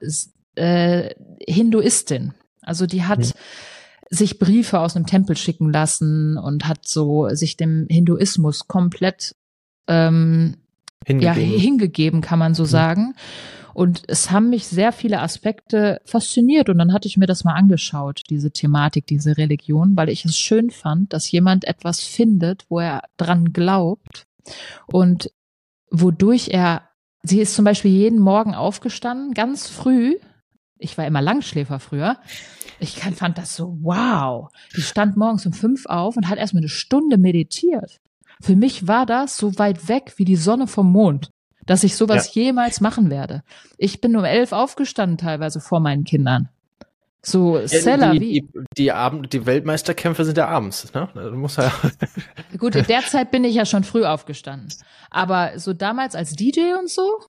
äh, 0.55 1.13
Hinduistin. 1.47 2.34
Also 2.63 2.88
die 2.88 3.03
hat 3.03 3.19
mhm 3.19 3.32
sich 4.12 4.39
Briefe 4.39 4.80
aus 4.80 4.95
einem 4.95 5.07
Tempel 5.07 5.38
schicken 5.38 5.72
lassen 5.72 6.38
und 6.38 6.68
hat 6.68 6.86
so 6.86 7.30
sich 7.30 7.55
dem 7.55 7.88
Hinduismus 7.89 8.68
komplett 8.68 9.36
ähm, 9.88 10.57
hingegeben. 11.05 11.51
Ja, 11.51 11.59
hingegeben, 11.59 12.22
kann 12.22 12.38
man 12.38 12.53
so 12.53 12.64
mhm. 12.64 12.68
sagen. 12.68 13.16
Und 13.74 14.03
es 14.07 14.30
haben 14.30 14.49
mich 14.49 14.68
sehr 14.68 14.91
viele 14.91 15.22
Aspekte 15.22 16.01
fasziniert 16.03 16.68
und 16.68 16.78
dann 16.78 16.91
hatte 16.91 17.07
ich 17.07 17.16
mir 17.16 17.26
das 17.26 17.45
mal 17.45 17.53
angeschaut, 17.53 18.22
diese 18.30 18.51
Thematik, 18.51 19.07
diese 19.07 19.38
Religion, 19.38 19.95
weil 19.95 20.09
ich 20.09 20.26
es 20.26 20.38
schön 20.38 20.72
fand, 20.72 21.14
dass 21.14 21.32
jemand 21.32 21.64
etwas 21.64 22.01
findet, 22.01 22.66
wo 22.68 22.80
er 22.80 23.03
dran 23.16 23.53
glaubt 23.53 24.28
und 24.88 25.32
wodurch 25.89 26.49
er, 26.49 26.82
sie 27.24 27.39
ist 27.39 27.55
zum 27.55 27.64
Beispiel 27.64 27.91
jeden 27.91 28.20
Morgen 28.20 28.55
aufgestanden, 28.55 29.34
ganz 29.34 29.70
früh, 29.70 30.16
ich 30.82 30.97
war 30.97 31.05
immer 31.05 31.21
Langschläfer 31.21 31.79
früher, 31.79 32.17
ich 32.79 32.99
fand 32.99 33.38
das 33.38 33.55
so, 33.55 33.77
wow. 33.82 34.49
Die 34.75 34.82
stand 34.82 35.15
morgens 35.15 35.45
um 35.45 35.53
fünf 35.53 35.86
auf 35.86 36.17
und 36.17 36.27
hat 36.27 36.39
erstmal 36.39 36.61
eine 36.61 36.69
Stunde 36.69 37.17
meditiert. 37.17 37.99
Für 38.41 38.55
mich 38.55 38.88
war 38.88 39.05
das 39.05 39.38
so 39.38 39.57
weit 39.59 39.88
weg 39.88 40.13
wie 40.17 40.25
die 40.25 40.36
Sonne 40.36 40.65
vom 40.65 40.91
Mond, 40.91 41.29
dass 41.65 41.84
ich 41.84 41.95
sowas 41.95 42.34
ja. 42.34 42.43
jemals 42.43 42.82
machen 42.82 43.11
werde. 43.11 43.43
Ich 43.77 44.01
bin 44.01 44.15
um 44.15 44.23
elf 44.23 44.51
aufgestanden 44.51 45.17
teilweise 45.17 45.61
vor 45.61 45.79
meinen 45.79 46.03
Kindern. 46.03 46.49
So 47.23 47.59
Ja, 47.59 47.67
Seller 47.67 48.13
die, 48.13 48.19
wie. 48.19 48.41
die, 48.41 48.49
die, 48.77 48.91
Abend, 48.91 49.32
die 49.32 49.45
Weltmeisterkämpfe 49.45 50.25
sind 50.25 50.39
ja 50.39 50.47
abends, 50.47 50.91
ne? 50.93 51.07
Du 51.13 51.36
musst 51.36 51.59
ja. 51.59 51.71
Gut, 52.57 52.75
in 52.75 52.86
der 52.86 53.01
Zeit 53.01 53.29
bin 53.29 53.43
ich 53.43 53.53
ja 53.53 53.65
schon 53.67 53.84
früh 53.84 54.05
aufgestanden. 54.05 54.73
Aber 55.11 55.59
so 55.59 55.73
damals 55.73 56.15
als 56.15 56.34
DJ 56.36 56.73
und 56.79 56.89
so, 56.89 57.19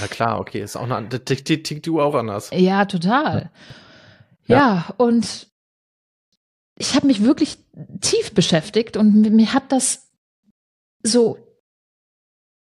Na 0.00 0.06
klar, 0.08 0.40
okay, 0.40 0.60
ist 0.62 0.76
auch 0.76 0.88
eine 0.90 1.08
die, 1.08 1.62
tickt 1.62 1.86
die 1.86 1.90
Uhr 1.90 2.04
auch 2.04 2.14
anders. 2.14 2.50
ja, 2.52 2.84
total. 2.84 3.50
Ja. 4.46 4.56
Ja, 4.56 4.94
und 4.96 5.48
ich 6.76 6.94
habe 6.96 7.06
mich 7.06 7.22
wirklich 7.22 7.58
tief 8.00 8.34
beschäftigt 8.34 8.96
und 8.96 9.14
mir, 9.20 9.30
mir 9.30 9.52
hat 9.52 9.70
das 9.70 10.10
so 11.02 11.38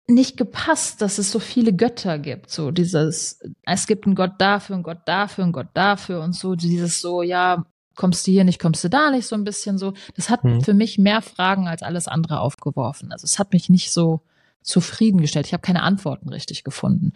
nicht 0.07 0.37
gepasst, 0.37 1.01
dass 1.01 1.17
es 1.17 1.31
so 1.31 1.39
viele 1.39 1.73
Götter 1.73 2.19
gibt. 2.19 2.49
So 2.49 2.71
dieses, 2.71 3.39
es 3.63 3.87
gibt 3.87 4.05
einen 4.05 4.15
Gott 4.15 4.33
dafür, 4.39 4.75
einen 4.75 4.83
Gott 4.83 4.99
dafür, 5.05 5.45
einen 5.45 5.53
Gott 5.53 5.69
dafür 5.73 6.21
und 6.21 6.33
so 6.33 6.55
dieses 6.55 6.99
so, 7.01 7.21
ja, 7.21 7.65
kommst 7.95 8.27
du 8.27 8.31
hier 8.31 8.43
nicht, 8.43 8.59
kommst 8.59 8.83
du 8.83 8.89
da 8.89 9.11
nicht, 9.11 9.27
so 9.27 9.35
ein 9.35 9.43
bisschen 9.43 9.77
so. 9.77 9.93
Das 10.15 10.29
hat 10.29 10.43
Hm. 10.43 10.61
für 10.61 10.73
mich 10.73 10.97
mehr 10.97 11.21
Fragen 11.21 11.67
als 11.67 11.83
alles 11.83 12.07
andere 12.07 12.39
aufgeworfen. 12.39 13.11
Also 13.11 13.25
es 13.25 13.39
hat 13.39 13.53
mich 13.53 13.69
nicht 13.69 13.91
so 13.91 14.21
zufriedengestellt. 14.63 15.47
Ich 15.47 15.53
habe 15.53 15.61
keine 15.61 15.83
Antworten 15.83 16.29
richtig 16.29 16.63
gefunden. 16.63 17.13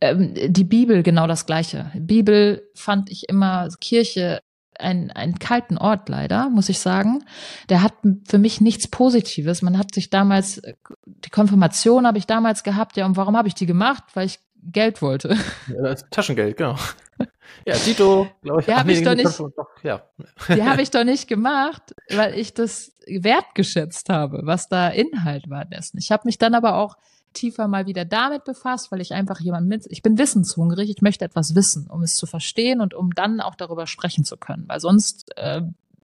Ähm, 0.00 0.34
die 0.34 0.64
Bibel 0.64 1.02
genau 1.02 1.26
das 1.26 1.46
Gleiche. 1.46 1.90
Bibel 1.94 2.68
fand 2.74 3.10
ich 3.10 3.28
immer 3.28 3.68
Kirche 3.80 4.40
ein, 4.78 5.10
einen 5.10 5.38
kalten 5.38 5.78
Ort 5.78 6.08
leider, 6.08 6.50
muss 6.50 6.68
ich 6.68 6.78
sagen. 6.78 7.24
Der 7.68 7.82
hat 7.82 7.94
für 8.26 8.38
mich 8.38 8.60
nichts 8.60 8.88
Positives. 8.88 9.62
Man 9.62 9.78
hat 9.78 9.94
sich 9.94 10.10
damals, 10.10 10.60
die 11.04 11.30
Konfirmation 11.30 12.06
habe 12.06 12.18
ich 12.18 12.26
damals 12.26 12.62
gehabt, 12.62 12.96
ja, 12.96 13.06
und 13.06 13.16
warum 13.16 13.36
habe 13.36 13.48
ich 13.48 13.54
die 13.54 13.66
gemacht? 13.66 14.04
Weil 14.14 14.26
ich 14.26 14.38
Geld 14.72 15.02
wollte. 15.02 15.36
Ja, 15.68 15.94
Taschengeld, 16.10 16.56
genau. 16.56 16.76
Ja, 17.64 17.74
Tito, 17.74 18.28
glaube 18.42 18.60
ich. 18.60 18.66
Ja, 18.66 18.74
Ach 18.76 18.80
hab 18.80 18.88
ich 18.88 19.02
doch 19.02 19.14
die- 19.14 19.24
nicht. 19.24 19.38
Doch, 19.40 19.68
ja. 19.82 20.02
Die 20.48 20.62
habe 20.62 20.82
ich 20.82 20.90
doch 20.92 21.04
nicht 21.04 21.28
gemacht, 21.28 21.94
weil 22.10 22.34
ich 22.38 22.52
das 22.54 22.92
wertgeschätzt 23.06 24.08
habe, 24.08 24.40
was 24.44 24.68
da 24.68 24.88
Inhalt 24.88 25.48
war 25.48 25.64
dessen. 25.64 25.96
Ich 25.98 26.10
habe 26.12 26.22
mich 26.26 26.38
dann 26.38 26.54
aber 26.54 26.76
auch 26.76 26.96
tiefer 27.32 27.68
mal 27.68 27.86
wieder 27.86 28.04
damit 28.04 28.44
befasst, 28.44 28.90
weil 28.92 29.00
ich 29.00 29.14
einfach 29.14 29.40
jemand 29.40 29.68
mit, 29.68 29.86
ich 29.88 30.02
bin 30.02 30.18
wissenshungrig, 30.18 30.90
ich 30.90 31.02
möchte 31.02 31.24
etwas 31.24 31.54
wissen, 31.54 31.86
um 31.88 32.02
es 32.02 32.16
zu 32.16 32.26
verstehen 32.26 32.80
und 32.80 32.94
um 32.94 33.14
dann 33.14 33.40
auch 33.40 33.54
darüber 33.54 33.86
sprechen 33.86 34.24
zu 34.24 34.36
können, 34.36 34.64
weil 34.66 34.80
sonst 34.80 35.36
äh, 35.36 35.62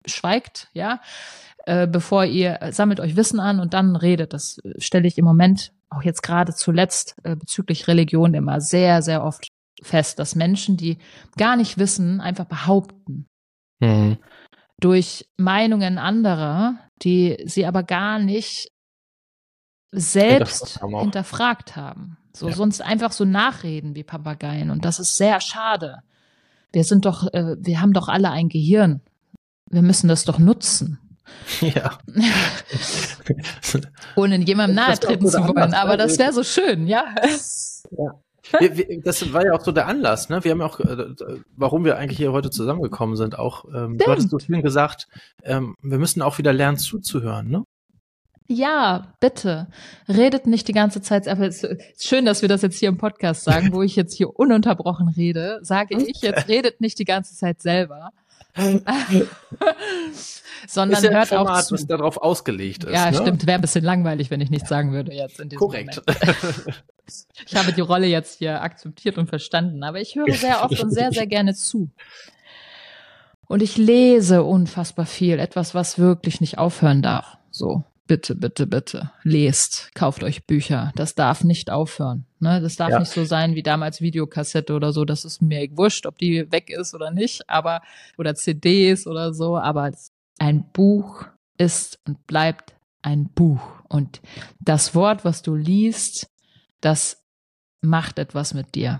schweigt, 0.06 0.68
ja, 0.72 1.00
äh, 1.66 1.86
bevor 1.86 2.24
ihr 2.24 2.58
sammelt 2.70 3.00
euch 3.00 3.16
Wissen 3.16 3.40
an 3.40 3.60
und 3.60 3.74
dann 3.74 3.96
redet. 3.96 4.32
Das 4.32 4.58
äh, 4.58 4.80
stelle 4.80 5.06
ich 5.08 5.18
im 5.18 5.24
Moment 5.24 5.72
auch 5.90 6.02
jetzt 6.02 6.22
gerade 6.22 6.54
zuletzt 6.54 7.16
äh, 7.24 7.36
bezüglich 7.36 7.88
Religion 7.88 8.34
immer 8.34 8.60
sehr, 8.60 9.02
sehr 9.02 9.24
oft 9.24 9.48
fest, 9.82 10.18
dass 10.18 10.34
Menschen, 10.34 10.76
die 10.76 10.98
gar 11.36 11.56
nicht 11.56 11.78
wissen, 11.78 12.20
einfach 12.20 12.44
behaupten 12.44 13.26
Hm. 13.82 14.18
durch 14.80 15.28
Meinungen 15.38 15.98
anderer, 15.98 16.78
die 17.02 17.42
sie 17.46 17.66
aber 17.66 17.82
gar 17.82 18.18
nicht 18.18 18.68
selbst 19.92 20.78
Hinterfragt 20.78 20.82
haben 20.82 21.00
hinterfragt 21.00 21.76
haben. 21.76 22.16
So 22.32 22.48
Ja. 22.48 22.54
sonst 22.54 22.80
einfach 22.82 23.12
so 23.12 23.24
nachreden 23.24 23.94
wie 23.96 24.04
Papageien 24.04 24.70
und 24.70 24.84
das 24.84 25.00
ist 25.00 25.16
sehr 25.16 25.40
schade. 25.40 26.02
Wir 26.72 26.84
sind 26.84 27.04
doch, 27.04 27.26
äh, 27.32 27.56
wir 27.58 27.80
haben 27.80 27.92
doch 27.92 28.08
alle 28.08 28.30
ein 28.30 28.48
Gehirn. 28.48 29.00
Wir 29.68 29.82
müssen 29.82 30.06
das 30.08 30.24
doch 30.24 30.38
nutzen, 30.38 30.98
Ja. 31.60 31.98
ohne 34.16 34.38
jemandem 34.38 34.76
nahe 34.76 34.98
treten 34.98 35.26
zu 35.26 35.38
wollen. 35.38 35.58
Anlass, 35.58 35.80
Aber 35.80 35.96
das 35.96 36.18
wäre 36.18 36.32
so 36.32 36.42
schön, 36.44 36.86
ja. 36.86 37.04
wir, 38.58 38.76
wir, 38.76 39.02
das 39.02 39.32
war 39.32 39.44
ja 39.44 39.52
auch 39.52 39.60
so 39.60 39.72
der 39.72 39.86
Anlass, 39.86 40.28
ne? 40.28 40.42
Wir 40.44 40.52
haben 40.52 40.60
ja 40.60 40.66
auch, 40.66 40.80
äh, 40.80 41.14
warum 41.56 41.84
wir 41.84 41.98
eigentlich 41.98 42.18
hier 42.18 42.32
heute 42.32 42.50
zusammengekommen 42.50 43.16
sind, 43.16 43.38
auch, 43.38 43.64
ähm, 43.74 43.98
du 43.98 44.06
hattest 44.06 44.30
so 44.30 44.38
schön 44.38 44.62
gesagt, 44.62 45.08
ähm, 45.42 45.74
wir 45.82 45.98
müssen 45.98 46.22
auch 46.22 46.38
wieder 46.38 46.52
lernen 46.52 46.78
zuzuhören, 46.78 47.48
ne? 47.48 47.64
Ja, 48.52 49.14
bitte. 49.20 49.68
Redet 50.08 50.48
nicht 50.48 50.66
die 50.66 50.72
ganze 50.72 51.00
Zeit. 51.00 51.28
Aber 51.28 51.46
es 51.46 51.62
ist 51.62 52.08
schön, 52.08 52.24
dass 52.24 52.42
wir 52.42 52.48
das 52.48 52.62
jetzt 52.62 52.80
hier 52.80 52.88
im 52.88 52.98
Podcast 52.98 53.44
sagen, 53.44 53.72
wo 53.72 53.80
ich 53.80 53.94
jetzt 53.94 54.16
hier 54.16 54.36
ununterbrochen 54.36 55.06
rede. 55.06 55.60
Sage 55.62 55.96
ich 56.02 56.20
jetzt, 56.20 56.48
redet 56.48 56.80
nicht 56.80 56.98
die 56.98 57.04
ganze 57.04 57.36
Zeit 57.36 57.62
selber. 57.62 58.10
Sondern 60.66 61.02
ja 61.02 61.10
hört 61.10 61.28
Format, 61.28 61.62
auch 61.64 61.66
zu. 61.66 61.74
was 61.74 61.86
darauf 61.86 62.16
ausgelegt 62.18 62.84
ist. 62.84 62.92
Ja, 62.92 63.10
ne? 63.10 63.16
stimmt. 63.16 63.46
Wäre 63.46 63.58
ein 63.58 63.60
bisschen 63.60 63.84
langweilig, 63.84 64.30
wenn 64.30 64.40
ich 64.40 64.50
nichts 64.50 64.68
sagen 64.68 64.92
würde 64.92 65.12
jetzt 65.12 65.40
in 65.40 65.48
diesem 65.48 65.60
Korrekt. 65.60 66.02
Ich 67.44 67.56
habe 67.56 67.72
die 67.72 67.80
Rolle 67.80 68.06
jetzt 68.06 68.38
hier 68.38 68.62
akzeptiert 68.62 69.18
und 69.18 69.28
verstanden, 69.28 69.82
aber 69.82 70.00
ich 70.00 70.14
höre 70.14 70.32
sehr 70.32 70.62
oft 70.62 70.80
und 70.80 70.92
sehr, 70.92 71.10
sehr 71.10 71.26
gerne 71.26 71.54
zu. 71.54 71.90
Und 73.48 73.62
ich 73.62 73.76
lese 73.76 74.44
unfassbar 74.44 75.06
viel. 75.06 75.40
Etwas, 75.40 75.74
was 75.74 75.98
wirklich 75.98 76.40
nicht 76.40 76.58
aufhören 76.58 77.02
darf. 77.02 77.36
So, 77.50 77.82
bitte, 78.10 78.34
bitte, 78.34 78.66
bitte. 78.66 79.12
Lest, 79.22 79.94
kauft 79.94 80.24
euch 80.24 80.44
Bücher. 80.44 80.90
Das 80.96 81.14
darf 81.14 81.44
nicht 81.44 81.70
aufhören. 81.70 82.26
Ne? 82.40 82.60
Das 82.60 82.74
darf 82.74 82.90
Ja. 82.90 82.98
nicht 82.98 83.12
so 83.12 83.24
sein 83.24 83.54
wie 83.54 83.62
damals 83.62 84.00
Videokassette 84.00 84.74
oder 84.74 84.92
so. 84.92 85.04
Das 85.04 85.24
ist 85.24 85.40
mir 85.40 85.68
wurscht, 85.76 86.06
ob 86.06 86.18
die 86.18 86.50
weg 86.50 86.70
ist 86.70 86.92
oder 86.92 87.12
nicht, 87.12 87.48
aber, 87.48 87.82
oder 88.18 88.34
CDs 88.34 89.06
oder 89.06 89.32
so. 89.32 89.56
Aber 89.56 89.92
ein 90.40 90.64
Buch 90.72 91.26
ist 91.56 92.00
und 92.04 92.26
bleibt 92.26 92.74
ein 93.02 93.28
Buch. 93.32 93.62
Und 93.88 94.20
das 94.58 94.96
Wort, 94.96 95.24
was 95.24 95.42
du 95.42 95.54
liest, 95.54 96.26
das 96.80 97.22
macht 97.82 98.18
etwas 98.18 98.54
mit 98.54 98.74
dir. 98.74 98.98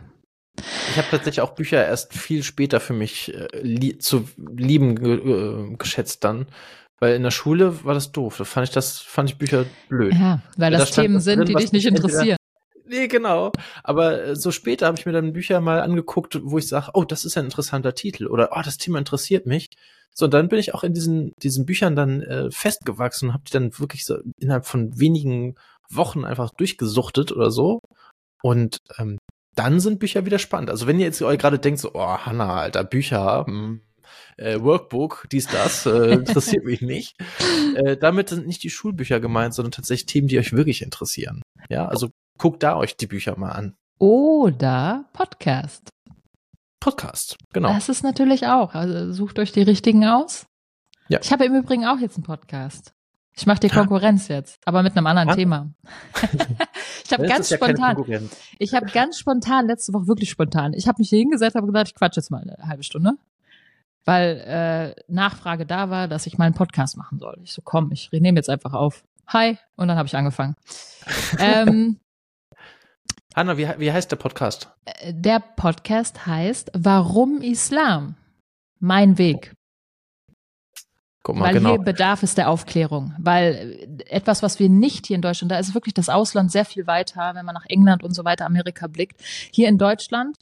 Ich 0.91 0.99
habe 0.99 1.09
tatsächlich 1.11 1.41
auch 1.41 1.57
Bücher 1.57 1.85
erst 1.85 2.15
viel 2.15 2.45
später 2.45 2.79
für 2.79 2.93
mich 2.93 3.35
äh, 3.35 3.49
lie 3.61 3.99
zu 3.99 4.29
lieben 4.37 4.95
ge 4.95 5.15
äh, 5.15 5.77
geschätzt 5.77 6.23
dann, 6.23 6.47
weil 7.01 7.17
in 7.17 7.23
der 7.23 7.31
Schule 7.31 7.85
war 7.85 7.95
das 7.95 8.13
doof. 8.13 8.37
Da 8.39 8.45
fand 8.45 8.69
ich 8.69 8.75
das 8.75 8.99
fand 8.99 9.31
ich 9.31 9.39
Bücher 9.39 9.65
blöd. 9.89 10.15
Ja, 10.15 10.43
weil 10.57 10.71
da 10.71 10.79
das 10.79 10.91
stand 10.91 11.07
Themen 11.07 11.21
sind, 11.21 11.39
drin, 11.39 11.47
die 11.47 11.55
was 11.55 11.63
dich 11.63 11.73
nicht 11.73 11.87
interessieren. 11.87 12.37
Nee, 12.87 13.07
genau. 13.09 13.53
Aber 13.85 14.23
äh, 14.23 14.37
so 14.37 14.51
später 14.51 14.87
habe 14.87 14.99
ich 14.99 15.07
mir 15.07 15.13
dann 15.13 15.33
Bücher 15.33 15.61
mal 15.61 15.81
angeguckt, 15.81 16.41
wo 16.43 16.59
ich 16.59 16.67
sage, 16.67 16.91
oh, 16.95 17.05
das 17.05 17.25
ist 17.25 17.39
ein 17.39 17.45
interessanter 17.45 17.95
Titel 17.95 18.27
oder 18.27 18.51
oh, 18.53 18.61
das 18.65 18.79
Thema 18.79 18.99
interessiert 18.99 19.47
mich. 19.47 19.69
So, 20.13 20.25
und 20.25 20.35
dann 20.35 20.49
bin 20.49 20.59
ich 20.59 20.75
auch 20.75 20.83
in 20.83 20.93
diesen, 20.93 21.33
diesen 21.41 21.67
Büchern 21.67 21.95
dann 21.95 22.21
äh, 22.23 22.51
festgewachsen 22.51 23.29
und 23.29 23.35
habe 23.35 23.45
die 23.47 23.53
dann 23.53 23.79
wirklich 23.79 24.05
so 24.05 24.19
innerhalb 24.39 24.67
von 24.67 24.99
wenigen 24.99 25.55
Wochen 25.89 26.25
einfach 26.25 26.51
durchgesuchtet 26.51 27.31
oder 27.31 27.53
so. 27.53 27.81
Und 28.43 28.79
ähm, 28.99 29.19
dann 29.55 29.79
sind 29.79 30.01
Bücher 30.01 30.27
wieder 30.27 30.41
spannend. 30.41 30.71
Also 30.71 30.89
wenn 30.89 30.99
ihr 30.99 31.07
jetzt 31.07 31.23
euch 31.23 31.39
gerade 31.39 31.61
denkt, 31.61 31.81
so, 31.81 31.93
oh, 31.95 32.17
Hanna, 32.19 32.57
alter, 32.57 32.83
Bücher, 32.83 33.45
hm, 33.47 33.83
äh, 34.41 34.63
Workbook, 34.63 35.27
dies, 35.31 35.47
das, 35.47 35.87
äh, 35.87 36.13
interessiert 36.15 36.65
mich 36.65 36.81
nicht. 36.81 37.17
Äh, 37.75 37.97
damit 37.97 38.31
sind 38.31 38.47
nicht 38.47 38.63
die 38.63 38.71
Schulbücher 38.71 39.21
gemeint, 39.21 39.55
sondern 39.55 39.73
tatsächlich 39.73 40.07
Themen, 40.07 40.29
die 40.29 40.39
euch 40.39 40.53
wirklich 40.53 40.83
interessieren. 40.83 41.43
Ja, 41.69 41.87
also 41.87 42.09
guckt 42.39 42.63
da 42.63 42.77
euch 42.77 42.97
die 42.97 43.07
Bücher 43.07 43.39
mal 43.39 43.53
an. 43.53 43.77
Oder 43.99 45.05
Podcast. 45.13 45.91
Podcast, 46.81 47.37
genau. 47.53 47.73
Das 47.75 47.89
ist 47.91 48.03
natürlich 48.03 48.47
auch. 48.47 48.75
Also 48.75 49.13
sucht 49.13 49.39
euch 49.39 49.53
die 49.53 49.63
richtigen 49.63 50.07
aus. 50.07 50.47
Ja. 51.09 51.19
Ich 51.23 51.31
habe 51.33 51.45
im 51.45 51.55
Übrigen 51.55 51.85
auch 51.85 51.99
jetzt 51.99 52.17
einen 52.17 52.25
Podcast. 52.25 52.95
Ich 53.37 53.47
mache 53.47 53.61
dir. 53.61 53.71
Konkurrenz 53.71 54.29
jetzt, 54.29 54.59
aber 54.65 54.83
mit 54.83 54.97
einem 54.97 55.07
anderen 55.07 55.31
Ah. 55.31 55.35
Thema. 55.35 55.71
ich 57.05 57.13
habe 57.13 57.27
ganz 57.27 57.51
ja 57.51 57.57
spontan, 57.57 58.31
ich 58.59 58.75
habe 58.75 58.87
ganz 58.87 59.19
spontan 59.19 59.67
letzte 59.67 59.93
Woche 59.93 60.09
wirklich 60.09 60.31
spontan. 60.31 60.73
Ich 60.73 60.89
habe 60.89 60.97
mich 60.99 61.11
hier 61.11 61.19
hingesetzt, 61.19 61.55
habe 61.57 61.67
gesagt, 61.67 61.89
ich 61.89 61.95
quatsch 61.95 62.17
jetzt 62.17 62.31
mal 62.31 62.43
eine 62.43 62.69
halbe 62.69 62.83
Stunde, 62.83 63.13
weil 64.05 64.95
äh, 64.97 65.03
Nachfrage 65.13 65.67
da 65.67 65.91
war, 65.91 66.09
dass 66.09 66.27
ich 66.27 66.39
mal 66.39 66.47
einen 66.47 66.55
Podcast 66.55 66.97
machen 66.97 67.19
soll. 67.19 67.39
Ich 67.43 67.53
so, 67.53 67.63
komm, 67.63 67.93
ich 67.93 68.11
nehme 68.13 68.39
jetzt 68.39 68.51
einfach 68.51 68.73
auf. 68.73 69.05
Hi 69.27 69.59
und 69.77 69.89
dann 69.89 69.97
habe 69.97 70.07
ich 70.07 70.17
angefangen. 70.17 70.57
ähm, 71.39 72.01
Hanna, 73.35 73.57
wie, 73.57 73.69
wie 73.79 73.93
heißt 73.93 74.11
der 74.11 74.17
Podcast? 74.17 74.71
Äh, 74.85 75.15
Der 75.15 75.41
Podcast 75.41 76.27
heißt 76.27 76.73
Warum 76.75 77.41
Islam? 77.43 78.17
Mein 78.81 79.19
Weg. 79.19 79.55
Guck 81.23 81.37
mal, 81.37 81.47
Weil 81.47 81.55
genau. 81.55 81.71
hier 81.71 81.79
bedarf 81.79 82.23
es 82.23 82.35
der 82.35 82.51
Aufklärung. 82.51 83.15
Weil 83.19 83.99
äh, 84.01 84.11
etwas, 84.11 84.43
was 84.43 84.59
wir 84.59 84.69
nicht 84.69 85.07
hier 85.07 85.17
in 85.17 85.23
Deutschland, 85.23 85.53
da 85.53 85.59
ist 85.59 85.75
wirklich 85.75 85.95
das 85.95 86.09
Ausland 86.09 86.51
sehr 86.51 86.65
viel 86.65 86.87
weiter, 86.87 87.35
wenn 87.35 87.47
man 87.47 87.55
nach 87.55 87.67
England 87.69 88.03
und 88.03 88.15
so 88.15 88.25
weiter, 88.25 88.47
Amerika 88.47 88.89
blickt. 88.89 89.23
Hier 89.53 89.69
in 89.69 89.79
Deutschland, 89.79 90.37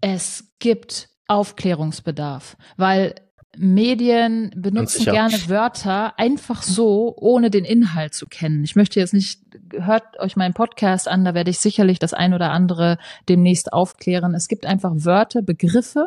es 0.00 0.52
gibt 0.60 1.09
Aufklärungsbedarf, 1.30 2.56
weil 2.76 3.14
Medien 3.56 4.52
benutzen 4.56 5.04
gerne 5.04 5.36
Wörter 5.48 6.18
einfach 6.18 6.62
so, 6.62 7.14
ohne 7.16 7.50
den 7.50 7.64
Inhalt 7.64 8.14
zu 8.14 8.26
kennen. 8.26 8.64
Ich 8.64 8.76
möchte 8.76 9.00
jetzt 9.00 9.14
nicht, 9.14 9.40
hört 9.72 10.18
euch 10.18 10.36
meinen 10.36 10.54
Podcast 10.54 11.08
an, 11.08 11.24
da 11.24 11.34
werde 11.34 11.50
ich 11.50 11.58
sicherlich 11.58 11.98
das 11.98 12.14
ein 12.14 12.34
oder 12.34 12.50
andere 12.50 12.98
demnächst 13.28 13.72
aufklären. 13.72 14.34
Es 14.34 14.48
gibt 14.48 14.66
einfach 14.66 14.92
Wörter, 14.94 15.42
Begriffe, 15.42 16.06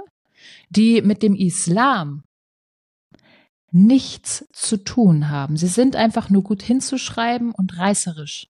die 0.70 1.02
mit 1.02 1.24
dem 1.24 1.36
Islam 1.36 2.24
nichts 3.72 4.46
zu 4.54 4.78
tun 4.78 5.30
haben. 5.30 5.58
Sie 5.58 5.68
sind 5.68 5.96
einfach 5.96 6.30
nur 6.30 6.44
gut 6.44 6.62
hinzuschreiben 6.62 7.54
und 7.54 7.78
reißerisch. 7.78 8.48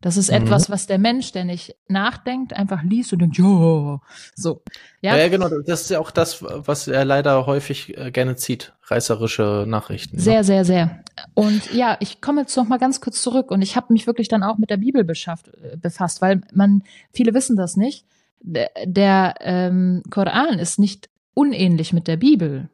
Das 0.00 0.16
ist 0.16 0.30
mhm. 0.30 0.36
etwas, 0.36 0.70
was 0.70 0.86
der 0.86 0.98
Mensch, 0.98 1.32
der 1.32 1.44
nicht 1.44 1.76
nachdenkt, 1.88 2.54
einfach 2.54 2.82
liest 2.82 3.12
und 3.12 3.20
denkt, 3.20 3.38
ja, 3.38 4.00
so. 4.34 4.62
Ja? 5.00 5.16
ja, 5.16 5.28
genau. 5.28 5.48
Das 5.66 5.82
ist 5.82 5.90
ja 5.90 5.98
auch 5.98 6.10
das, 6.10 6.42
was 6.42 6.88
er 6.88 7.04
leider 7.04 7.46
häufig 7.46 7.96
äh, 7.96 8.10
gerne 8.10 8.36
zieht. 8.36 8.72
Reißerische 8.84 9.64
Nachrichten. 9.68 10.16
Ne? 10.16 10.22
Sehr, 10.22 10.44
sehr, 10.44 10.64
sehr. 10.64 11.02
Und 11.34 11.72
ja, 11.72 11.96
ich 12.00 12.20
komme 12.20 12.42
jetzt 12.42 12.56
noch 12.56 12.66
mal 12.66 12.78
ganz 12.78 13.00
kurz 13.00 13.22
zurück 13.22 13.50
und 13.50 13.62
ich 13.62 13.76
habe 13.76 13.92
mich 13.92 14.06
wirklich 14.06 14.28
dann 14.28 14.42
auch 14.42 14.58
mit 14.58 14.70
der 14.70 14.78
Bibel 14.78 15.04
beschafft, 15.04 15.48
äh, 15.48 15.76
befasst, 15.76 16.22
weil 16.22 16.40
man, 16.52 16.82
viele 17.12 17.34
wissen 17.34 17.56
das 17.56 17.76
nicht. 17.76 18.06
Der, 18.42 18.70
der 18.86 19.34
ähm, 19.40 20.02
Koran 20.10 20.58
ist 20.58 20.78
nicht 20.78 21.10
unähnlich 21.34 21.92
mit 21.92 22.08
der 22.08 22.16
Bibel. 22.16 22.70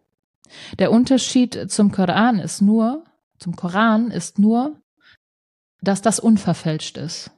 Der 0.78 0.92
Unterschied 0.92 1.70
zum 1.70 1.90
Koran 1.90 2.38
ist 2.38 2.62
nur, 2.62 3.04
zum 3.38 3.56
Koran 3.56 4.12
ist 4.12 4.38
nur, 4.38 4.76
dass 5.80 6.02
das 6.02 6.18
unverfälscht 6.18 6.96
ist. 6.98 7.30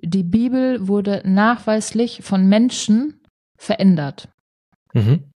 Die 0.00 0.24
Bibel 0.24 0.88
wurde 0.88 1.22
nachweislich 1.24 2.22
von 2.22 2.48
Menschen 2.48 3.20
verändert. 3.56 4.28
Mhm. 4.92 5.30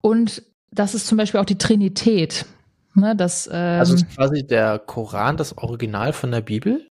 Und 0.00 0.42
das 0.70 0.94
ist 0.94 1.06
zum 1.06 1.18
Beispiel 1.18 1.40
auch 1.40 1.44
die 1.44 1.58
Trinität. 1.58 2.46
Ne, 2.94 3.16
das, 3.16 3.48
ähm, 3.48 3.80
also 3.80 3.94
ist 3.94 4.08
quasi 4.14 4.46
der 4.46 4.78
Koran 4.78 5.36
das 5.36 5.58
Original 5.58 6.12
von 6.12 6.30
der 6.30 6.40
Bibel? 6.40 6.86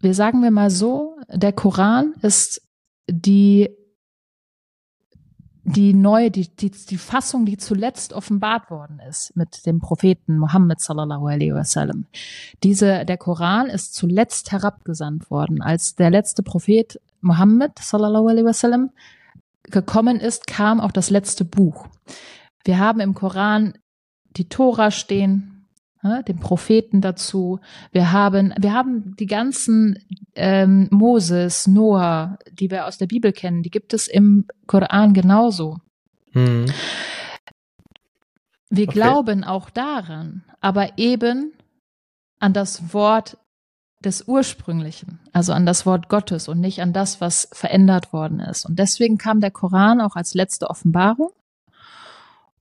Wir 0.00 0.14
sagen 0.14 0.42
wir 0.42 0.50
mal 0.50 0.70
so, 0.70 1.16
der 1.28 1.52
Koran 1.52 2.14
ist 2.22 2.60
die 3.10 3.70
die 5.66 5.94
neue, 5.94 6.30
die, 6.30 6.48
die, 6.48 6.70
die 6.70 6.96
Fassung, 6.96 7.44
die 7.44 7.56
zuletzt 7.56 8.12
offenbart 8.12 8.70
worden 8.70 9.00
ist 9.08 9.36
mit 9.36 9.66
dem 9.66 9.80
Propheten 9.80 10.38
Muhammad 10.38 10.80
sallallahu 10.80 11.26
alaihi 11.26 11.54
wasallam. 11.54 12.06
Diese, 12.62 13.04
der 13.04 13.16
Koran 13.16 13.66
ist 13.66 13.94
zuletzt 13.94 14.52
herabgesandt 14.52 15.28
worden. 15.28 15.62
Als 15.62 15.96
der 15.96 16.10
letzte 16.10 16.44
Prophet 16.44 17.00
Muhammad 17.20 17.78
sallallahu 17.80 18.28
alaihi 18.28 18.44
wasallam 18.44 18.90
gekommen 19.64 20.20
ist, 20.20 20.46
kam 20.46 20.80
auch 20.80 20.92
das 20.92 21.10
letzte 21.10 21.44
Buch. 21.44 21.88
Wir 22.64 22.78
haben 22.78 23.00
im 23.00 23.14
Koran 23.14 23.74
die 24.36 24.48
Tora 24.48 24.92
stehen, 24.92 25.55
ne, 26.06 26.24
den 26.24 26.38
Propheten 26.38 27.00
dazu. 27.00 27.60
Wir 27.92 28.12
haben, 28.12 28.54
wir 28.58 28.72
haben 28.72 29.16
die 29.16 29.26
ganzen 29.26 29.98
ähm, 30.34 30.88
Moses, 30.90 31.66
Noah, 31.66 32.38
die 32.52 32.70
wir 32.70 32.86
aus 32.86 32.98
der 32.98 33.06
Bibel 33.06 33.32
kennen, 33.32 33.62
die 33.62 33.70
gibt 33.70 33.94
es 33.94 34.08
im 34.08 34.46
Koran 34.66 35.12
genauso. 35.12 35.78
Hm. 36.32 36.66
Wir 38.68 38.88
okay. 38.88 38.92
glauben 38.92 39.44
auch 39.44 39.70
daran, 39.70 40.44
aber 40.60 40.98
eben 40.98 41.52
an 42.38 42.52
das 42.52 42.92
Wort 42.92 43.38
des 44.04 44.28
Ursprünglichen, 44.28 45.20
also 45.32 45.52
an 45.52 45.66
das 45.66 45.86
Wort 45.86 46.08
Gottes 46.08 46.48
und 46.48 46.60
nicht 46.60 46.82
an 46.82 46.92
das, 46.92 47.20
was 47.20 47.48
verändert 47.52 48.12
worden 48.12 48.40
ist. 48.40 48.66
Und 48.66 48.78
deswegen 48.78 49.18
kam 49.18 49.40
der 49.40 49.50
Koran 49.50 50.00
auch 50.00 50.16
als 50.16 50.34
letzte 50.34 50.68
Offenbarung 50.68 51.30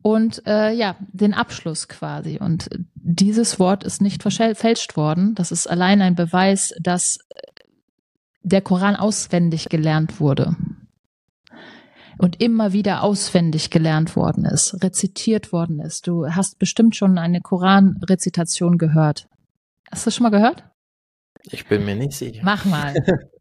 und 0.05 0.45
äh, 0.45 0.71
ja, 0.71 0.97
den 1.13 1.33
Abschluss 1.33 1.87
quasi. 1.87 2.37
Und 2.37 2.69
dieses 2.93 3.59
Wort 3.59 3.83
ist 3.83 4.03
nicht 4.03 4.21
verfälscht 4.21 4.97
worden. 4.97 5.33
Das 5.33 5.51
ist 5.51 5.65
allein 5.65 5.99
ein 6.03 6.13
Beweis, 6.13 6.75
dass 6.79 7.17
der 8.43 8.61
Koran 8.61 8.95
auswendig 8.95 9.67
gelernt 9.67 10.19
wurde 10.19 10.55
und 12.19 12.39
immer 12.39 12.71
wieder 12.71 13.01
auswendig 13.01 13.71
gelernt 13.71 14.15
worden 14.15 14.45
ist, 14.45 14.83
rezitiert 14.83 15.51
worden 15.51 15.79
ist. 15.79 16.05
Du 16.05 16.27
hast 16.27 16.59
bestimmt 16.59 16.95
schon 16.95 17.17
eine 17.17 17.41
Koranrezitation 17.41 18.77
gehört. 18.77 19.27
Hast 19.91 20.05
du 20.05 20.09
das 20.09 20.15
schon 20.15 20.25
mal 20.25 20.29
gehört? 20.29 20.65
Ich 21.49 21.65
bin 21.65 21.83
mir 21.83 21.95
nicht 21.95 22.13
sicher. 22.13 22.41
Mach 22.43 22.63
mal. 22.65 22.93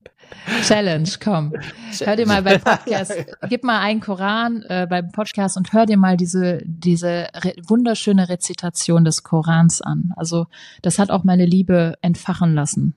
Challenge, 0.63 1.09
komm. 1.23 1.53
Hör 1.99 2.17
dir 2.17 2.27
mal 2.27 2.43
beim 2.43 2.61
Podcast, 2.61 3.13
gib 3.49 3.65
mal 3.65 3.81
einen 3.81 4.01
Koran 4.01 4.63
äh, 4.69 4.87
beim 4.89 5.11
Podcast 5.11 5.57
und 5.57 5.73
hör 5.73 5.87
dir 5.87 5.97
mal 5.97 6.17
diese, 6.17 6.61
diese 6.65 7.29
re 7.35 7.55
wunderschöne 7.67 8.29
Rezitation 8.29 9.05
des 9.05 9.23
Korans 9.23 9.81
an. 9.81 10.13
Also, 10.17 10.47
das 10.83 10.99
hat 10.99 11.11
auch 11.11 11.25
meine 11.25 11.47
Liebe 11.47 11.95
entfachen 12.03 12.55
lassen. 12.55 12.95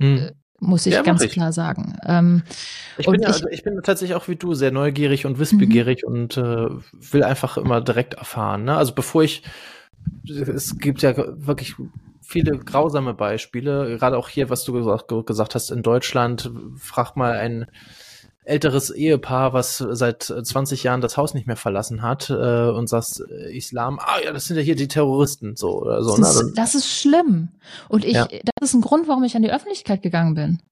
Hm. 0.00 0.16
Äh, 0.16 0.32
muss 0.60 0.84
ich 0.84 0.92
ja, 0.92 1.02
ganz 1.02 1.22
ich. 1.22 1.32
klar 1.32 1.52
sagen. 1.52 1.96
Ähm, 2.04 2.42
ich, 2.98 3.06
bin 3.06 3.22
ja, 3.22 3.30
ich, 3.30 3.34
also 3.34 3.48
ich 3.48 3.62
bin 3.62 3.80
tatsächlich 3.82 4.14
auch 4.14 4.28
wie 4.28 4.36
du 4.36 4.52
sehr 4.54 4.70
neugierig 4.70 5.24
und 5.24 5.38
wissbegierig 5.38 6.04
mhm. 6.06 6.12
und 6.12 6.36
äh, 6.36 6.68
will 7.12 7.24
einfach 7.24 7.56
immer 7.56 7.80
direkt 7.80 8.14
erfahren. 8.14 8.64
Ne? 8.64 8.76
Also 8.76 8.94
bevor 8.94 9.22
ich, 9.22 9.42
es 10.28 10.78
gibt 10.78 11.00
ja 11.00 11.14
wirklich 11.16 11.74
viele 12.30 12.58
grausame 12.58 13.12
Beispiele, 13.12 13.98
gerade 13.98 14.16
auch 14.16 14.28
hier, 14.28 14.50
was 14.50 14.62
du 14.64 14.72
gesagt, 14.72 15.12
gesagt 15.26 15.54
hast, 15.56 15.70
in 15.70 15.82
Deutschland, 15.82 16.50
frag 16.76 17.16
mal 17.16 17.32
ein 17.32 17.66
älteres 18.44 18.90
Ehepaar, 18.90 19.52
was 19.52 19.78
seit 19.78 20.22
20 20.22 20.84
Jahren 20.84 21.00
das 21.00 21.16
Haus 21.16 21.34
nicht 21.34 21.48
mehr 21.48 21.56
verlassen 21.56 22.02
hat 22.02 22.30
äh, 22.30 22.68
und 22.70 22.88
sagst, 22.88 23.22
äh, 23.28 23.56
Islam, 23.56 23.98
ah 23.98 24.18
ja, 24.24 24.32
das 24.32 24.44
sind 24.46 24.56
ja 24.56 24.62
hier 24.62 24.76
die 24.76 24.88
Terroristen, 24.88 25.56
so 25.56 25.82
oder 25.82 26.02
so. 26.04 26.16
Das, 26.16 26.36
ne? 26.36 26.48
ist, 26.48 26.58
das 26.58 26.74
ist 26.76 26.88
schlimm. 26.88 27.48
Und 27.88 28.04
ich, 28.04 28.14
ja. 28.14 28.26
das 28.26 28.70
ist 28.70 28.74
ein 28.74 28.80
Grund, 28.80 29.08
warum 29.08 29.24
ich 29.24 29.34
an 29.34 29.42
die 29.42 29.52
Öffentlichkeit 29.52 30.00
gegangen 30.02 30.34
bin. 30.34 30.62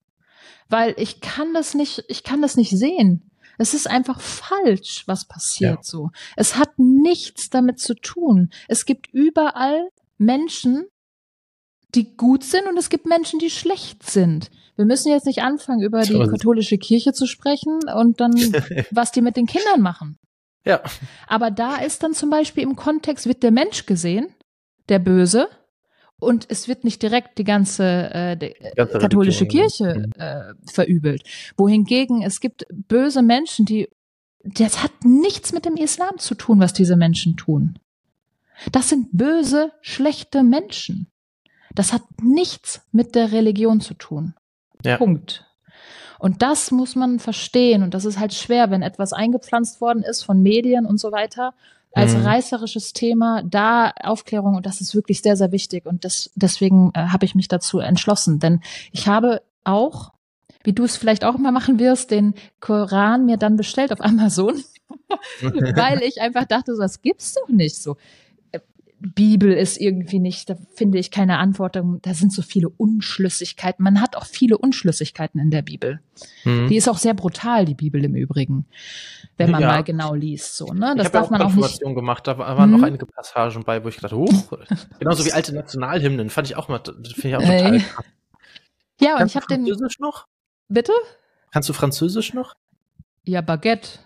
Weil 0.69 0.93
ich 0.97 1.19
kann 1.19 1.53
das 1.53 1.73
nicht, 1.73 2.05
ich 2.07 2.23
kann 2.23 2.41
das 2.41 2.55
nicht 2.55 2.71
sehen. 2.71 3.29
Es 3.57 3.73
ist 3.73 3.89
einfach 3.89 4.21
falsch, 4.21 5.03
was 5.07 5.25
passiert 5.25 5.79
ja. 5.79 5.83
so. 5.83 6.11
Es 6.37 6.55
hat 6.55 6.69
nichts 6.77 7.49
damit 7.49 7.79
zu 7.79 7.95
tun. 7.95 8.49
Es 8.69 8.85
gibt 8.85 9.07
überall 9.11 9.89
Menschen, 10.17 10.85
die 11.95 12.15
gut 12.15 12.43
sind 12.43 12.67
und 12.67 12.77
es 12.77 12.89
gibt 12.89 13.05
Menschen, 13.05 13.39
die 13.39 13.49
schlecht 13.49 14.09
sind. 14.09 14.51
Wir 14.75 14.85
müssen 14.85 15.11
jetzt 15.11 15.25
nicht 15.25 15.41
anfangen, 15.41 15.81
über 15.81 16.01
die 16.01 16.13
katholische 16.13 16.77
Kirche 16.77 17.13
zu 17.13 17.25
sprechen 17.25 17.79
und 17.95 18.21
dann, 18.21 18.33
was 18.91 19.11
die 19.11 19.21
mit 19.21 19.35
den 19.35 19.45
Kindern 19.45 19.81
machen. 19.81 20.17
Ja. 20.65 20.81
Aber 21.27 21.51
da 21.51 21.77
ist 21.77 22.03
dann 22.03 22.13
zum 22.13 22.29
Beispiel 22.29 22.63
im 22.63 22.75
Kontext, 22.75 23.25
wird 23.25 23.43
der 23.43 23.51
Mensch 23.51 23.85
gesehen, 23.85 24.27
der 24.87 24.99
Böse, 24.99 25.49
und 26.19 26.45
es 26.49 26.67
wird 26.67 26.83
nicht 26.83 27.01
direkt 27.01 27.37
die 27.37 27.43
ganze, 27.43 27.83
äh, 28.13 28.37
die 28.37 28.53
ganze 28.75 28.99
katholische 28.99 29.47
Kirche 29.47 30.05
mhm. 30.05 30.21
äh, 30.21 30.53
verübelt. 30.69 31.23
Wohingegen 31.55 32.21
es 32.21 32.41
gibt 32.41 32.65
böse 32.69 33.21
Menschen, 33.21 33.65
die, 33.65 33.87
das 34.43 34.83
hat 34.83 34.91
nichts 35.03 35.53
mit 35.53 35.65
dem 35.65 35.75
Islam 35.75 36.17
zu 36.17 36.35
tun, 36.35 36.59
was 36.59 36.73
diese 36.73 36.97
Menschen 36.97 37.37
tun. 37.37 37.79
Das 38.71 38.89
sind 38.89 39.07
böse, 39.13 39.71
schlechte 39.81 40.43
Menschen. 40.43 41.07
Das 41.75 41.93
hat 41.93 42.03
nichts 42.21 42.81
mit 42.91 43.15
der 43.15 43.31
Religion 43.31 43.81
zu 43.81 43.93
tun. 43.93 44.33
Ja. 44.83 44.97
Punkt. 44.97 45.45
Und 46.19 46.41
das 46.41 46.71
muss 46.71 46.95
man 46.95 47.19
verstehen. 47.19 47.81
Und 47.81 47.93
das 47.93 48.05
ist 48.05 48.19
halt 48.19 48.33
schwer, 48.33 48.69
wenn 48.71 48.81
etwas 48.81 49.13
eingepflanzt 49.13 49.79
worden 49.79 50.03
ist 50.03 50.23
von 50.23 50.41
Medien 50.43 50.85
und 50.85 50.99
so 50.99 51.11
weiter, 51.11 51.53
als 51.93 52.13
mhm. 52.13 52.25
reißerisches 52.25 52.93
Thema, 52.93 53.41
da 53.43 53.91
Aufklärung, 54.03 54.55
und 54.55 54.65
das 54.65 54.81
ist 54.81 54.93
wirklich 54.93 55.21
sehr, 55.21 55.37
sehr 55.37 55.51
wichtig. 55.51 55.85
Und 55.85 56.05
das, 56.05 56.29
deswegen 56.35 56.91
äh, 56.93 57.07
habe 57.07 57.25
ich 57.25 57.35
mich 57.35 57.47
dazu 57.47 57.79
entschlossen. 57.79 58.39
Denn 58.39 58.61
ich 58.91 59.07
habe 59.07 59.41
auch, 59.63 60.11
wie 60.63 60.73
du 60.73 60.83
es 60.83 60.97
vielleicht 60.97 61.23
auch 61.23 61.37
mal 61.37 61.51
machen 61.51 61.79
wirst, 61.79 62.11
den 62.11 62.35
Koran 62.59 63.25
mir 63.25 63.37
dann 63.37 63.55
bestellt 63.55 63.91
auf 63.91 64.01
Amazon, 64.01 64.61
weil 65.41 66.03
ich 66.03 66.21
einfach 66.21 66.45
dachte, 66.45 66.75
so, 66.75 66.81
das 66.81 67.01
gibt's 67.01 67.33
doch 67.33 67.49
nicht 67.49 67.77
so. 67.77 67.95
Bibel 69.01 69.51
ist 69.51 69.79
irgendwie 69.79 70.19
nicht, 70.19 70.49
da 70.49 70.55
finde 70.75 70.99
ich 70.99 71.11
keine 71.11 71.37
Antwort. 71.37 71.75
Da 71.75 72.13
sind 72.13 72.33
so 72.33 72.41
viele 72.41 72.69
Unschlüssigkeiten. 72.69 73.83
Man 73.83 74.01
hat 74.01 74.15
auch 74.15 74.25
viele 74.25 74.57
Unschlüssigkeiten 74.57 75.39
in 75.39 75.51
der 75.51 75.61
Bibel. 75.61 76.01
Mhm. 76.43 76.67
Die 76.67 76.75
ist 76.75 76.89
auch 76.89 76.97
sehr 76.97 77.13
brutal, 77.13 77.65
die 77.65 77.75
Bibel 77.75 78.03
im 78.03 78.15
Übrigen, 78.15 78.65
wenn 79.37 79.51
man 79.51 79.61
ja. 79.61 79.67
mal 79.69 79.83
genau 79.83 80.13
liest. 80.13 80.57
So, 80.57 80.73
ne? 80.73 80.93
Das 80.97 81.07
ich 81.07 81.11
darf 81.11 81.23
ja 81.23 81.27
auch 81.27 81.29
man 81.31 81.41
auch 81.41 81.53
nicht. 81.53 81.79
gemacht. 81.81 82.27
Da 82.27 82.37
waren 82.37 82.69
mhm. 82.69 82.77
noch 82.77 82.85
einige 82.85 83.05
Passagen 83.05 83.63
bei, 83.63 83.83
wo 83.83 83.87
ich 83.87 83.97
dachte, 83.97 84.17
oh, 84.17 84.29
genauso 84.99 85.25
wie 85.25 85.31
alte 85.31 85.53
Nationalhymnen 85.53 86.29
fand 86.29 86.47
ich 86.47 86.55
auch 86.55 86.67
mal, 86.67 86.81
finde 86.83 87.27
ich 87.29 87.35
auch 87.35 87.41
total 87.41 87.75
äh. 87.75 87.79
krass. 87.79 88.05
Ja, 89.01 89.13
und 89.13 89.19
Kannst 89.19 89.35
ich 89.35 89.41
habe 89.41 89.47
den. 89.47 89.65
Französisch 89.65 89.99
noch? 89.99 90.27
Bitte? 90.67 90.91
Kannst 91.51 91.69
du 91.69 91.73
Französisch 91.73 92.33
noch? 92.33 92.55
Ja, 93.23 93.41
Baguette. 93.41 93.99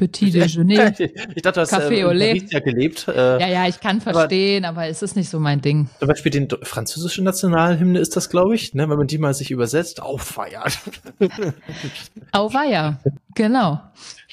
Petit 0.00 0.30
Déjeuner. 0.30 0.98
ich 1.34 1.42
dachte, 1.42 1.52
du 1.52 1.60
hast 1.60 1.74
Café 1.74 1.90
äh, 1.90 2.00
in 2.00 2.06
Paris 2.06 2.52
ja 2.52 2.60
gelebt. 2.60 3.06
Äh, 3.06 3.38
ja, 3.38 3.48
ja, 3.48 3.68
ich 3.68 3.80
kann 3.80 4.00
verstehen, 4.00 4.64
aber, 4.64 4.80
aber 4.80 4.88
es 4.88 5.02
ist 5.02 5.14
nicht 5.14 5.28
so 5.28 5.38
mein 5.38 5.60
Ding. 5.60 5.90
Zum 5.98 6.08
Beispiel 6.08 6.32
den 6.32 6.48
französischen 6.62 7.24
Nationalhymne 7.24 7.98
ist 7.98 8.16
das, 8.16 8.30
glaube 8.30 8.54
ich, 8.54 8.72
ne, 8.72 8.88
wenn 8.88 8.96
man 8.96 9.06
die 9.06 9.18
mal 9.18 9.34
sich 9.34 9.50
übersetzt, 9.50 10.00
auffeiert. 10.00 10.78
Auweia, 12.32 12.98
genau. 13.34 13.80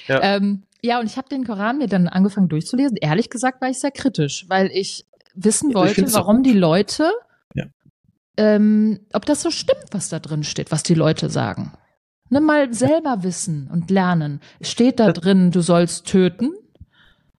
Ja. 0.08 0.22
Ähm, 0.24 0.64
ja, 0.82 1.02
und 1.02 1.08
ich 1.08 1.18
habe 1.18 1.28
den 1.28 1.44
Koran 1.44 1.80
mir 1.80 1.88
dann 1.88 2.08
angefangen 2.08 2.48
durchzulesen. 2.48 2.96
Ehrlich 3.02 3.30
gesagt 3.30 3.62
war 3.62 3.70
ich 3.70 3.80
sehr 3.80 3.92
kritisch, 3.92 4.46
weil 4.48 4.72
ich 4.72 5.06
wissen 5.36 5.74
wollte, 5.74 6.06
ich 6.06 6.14
warum 6.14 6.44
die 6.44 6.54
Leute, 6.54 7.12
ja. 7.54 7.66
ähm, 8.38 9.02
ob 9.12 9.26
das 9.26 9.42
so 9.42 9.52
stimmt, 9.52 9.88
was 9.92 10.08
da 10.08 10.20
drin 10.20 10.46
steht, 10.46 10.72
was 10.72 10.84
die 10.84 10.94
Leute 10.94 11.30
sagen. 11.30 11.74
Ne, 12.30 12.42
mal 12.42 12.74
selber 12.74 13.24
wissen 13.24 13.70
und 13.72 13.90
lernen. 13.90 14.42
Steht 14.62 15.00
da 15.00 15.12
drin, 15.12 15.52
du 15.52 15.62
sollst 15.62 16.08
töten? 16.08 16.52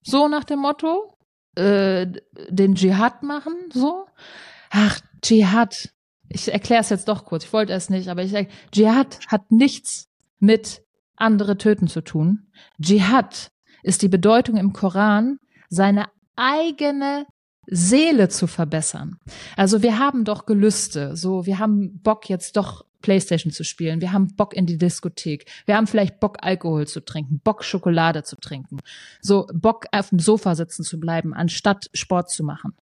So 0.01 0.27
nach 0.27 0.43
dem 0.43 0.59
Motto? 0.59 1.15
Äh, 1.55 2.07
den 2.49 2.75
Dschihad 2.75 3.23
machen? 3.23 3.53
So? 3.71 4.05
Ach, 4.71 4.99
Dschihad. 5.21 5.89
ich 6.29 6.51
erkläre 6.51 6.81
es 6.81 6.89
jetzt 6.89 7.07
doch 7.07 7.25
kurz, 7.25 7.45
ich 7.45 7.53
wollte 7.53 7.73
es 7.73 7.89
nicht, 7.89 8.07
aber 8.07 8.23
ich 8.23 8.31
sage, 8.31 8.49
Dschihad 8.71 9.19
hat 9.27 9.51
nichts 9.51 10.09
mit 10.39 10.83
andere 11.15 11.57
töten 11.57 11.87
zu 11.87 12.01
tun. 12.01 12.47
Dschihad 12.81 13.51
ist 13.83 14.01
die 14.01 14.09
Bedeutung 14.09 14.57
im 14.57 14.73
Koran, 14.73 15.39
seine 15.69 16.07
eigene 16.35 17.25
Seele 17.67 18.29
zu 18.29 18.47
verbessern. 18.47 19.19
Also 19.55 19.81
wir 19.83 19.99
haben 19.99 20.23
doch 20.23 20.45
Gelüste, 20.45 21.15
so 21.15 21.45
wir 21.45 21.59
haben 21.59 21.99
Bock 22.01 22.29
jetzt 22.29 22.57
doch 22.57 22.85
Playstation 23.01 23.51
zu 23.51 23.63
spielen, 23.63 24.01
wir 24.01 24.11
haben 24.11 24.35
Bock 24.35 24.53
in 24.53 24.65
die 24.65 24.77
Diskothek, 24.77 25.45
wir 25.65 25.75
haben 25.75 25.87
vielleicht 25.87 26.19
Bock 26.19 26.37
Alkohol 26.41 26.87
zu 26.87 27.03
trinken, 27.03 27.39
Bock 27.43 27.63
Schokolade 27.63 28.23
zu 28.23 28.35
trinken, 28.35 28.79
so 29.21 29.47
Bock 29.53 29.85
auf 29.91 30.09
dem 30.09 30.19
Sofa 30.19 30.55
sitzen 30.55 30.83
zu 30.83 30.99
bleiben, 30.99 31.33
anstatt 31.33 31.89
Sport 31.93 32.29
zu 32.29 32.43
machen. 32.43 32.73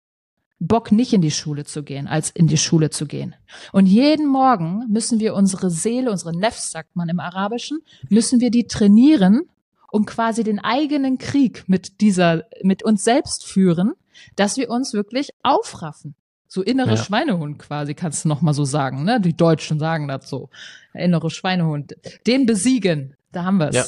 Bock 0.60 0.92
nicht 0.92 1.14
in 1.14 1.22
die 1.22 1.32
Schule 1.32 1.66
zu 1.66 1.84
gehen, 1.84 2.08
als 2.08 2.32
in 2.32 2.48
die 2.48 2.58
Schule 2.58 2.90
zu 2.90 3.06
gehen. 3.06 3.36
Und 3.74 3.86
jeden 3.86 4.28
Morgen 4.28 4.86
müssen 4.90 5.20
wir 5.20 5.36
unsere 5.36 5.70
Seele, 5.70 6.12
unsere 6.12 6.36
Nefs, 6.36 6.72
sagt 6.72 6.96
man 6.96 7.10
im 7.10 7.20
Arabischen, 7.20 7.80
müssen 8.10 8.40
wir 8.40 8.50
die 8.50 8.66
trainieren, 8.66 9.44
um 9.92 10.06
quasi 10.06 10.44
den 10.44 10.60
eigenen 10.60 11.18
Krieg 11.18 11.64
mit 11.68 12.02
dieser, 12.02 12.44
mit 12.64 12.84
uns 12.84 13.04
selbst 13.04 13.46
führen, 13.46 13.94
dass 14.36 14.58
wir 14.58 14.70
uns 14.70 14.94
wirklich 14.94 15.30
aufraffen. 15.44 16.16
So 16.48 16.62
innere 16.62 16.92
ja. 16.92 16.98
Schweinehund 16.98 17.60
quasi, 17.60 17.94
kannst 17.94 18.24
du 18.24 18.30
noch 18.30 18.42
mal 18.42 18.54
so 18.54 18.66
sagen, 18.66 19.04
ne? 19.04 19.20
Die 19.20 19.36
Deutschen 19.36 19.80
sagen 19.80 20.08
das 20.08 20.30
so. 20.30 20.50
Innere 20.94 21.30
Schweinehund. 21.30 21.96
Den 22.26 22.46
besiegen. 22.46 23.16
Da 23.32 23.44
haben 23.44 23.58
wir 23.58 23.70
es. 23.70 23.76
Ja. 23.76 23.86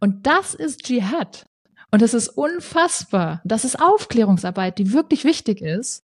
Und 0.00 0.26
das 0.26 0.54
ist 0.54 0.82
Dschihad. 0.82 1.46
Und 1.92 2.02
es 2.02 2.14
ist 2.14 2.28
unfassbar. 2.28 3.40
Das 3.44 3.64
ist 3.64 3.80
Aufklärungsarbeit, 3.80 4.78
die 4.78 4.92
wirklich 4.92 5.24
wichtig 5.24 5.60
ist, 5.60 6.04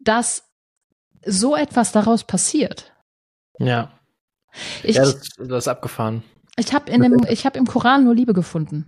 dass 0.00 0.44
so 1.24 1.56
etwas 1.56 1.92
daraus 1.92 2.24
passiert. 2.24 2.92
Ja. 3.58 3.90
Ich, 4.82 4.96
ja, 4.96 5.02
das, 5.02 5.30
das 5.36 5.64
ist 5.64 5.68
abgefahren. 5.68 6.22
Ich 6.56 6.72
habe 6.72 6.90
in 6.90 7.02
dem, 7.02 7.26
ich 7.28 7.44
habe 7.44 7.58
im 7.58 7.66
Koran 7.66 8.04
nur 8.04 8.14
Liebe 8.14 8.32
gefunden. 8.32 8.86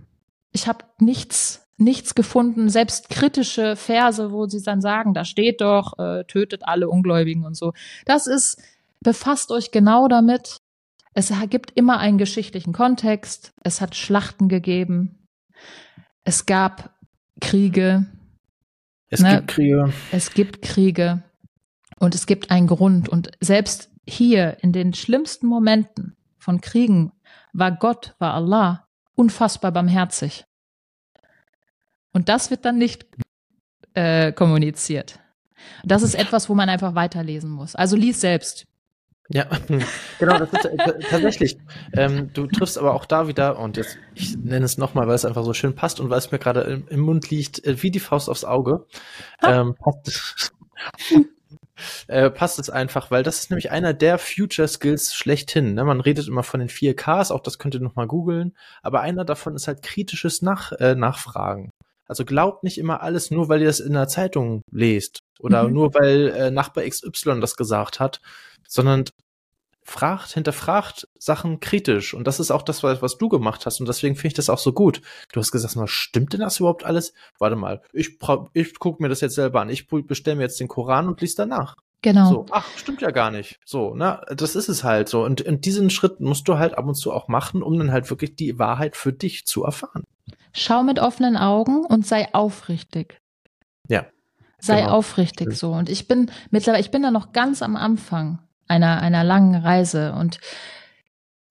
Ich 0.51 0.67
habe 0.67 0.85
nichts, 0.97 1.67
nichts 1.79 2.15
gefunden, 2.15 2.69
selbst 2.69 3.09
kritische 3.09 3.75
Verse, 3.75 4.31
wo 4.31 4.47
sie 4.47 4.61
dann 4.61 4.81
sagen, 4.81 5.13
da 5.13 5.25
steht 5.25 5.61
doch, 5.61 5.97
äh, 5.97 6.23
tötet 6.25 6.63
alle 6.65 6.89
Ungläubigen 6.89 7.45
und 7.45 7.55
so. 7.55 7.73
Das 8.05 8.27
ist, 8.27 8.61
befasst 9.01 9.51
euch 9.51 9.71
genau 9.71 10.07
damit. 10.07 10.57
Es 11.13 11.33
gibt 11.49 11.71
immer 11.75 11.99
einen 11.99 12.17
geschichtlichen 12.17 12.73
Kontext. 12.73 13.53
Es 13.63 13.81
hat 13.81 13.95
Schlachten 13.95 14.47
gegeben. 14.47 15.27
Es 16.23 16.45
gab 16.45 16.95
Kriege. 17.41 18.05
Es 19.09 19.21
ne? 19.21 19.37
gibt 19.37 19.47
Kriege. 19.47 19.93
Es 20.11 20.33
gibt 20.33 20.61
Kriege. 20.61 21.23
Und 21.99 22.15
es 22.15 22.25
gibt 22.25 22.51
einen 22.51 22.67
Grund. 22.67 23.09
Und 23.09 23.31
selbst 23.41 23.89
hier 24.07 24.57
in 24.61 24.71
den 24.71 24.93
schlimmsten 24.93 25.47
Momenten 25.47 26.15
von 26.37 26.61
Kriegen 26.61 27.11
war 27.53 27.71
Gott, 27.71 28.15
war 28.19 28.33
Allah 28.33 28.87
unfassbar 29.15 29.71
barmherzig. 29.71 30.45
Und 32.13 32.29
das 32.29 32.49
wird 32.49 32.65
dann 32.65 32.77
nicht 32.77 33.05
äh, 33.93 34.31
kommuniziert. 34.31 35.19
Das 35.83 36.03
ist 36.03 36.15
etwas, 36.15 36.49
wo 36.49 36.55
man 36.55 36.69
einfach 36.69 36.95
weiterlesen 36.95 37.49
muss. 37.49 37.75
Also 37.75 37.95
lies 37.95 38.21
selbst. 38.21 38.65
Ja, 39.31 39.45
genau, 40.19 40.39
das 40.39 40.51
ist 40.51 40.65
äh, 40.65 40.99
tatsächlich. 41.09 41.57
Ähm, 41.93 42.33
du 42.33 42.47
triffst 42.47 42.79
aber 42.79 42.95
auch 42.95 43.05
da 43.05 43.27
wieder, 43.27 43.59
und 43.59 43.77
jetzt, 43.77 43.97
ich 44.15 44.35
nenne 44.37 44.65
es 44.65 44.79
nochmal, 44.79 45.07
weil 45.07 45.15
es 45.15 45.25
einfach 45.25 45.43
so 45.43 45.53
schön 45.53 45.75
passt 45.75 45.99
und 45.99 46.09
weil 46.09 46.17
es 46.17 46.31
mir 46.31 46.39
gerade 46.39 46.61
im, 46.61 46.87
im, 46.87 46.99
Mund 46.99 47.29
liegt, 47.29 47.63
äh, 47.63 47.81
wie 47.83 47.91
die 47.91 47.99
Faust 47.99 48.27
aufs 48.27 48.43
Auge. 48.43 48.87
Ähm, 49.43 49.75
passt, 49.75 50.51
äh, 52.07 52.31
passt 52.31 52.57
es 52.57 52.71
einfach, 52.71 53.11
weil 53.11 53.21
das 53.21 53.39
ist 53.39 53.51
nämlich 53.51 53.69
einer 53.69 53.93
der 53.93 54.17
Future 54.17 54.67
Skills 54.67 55.13
schlechthin. 55.13 55.75
Ne? 55.75 55.83
Man 55.83 56.01
redet 56.01 56.27
immer 56.27 56.43
von 56.43 56.59
den 56.59 56.69
4Ks, 56.69 57.31
auch 57.31 57.41
das 57.41 57.59
könnt 57.59 57.75
ihr 57.75 57.81
nochmal 57.81 58.07
googeln, 58.07 58.57
aber 58.81 59.01
einer 59.01 59.25
davon 59.25 59.55
ist 59.55 59.67
halt 59.67 59.83
kritisches 59.83 60.41
Nach 60.41 60.71
äh, 60.71 60.95
Nachfragen. 60.95 61.71
Also 62.09 62.25
glaubt 62.25 62.63
nicht 62.63 62.79
immer 62.79 63.01
alles 63.01 63.29
nur, 63.29 63.47
weil 63.47 63.61
ihr 63.61 63.67
das 63.67 63.79
in 63.79 63.93
der 63.93 64.07
Zeitung 64.07 64.63
lest 64.71 65.21
oder 65.39 65.67
mhm. 65.67 65.73
nur 65.73 65.93
weil 65.93 66.27
äh, 66.29 66.51
Nachbar 66.51 66.83
XY 66.83 67.39
das 67.39 67.55
gesagt 67.55 67.99
hat, 67.99 68.19
sondern 68.67 69.05
fragt, 69.83 70.33
hinterfragt 70.33 71.07
Sachen 71.17 71.59
kritisch. 71.59 72.13
Und 72.13 72.25
das 72.25 72.39
ist 72.39 72.51
auch 72.51 72.61
das, 72.61 72.83
was, 72.83 73.17
du 73.17 73.29
gemacht 73.29 73.65
hast. 73.65 73.79
Und 73.79 73.87
deswegen 73.87 74.15
finde 74.15 74.27
ich 74.29 74.33
das 74.33 74.49
auch 74.49 74.57
so 74.57 74.73
gut. 74.73 75.01
Du 75.31 75.39
hast 75.39 75.51
gesagt, 75.51 75.77
stimmt 75.89 76.33
denn 76.33 76.41
das 76.41 76.59
überhaupt 76.59 76.83
alles? 76.83 77.13
Warte 77.37 77.55
mal, 77.55 77.81
ich, 77.93 78.17
ich 78.53 78.79
gucke 78.79 79.01
mir 79.01 79.09
das 79.09 79.21
jetzt 79.21 79.35
selber 79.35 79.61
an. 79.61 79.69
Ich 79.69 79.87
bestelle 79.87 80.37
mir 80.37 80.43
jetzt 80.43 80.59
den 80.59 80.67
Koran 80.67 81.07
und 81.07 81.21
lies 81.21 81.35
danach. 81.35 81.75
Genau. 82.01 82.29
So, 82.29 82.45
ach, 82.51 82.65
stimmt 82.77 83.01
ja 83.01 83.11
gar 83.11 83.29
nicht. 83.29 83.59
So, 83.65 83.93
ne, 83.93 84.21
das 84.29 84.55
ist 84.55 84.69
es 84.69 84.83
halt 84.83 85.09
so. 85.09 85.23
Und, 85.23 85.41
und 85.41 85.65
diesen 85.65 85.89
Schritt 85.89 86.21
musst 86.21 86.47
du 86.47 86.57
halt 86.57 86.77
ab 86.77 86.85
und 86.85 86.95
zu 86.95 87.11
auch 87.11 87.27
machen, 87.27 87.61
um 87.61 87.77
dann 87.77 87.91
halt 87.91 88.09
wirklich 88.09 88.35
die 88.35 88.57
Wahrheit 88.57 88.95
für 88.95 89.11
dich 89.11 89.45
zu 89.45 89.63
erfahren. 89.65 90.03
Schau 90.53 90.83
mit 90.83 90.99
offenen 90.99 91.35
Augen 91.35 91.85
und 91.85 92.05
sei 92.05 92.33
aufrichtig. 92.33 93.19
Ja. 93.87 94.05
Sei 94.59 94.81
genau. 94.81 94.93
aufrichtig 94.93 95.53
so. 95.53 95.71
Und 95.71 95.89
ich 95.89 96.07
bin 96.07 96.31
mittlerweile, 96.51 96.81
ich 96.81 96.91
bin 96.91 97.03
da 97.03 97.11
noch 97.11 97.33
ganz 97.33 97.61
am 97.61 97.75
Anfang 97.75 98.39
einer, 98.67 99.01
einer 99.01 99.23
langen 99.23 99.55
Reise. 99.55 100.13
Und 100.13 100.39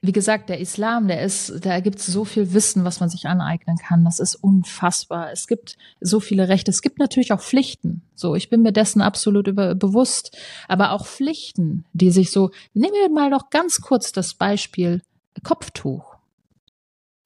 wie 0.00 0.12
gesagt, 0.12 0.48
der 0.48 0.60
Islam, 0.60 1.08
der 1.08 1.22
ist, 1.22 1.64
da 1.66 1.80
gibt 1.80 1.98
es 1.98 2.06
so 2.06 2.24
viel 2.24 2.52
Wissen, 2.52 2.84
was 2.84 3.00
man 3.00 3.08
sich 3.08 3.26
aneignen 3.26 3.78
kann. 3.78 4.04
Das 4.04 4.20
ist 4.20 4.36
unfassbar. 4.36 5.32
Es 5.32 5.48
gibt 5.48 5.76
so 6.00 6.20
viele 6.20 6.48
Rechte. 6.48 6.70
Es 6.70 6.82
gibt 6.82 7.00
natürlich 7.00 7.32
auch 7.32 7.40
Pflichten. 7.40 8.02
So, 8.14 8.36
ich 8.36 8.48
bin 8.48 8.62
mir 8.62 8.72
dessen 8.72 9.02
absolut 9.02 9.48
über, 9.48 9.74
bewusst. 9.74 10.36
Aber 10.68 10.92
auch 10.92 11.04
Pflichten, 11.04 11.84
die 11.92 12.12
sich 12.12 12.30
so, 12.30 12.50
nehmen 12.74 12.94
wir 12.94 13.10
mal 13.10 13.28
noch 13.28 13.50
ganz 13.50 13.80
kurz 13.80 14.12
das 14.12 14.34
Beispiel 14.34 15.02
Kopftuch. 15.42 16.16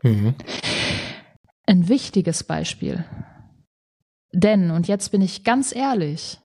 Mhm. 0.03 0.35
Ein 1.67 1.89
wichtiges 1.89 2.43
Beispiel. 2.43 3.05
Denn, 4.33 4.71
und 4.71 4.89
jetzt 4.89 5.11
bin 5.11 5.21
ich 5.21 5.45
ganz 5.45 5.75
ehrlich, 5.75 6.41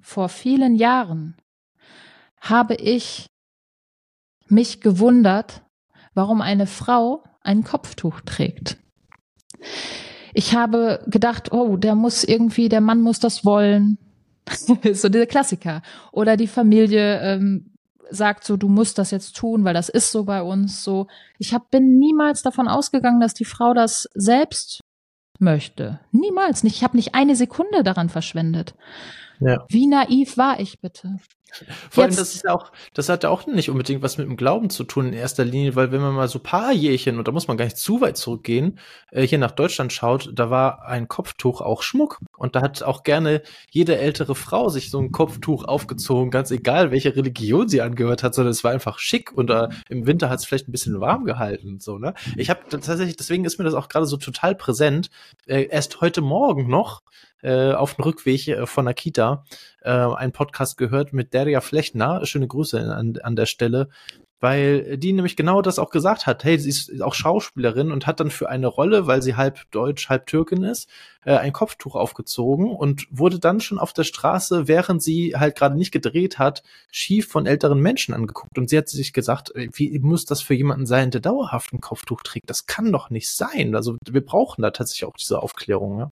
vor 0.00 0.28
vielen 0.28 0.74
Jahren 0.74 1.36
habe 2.40 2.74
ich 2.74 3.26
mich 4.48 4.80
gewundert, 4.80 5.62
warum 6.18 6.42
eine 6.42 6.66
Frau 6.66 7.22
ein 7.42 7.62
Kopftuch 7.62 8.20
trägt. 8.22 8.76
Ich 10.34 10.52
habe 10.52 11.04
gedacht, 11.06 11.52
oh, 11.52 11.76
der 11.76 11.94
muss 11.94 12.24
irgendwie, 12.24 12.68
der 12.68 12.80
Mann 12.80 13.00
muss 13.00 13.20
das 13.20 13.44
wollen. 13.44 13.98
so 14.92 15.08
der 15.08 15.26
Klassiker. 15.26 15.80
Oder 16.10 16.36
die 16.36 16.48
Familie 16.48 17.20
ähm, 17.20 17.70
sagt 18.10 18.44
so, 18.44 18.56
du 18.56 18.68
musst 18.68 18.98
das 18.98 19.12
jetzt 19.12 19.36
tun, 19.36 19.62
weil 19.64 19.74
das 19.74 19.88
ist 19.88 20.10
so 20.10 20.24
bei 20.24 20.42
uns 20.42 20.82
so. 20.82 21.06
Ich 21.38 21.54
hab, 21.54 21.70
bin 21.70 21.98
niemals 22.00 22.42
davon 22.42 22.66
ausgegangen, 22.66 23.20
dass 23.20 23.32
die 23.32 23.44
Frau 23.44 23.72
das 23.72 24.08
selbst 24.14 24.80
möchte. 25.38 26.00
Niemals 26.10 26.64
nicht. 26.64 26.76
Ich 26.76 26.82
habe 26.82 26.96
nicht 26.96 27.14
eine 27.14 27.36
Sekunde 27.36 27.84
daran 27.84 28.08
verschwendet. 28.08 28.74
Ja. 29.38 29.64
Wie 29.68 29.86
naiv 29.86 30.36
war 30.36 30.58
ich 30.58 30.80
bitte? 30.80 31.18
Vor 31.90 32.04
allem, 32.04 32.14
das 32.14 32.34
ist 32.34 32.48
auch, 32.48 32.72
das 32.94 33.08
hat 33.08 33.24
ja 33.24 33.30
auch 33.30 33.46
nicht 33.46 33.70
unbedingt 33.70 34.02
was 34.02 34.18
mit 34.18 34.26
dem 34.26 34.36
Glauben 34.36 34.70
zu 34.70 34.84
tun 34.84 35.06
in 35.06 35.12
erster 35.12 35.44
Linie, 35.44 35.76
weil 35.76 35.92
wenn 35.92 36.00
man 36.00 36.14
mal 36.14 36.28
so 36.28 36.38
paar 36.38 36.72
Jährchen, 36.72 37.18
und 37.18 37.26
da 37.26 37.32
muss 37.32 37.48
man 37.48 37.56
gar 37.56 37.64
nicht 37.64 37.78
zu 37.78 38.00
weit 38.00 38.16
zurückgehen, 38.16 38.78
äh, 39.10 39.26
hier 39.26 39.38
nach 39.38 39.50
Deutschland 39.50 39.92
schaut, 39.92 40.30
da 40.34 40.50
war 40.50 40.86
ein 40.86 41.08
Kopftuch 41.08 41.60
auch 41.60 41.82
Schmuck. 41.82 42.18
Und 42.36 42.54
da 42.54 42.62
hat 42.62 42.82
auch 42.82 43.02
gerne 43.02 43.42
jede 43.70 43.98
ältere 43.98 44.34
Frau 44.34 44.68
sich 44.68 44.90
so 44.90 44.98
ein 45.00 45.12
Kopftuch 45.12 45.64
aufgezogen, 45.64 46.30
ganz 46.30 46.50
egal, 46.50 46.90
welche 46.90 47.16
Religion 47.16 47.68
sie 47.68 47.82
angehört 47.82 48.22
hat, 48.22 48.34
sondern 48.34 48.52
es 48.52 48.64
war 48.64 48.72
einfach 48.72 48.98
schick 48.98 49.32
und 49.32 49.50
äh, 49.50 49.68
im 49.88 50.06
Winter 50.06 50.30
hat 50.30 50.38
es 50.38 50.44
vielleicht 50.44 50.68
ein 50.68 50.72
bisschen 50.72 51.00
warm 51.00 51.24
gehalten. 51.24 51.80
So, 51.80 51.98
ne? 51.98 52.14
Ich 52.36 52.50
habe 52.50 52.60
tatsächlich, 52.68 53.16
deswegen 53.16 53.44
ist 53.44 53.58
mir 53.58 53.64
das 53.64 53.74
auch 53.74 53.88
gerade 53.88 54.06
so 54.06 54.16
total 54.16 54.54
präsent. 54.54 55.10
Äh, 55.46 55.66
erst 55.70 56.00
heute 56.00 56.20
Morgen 56.20 56.68
noch 56.68 57.02
äh, 57.42 57.72
auf 57.72 57.94
dem 57.94 58.04
Rückweg 58.04 58.48
äh, 58.48 58.66
von 58.66 58.84
der 58.84 58.94
Kita 58.94 59.44
äh, 59.82 59.90
einen 59.90 60.32
Podcast 60.32 60.76
gehört 60.76 61.12
mit 61.12 61.34
Daria 61.34 61.60
Flechtner. 61.60 62.24
Schöne 62.26 62.48
Grüße 62.48 62.80
an, 62.80 63.18
an 63.22 63.36
der 63.36 63.46
Stelle. 63.46 63.88
Weil 64.40 64.98
die 64.98 65.12
nämlich 65.12 65.34
genau 65.34 65.62
das 65.62 65.80
auch 65.80 65.90
gesagt 65.90 66.26
hat. 66.26 66.44
Hey, 66.44 66.60
sie 66.60 66.68
ist 66.68 67.02
auch 67.02 67.14
Schauspielerin 67.14 67.90
und 67.90 68.06
hat 68.06 68.20
dann 68.20 68.30
für 68.30 68.48
eine 68.48 68.68
Rolle, 68.68 69.08
weil 69.08 69.20
sie 69.20 69.34
halb 69.34 69.68
Deutsch, 69.72 70.08
halb 70.08 70.26
Türkin 70.26 70.62
ist, 70.62 70.88
äh, 71.24 71.36
ein 71.36 71.52
Kopftuch 71.52 71.96
aufgezogen 71.96 72.70
und 72.70 73.08
wurde 73.10 73.40
dann 73.40 73.58
schon 73.58 73.80
auf 73.80 73.92
der 73.92 74.04
Straße, 74.04 74.68
während 74.68 75.02
sie 75.02 75.34
halt 75.36 75.56
gerade 75.56 75.76
nicht 75.76 75.90
gedreht 75.90 76.38
hat, 76.38 76.62
schief 76.92 77.26
von 77.26 77.46
älteren 77.46 77.80
Menschen 77.80 78.14
angeguckt. 78.14 78.56
Und 78.56 78.70
sie 78.70 78.78
hat 78.78 78.88
sich 78.88 79.12
gesagt, 79.12 79.52
äh, 79.56 79.70
wie 79.72 79.98
muss 79.98 80.24
das 80.24 80.40
für 80.40 80.54
jemanden 80.54 80.86
sein, 80.86 81.10
der 81.10 81.20
dauerhaft 81.20 81.72
ein 81.72 81.80
Kopftuch 81.80 82.22
trägt? 82.22 82.48
Das 82.48 82.66
kann 82.66 82.92
doch 82.92 83.10
nicht 83.10 83.30
sein. 83.32 83.74
Also 83.74 83.96
wir 84.08 84.24
brauchen 84.24 84.62
da 84.62 84.70
tatsächlich 84.70 85.08
auch 85.08 85.16
diese 85.18 85.42
Aufklärung. 85.42 85.98
Ja? 85.98 86.10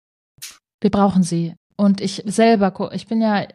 Wir 0.80 0.90
brauchen 0.90 1.22
sie. 1.22 1.54
Und 1.78 2.00
ich 2.00 2.22
selber, 2.24 2.90
ich 2.92 3.06
bin 3.06 3.20
ja, 3.20 3.46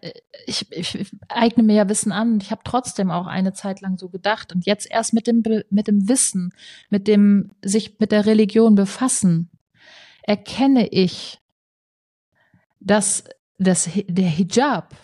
ich, 0.46 0.72
ich 0.72 1.12
eigne 1.28 1.64
mir 1.64 1.74
ja 1.74 1.90
Wissen 1.90 2.12
an 2.12 2.40
ich 2.40 2.52
habe 2.52 2.62
trotzdem 2.64 3.10
auch 3.10 3.26
eine 3.26 3.54
Zeit 3.54 3.82
lang 3.82 3.98
so 3.98 4.10
gedacht. 4.10 4.54
Und 4.54 4.66
jetzt 4.68 4.90
erst 4.90 5.14
mit 5.14 5.26
dem, 5.26 5.42
mit 5.72 5.88
dem 5.88 6.08
Wissen, 6.08 6.54
mit 6.90 7.08
dem 7.08 7.52
sich 7.64 8.00
mit 8.00 8.12
der 8.12 8.28
Religion 8.28 8.76
befassen, 8.76 9.50
erkenne 10.22 10.88
ich, 10.88 11.40
dass 12.80 13.24
das, 13.58 13.90
der 14.08 14.30
Hijab 14.30 14.96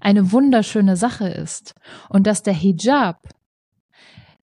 eine 0.00 0.32
wunderschöne 0.32 0.96
Sache 0.96 1.28
ist 1.28 1.74
und 2.08 2.26
dass 2.26 2.42
der 2.42 2.54
Hijab 2.54 3.28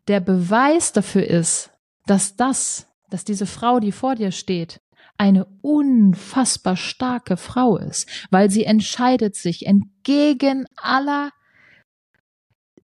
der 0.08 0.20
Beweis 0.20 0.94
dafür 0.94 1.26
ist, 1.26 1.72
dass 2.06 2.36
das, 2.36 2.88
dass 3.10 3.24
diese 3.24 3.46
Frau, 3.48 3.80
die 3.80 3.92
vor 3.92 4.16
dir 4.16 4.32
steht, 4.32 4.80
eine 5.18 5.46
unfassbar 5.62 6.76
starke 6.76 7.38
Frau 7.38 7.78
ist, 7.78 8.10
weil 8.32 8.50
sie 8.50 8.66
entscheidet 8.66 9.36
sich 9.36 9.66
entgegen 9.66 10.66
aller 10.76 11.32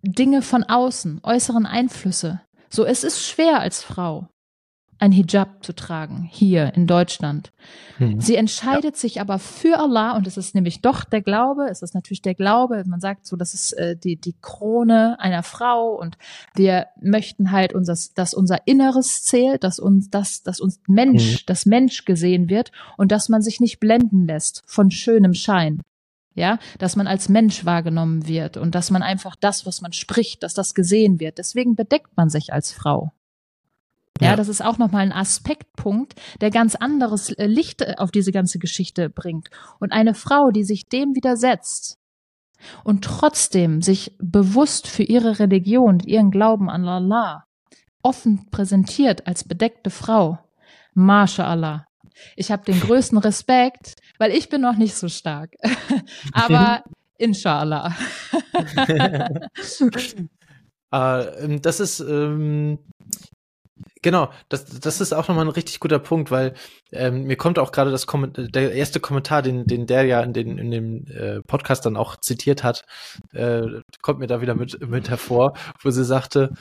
Dinge 0.02 0.42
von 0.42 0.64
außen, 0.64 1.22
äußeren 1.24 1.66
Einflüsse. 1.66 2.42
So, 2.70 2.86
es 2.86 3.04
ist 3.04 3.26
schwer 3.26 3.60
als 3.60 3.84
Frau 3.84 4.30
ein 5.00 5.12
Hijab 5.12 5.64
zu 5.64 5.74
tragen, 5.74 6.28
hier 6.32 6.74
in 6.74 6.88
Deutschland. 6.88 7.52
Mhm. 8.00 8.20
Sie 8.20 8.36
entscheidet 8.36 8.96
ja. 8.96 9.00
sich 9.00 9.22
aber 9.22 9.40
für 9.40 9.80
Allah, 9.80 10.16
und 10.16 10.28
es 10.28 10.38
ist 10.38 10.56
nämlich 10.56 10.82
doch 10.82 11.04
der 11.04 11.22
Glaube, 11.22 11.68
es 11.70 11.82
ist 11.82 11.94
natürlich 11.94 12.22
der 12.22 12.36
Glaube, 12.36 12.84
man 12.88 13.00
sagt 13.00 13.26
so, 13.28 13.36
das 13.36 13.54
ist 13.54 13.74
äh, 13.74 13.96
die, 13.96 14.16
die 14.16 14.36
Krone 14.42 15.20
einer 15.20 15.44
Frau 15.44 15.96
und 15.96 16.18
wir 16.56 16.88
möchten 17.00 17.52
halt, 17.52 17.74
unser, 17.74 17.96
dass 18.16 18.34
unser 18.34 18.66
Inneres 18.66 19.24
zählt, 19.24 19.64
dass 19.64 19.80
uns, 19.80 20.10
dass, 20.10 20.44
dass 20.44 20.60
uns 20.60 20.80
Mensch, 20.88 21.34
mhm. 21.34 21.46
das 21.46 21.66
Mensch 21.66 22.06
gesehen 22.06 22.50
wird 22.50 22.72
und 22.98 23.12
dass 23.12 23.30
man 23.30 23.42
sich 23.42 23.60
nicht 23.60 23.80
blenden 23.80 24.26
lässt 24.26 24.64
von 24.66 24.90
schönem 24.92 25.34
Schein. 25.34 25.82
Ja, 26.34 26.60
dass 26.78 26.96
man 26.96 27.08
als 27.08 27.30
Mensch 27.30 27.66
wahrgenommen 27.66 28.28
wird 28.28 28.58
und 28.58 28.76
dass 28.76 28.92
man 28.92 29.02
einfach 29.02 29.36
das, 29.36 29.66
was 29.66 29.82
man 29.82 29.92
spricht, 29.92 30.44
dass 30.44 30.54
das 30.54 30.76
gesehen 30.76 31.20
wird. 31.20 31.40
Deswegen 31.40 31.76
bedeckt 31.76 32.16
man 32.16 32.30
sich 32.30 32.54
als 32.54 32.72
Frau. 32.72 33.12
Ja, 34.22 34.30
ja, 34.30 34.36
das 34.36 34.48
ist 34.48 34.64
auch 34.64 34.78
nochmal 34.78 35.04
ein 35.04 35.12
Aspektpunkt, 35.12 36.16
der 36.42 36.50
ganz 36.50 36.76
anderes 36.76 37.32
äh, 37.32 37.46
Licht 37.46 37.82
äh, 37.82 37.96
auf 37.98 38.12
diese 38.12 38.32
ganze 38.32 38.60
Geschichte 38.60 39.10
bringt. 39.10 39.50
Und 39.80 39.92
eine 39.92 40.14
Frau, 40.14 40.52
die 40.52 40.64
sich 40.64 40.88
dem 40.88 41.16
widersetzt 41.16 41.98
und 42.84 43.04
trotzdem 43.04 43.82
sich 43.82 44.16
bewusst 44.20 44.88
für 44.88 45.04
ihre 45.04 45.40
Religion, 45.40 46.00
ihren 46.00 46.32
Glauben 46.32 46.70
an 46.70 46.88
Allah 46.88 47.44
offen 48.08 48.50
präsentiert 48.52 49.28
als 49.28 49.44
bedeckte 49.44 49.90
Frau, 49.90 50.40
MashaAllah. 50.94 51.86
Ich 52.36 52.52
habe 52.52 52.64
den 52.64 52.80
größten 52.86 53.18
Respekt, 53.18 53.96
weil 54.18 54.32
ich 54.32 54.50
bin 54.50 54.62
noch 54.62 54.78
nicht 54.78 54.96
so 54.96 55.10
stark. 55.10 55.52
Aber 56.32 56.84
inshallah. 57.18 57.96
äh, 60.92 61.60
das 61.60 61.80
ist 61.80 62.00
ähm, 62.00 62.80
Genau, 64.02 64.30
das, 64.50 64.66
das 64.66 65.02
ist 65.02 65.14
auch 65.14 65.28
nochmal 65.28 65.46
ein 65.46 65.52
richtig 65.52 65.80
guter 65.80 66.00
Punkt, 66.00 66.32
weil 66.32 66.54
ähm, 66.92 67.24
mir 67.24 67.36
kommt 67.36 67.60
auch 67.60 67.72
gerade 67.72 67.92
das 67.92 68.06
der 68.08 68.74
erste 68.74 69.00
Kommentar, 69.00 69.42
den, 69.42 69.66
den 69.66 69.86
der 69.88 70.04
ja 70.06 70.22
in, 70.22 70.34
den, 70.34 70.58
in 70.58 70.72
dem 70.72 71.06
äh, 71.08 71.42
Podcast 71.42 71.86
dann 71.86 71.98
auch 71.98 72.16
zitiert 72.18 72.64
hat, 72.64 72.86
äh, 73.34 73.64
kommt 74.02 74.20
mir 74.20 74.28
da 74.28 74.42
wieder 74.42 74.56
mit, 74.56 74.88
mit 74.88 75.10
hervor, 75.10 75.54
wo 75.82 75.90
sie 75.90 76.06
sagte, 76.06 76.52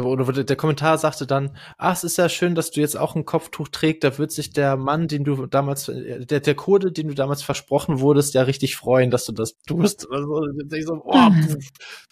oder 0.00 0.44
der 0.44 0.56
Kommentar 0.56 0.98
sagte 0.98 1.26
dann, 1.26 1.56
ach, 1.78 1.92
es 1.92 2.04
ist 2.04 2.18
ja 2.18 2.28
schön, 2.28 2.54
dass 2.54 2.70
du 2.70 2.80
jetzt 2.80 2.96
auch 2.96 3.14
ein 3.14 3.24
Kopftuch 3.24 3.68
trägst, 3.68 4.04
da 4.04 4.18
wird 4.18 4.32
sich 4.32 4.52
der 4.52 4.76
Mann, 4.76 5.08
den 5.08 5.24
du 5.24 5.46
damals, 5.46 5.88
äh, 5.88 6.24
der, 6.24 6.40
der 6.40 6.54
Kurde, 6.54 6.92
den 6.92 7.08
du 7.08 7.14
damals 7.14 7.42
versprochen 7.42 8.00
wurdest, 8.00 8.34
ja 8.34 8.42
richtig 8.42 8.76
freuen, 8.76 9.10
dass 9.10 9.24
du 9.26 9.32
das 9.32 9.58
tust. 9.66 10.06
Also, 10.22 10.46
so, 10.84 11.02
oh, 11.04 11.30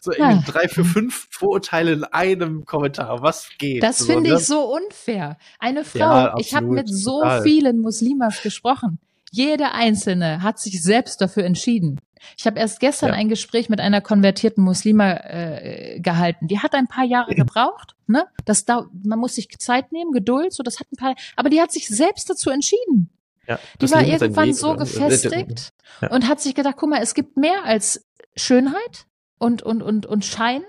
so 0.00 0.12
ja. 0.12 0.42
drei, 0.46 0.66
vier, 0.68 0.84
fünf 0.84 1.28
Vorurteile 1.30 1.92
in 1.92 2.04
einem 2.04 2.64
Kommentar. 2.64 3.22
Was 3.22 3.50
geht? 3.58 3.82
Das 3.82 4.04
finde 4.06 4.30
ne? 4.30 4.36
ich 4.36 4.46
so 4.46 4.74
unfair. 4.74 5.36
Eine 5.58 5.84
Frau, 5.84 5.98
ja, 5.98 6.34
ich 6.38 6.54
habe 6.54 6.66
mit 6.66 6.88
so 6.88 7.20
total. 7.20 7.42
vielen 7.42 7.80
Muslimas 7.80 8.42
gesprochen. 8.42 8.98
Jede 9.30 9.72
einzelne 9.72 10.42
hat 10.42 10.58
sich 10.58 10.82
selbst 10.82 11.20
dafür 11.20 11.44
entschieden. 11.44 12.00
Ich 12.36 12.46
habe 12.46 12.58
erst 12.58 12.80
gestern 12.80 13.10
ja. 13.10 13.14
ein 13.14 13.28
Gespräch 13.28 13.68
mit 13.68 13.80
einer 13.80 14.00
konvertierten 14.00 14.62
Muslima 14.62 15.12
äh, 15.12 16.00
gehalten. 16.00 16.48
Die 16.48 16.58
hat 16.58 16.74
ein 16.74 16.86
paar 16.86 17.04
Jahre 17.04 17.34
gebraucht. 17.36 17.94
Ne? 18.06 18.26
Das 18.44 18.64
da, 18.64 18.86
man 19.04 19.18
muss 19.18 19.36
sich 19.36 19.48
Zeit 19.58 19.92
nehmen, 19.92 20.12
Geduld. 20.12 20.52
So, 20.52 20.62
das 20.62 20.80
hat 20.80 20.86
ein 20.92 20.96
paar. 20.96 21.14
Aber 21.36 21.48
die 21.48 21.60
hat 21.60 21.72
sich 21.72 21.88
selbst 21.88 22.28
dazu 22.28 22.50
entschieden. 22.50 23.10
Ja, 23.46 23.58
die 23.80 23.90
war 23.90 24.04
irgendwann 24.04 24.52
so 24.52 24.76
gefestigt 24.76 25.70
ja. 26.00 26.10
und 26.10 26.28
hat 26.28 26.40
sich 26.40 26.54
gedacht, 26.54 26.76
guck 26.76 26.90
mal, 26.90 27.02
es 27.02 27.14
gibt 27.14 27.36
mehr 27.36 27.64
als 27.64 28.06
Schönheit 28.36 29.06
und 29.38 29.62
und 29.62 29.82
und 29.82 30.06
und 30.06 30.24
Schein. 30.24 30.62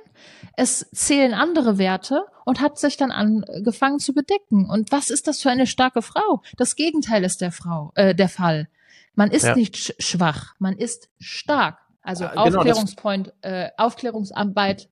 Es 0.57 0.87
zählen 0.93 1.33
andere 1.33 1.77
Werte 1.77 2.25
und 2.45 2.61
hat 2.61 2.77
sich 2.77 2.97
dann 2.97 3.11
angefangen 3.11 3.99
zu 3.99 4.13
bedecken. 4.13 4.69
Und 4.69 4.91
was 4.91 5.09
ist 5.09 5.27
das 5.27 5.41
für 5.41 5.49
eine 5.49 5.67
starke 5.67 6.01
Frau? 6.01 6.41
Das 6.57 6.75
Gegenteil 6.75 7.23
ist 7.23 7.41
der 7.41 7.51
Frau, 7.51 7.91
äh, 7.95 8.15
der 8.15 8.29
Fall. 8.29 8.67
Man 9.15 9.31
ist 9.31 9.45
ja. 9.45 9.55
nicht 9.55 9.77
sch 9.77 9.93
schwach, 9.99 10.55
man 10.59 10.77
ist 10.77 11.09
stark. 11.19 11.79
Also 12.01 12.23
ja, 12.23 12.43
genau, 12.43 12.59
Aufklärungspoint, 12.59 13.33
äh, 13.41 13.69
Aufklärungsarbeit, 13.77 14.89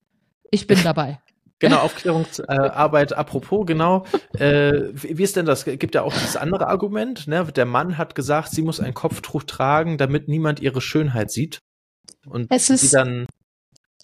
ich 0.51 0.67
bin 0.67 0.81
dabei. 0.83 1.19
Genau, 1.61 1.79
Aufklärungsarbeit, 1.79 3.11
äh, 3.11 3.15
apropos, 3.15 3.65
genau. 3.67 4.05
Äh, 4.37 4.91
wie, 4.93 5.21
ist 5.21 5.35
denn 5.35 5.45
das? 5.45 5.65
Gibt 5.65 5.93
ja 5.93 6.03
auch 6.03 6.13
das 6.13 6.37
andere 6.37 6.67
Argument, 6.67 7.27
ne? 7.27 7.43
Der 7.53 7.65
Mann 7.65 7.97
hat 7.97 8.15
gesagt, 8.15 8.51
sie 8.51 8.61
muss 8.61 8.79
ein 8.79 8.93
Kopftuch 8.93 9.43
tragen, 9.43 9.97
damit 9.97 10.29
niemand 10.29 10.61
ihre 10.61 10.79
Schönheit 10.79 11.31
sieht. 11.31 11.59
Und 12.25 12.47
es 12.49 12.69
ist, 12.69 12.81
sie 12.81 12.95
dann 12.95 13.25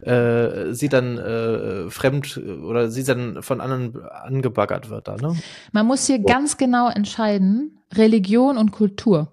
äh, 0.02 0.74
sie 0.74 0.90
dann 0.90 1.18
äh, 1.18 1.90
fremd 1.90 2.38
oder 2.38 2.90
sie 2.90 3.04
dann 3.04 3.42
von 3.42 3.62
anderen 3.62 4.06
angebaggert 4.06 4.90
wird 4.90 5.08
da, 5.08 5.16
ne? 5.16 5.36
Man 5.72 5.86
muss 5.86 6.08
hier 6.08 6.20
oh. 6.20 6.26
ganz 6.26 6.58
genau 6.58 6.90
entscheiden, 6.90 7.80
Religion 7.94 8.58
und 8.58 8.72
Kultur. 8.72 9.32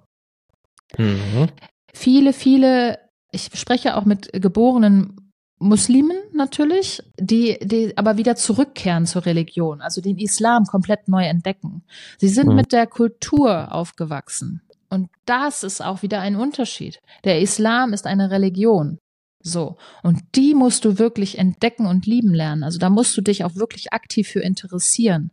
Mhm. 0.97 1.49
Viele, 1.93 2.33
viele, 2.33 2.99
ich 3.33 3.51
spreche 3.55 3.97
auch 3.97 4.05
mit 4.05 4.31
geborenen 4.33 5.33
Muslimen 5.59 6.17
natürlich, 6.33 7.03
die, 7.19 7.59
die 7.63 7.97
aber 7.97 8.17
wieder 8.17 8.37
zurückkehren 8.37 9.07
zur 9.07 9.25
Religion, 9.27 9.81
also 9.81 10.01
den 10.01 10.19
Islam 10.19 10.65
komplett 10.65 11.09
neu 11.09 11.25
entdecken. 11.25 11.85
Sie 12.19 12.29
sind 12.29 12.49
mhm. 12.49 12.57
mit 12.57 12.73
der 12.73 12.87
Kultur 12.87 13.73
aufgewachsen. 13.73 14.63
Und 14.91 15.09
das 15.25 15.63
ist 15.63 15.81
auch 15.83 16.03
wieder 16.03 16.21
ein 16.21 16.37
Unterschied. 16.37 17.01
Der 17.25 17.41
Islam 17.41 17.95
ist 17.95 18.07
eine 18.07 18.31
Religion. 18.31 18.99
So. 19.43 19.77
Und 20.03 20.21
die 20.35 20.55
musst 20.55 20.85
du 20.85 20.99
wirklich 20.99 21.39
entdecken 21.39 21.87
und 21.87 22.07
lieben 22.07 22.33
lernen. 22.33 22.63
Also 22.63 22.79
da 22.79 22.91
musst 22.91 23.17
du 23.17 23.21
dich 23.21 23.45
auch 23.45 23.57
wirklich 23.57 23.93
aktiv 23.93 24.29
für 24.29 24.41
interessieren 24.41 25.31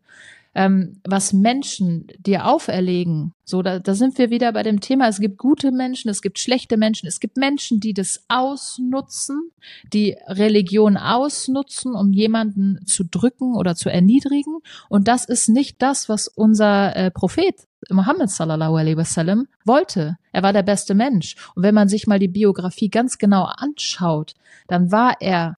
ähm, 0.55 0.99
was 1.07 1.31
Menschen 1.33 2.07
dir 2.19 2.45
auferlegen, 2.47 3.33
so 3.43 3.61
da, 3.61 3.79
da 3.79 3.93
sind 3.93 4.17
wir 4.17 4.29
wieder 4.29 4.51
bei 4.51 4.63
dem 4.63 4.79
Thema, 4.79 5.07
es 5.07 5.19
gibt 5.19 5.37
gute 5.37 5.71
Menschen, 5.71 6.09
es 6.09 6.21
gibt 6.21 6.39
schlechte 6.39 6.77
Menschen, 6.77 7.07
es 7.07 7.19
gibt 7.19 7.37
Menschen, 7.37 7.79
die 7.79 7.93
das 7.93 8.25
ausnutzen, 8.27 9.51
die 9.93 10.15
Religion 10.27 10.97
ausnutzen, 10.97 11.93
um 11.93 12.11
jemanden 12.11 12.85
zu 12.85 13.03
drücken 13.03 13.55
oder 13.55 13.75
zu 13.75 13.89
erniedrigen. 13.89 14.59
Und 14.89 15.07
das 15.07 15.25
ist 15.25 15.49
nicht 15.49 15.81
das, 15.81 16.09
was 16.09 16.27
unser 16.27 16.95
äh, 16.95 17.11
Prophet 17.11 17.55
Muhammad 17.89 18.29
sallallahu 18.29 18.75
alaihi 18.75 18.97
wasallam 18.97 19.47
wollte. 19.65 20.17
Er 20.31 20.43
war 20.43 20.53
der 20.53 20.63
beste 20.63 20.95
Mensch. 20.95 21.35
Und 21.55 21.63
wenn 21.63 21.75
man 21.75 21.87
sich 21.87 22.07
mal 22.07 22.19
die 22.19 22.27
Biografie 22.27 22.89
ganz 22.89 23.17
genau 23.17 23.43
anschaut, 23.45 24.33
dann 24.67 24.91
war 24.91 25.15
er 25.21 25.55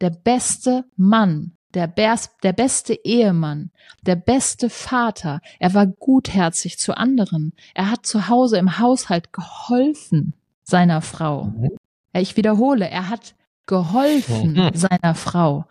der 0.00 0.10
beste 0.10 0.84
Mann, 0.96 1.57
der, 1.74 1.86
Bers, 1.86 2.30
der 2.42 2.52
beste 2.52 2.94
Ehemann, 2.94 3.70
der 4.02 4.16
beste 4.16 4.70
Vater. 4.70 5.40
Er 5.58 5.74
war 5.74 5.86
gutherzig 5.86 6.78
zu 6.78 6.96
anderen. 6.96 7.52
Er 7.74 7.90
hat 7.90 8.06
zu 8.06 8.28
Hause 8.28 8.58
im 8.58 8.78
Haushalt 8.78 9.32
geholfen 9.32 10.34
seiner 10.62 11.02
Frau. 11.02 11.44
Mhm. 11.44 11.76
Ich 12.14 12.36
wiederhole, 12.36 12.88
er 12.88 13.08
hat 13.08 13.34
geholfen 13.66 14.54
mhm. 14.54 14.70
seiner 14.74 15.14
Frau. 15.14 15.66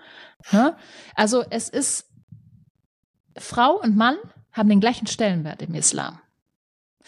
Also 1.15 1.43
es 1.49 1.67
ist, 1.67 2.09
Frau 3.38 3.80
und 3.81 3.97
Mann 3.97 4.15
haben 4.51 4.69
den 4.69 4.80
gleichen 4.80 5.07
Stellenwert 5.07 5.61
im 5.61 5.73
Islam. 5.76 6.19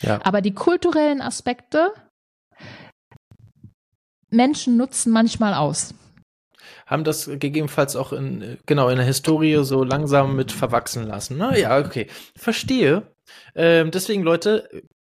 Ja. 0.01 0.19
Aber 0.23 0.41
die 0.41 0.53
kulturellen 0.53 1.21
Aspekte, 1.21 1.91
Menschen 4.29 4.77
nutzen 4.77 5.11
manchmal 5.11 5.53
aus 5.53 5.93
haben 6.89 7.03
das 7.03 7.27
gegebenenfalls 7.27 7.95
auch 7.95 8.11
in, 8.11 8.57
genau, 8.65 8.89
in 8.89 8.97
der 8.97 9.05
Historie 9.05 9.63
so 9.63 9.83
langsam 9.83 10.35
mit 10.35 10.51
verwachsen 10.51 11.05
lassen. 11.07 11.37
Na 11.37 11.51
ne? 11.51 11.59
ja, 11.59 11.77
okay. 11.77 12.07
Verstehe. 12.35 13.03
Ähm, 13.53 13.91
deswegen, 13.91 14.23
Leute, 14.23 14.67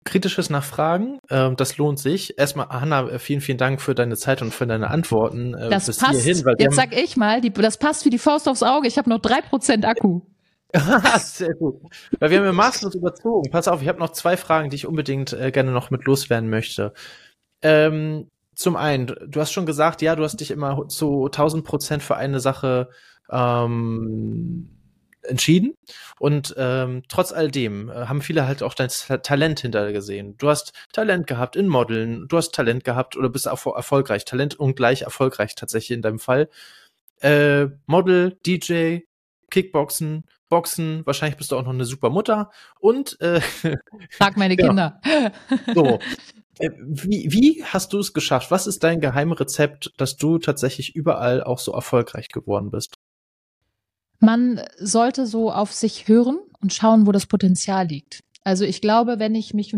kritisches 0.04 0.48
Nachfragen, 0.48 1.18
ähm, 1.28 1.56
das 1.56 1.76
lohnt 1.76 1.98
sich. 1.98 2.38
Erstmal, 2.38 2.68
Hanna, 2.68 3.18
vielen, 3.18 3.42
vielen 3.42 3.58
Dank 3.58 3.82
für 3.82 3.94
deine 3.94 4.16
Zeit 4.16 4.40
und 4.40 4.54
für 4.54 4.66
deine 4.66 4.88
Antworten. 4.88 5.52
Äh, 5.52 5.68
das 5.68 5.86
passt. 5.98 6.22
Hierhin, 6.22 6.42
Jetzt 6.58 6.76
sag 6.76 6.96
ich 6.96 7.18
mal, 7.18 7.42
die, 7.42 7.52
das 7.52 7.76
passt 7.76 8.06
wie 8.06 8.10
die 8.10 8.18
Faust 8.18 8.48
aufs 8.48 8.62
Auge. 8.62 8.88
Ich 8.88 8.96
habe 8.96 9.10
noch 9.10 9.20
drei 9.20 9.42
Prozent 9.42 9.84
Akku. 9.84 10.22
Sehr 11.18 11.54
gut. 11.54 11.82
Weil 12.18 12.30
wir 12.30 12.38
haben 12.38 12.46
ja 12.46 12.52
maßlos 12.52 12.94
überzogen. 12.94 13.50
Pass 13.50 13.68
auf, 13.68 13.82
ich 13.82 13.88
habe 13.88 13.98
noch 13.98 14.10
zwei 14.10 14.38
Fragen, 14.38 14.70
die 14.70 14.76
ich 14.76 14.86
unbedingt 14.86 15.34
äh, 15.34 15.50
gerne 15.50 15.72
noch 15.72 15.90
mit 15.90 16.04
loswerden 16.06 16.48
möchte. 16.48 16.94
Ähm, 17.62 18.28
zum 18.56 18.74
einen, 18.74 19.06
du 19.06 19.40
hast 19.40 19.52
schon 19.52 19.66
gesagt, 19.66 20.02
ja, 20.02 20.16
du 20.16 20.24
hast 20.24 20.40
dich 20.40 20.50
immer 20.50 20.88
zu 20.88 21.26
1000 21.26 21.64
Prozent 21.64 22.02
für 22.02 22.16
eine 22.16 22.40
Sache 22.40 22.88
ähm, 23.30 24.70
entschieden. 25.22 25.74
Und 26.18 26.54
ähm, 26.56 27.02
trotz 27.08 27.32
all 27.32 27.50
dem 27.50 27.90
äh, 27.90 28.06
haben 28.06 28.22
viele 28.22 28.46
halt 28.46 28.62
auch 28.62 28.72
dein 28.72 28.88
Talent 28.88 29.60
hinter 29.60 29.92
gesehen. 29.92 30.36
Du 30.38 30.48
hast 30.48 30.72
Talent 30.92 31.26
gehabt 31.26 31.54
in 31.54 31.68
Modeln, 31.68 32.28
du 32.28 32.36
hast 32.38 32.54
Talent 32.54 32.82
gehabt 32.84 33.16
oder 33.16 33.28
bist 33.28 33.46
erfol 33.46 33.74
erfolgreich. 33.76 34.24
Talent 34.24 34.58
und 34.58 34.74
gleich 34.74 35.02
erfolgreich 35.02 35.54
tatsächlich 35.54 35.94
in 35.94 36.02
deinem 36.02 36.18
Fall. 36.18 36.48
Äh, 37.20 37.66
Model, 37.86 38.38
DJ, 38.46 39.00
Kickboxen, 39.50 40.24
Boxen, 40.48 41.04
wahrscheinlich 41.04 41.36
bist 41.36 41.52
du 41.52 41.56
auch 41.56 41.62
noch 41.62 41.74
eine 41.74 41.84
super 41.84 42.08
Mutter 42.08 42.50
und 42.78 43.20
äh, 43.20 43.40
Frag 44.10 44.36
meine 44.36 44.56
Kinder. 44.56 45.00
so. 45.74 45.98
Äh, 46.58 46.70
wie, 46.78 47.32
wie 47.32 47.64
hast 47.64 47.92
du 47.92 47.98
es 47.98 48.12
geschafft? 48.12 48.50
Was 48.50 48.66
ist 48.66 48.82
dein 48.84 49.00
Geheimrezept, 49.00 49.92
dass 49.96 50.16
du 50.16 50.38
tatsächlich 50.38 50.94
überall 50.94 51.42
auch 51.42 51.58
so 51.58 51.72
erfolgreich 51.72 52.28
geworden 52.28 52.70
bist? 52.70 52.94
Man 54.18 54.62
sollte 54.78 55.26
so 55.26 55.52
auf 55.52 55.72
sich 55.72 56.08
hören 56.08 56.38
und 56.60 56.72
schauen, 56.72 57.06
wo 57.06 57.12
das 57.12 57.26
Potenzial 57.26 57.86
liegt. 57.86 58.20
Also 58.44 58.64
ich 58.64 58.80
glaube, 58.80 59.18
wenn 59.18 59.34
ich 59.34 59.52
mich 59.52 59.74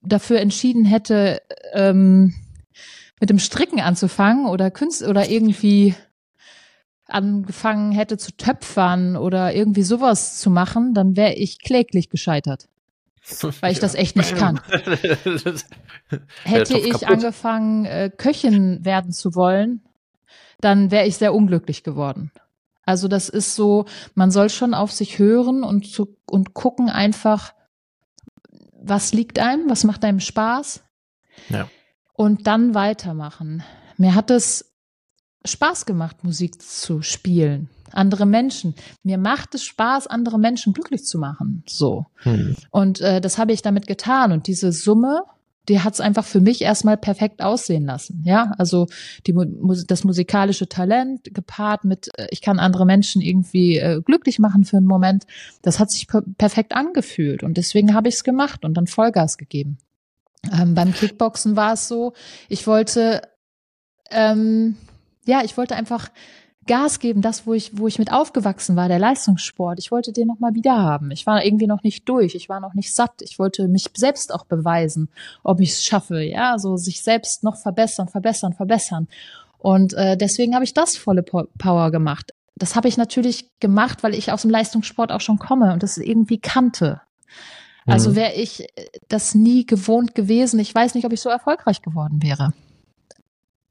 dafür 0.00 0.40
entschieden 0.40 0.84
hätte, 0.84 1.42
ähm, 1.72 2.34
mit 3.20 3.30
dem 3.30 3.38
Stricken 3.38 3.80
anzufangen 3.80 4.46
oder 4.46 4.70
Künst 4.70 5.02
oder 5.02 5.28
irgendwie 5.28 5.94
angefangen 7.06 7.92
hätte 7.92 8.16
zu 8.16 8.32
töpfern 8.36 9.16
oder 9.16 9.54
irgendwie 9.54 9.82
sowas 9.82 10.38
zu 10.38 10.50
machen, 10.50 10.94
dann 10.94 11.16
wäre 11.16 11.34
ich 11.34 11.60
kläglich 11.60 12.08
gescheitert. 12.08 12.68
Weil 13.60 13.72
ich 13.72 13.78
ja. 13.78 13.82
das 13.82 13.94
echt 13.94 14.16
nicht 14.16 14.36
kann. 14.36 14.60
Hätte 16.44 16.78
ich 16.78 17.08
angefangen, 17.08 17.86
äh, 17.86 18.10
Köchin 18.14 18.84
werden 18.84 19.12
zu 19.12 19.34
wollen, 19.34 19.82
dann 20.60 20.90
wäre 20.90 21.06
ich 21.06 21.16
sehr 21.16 21.34
unglücklich 21.34 21.82
geworden. 21.82 22.30
Also 22.84 23.08
das 23.08 23.30
ist 23.30 23.54
so, 23.54 23.86
man 24.14 24.30
soll 24.30 24.50
schon 24.50 24.74
auf 24.74 24.92
sich 24.92 25.18
hören 25.18 25.64
und, 25.64 25.90
zu, 25.90 26.16
und 26.26 26.52
gucken 26.52 26.90
einfach, 26.90 27.54
was 28.72 29.14
liegt 29.14 29.38
einem, 29.38 29.70
was 29.70 29.84
macht 29.84 30.04
einem 30.04 30.20
Spaß. 30.20 30.84
Ja. 31.48 31.68
Und 32.12 32.46
dann 32.46 32.74
weitermachen. 32.74 33.64
Mir 33.96 34.14
hat 34.14 34.30
es 34.30 34.74
Spaß 35.46 35.86
gemacht, 35.86 36.24
Musik 36.24 36.60
zu 36.60 37.02
spielen. 37.02 37.70
Andere 37.94 38.26
Menschen. 38.26 38.74
Mir 39.02 39.18
macht 39.18 39.54
es 39.54 39.64
Spaß, 39.64 40.06
andere 40.06 40.38
Menschen 40.38 40.72
glücklich 40.72 41.04
zu 41.04 41.18
machen. 41.18 41.62
So. 41.66 42.06
Hm. 42.22 42.56
Und 42.70 43.00
äh, 43.00 43.20
das 43.20 43.38
habe 43.38 43.52
ich 43.52 43.62
damit 43.62 43.86
getan. 43.86 44.32
Und 44.32 44.46
diese 44.46 44.72
Summe, 44.72 45.22
die 45.68 45.80
hat 45.80 45.94
es 45.94 46.00
einfach 46.00 46.24
für 46.24 46.40
mich 46.40 46.62
erstmal 46.62 46.96
perfekt 46.96 47.42
aussehen 47.42 47.86
lassen. 47.86 48.22
Ja, 48.24 48.52
also 48.58 48.86
die, 49.26 49.34
das 49.86 50.04
musikalische 50.04 50.68
Talent 50.68 51.32
gepaart 51.32 51.84
mit, 51.84 52.08
äh, 52.18 52.26
ich 52.30 52.42
kann 52.42 52.58
andere 52.58 52.84
Menschen 52.84 53.22
irgendwie 53.22 53.78
äh, 53.78 54.02
glücklich 54.02 54.38
machen 54.38 54.64
für 54.64 54.76
einen 54.76 54.86
Moment, 54.86 55.24
das 55.62 55.80
hat 55.80 55.90
sich 55.90 56.06
per 56.06 56.22
perfekt 56.36 56.74
angefühlt. 56.74 57.42
Und 57.42 57.56
deswegen 57.56 57.94
habe 57.94 58.08
ich 58.08 58.16
es 58.16 58.24
gemacht 58.24 58.64
und 58.64 58.74
dann 58.74 58.86
Vollgas 58.86 59.38
gegeben. 59.38 59.78
Ähm, 60.52 60.74
beim 60.74 60.92
Kickboxen 60.92 61.56
war 61.56 61.72
es 61.72 61.88
so, 61.88 62.12
ich 62.48 62.66
wollte 62.66 63.22
ähm, 64.10 64.76
ja, 65.26 65.42
ich 65.44 65.56
wollte 65.56 65.76
einfach 65.76 66.10
Gas 66.66 66.98
geben, 66.98 67.22
das, 67.22 67.46
wo 67.46 67.54
ich, 67.54 67.78
wo 67.78 67.86
ich 67.86 67.98
mit 67.98 68.12
aufgewachsen 68.12 68.76
war, 68.76 68.88
der 68.88 68.98
Leistungssport. 68.98 69.78
Ich 69.78 69.90
wollte 69.90 70.12
den 70.12 70.26
nochmal 70.26 70.54
wieder 70.54 70.76
haben. 70.76 71.10
Ich 71.10 71.26
war 71.26 71.44
irgendwie 71.44 71.66
noch 71.66 71.82
nicht 71.82 72.08
durch. 72.08 72.34
Ich 72.34 72.48
war 72.48 72.60
noch 72.60 72.74
nicht 72.74 72.94
satt. 72.94 73.22
Ich 73.22 73.38
wollte 73.38 73.68
mich 73.68 73.90
selbst 73.94 74.32
auch 74.32 74.44
beweisen, 74.44 75.08
ob 75.42 75.60
ich 75.60 75.72
es 75.72 75.84
schaffe. 75.84 76.22
Ja, 76.22 76.58
so 76.58 76.76
sich 76.76 77.02
selbst 77.02 77.44
noch 77.44 77.56
verbessern, 77.56 78.08
verbessern, 78.08 78.52
verbessern. 78.52 79.08
Und 79.58 79.94
äh, 79.94 80.16
deswegen 80.16 80.54
habe 80.54 80.64
ich 80.64 80.74
das 80.74 80.96
volle 80.96 81.22
Power 81.22 81.90
gemacht. 81.90 82.34
Das 82.56 82.76
habe 82.76 82.88
ich 82.88 82.96
natürlich 82.96 83.50
gemacht, 83.60 84.02
weil 84.02 84.14
ich 84.14 84.30
aus 84.30 84.42
dem 84.42 84.50
Leistungssport 84.50 85.10
auch 85.10 85.20
schon 85.20 85.38
komme 85.38 85.72
und 85.72 85.82
das 85.82 85.96
irgendwie 85.96 86.38
kannte. 86.38 87.00
Also 87.86 88.10
mhm. 88.10 88.16
wäre 88.16 88.34
ich 88.34 88.66
das 89.08 89.34
nie 89.34 89.66
gewohnt 89.66 90.14
gewesen. 90.14 90.58
Ich 90.60 90.74
weiß 90.74 90.94
nicht, 90.94 91.04
ob 91.04 91.12
ich 91.12 91.20
so 91.20 91.28
erfolgreich 91.28 91.82
geworden 91.82 92.22
wäre. 92.22 92.52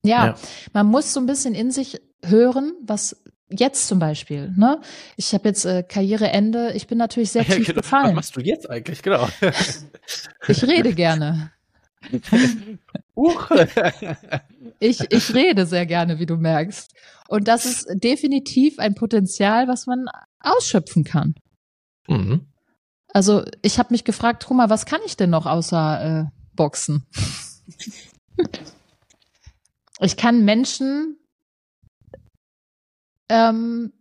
Ja, 0.05 0.25
ja, 0.27 0.35
man 0.73 0.87
muss 0.87 1.13
so 1.13 1.19
ein 1.19 1.25
bisschen 1.25 1.55
in 1.55 1.71
sich 1.71 2.01
hören, 2.23 2.73
was 2.81 3.23
jetzt 3.49 3.87
zum 3.87 3.99
Beispiel, 3.99 4.51
ne? 4.55 4.81
Ich 5.15 5.33
habe 5.33 5.47
jetzt 5.49 5.65
äh, 5.65 5.83
Karriereende, 5.83 6.73
ich 6.73 6.87
bin 6.87 6.97
natürlich 6.97 7.31
sehr 7.31 7.45
tief 7.45 7.67
genau. 7.67 7.81
gefallen. 7.81 8.07
Was 8.07 8.15
machst 8.15 8.35
du 8.35 8.41
jetzt 8.41 8.69
eigentlich? 8.69 9.01
Genau. 9.01 9.27
ich 10.47 10.63
rede 10.63 10.93
gerne. 10.93 11.51
ich, 14.79 14.99
ich 15.11 15.33
rede 15.33 15.65
sehr 15.65 15.85
gerne, 15.85 16.19
wie 16.19 16.25
du 16.25 16.35
merkst. 16.35 16.91
Und 17.29 17.47
das 17.47 17.65
ist 17.65 17.87
definitiv 17.93 18.77
ein 18.79 18.95
Potenzial, 18.95 19.69
was 19.69 19.87
man 19.87 20.07
ausschöpfen 20.41 21.05
kann. 21.05 21.35
Mhm. 22.07 22.47
Also 23.07 23.45
ich 23.61 23.79
habe 23.79 23.93
mich 23.93 24.03
gefragt, 24.03 24.43
Truma, 24.43 24.69
was 24.69 24.85
kann 24.85 24.99
ich 25.05 25.15
denn 25.15 25.29
noch 25.29 25.45
außer 25.45 26.23
äh, 26.23 26.25
Boxen? 26.55 27.05
Ich 29.99 30.17
kann 30.17 30.43
Menschen 30.43 31.17
ähm, 33.29 33.93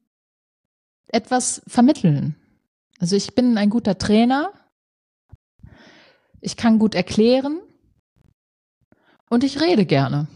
etwas 1.09 1.62
vermitteln. 1.66 2.36
Also 2.99 3.16
ich 3.16 3.35
bin 3.35 3.59
ein 3.59 3.70
guter 3.70 3.99
Trainer. 3.99 4.53
Ich 6.40 6.57
kann 6.57 6.78
gut 6.78 6.94
erklären. 6.94 7.61
Und 9.28 9.44
ich 9.44 9.61
rede 9.61 9.86
gerne. 9.86 10.28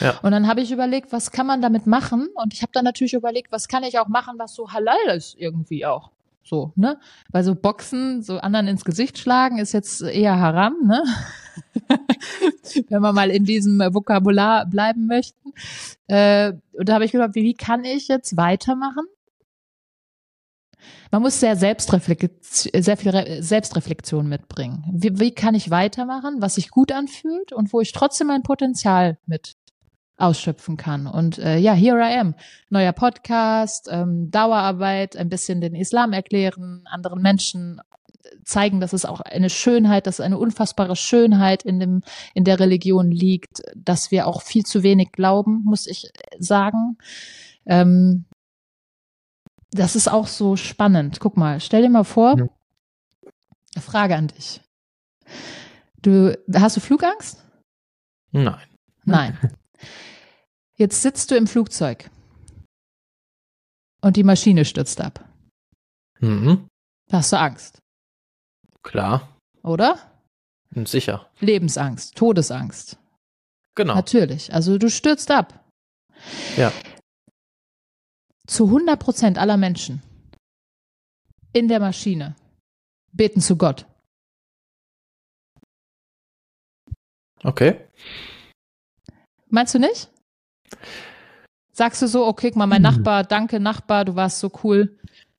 Ja. 0.00 0.18
Und 0.20 0.32
dann 0.32 0.46
habe 0.46 0.60
ich 0.60 0.72
überlegt, 0.72 1.12
was 1.12 1.30
kann 1.30 1.46
man 1.46 1.60
damit 1.60 1.86
machen? 1.86 2.28
Und 2.34 2.54
ich 2.54 2.62
habe 2.62 2.72
dann 2.72 2.84
natürlich 2.84 3.12
überlegt, 3.12 3.52
was 3.52 3.68
kann 3.68 3.82
ich 3.82 3.98
auch 3.98 4.08
machen, 4.08 4.38
was 4.38 4.54
so 4.54 4.72
halal 4.72 4.96
ist 5.14 5.34
irgendwie 5.36 5.84
auch. 5.84 6.10
So, 6.44 6.72
ne? 6.76 6.98
Weil 7.30 7.44
so 7.44 7.54
Boxen, 7.54 8.22
so 8.22 8.38
anderen 8.38 8.66
ins 8.66 8.84
Gesicht 8.84 9.18
schlagen, 9.18 9.58
ist 9.58 9.72
jetzt 9.72 10.02
eher 10.02 10.38
haram, 10.38 10.74
ne? 10.84 11.02
Wenn 12.88 13.02
wir 13.02 13.12
mal 13.12 13.30
in 13.30 13.44
diesem 13.44 13.78
Vokabular 13.78 14.66
bleiben 14.66 15.06
möchten. 15.06 15.52
Äh, 16.08 16.54
und 16.72 16.88
da 16.88 16.94
habe 16.94 17.04
ich 17.04 17.12
gedacht, 17.12 17.34
wie, 17.34 17.44
wie 17.44 17.54
kann 17.54 17.84
ich 17.84 18.08
jetzt 18.08 18.36
weitermachen? 18.36 19.04
Man 21.10 21.22
muss 21.22 21.40
sehr, 21.40 21.56
sehr 21.56 21.76
viel 21.76 23.42
Selbstreflexion 23.42 24.26
mitbringen. 24.26 24.84
Wie, 24.92 25.20
wie 25.20 25.32
kann 25.32 25.54
ich 25.54 25.70
weitermachen, 25.70 26.36
was 26.40 26.54
sich 26.56 26.70
gut 26.70 26.90
anfühlt 26.90 27.52
und 27.52 27.72
wo 27.72 27.80
ich 27.80 27.92
trotzdem 27.92 28.28
mein 28.28 28.42
Potenzial 28.42 29.18
mit 29.26 29.54
ausschöpfen 30.22 30.76
kann. 30.76 31.06
Und 31.06 31.38
äh, 31.38 31.58
ja, 31.58 31.72
here 31.74 31.98
I 31.98 32.18
am. 32.18 32.34
Neuer 32.70 32.92
Podcast, 32.92 33.88
ähm, 33.90 34.30
Dauerarbeit, 34.30 35.16
ein 35.16 35.28
bisschen 35.28 35.60
den 35.60 35.74
Islam 35.74 36.12
erklären, 36.12 36.82
anderen 36.86 37.20
Menschen 37.20 37.80
zeigen, 38.44 38.80
dass 38.80 38.92
es 38.92 39.04
auch 39.04 39.20
eine 39.20 39.50
Schönheit, 39.50 40.06
dass 40.06 40.20
eine 40.20 40.38
unfassbare 40.38 40.96
Schönheit 40.96 41.64
in 41.64 41.80
dem 41.80 42.02
in 42.34 42.44
der 42.44 42.60
Religion 42.60 43.10
liegt, 43.10 43.62
dass 43.74 44.10
wir 44.10 44.26
auch 44.26 44.42
viel 44.42 44.64
zu 44.64 44.82
wenig 44.82 45.12
glauben, 45.12 45.62
muss 45.64 45.86
ich 45.86 46.10
sagen. 46.38 46.98
Ähm, 47.66 48.24
das 49.72 49.96
ist 49.96 50.08
auch 50.08 50.28
so 50.28 50.56
spannend. 50.56 51.18
Guck 51.18 51.36
mal, 51.36 51.60
stell 51.60 51.82
dir 51.82 51.90
mal 51.90 52.04
vor, 52.04 52.38
ja. 52.38 53.80
Frage 53.80 54.16
an 54.16 54.28
dich. 54.28 54.60
Du 56.00 56.36
hast 56.54 56.76
du 56.76 56.80
Flugangst? 56.80 57.42
Nein. 58.30 58.60
Nein. 59.04 59.38
Jetzt 60.78 61.02
sitzt 61.02 61.30
du 61.30 61.36
im 61.36 61.46
Flugzeug 61.46 62.10
und 64.02 64.16
die 64.16 64.24
Maschine 64.24 64.64
stürzt 64.64 65.00
ab. 65.00 65.28
Mhm. 66.20 66.66
Hast 67.10 67.32
du 67.32 67.38
Angst? 67.38 67.78
Klar. 68.82 69.36
Oder? 69.62 69.98
Sicher. 70.74 71.30
Lebensangst, 71.40 72.16
Todesangst. 72.16 72.98
Genau. 73.74 73.94
Natürlich. 73.94 74.52
Also 74.52 74.78
du 74.78 74.88
stürzt 74.90 75.30
ab. 75.30 75.64
Ja. 76.56 76.72
Zu 78.46 78.66
100 78.66 78.98
Prozent 78.98 79.38
aller 79.38 79.56
Menschen 79.56 80.02
in 81.52 81.68
der 81.68 81.80
Maschine 81.80 82.34
beten 83.12 83.40
zu 83.40 83.56
Gott. 83.56 83.86
Okay. 87.44 87.88
Meinst 89.48 89.74
du 89.74 89.78
nicht? 89.78 90.11
Sagst 91.72 92.02
du 92.02 92.06
so, 92.06 92.26
okay, 92.26 92.52
mal 92.54 92.66
mein 92.66 92.84
hm. 92.84 92.94
Nachbar, 92.94 93.24
danke 93.24 93.60
Nachbar, 93.60 94.04
du 94.04 94.14
warst 94.14 94.40
so 94.40 94.50
cool. 94.62 94.98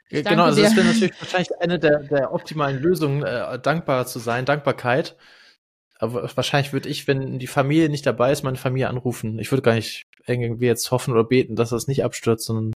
Ich 0.09 0.25
genau, 0.25 0.45
also 0.45 0.61
das 0.61 0.75
wäre 0.75 0.87
natürlich 0.87 1.13
wahrscheinlich 1.19 1.59
eine 1.59 1.79
der, 1.79 1.99
der 2.03 2.33
optimalen 2.33 2.81
Lösungen, 2.81 3.23
äh, 3.23 3.59
dankbar 3.59 4.05
zu 4.05 4.19
sein, 4.19 4.45
Dankbarkeit. 4.45 5.15
Aber 5.97 6.29
wahrscheinlich 6.35 6.73
würde 6.73 6.89
ich, 6.89 7.07
wenn 7.07 7.39
die 7.39 7.47
Familie 7.47 7.89
nicht 7.89 8.05
dabei 8.05 8.31
ist, 8.31 8.43
meine 8.43 8.57
Familie 8.57 8.89
anrufen. 8.89 9.39
Ich 9.39 9.51
würde 9.51 9.61
gar 9.61 9.75
nicht 9.75 10.05
irgendwie 10.25 10.65
jetzt 10.65 10.91
hoffen 10.91 11.13
oder 11.13 11.23
beten, 11.23 11.55
dass 11.55 11.69
das 11.69 11.87
nicht 11.87 12.03
abstürzt, 12.03 12.45
sondern 12.45 12.73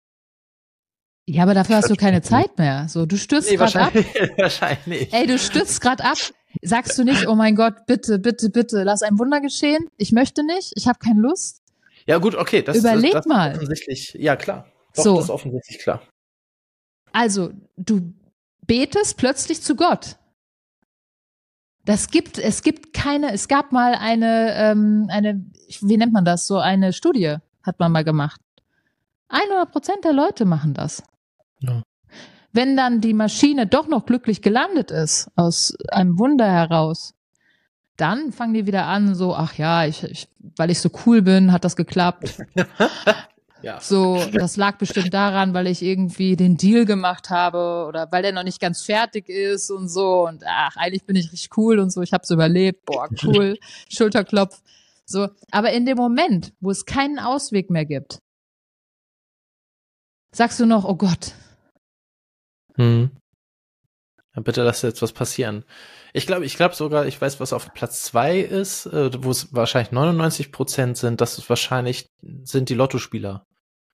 ja, 1.29 1.43
aber 1.43 1.53
dafür 1.53 1.75
hast 1.75 1.89
du 1.89 1.95
keine 1.95 2.21
Zeit 2.21 2.57
mehr. 2.57 2.87
So, 2.87 3.05
du 3.05 3.17
stürzt 3.17 3.49
nee, 3.51 3.57
gerade 3.57 3.81
ab. 3.81 3.93
wahrscheinlich. 4.37 5.13
Ey, 5.13 5.27
du 5.27 5.37
stürzt 5.37 5.81
gerade 5.81 6.05
ab. 6.05 6.17
Sagst 6.61 6.97
du 6.97 7.03
nicht, 7.03 7.27
oh 7.27 7.35
mein 7.35 7.55
Gott, 7.55 7.85
bitte, 7.85 8.17
bitte, 8.17 8.49
bitte, 8.49 8.83
lass 8.83 9.01
ein 9.01 9.19
Wunder 9.19 9.41
geschehen. 9.41 9.89
Ich 9.97 10.13
möchte 10.13 10.45
nicht, 10.45 10.71
ich 10.75 10.87
habe 10.87 10.99
keine 10.99 11.19
Lust. 11.19 11.61
Ja, 12.07 12.17
gut, 12.17 12.35
okay. 12.35 12.61
Das, 12.61 12.77
Überleg 12.77 13.11
das, 13.11 13.25
das 13.25 13.25
mal. 13.27 13.53
offensichtlich, 13.53 14.13
ja 14.13 14.35
klar. 14.35 14.71
Doch, 14.95 15.03
so. 15.03 15.15
das 15.15 15.25
ist 15.25 15.29
offensichtlich 15.29 15.79
klar. 15.79 16.01
Also, 17.11 17.51
du 17.75 18.13
betest 18.65 19.17
plötzlich 19.17 19.61
zu 19.61 19.75
Gott. 19.75 20.17
Das 21.85 22.09
gibt, 22.09 22.37
es 22.37 22.63
gibt 22.63 22.93
keine, 22.93 23.31
es 23.33 23.47
gab 23.47 23.71
mal 23.71 23.95
eine, 23.95 24.53
ähm, 24.55 25.07
eine, 25.09 25.45
wie 25.81 25.97
nennt 25.97 26.13
man 26.13 26.25
das, 26.25 26.47
so 26.47 26.57
eine 26.57 26.91
Studie 26.91 27.37
hat 27.63 27.79
man 27.79 27.91
mal 27.91 28.03
gemacht. 28.03 28.41
100 29.29 29.71
Prozent 29.71 30.03
der 30.03 30.13
Leute 30.13 30.45
machen 30.45 30.73
das. 30.73 31.03
Ja. 31.59 31.83
Wenn 32.51 32.77
dann 32.77 33.01
die 33.01 33.13
Maschine 33.13 33.67
doch 33.67 33.87
noch 33.87 34.05
glücklich 34.05 34.41
gelandet 34.41 34.91
ist, 34.91 35.29
aus 35.35 35.77
einem 35.89 36.17
Wunder 36.17 36.49
heraus, 36.49 37.13
dann 37.97 38.31
fangen 38.31 38.53
die 38.53 38.67
wieder 38.67 38.85
an, 38.85 39.15
so, 39.15 39.35
ach 39.35 39.55
ja, 39.55 39.85
ich, 39.85 40.03
ich 40.03 40.29
weil 40.55 40.71
ich 40.71 40.79
so 40.79 40.89
cool 41.05 41.21
bin, 41.21 41.51
hat 41.51 41.65
das 41.65 41.75
geklappt. 41.75 42.37
ja. 43.61 43.79
So, 43.79 44.23
das 44.31 44.57
lag 44.57 44.77
bestimmt 44.77 45.13
daran, 45.13 45.53
weil 45.53 45.67
ich 45.67 45.81
irgendwie 45.81 46.35
den 46.35 46.57
Deal 46.57 46.85
gemacht 46.85 47.29
habe 47.29 47.85
oder 47.87 48.07
weil 48.11 48.21
der 48.21 48.31
noch 48.31 48.43
nicht 48.43 48.59
ganz 48.59 48.81
fertig 48.81 49.29
ist 49.29 49.69
und 49.69 49.89
so. 49.89 50.27
Und 50.27 50.43
ach, 50.45 50.75
eigentlich 50.77 51.05
bin 51.05 51.15
ich 51.15 51.31
richtig 51.31 51.57
cool 51.57 51.79
und 51.79 51.91
so, 51.91 52.01
ich 52.01 52.13
hab's 52.13 52.29
überlebt. 52.29 52.85
Boah, 52.85 53.09
cool, 53.23 53.57
Schulterklopf. 53.89 54.61
So, 55.05 55.29
aber 55.51 55.71
in 55.71 55.85
dem 55.85 55.97
Moment, 55.97 56.53
wo 56.59 56.69
es 56.69 56.85
keinen 56.85 57.19
Ausweg 57.19 57.69
mehr 57.69 57.85
gibt, 57.85 58.19
sagst 60.31 60.59
du 60.59 60.65
noch, 60.65 60.85
oh 60.85 60.95
Gott. 60.95 61.33
Hm. 62.75 63.11
Ja, 64.35 64.41
bitte 64.41 64.63
lass 64.63 64.81
jetzt 64.81 65.01
was 65.01 65.13
passieren. 65.13 65.63
Ich 66.17 66.25
glaube, 66.25 66.45
ich 66.45 66.55
glaube 66.55 66.73
sogar, 66.73 67.05
ich 67.05 67.21
weiß, 67.21 67.39
was 67.39 67.53
auf 67.53 67.71
Platz 67.75 68.01
zwei 68.01 68.39
ist, 68.39 68.87
äh, 68.87 69.11
wo 69.23 69.29
es 69.29 69.53
wahrscheinlich 69.53 69.91
99 69.91 70.51
Prozent 70.51 70.97
sind, 70.97 71.21
das 71.21 71.37
ist 71.37 71.47
wahrscheinlich, 71.47 72.09
sind 72.43 72.69
die 72.69 72.73
Lottospieler. 72.73 73.45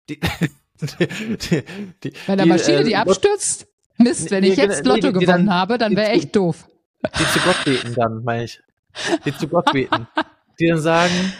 Die, 0.09 0.21
die, 0.21 1.07
die, 1.37 1.63
die, 2.01 2.13
Bei 2.25 2.37
der 2.37 2.45
Maschine, 2.45 2.85
die, 2.85 2.93
äh, 2.93 2.95
abstürzt? 2.95 3.67
Mist, 3.97 4.31
wenn 4.31 4.45
ich 4.45 4.55
jetzt 4.55 4.85
Lotto 4.85 5.11
gewonnen 5.11 5.47
dann, 5.47 5.53
habe, 5.53 5.77
dann 5.77 5.97
wäre 5.97 6.11
echt 6.11 6.33
doof. 6.33 6.65
Die 7.19 7.25
zu 7.25 7.39
Gott 7.39 7.65
beten 7.65 7.93
dann, 7.93 8.23
meine 8.23 8.45
ich. 8.45 8.61
Die 9.25 9.35
zu 9.35 9.49
Gott 9.49 9.71
beten. 9.73 10.07
Die 10.61 10.67
dann 10.67 10.79
sagen, 10.79 11.33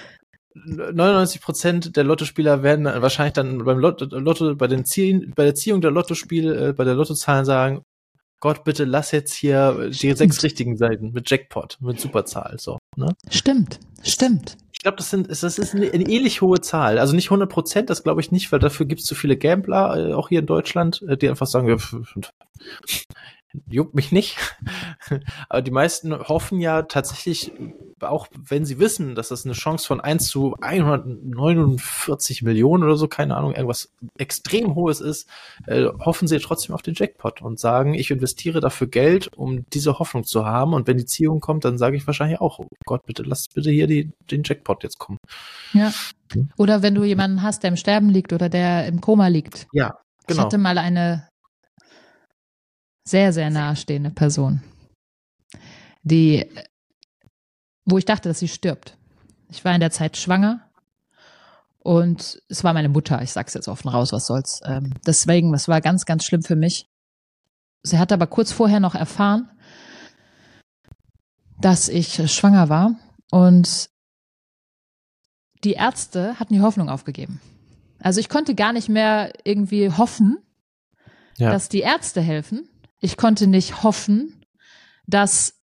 99 0.54 1.42
Prozent 1.42 1.96
der 1.96 2.04
Lottospieler 2.04 2.62
werden 2.62 2.84
wahrscheinlich 2.84 3.34
dann 3.34 3.64
beim 3.64 3.80
Lotto, 3.80 4.06
Lotto 4.06 4.54
bei 4.56 4.68
den 4.68 4.84
Ziehen, 4.84 5.32
bei 5.34 5.46
der 5.46 5.56
Ziehung 5.56 5.80
der 5.80 5.92
Lottospiel, 5.92 6.52
äh, 6.52 6.74
bei 6.74 6.84
der 6.84 6.96
Lottozahlen 6.96 7.46
sagen, 7.46 7.86
Gott, 8.44 8.66
bitte 8.66 8.84
lass 8.84 9.12
jetzt 9.12 9.34
hier 9.34 9.90
die 9.90 10.12
sechs 10.12 10.44
richtigen 10.44 10.76
Seiten 10.76 11.14
mit 11.14 11.32
Jackpot, 11.32 11.78
mit 11.80 12.02
Superzahl, 12.02 12.58
so, 12.60 12.78
ne? 12.98 13.16
Stimmt, 13.30 13.80
stimmt. 14.04 14.58
Ich 14.74 14.80
glaube, 14.80 14.98
das 14.98 15.10
sind, 15.12 15.30
das 15.30 15.44
ist 15.44 15.74
eine, 15.74 15.90
eine, 15.90 16.04
ähnlich 16.04 16.42
hohe 16.42 16.60
Zahl. 16.60 17.00
Also 17.00 17.16
nicht 17.16 17.28
100 17.28 17.50
Prozent, 17.50 17.90
das 17.90 18.04
glaube 18.04 18.20
ich 18.20 18.34
nicht, 18.34 18.52
weil 18.52 18.60
dafür 18.60 18.86
gibt 18.86 19.00
es 19.00 19.08
zu 19.08 19.16
viele 19.16 19.38
Gambler, 19.38 20.10
äh, 20.10 20.14
auch 20.14 20.28
hier 20.28 20.40
in 20.40 20.46
Deutschland, 20.46 21.02
äh, 21.08 21.16
die 21.16 21.30
einfach 21.30 21.48
sagen, 21.48 21.70
juckt 23.70 23.96
mich 23.96 24.12
nicht. 24.12 24.38
Aber 25.50 25.62
die 25.62 25.72
meisten 25.72 26.14
hoffen 26.14 26.60
ja 26.60 26.84
tatsächlich, 26.84 27.52
auch 28.00 28.28
wenn 28.38 28.66
sie 28.66 28.80
wissen, 28.80 29.16
dass 29.16 29.30
das 29.30 29.46
eine 29.46 29.54
Chance 29.54 29.88
von 29.88 30.02
1 30.02 30.28
zu 30.28 30.56
149 30.62 32.42
Millionen 32.44 32.84
oder 32.84 32.96
so, 32.96 33.08
keine 33.08 33.36
Ahnung, 33.36 33.54
irgendwas 33.54 33.94
extrem 34.18 34.76
hohes 34.76 35.02
ist, 35.02 35.28
äh, 35.68 35.86
hoffen 36.00 36.28
sie 36.28 36.40
trotzdem 36.40 36.74
auf 36.76 36.82
den 36.82 36.96
Jackpot 36.96 37.42
und 37.42 37.60
sagen, 37.60 37.94
ich 37.94 38.12
investiere 38.12 38.60
dafür 38.60 38.88
Geld, 38.88 39.30
um 39.36 39.66
diese 39.70 40.00
Hoffnung 40.00 40.24
zu 40.24 40.46
haben. 40.46 40.74
Und 40.74 40.88
wenn 40.88 40.98
die 40.98 41.06
Ziehung 41.06 41.40
kommt, 41.40 41.66
dann 41.66 41.78
sage 41.78 41.98
ich 41.98 42.08
wahrscheinlich 42.08 42.42
auch, 42.42 42.60
oh 42.60 42.68
Gott, 42.86 43.06
bitte 43.06 43.24
lass 43.24 43.48
bitte 43.54 43.72
hier 43.72 43.88
die, 43.88 44.12
den 44.32 44.44
Jackpot 44.44 44.84
jetzt 44.84 45.00
kommen. 45.00 45.20
Ja. 45.74 45.92
Oder 46.58 46.82
wenn 46.82 46.96
du 46.96 47.04
jemanden 47.04 47.44
hast, 47.44 47.64
der 47.64 47.70
im 47.70 47.78
Sterben 47.78 48.10
liegt 48.10 48.34
oder 48.34 48.50
der 48.50 48.88
im 48.88 49.02
Koma 49.02 49.28
liegt. 49.28 49.68
Ja, 49.72 50.00
Genau. 50.28 50.40
Ich 50.40 50.46
hatte 50.46 50.58
mal 50.58 50.78
eine 50.78 51.28
sehr, 53.04 53.34
sehr 53.34 53.50
nahestehende 53.50 54.10
Person, 54.10 54.62
die, 56.04 56.46
wo 57.86 57.98
ich 57.98 58.06
dachte, 58.06 58.30
dass 58.30 58.40
sie 58.40 58.48
stirbt. 58.48 58.98
Ich 59.50 59.64
war 59.66 59.74
in 59.74 59.82
der 59.82 59.92
Zeit 59.92 60.18
schwanger 60.18 60.70
und 61.80 62.42
es 62.50 62.64
war 62.64 62.74
meine 62.74 62.90
Mutter. 62.90 63.22
Ich 63.22 63.32
sag's 63.32 63.54
jetzt 63.54 63.68
offen 63.68 63.90
raus, 63.90 64.14
was 64.14 64.26
soll's. 64.26 64.62
Ähm, 64.66 64.94
deswegen, 65.06 65.54
es 65.54 65.68
war 65.68 65.82
ganz, 65.82 66.06
ganz 66.06 66.24
schlimm 66.24 66.44
für 66.44 66.56
mich. 66.56 66.90
Sie 67.84 68.00
hat 68.00 68.12
aber 68.12 68.28
kurz 68.28 68.52
vorher 68.52 68.80
noch 68.80 68.96
erfahren, 68.96 69.52
dass 71.60 71.90
ich 71.90 72.32
schwanger 72.32 72.70
war 72.70 72.96
und 73.32 73.90
die 75.64 75.74
Ärzte 75.74 76.40
hatten 76.40 76.54
die 76.54 76.62
Hoffnung 76.62 76.90
aufgegeben. 76.90 77.42
Also 78.00 78.20
ich 78.20 78.30
konnte 78.30 78.56
gar 78.56 78.74
nicht 78.74 78.90
mehr 78.90 79.32
irgendwie 79.46 79.90
hoffen, 79.90 80.38
ja. 81.38 81.52
dass 81.52 81.70
die 81.70 81.80
Ärzte 81.80 82.22
helfen, 82.22 82.70
ich 83.04 83.18
konnte 83.18 83.48
nicht 83.48 83.84
hoffen, 83.84 84.46
dass 85.06 85.60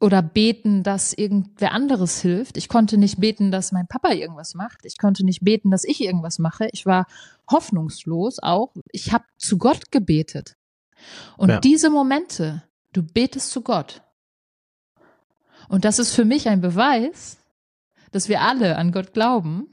oder 0.00 0.22
beten, 0.22 0.82
dass 0.82 1.12
irgendwer 1.12 1.72
anderes 1.72 2.22
hilft. 2.22 2.56
Ich 2.56 2.70
konnte 2.70 2.96
nicht 2.96 3.20
beten, 3.20 3.50
dass 3.50 3.70
mein 3.70 3.86
Papa 3.86 4.12
irgendwas 4.12 4.54
macht. 4.54 4.86
Ich 4.86 4.96
konnte 4.96 5.26
nicht 5.26 5.44
beten, 5.44 5.70
dass 5.70 5.84
ich 5.84 6.00
irgendwas 6.00 6.38
mache. 6.38 6.68
Ich 6.72 6.86
war 6.86 7.06
hoffnungslos 7.50 8.38
auch. 8.38 8.74
Ich 8.92 9.12
habe 9.12 9.24
zu 9.36 9.58
Gott 9.58 9.90
gebetet. 9.90 10.56
Und 11.36 11.50
ja. 11.50 11.60
diese 11.60 11.90
Momente, 11.90 12.62
du 12.94 13.02
betest 13.02 13.50
zu 13.50 13.60
Gott. 13.60 14.02
Und 15.68 15.84
das 15.84 15.98
ist 15.98 16.14
für 16.14 16.24
mich 16.24 16.48
ein 16.48 16.62
Beweis, 16.62 17.36
dass 18.10 18.30
wir 18.30 18.40
alle 18.40 18.76
an 18.76 18.90
Gott 18.90 19.12
glauben, 19.12 19.66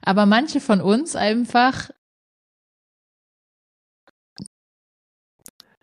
aber 0.00 0.24
manche 0.24 0.60
von 0.60 0.80
uns 0.80 1.16
einfach 1.16 1.90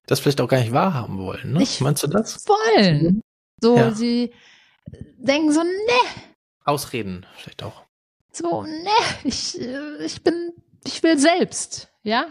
das 0.09 0.19
vielleicht 0.19 0.41
auch 0.41 0.47
gar 0.47 0.59
nicht 0.59 0.71
wahrhaben 0.71 1.19
wollen. 1.19 1.53
Ne? 1.53 1.59
Nicht 1.59 1.81
Meinst 1.81 2.01
du 2.01 2.07
das? 2.07 2.43
Wollen. 2.47 3.21
So, 3.61 3.77
ja. 3.77 3.91
sie 3.91 4.33
denken 5.17 5.51
so, 5.51 5.61
ne. 5.61 6.23
Ausreden 6.65 7.27
vielleicht 7.37 7.61
auch. 7.61 7.83
So, 8.31 8.63
ne, 8.63 8.89
ich, 9.23 9.59
ich 9.59 10.23
bin, 10.23 10.53
ich 10.83 11.03
will 11.03 11.19
selbst, 11.19 11.91
ja. 12.03 12.25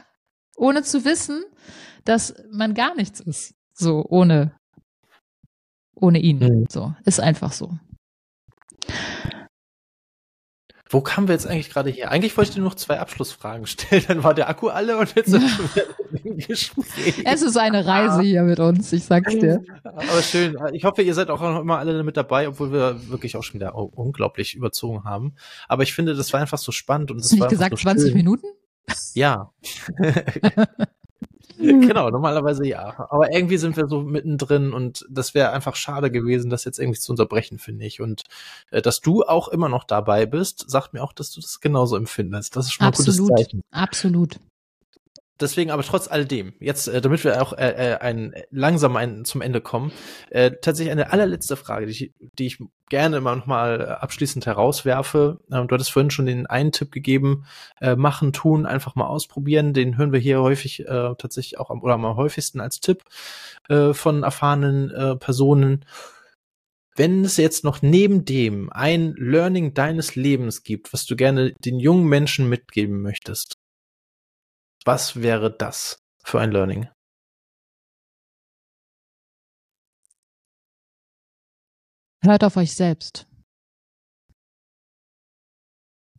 Ohne 0.57 0.83
zu 0.83 1.05
wissen, 1.05 1.45
dass 2.05 2.35
man 2.51 2.75
gar 2.75 2.97
nichts 2.97 3.21
ist. 3.21 3.55
So, 3.75 4.05
ohne, 4.09 4.57
ohne 5.95 6.19
ihn. 6.19 6.39
Mhm. 6.39 6.67
So, 6.69 6.95
ist 7.05 7.21
einfach 7.21 7.53
so. 7.53 7.79
Wo 10.91 11.01
kamen 11.01 11.29
wir 11.29 11.35
jetzt 11.35 11.47
eigentlich 11.47 11.71
gerade 11.71 11.91
her? 11.91 12.11
Eigentlich 12.11 12.37
wollte 12.37 12.51
ich 12.51 12.55
dir 12.55 12.63
noch 12.63 12.75
zwei 12.75 12.99
Abschlussfragen 12.99 13.67
stellen, 13.67 14.05
dann 14.09 14.25
war 14.25 14.35
der 14.35 14.49
Akku 14.49 14.69
alle 14.69 14.97
und 14.97 15.15
jetzt 15.15 15.31
sind 15.31 15.43
wir 15.75 15.85
im 16.25 16.39
Gespräch. 16.39 17.23
Es 17.25 17.43
ist 17.43 17.57
eine 17.57 17.87
Reise 17.87 18.23
hier 18.23 18.43
mit 18.43 18.59
uns, 18.59 18.93
ich 18.93 19.05
sag's 19.05 19.35
dir. 19.35 19.63
Aber 19.85 20.23
schön. 20.23 20.57
Ich 20.73 20.85
hoffe, 20.85 21.03
ihr 21.03 21.15
seid 21.15 21.31
auch 21.31 21.41
noch 21.41 21.61
immer 21.61 21.79
alle 21.79 22.03
mit 22.03 22.17
dabei, 22.17 22.49
obwohl 22.49 22.73
wir 22.73 23.09
wirklich 23.09 23.37
auch 23.37 23.43
schon 23.43 23.55
wieder 23.55 23.75
unglaublich 23.75 24.55
überzogen 24.55 25.05
haben. 25.05 25.35
Aber 25.69 25.83
ich 25.83 25.95
finde, 25.95 26.15
das 26.15 26.33
war 26.33 26.41
einfach 26.41 26.59
so 26.59 26.73
spannend 26.73 27.11
und 27.11 27.19
das 27.19 27.27
Hast 27.27 27.33
du 27.33 27.37
nicht 27.37 27.51
gesagt 27.51 27.71
so 27.71 27.83
20 27.83 28.15
Minuten? 28.15 28.47
Ja. 29.15 29.53
genau, 31.57 32.11
normalerweise 32.11 32.67
ja. 32.67 33.07
Aber 33.11 33.33
irgendwie 33.33 33.59
sind 33.59 33.77
wir 33.77 33.89
so 33.89 34.03
mittendrin 34.03 34.73
und 34.73 35.07
das 35.09 35.35
wäre 35.35 35.51
einfach 35.53 35.77
schade 35.77 36.11
gewesen, 36.11 36.51
das 36.51 36.65
jetzt 36.65 36.79
irgendwie 36.79 36.99
zu 36.99 37.13
unterbrechen, 37.13 37.59
finde 37.59 37.87
ich. 37.87 38.01
Und 38.01 38.25
äh, 38.71 38.83
dass 38.83 39.01
du 39.01 39.23
auch 39.23 39.49
immer 39.49 39.69
noch 39.69 39.85
dabei 39.85 40.27
bist, 40.27 40.69
sagt 40.69 40.93
mir 40.93 41.03
auch, 41.03 41.13
dass 41.13 41.31
du 41.31 41.41
das 41.41 41.61
genauso 41.61 41.97
empfindest. 41.97 42.57
Das 42.57 42.67
ist 42.67 42.73
schon 42.73 42.85
mal 42.85 42.89
Absolut. 42.89 43.15
ein 43.15 43.27
gutes 43.27 43.45
Zeichen. 43.45 43.63
Absolut 43.71 44.39
deswegen 45.41 45.71
aber 45.71 45.83
trotz 45.83 46.09
alledem, 46.09 46.55
jetzt, 46.61 46.89
äh, 46.89 47.01
damit 47.01 47.25
wir 47.25 47.43
auch 47.43 47.53
äh, 47.53 47.93
äh, 47.93 47.99
ein, 47.99 48.35
langsam 48.51 48.97
ein, 48.97 49.25
zum 49.25 49.41
Ende 49.41 49.61
kommen, 49.61 49.93
äh, 50.31 50.53
tatsächlich 50.63 50.93
eine 50.93 51.13
allerletzte 51.13 51.57
Frage, 51.57 51.87
die 51.87 51.93
ich, 51.93 52.13
die 52.39 52.47
ich 52.47 52.59
gerne 52.89 53.19
immer 53.19 53.37
noch 53.37 53.47
mal 53.47 53.97
abschließend 53.97 54.47
herauswerfe. 54.47 55.41
Ähm, 55.53 55.69
du 55.69 55.75
hattest 55.75 55.93
vorhin 55.93 56.11
schon 56.11 56.27
den 56.27 56.47
einen 56.47 56.73
Tipp 56.73 56.91
gegeben, 56.91 57.45
äh, 57.81 57.97
machen, 57.97 58.33
tun, 58.33 58.67
einfach 58.67 58.95
mal 58.95 59.07
ausprobieren. 59.07 59.75
Den 59.75 59.97
hören 59.97 60.13
wir 60.13 60.21
hier 60.21 60.41
häufig 60.41 60.81
äh, 60.81 61.15
tatsächlich 61.19 61.59
auch 61.59 61.71
am, 61.71 61.83
oder 61.83 61.95
am 61.95 62.17
häufigsten 62.17 62.61
als 62.61 62.81
Tipp 62.81 63.05
äh, 63.69 63.93
von 63.93 64.23
erfahrenen 64.23 64.91
äh, 64.91 65.17
Personen. 65.17 65.85
Wenn 66.97 67.25
es 67.25 67.37
jetzt 67.37 67.63
noch 67.63 67.81
neben 67.81 68.25
dem 68.25 68.73
ein 68.73 69.15
Learning 69.17 69.73
deines 69.73 70.17
Lebens 70.17 70.65
gibt, 70.65 70.93
was 70.93 71.07
du 71.07 71.15
gerne 71.15 71.53
den 71.65 71.79
jungen 71.79 72.07
Menschen 72.09 72.49
mitgeben 72.49 73.03
möchtest, 73.03 73.58
was 74.85 75.17
wäre 75.17 75.51
das 75.51 75.99
für 76.25 76.41
ein 76.41 76.53
Learning? 76.53 76.89
Hört 82.23 82.45
auf 82.45 82.57
euch 82.57 82.75
selbst. 82.75 83.27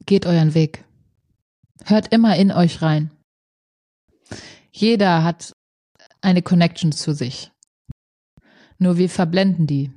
Geht 0.05 0.25
euren 0.25 0.53
Weg. 0.53 0.85
Hört 1.85 2.11
immer 2.13 2.35
in 2.35 2.51
euch 2.51 2.81
rein. 2.81 3.11
Jeder 4.71 5.23
hat 5.23 5.53
eine 6.21 6.41
Connection 6.41 6.91
zu 6.91 7.13
sich. 7.13 7.51
Nur 8.77 8.97
wir 8.97 9.09
verblenden 9.09 9.67
die. 9.67 9.91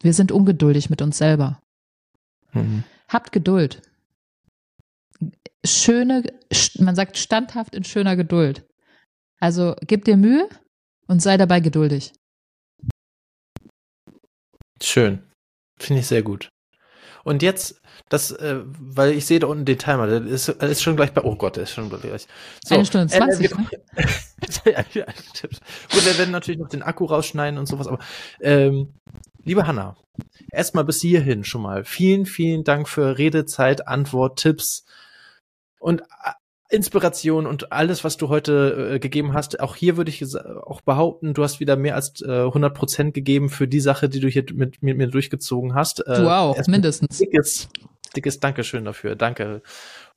Wir 0.00 0.14
sind 0.14 0.32
ungeduldig 0.32 0.90
mit 0.90 1.02
uns 1.02 1.18
selber. 1.18 1.60
Mhm. 2.52 2.84
Habt 3.08 3.30
Geduld 3.32 3.82
schöne, 5.64 6.22
man 6.78 6.94
sagt 6.94 7.18
standhaft 7.18 7.74
in 7.74 7.84
schöner 7.84 8.16
Geduld. 8.16 8.66
Also 9.40 9.74
gib 9.86 10.04
dir 10.04 10.16
Mühe 10.16 10.48
und 11.06 11.20
sei 11.20 11.36
dabei 11.36 11.60
geduldig. 11.60 12.12
Schön. 14.82 15.22
Finde 15.78 16.00
ich 16.00 16.06
sehr 16.06 16.22
gut. 16.22 16.48
Und 17.24 17.42
jetzt, 17.42 17.80
das, 18.08 18.32
äh, 18.32 18.62
weil 18.64 19.12
ich 19.12 19.26
sehe 19.26 19.38
da 19.38 19.46
unten 19.46 19.64
den 19.64 19.78
Timer, 19.78 20.06
der 20.08 20.24
ist, 20.24 20.48
der 20.48 20.68
ist 20.68 20.82
schon 20.82 20.96
gleich 20.96 21.12
bei, 21.12 21.22
oh 21.22 21.36
Gott, 21.36 21.56
der 21.56 21.64
ist 21.64 21.72
schon 21.72 21.88
gleich. 21.88 22.26
So, 22.64 22.74
Eine 22.74 22.86
Stunde 22.86 23.06
20, 23.06 23.52
äh, 23.52 23.54
ne? 23.54 23.66
ja, 24.64 24.84
ja, 24.92 25.04
Gut, 25.04 26.04
wir 26.04 26.18
werden 26.18 26.32
natürlich 26.32 26.60
noch 26.60 26.68
den 26.68 26.82
Akku 26.82 27.04
rausschneiden 27.04 27.58
und 27.58 27.66
sowas, 27.66 27.86
aber 27.86 28.00
ähm, 28.40 28.94
liebe 29.44 29.66
Hanna, 29.66 29.96
erstmal 30.50 30.84
bis 30.84 31.00
hierhin 31.00 31.44
schon 31.44 31.62
mal. 31.62 31.84
Vielen, 31.84 32.26
vielen 32.26 32.64
Dank 32.64 32.88
für 32.88 33.18
Redezeit, 33.18 33.86
Antwort, 33.86 34.40
Tipps 34.40 34.84
und 35.82 36.00
äh, 36.00 36.32
Inspiration 36.70 37.46
und 37.46 37.70
alles, 37.70 38.02
was 38.02 38.16
du 38.16 38.30
heute 38.30 38.94
äh, 38.94 38.98
gegeben 38.98 39.34
hast. 39.34 39.60
Auch 39.60 39.76
hier 39.76 39.98
würde 39.98 40.10
ich 40.10 40.24
auch 40.34 40.80
behaupten, 40.80 41.34
du 41.34 41.42
hast 41.42 41.60
wieder 41.60 41.76
mehr 41.76 41.96
als 41.96 42.22
äh, 42.22 42.44
100 42.44 42.72
Prozent 42.72 43.14
gegeben 43.14 43.50
für 43.50 43.68
die 43.68 43.80
Sache, 43.80 44.08
die 44.08 44.20
du 44.20 44.28
hier 44.28 44.44
mit, 44.54 44.82
mit 44.82 44.96
mir 44.96 45.08
durchgezogen 45.08 45.74
hast. 45.74 46.06
Äh, 46.06 46.16
du 46.16 46.28
auch, 46.30 46.56
mindestens. 46.66 47.18
Dickes, 47.18 47.68
dickes 48.16 48.40
Dankeschön 48.40 48.86
dafür. 48.86 49.16
Danke. 49.16 49.60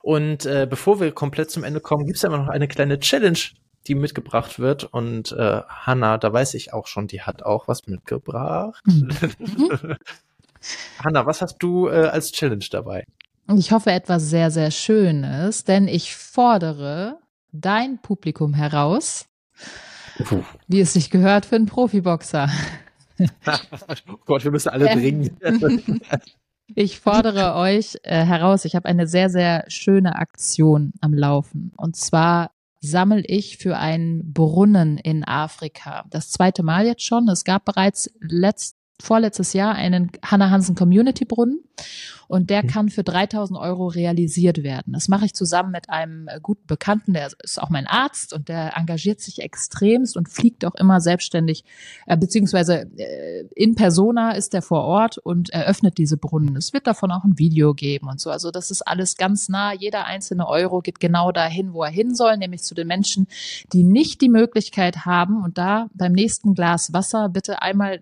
Und 0.01 0.45
äh, 0.45 0.65
bevor 0.69 1.01
wir 1.01 1.11
komplett 1.11 1.51
zum 1.51 1.65
Ende 1.65 1.81
kommen, 1.81 2.05
gibt 2.05 2.15
es 2.15 2.21
ja 2.21 2.29
immer 2.29 2.37
noch 2.37 2.47
eine 2.47 2.69
kleine 2.69 2.99
Challenge, 2.99 3.39
die 3.87 3.95
mitgebracht 3.95 4.57
wird. 4.57 4.85
Und 4.85 5.33
äh, 5.33 5.61
Hanna, 5.67 6.17
da 6.17 6.31
weiß 6.31 6.53
ich 6.53 6.71
auch 6.71 6.87
schon, 6.87 7.07
die 7.07 7.21
hat 7.21 7.43
auch 7.43 7.67
was 7.67 7.85
mitgebracht. 7.87 8.81
Mhm. 8.85 9.09
Hanna, 11.03 11.25
was 11.25 11.41
hast 11.41 11.57
du 11.57 11.89
äh, 11.89 12.07
als 12.07 12.31
Challenge 12.31 12.65
dabei? 12.71 13.03
Ich 13.57 13.71
hoffe 13.71 13.91
etwas 13.91 14.29
sehr, 14.29 14.49
sehr 14.49 14.71
Schönes, 14.71 15.63
denn 15.63 15.87
ich 15.87 16.15
fordere 16.15 17.19
dein 17.51 17.99
Publikum 18.01 18.53
heraus, 18.53 19.27
Puh. 20.23 20.43
wie 20.67 20.79
es 20.79 20.93
sich 20.93 21.09
gehört 21.09 21.45
für 21.45 21.55
einen 21.55 21.67
Profiboxer. 21.67 22.49
oh 23.19 24.17
Gott, 24.25 24.43
wir 24.43 24.51
müssen 24.51 24.69
alle 24.69 24.85
dringend. 24.85 25.31
Ich 26.73 26.99
fordere 26.99 27.53
euch 27.55 27.99
äh, 28.01 28.25
heraus, 28.25 28.65
ich 28.65 28.75
habe 28.75 28.89
eine 28.89 29.05
sehr, 29.05 29.29
sehr 29.29 29.65
schöne 29.67 30.15
Aktion 30.15 30.93
am 30.99 31.13
Laufen. 31.13 31.71
Und 31.77 31.95
zwar 31.95 32.49
sammle 32.81 33.23
ich 33.25 33.57
für 33.57 33.77
einen 33.77 34.33
Brunnen 34.33 34.97
in 34.97 35.23
Afrika. 35.23 36.05
Das 36.09 36.31
zweite 36.31 36.63
Mal 36.63 36.87
jetzt 36.87 37.03
schon. 37.03 37.29
Es 37.29 37.43
gab 37.43 37.65
bereits 37.65 38.09
letzt, 38.19 38.77
vorletztes 39.01 39.53
Jahr 39.53 39.75
einen 39.75 40.11
Hannah 40.23 40.49
Hansen 40.49 40.75
Community 40.75 41.25
Brunnen 41.25 41.59
und 42.27 42.49
der 42.49 42.63
mhm. 42.63 42.67
kann 42.67 42.89
für 42.89 43.03
3000 43.03 43.59
Euro 43.59 43.87
realisiert 43.87 44.63
werden. 44.63 44.93
Das 44.93 45.07
mache 45.07 45.25
ich 45.25 45.33
zusammen 45.33 45.71
mit 45.71 45.89
einem 45.89 46.27
guten 46.41 46.65
Bekannten, 46.65 47.13
der 47.13 47.29
ist 47.43 47.61
auch 47.61 47.69
mein 47.69 47.87
Arzt 47.87 48.33
und 48.33 48.49
der 48.49 48.77
engagiert 48.77 49.19
sich 49.19 49.39
extremst 49.39 50.17
und 50.17 50.29
fliegt 50.29 50.65
auch 50.65 50.75
immer 50.75 51.01
selbstständig, 51.01 51.63
äh, 52.07 52.17
beziehungsweise 52.17 52.87
äh, 52.97 53.45
in 53.55 53.75
Persona 53.75 54.31
ist 54.31 54.53
er 54.53 54.61
vor 54.61 54.83
Ort 54.83 55.17
und 55.17 55.49
eröffnet 55.51 55.97
diese 55.97 56.17
Brunnen. 56.17 56.55
Es 56.55 56.73
wird 56.73 56.87
davon 56.87 57.11
auch 57.11 57.23
ein 57.23 57.37
Video 57.37 57.73
geben 57.73 58.07
und 58.07 58.19
so. 58.19 58.29
Also 58.29 58.51
das 58.51 58.71
ist 58.71 58.81
alles 58.81 59.17
ganz 59.17 59.49
nah. 59.49 59.73
Jeder 59.73 60.05
einzelne 60.05 60.47
Euro 60.47 60.81
geht 60.81 60.99
genau 60.99 61.31
dahin, 61.31 61.73
wo 61.73 61.83
er 61.83 61.91
hin 61.91 62.15
soll, 62.15 62.37
nämlich 62.37 62.63
zu 62.63 62.75
den 62.75 62.87
Menschen, 62.87 63.27
die 63.73 63.83
nicht 63.83 64.21
die 64.21 64.29
Möglichkeit 64.29 65.05
haben 65.05 65.43
und 65.43 65.57
da 65.57 65.87
beim 65.93 66.13
nächsten 66.13 66.53
Glas 66.53 66.93
Wasser 66.93 67.29
bitte 67.29 67.61
einmal 67.61 67.99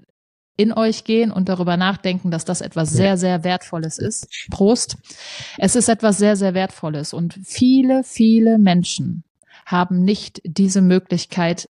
in 0.56 0.72
euch 0.72 1.04
gehen 1.04 1.32
und 1.32 1.50
darüber 1.50 1.78
nachdenken, 1.78 2.30
dass 2.32 2.46
das 2.46 2.62
etwas 2.62 2.92
sehr, 2.92 3.18
sehr 3.18 3.44
Wertvolles 3.44 3.98
ist. 3.98 4.28
Prost. 4.52 4.98
Es 5.58 5.76
ist 5.76 5.90
etwas 5.90 6.18
sehr, 6.18 6.36
sehr 6.36 6.54
Wertvolles 6.54 7.14
und 7.14 7.40
viele, 7.44 8.04
viele 8.04 8.58
Menschen 8.58 9.24
haben 9.66 10.04
nicht 10.04 10.42
diese 10.46 10.82
Möglichkeit, 10.82 11.70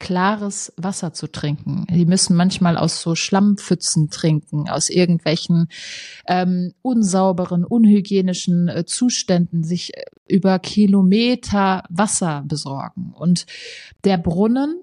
klares 0.00 0.72
Wasser 0.76 1.12
zu 1.12 1.28
trinken. 1.28 1.86
Die 1.90 2.06
müssen 2.06 2.34
manchmal 2.34 2.76
aus 2.76 3.02
so 3.02 3.14
Schlammpfützen 3.14 4.08
trinken, 4.08 4.68
aus 4.68 4.88
irgendwelchen 4.88 5.68
ähm, 6.26 6.72
unsauberen, 6.82 7.64
unhygienischen 7.64 8.68
äh, 8.68 8.86
Zuständen 8.86 9.62
sich 9.62 9.94
äh, 9.94 10.04
über 10.26 10.58
Kilometer 10.58 11.84
Wasser 11.90 12.42
besorgen. 12.46 13.12
Und 13.14 13.44
der 14.04 14.16
Brunnen 14.16 14.74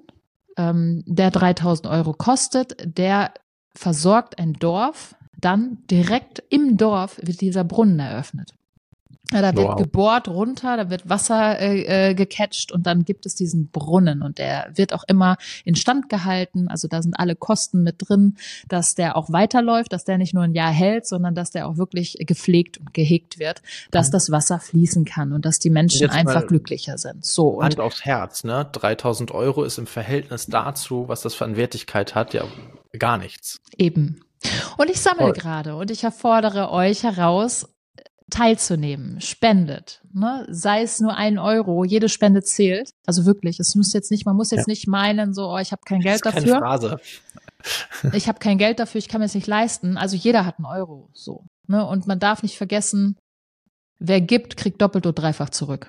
ähm, 0.58 1.04
der 1.06 1.32
3000 1.32 1.88
Euro 1.88 2.14
kostet, 2.14 2.76
der 2.98 3.34
versorgt 3.76 4.40
ein 4.40 4.54
Dorf, 4.54 5.16
dann 5.40 5.84
direkt 5.90 6.44
im 6.50 6.78
Dorf 6.78 7.20
wird 7.22 7.42
dieser 7.42 7.64
Brunnen 7.64 8.00
eröffnet. 8.00 8.57
Ja, 9.32 9.42
da 9.42 9.56
wird 9.56 9.68
wow. 9.68 9.76
gebohrt 9.76 10.28
runter, 10.28 10.78
da 10.78 10.90
wird 10.90 11.10
Wasser 11.10 11.60
äh, 11.60 12.10
äh, 12.10 12.14
gecatcht 12.14 12.72
und 12.72 12.88
dann 12.88 13.04
gibt 13.04 13.26
es 13.26 13.36
diesen 13.36 13.70
Brunnen 13.70 14.22
und 14.22 14.38
der 14.38 14.70
wird 14.74 14.94
auch 14.94 15.04
immer 15.08 15.38
instand 15.66 16.08
gehalten. 16.10 16.68
Also 16.70 16.88
da 16.88 17.02
sind 17.02 17.20
alle 17.20 17.36
Kosten 17.36 17.84
mit 17.84 17.96
drin, 18.00 18.38
dass 18.70 18.96
der 18.96 19.18
auch 19.18 19.32
weiterläuft, 19.32 19.92
dass 19.92 20.06
der 20.06 20.18
nicht 20.18 20.34
nur 20.34 20.44
ein 20.44 20.54
Jahr 20.54 20.72
hält, 20.72 21.08
sondern 21.08 21.36
dass 21.36 21.52
der 21.52 21.68
auch 21.68 21.78
wirklich 21.78 22.18
gepflegt 22.20 22.78
und 22.78 22.94
gehegt 22.94 23.38
wird, 23.38 23.62
dass 23.92 24.12
das 24.12 24.32
Wasser 24.32 24.60
fließen 24.60 25.04
kann 25.04 25.34
und 25.34 25.46
dass 25.46 25.60
die 25.60 25.70
Menschen 25.70 26.10
einfach 26.10 26.48
glücklicher 26.48 26.98
sind. 26.98 27.26
So. 27.26 27.62
Hand 27.62 27.80
aufs 27.80 28.06
Herz, 28.06 28.44
ne? 28.44 28.68
3000 28.72 29.32
Euro 29.32 29.64
ist 29.64 29.78
im 29.78 29.88
Verhältnis 29.88 30.46
dazu, 30.46 31.06
was 31.08 31.22
das 31.22 31.34
für 31.34 31.46
eine 31.46 31.58
Wertigkeit 31.58 32.16
hat, 32.16 32.34
ja 32.34 32.44
gar 32.98 33.18
nichts. 33.18 33.60
Eben. 33.78 34.22
Und 34.78 34.90
ich 34.90 35.02
sammle 35.02 35.34
gerade 35.34 35.76
und 35.76 35.92
ich 35.92 36.04
erfordere 36.04 36.72
euch 36.72 37.04
heraus, 37.04 37.68
teilzunehmen. 38.30 39.22
Spendet. 39.22 40.02
Ne? 40.14 40.46
Sei 40.50 40.82
es 40.82 41.00
nur 41.00 41.16
ein 41.16 41.38
Euro, 41.40 41.84
jede 41.84 42.10
Spende 42.10 42.42
zählt. 42.44 42.92
Also 43.06 43.26
wirklich, 43.26 43.60
es 43.60 43.76
muss 43.76 43.94
jetzt 43.94 44.12
nicht, 44.12 44.26
man 44.26 44.36
muss 44.36 44.52
jetzt 44.52 44.68
ja. 44.68 44.72
nicht 44.72 44.88
meinen, 44.88 45.34
so, 45.34 45.50
oh, 45.50 45.58
ich 45.58 45.72
habe 45.72 45.82
kein 45.86 46.02
Geld 46.02 46.26
das 46.26 46.36
ist 46.36 46.48
dafür. 46.48 46.60
Keine 46.60 46.66
Phrase. 46.66 46.98
ich 48.14 48.28
habe 48.28 48.40
kein 48.40 48.58
Geld 48.58 48.80
dafür, 48.80 49.00
ich 49.00 49.08
kann 49.08 49.20
mir 49.20 49.26
es 49.26 49.36
nicht 49.36 49.48
leisten. 49.48 49.98
Also 49.98 50.16
jeder 50.16 50.46
hat 50.46 50.58
einen 50.58 50.66
Euro. 50.66 51.10
So. 51.14 51.46
Ne? 51.68 51.86
Und 51.86 52.08
man 52.08 52.20
darf 52.20 52.44
nicht 52.44 52.58
vergessen, 52.58 53.18
wer 54.00 54.22
gibt, 54.22 54.58
kriegt 54.58 54.82
doppelt 54.82 55.06
oder 55.06 55.14
dreifach 55.14 55.50
zurück. 55.50 55.88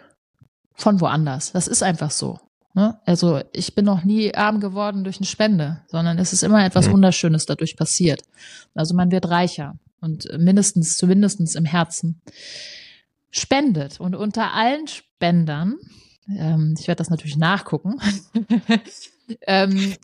Von 0.74 1.01
woanders. 1.01 1.52
Das 1.52 1.66
ist 1.66 1.82
einfach 1.82 2.12
so. 2.12 2.39
Ne? 2.74 3.01
Also 3.05 3.40
ich 3.52 3.74
bin 3.74 3.85
noch 3.85 4.05
nie 4.05 4.32
arm 4.35 4.60
geworden 4.60 5.02
durch 5.02 5.16
eine 5.16 5.27
Spende, 5.27 5.82
sondern 5.89 6.19
es 6.19 6.32
ist 6.32 6.44
immer 6.44 6.65
etwas 6.65 6.86
mhm. 6.86 6.93
Wunderschönes 6.93 7.47
dadurch 7.47 7.77
passiert. 7.77 8.23
Also 8.74 8.94
man 8.94 9.10
wird 9.10 9.28
reicher 9.28 9.74
und 10.01 10.29
mindestens, 10.39 10.97
zumindestens 10.97 11.55
im 11.55 11.65
Herzen, 11.65 12.20
spendet. 13.31 14.01
Und 14.01 14.15
unter 14.15 14.53
allen 14.53 14.87
Spendern, 14.87 15.77
ähm, 16.29 16.75
ich 16.79 16.89
werde 16.89 16.99
das 16.99 17.11
natürlich 17.11 17.37
nachgucken, 17.37 18.01
ähm, 19.43 19.95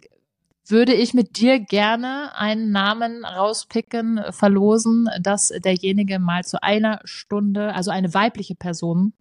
würde 0.66 0.94
ich 0.94 1.12
mit 1.12 1.38
dir 1.38 1.60
gerne 1.60 2.36
einen 2.36 2.70
Namen 2.70 3.24
rauspicken, 3.24 4.20
verlosen, 4.30 5.08
dass 5.20 5.48
derjenige 5.48 6.18
mal 6.18 6.44
zu 6.44 6.62
einer 6.62 7.00
Stunde, 7.04 7.74
also 7.74 7.90
eine 7.90 8.14
weibliche 8.14 8.54
Person 8.54 9.12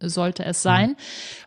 sollte 0.00 0.44
es 0.44 0.62
sein. 0.62 0.90
Hm. 0.90 0.96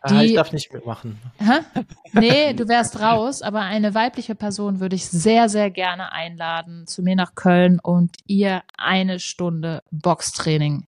Die, 0.08 0.14
ah, 0.14 0.22
ich 0.22 0.34
darf 0.34 0.52
nicht 0.52 0.72
mitmachen. 0.72 1.18
Hä? 1.38 1.60
Nee, 2.12 2.54
du 2.54 2.68
wärst 2.68 3.00
raus, 3.00 3.42
aber 3.42 3.60
eine 3.60 3.94
weibliche 3.94 4.34
Person 4.34 4.80
würde 4.80 4.96
ich 4.96 5.06
sehr, 5.06 5.50
sehr 5.50 5.70
gerne 5.70 6.10
einladen 6.10 6.86
zu 6.86 7.02
mir 7.02 7.16
nach 7.16 7.34
Köln 7.34 7.80
und 7.82 8.16
ihr 8.26 8.62
eine 8.78 9.20
Stunde 9.20 9.82
Boxtraining 9.90 10.86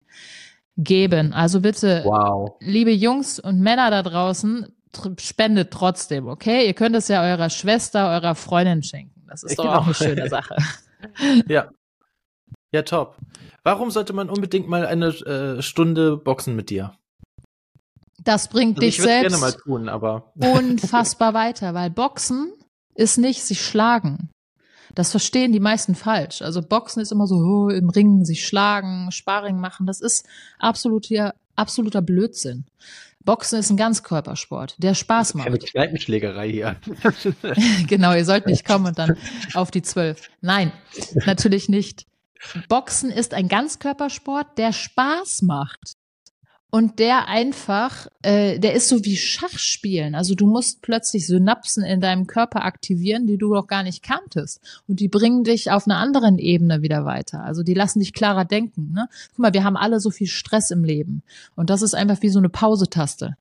geben. 0.78 1.34
Also 1.34 1.62
bitte, 1.62 2.04
wow. 2.06 2.56
liebe 2.60 2.92
Jungs 2.92 3.40
und 3.40 3.60
Männer 3.60 3.90
da 3.90 4.04
draußen, 4.04 4.68
spendet 5.20 5.72
trotzdem, 5.72 6.28
okay? 6.28 6.68
Ihr 6.68 6.74
könnt 6.74 6.96
es 6.96 7.08
ja 7.08 7.24
eurer 7.24 7.50
Schwester, 7.50 8.10
eurer 8.10 8.36
Freundin 8.36 8.84
schenken. 8.84 9.24
Das 9.28 9.44
ist 9.44 9.58
genau. 9.58 9.74
doch 9.74 9.82
auch 9.82 9.86
eine 9.86 9.94
schöne 9.96 10.30
Sache. 10.30 10.56
ja. 11.48 11.70
Ja, 12.72 12.82
top. 12.84 13.18
Warum 13.64 13.92
sollte 13.92 14.14
man 14.14 14.30
unbedingt 14.30 14.68
mal 14.68 14.86
eine 14.86 15.08
äh, 15.08 15.62
Stunde 15.62 16.18
boxen 16.18 16.56
mit 16.56 16.70
dir? 16.70 16.94
Das 18.28 18.50
bringt 18.50 18.78
also 18.78 18.86
dich 18.86 18.98
selbst 18.98 19.60
tun, 19.64 19.88
aber 19.88 20.34
unfassbar 20.36 21.34
weiter, 21.34 21.74
weil 21.74 21.90
Boxen 21.90 22.52
ist 22.94 23.18
nicht 23.18 23.42
sich 23.42 23.62
schlagen. 23.62 24.30
Das 24.94 25.12
verstehen 25.12 25.54
die 25.54 25.62
meisten 25.62 25.96
falsch. 25.96 26.42
Also 26.42 26.62
Boxen 26.62 27.02
ist 27.02 27.14
immer 27.14 27.26
so 27.26 27.36
oh, 27.36 27.70
im 27.70 27.90
Ringen 27.90 28.26
sich 28.26 28.46
schlagen, 28.46 29.14
Sparring 29.14 29.62
machen. 29.62 29.86
Das 29.86 30.02
ist 30.02 30.26
absoluter, 30.60 31.36
absoluter 31.56 32.02
Blödsinn. 32.02 32.66
Boxen 33.24 33.60
ist 33.60 33.70
ein 33.70 33.78
Ganzkörpersport, 33.78 34.76
der 34.78 34.94
Spaß 34.94 35.36
macht. 35.36 35.46
Keine 35.46 35.60
Kneipenschlägerei 35.60 36.52
hier. 36.52 36.76
genau, 37.88 38.14
ihr 38.14 38.26
sollt 38.26 38.46
nicht 38.46 38.66
kommen 38.66 38.88
und 38.88 39.00
dann 39.00 39.16
auf 39.54 39.72
die 39.72 39.84
zwölf. 39.84 40.30
Nein, 40.42 40.74
natürlich 41.26 41.70
nicht. 41.70 42.06
Boxen 42.68 43.10
ist 43.10 43.34
ein 43.34 43.48
Ganzkörpersport, 43.48 44.58
der 44.58 44.74
Spaß 44.74 45.44
macht 45.44 45.96
und 46.70 47.00
der 47.00 47.30
einfach, 47.30 48.08
äh, 48.24 48.60
der 48.60 48.74
ist 48.74 48.90
so 48.90 49.06
wie 49.06 49.16
Schachspielen. 49.16 50.16
Also 50.16 50.36
du 50.36 50.46
musst 50.48 50.82
plötzlich 50.82 51.26
Synapsen 51.26 51.84
in 51.84 52.02
deinem 52.02 52.28
Körper 52.28 52.66
aktivieren, 52.66 53.26
die 53.26 53.38
du 53.38 53.54
noch 53.54 53.68
gar 53.68 53.84
nicht 53.84 54.04
kanntest. 54.04 54.60
Und 54.86 55.00
die 55.00 55.08
bringen 55.08 55.46
dich 55.46 55.72
auf 55.72 55.88
einer 55.88 55.98
anderen 55.98 56.38
Ebene 56.38 56.82
wieder 56.82 57.06
weiter. 57.06 57.42
Also 57.44 57.64
die 57.64 57.74
lassen 57.74 58.00
dich 58.00 58.12
klarer 58.12 58.44
denken. 58.44 58.92
Ne? 58.92 59.08
Guck 59.30 59.40
mal, 59.40 59.54
wir 59.54 59.64
haben 59.64 59.78
alle 59.78 60.02
so 60.02 60.10
viel 60.10 60.28
Stress 60.28 60.70
im 60.70 60.84
Leben. 60.84 61.24
Und 61.56 61.70
das 61.70 61.82
ist 61.82 61.96
einfach 61.96 62.22
wie 62.22 62.30
so 62.30 62.40
eine 62.40 62.50
Pausetaste. 62.50 63.38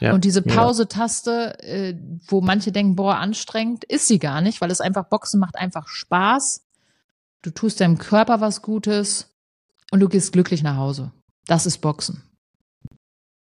Ja, 0.00 0.12
und 0.14 0.24
diese 0.24 0.42
Pause-Taste, 0.42 1.62
äh, 1.62 1.94
wo 2.26 2.40
manche 2.40 2.72
denken, 2.72 2.96
boah, 2.96 3.16
anstrengend, 3.16 3.84
ist 3.84 4.08
sie 4.08 4.18
gar 4.18 4.40
nicht, 4.40 4.60
weil 4.60 4.72
es 4.72 4.80
einfach 4.80 5.04
Boxen 5.04 5.38
macht 5.38 5.54
einfach 5.54 5.86
Spaß. 5.86 6.62
Du 7.42 7.50
tust 7.50 7.80
deinem 7.80 7.98
Körper 7.98 8.40
was 8.40 8.62
Gutes 8.62 9.28
und 9.92 10.00
du 10.00 10.08
gehst 10.08 10.32
glücklich 10.32 10.64
nach 10.64 10.76
Hause. 10.76 11.12
Das 11.46 11.66
ist 11.66 11.78
Boxen. 11.78 12.22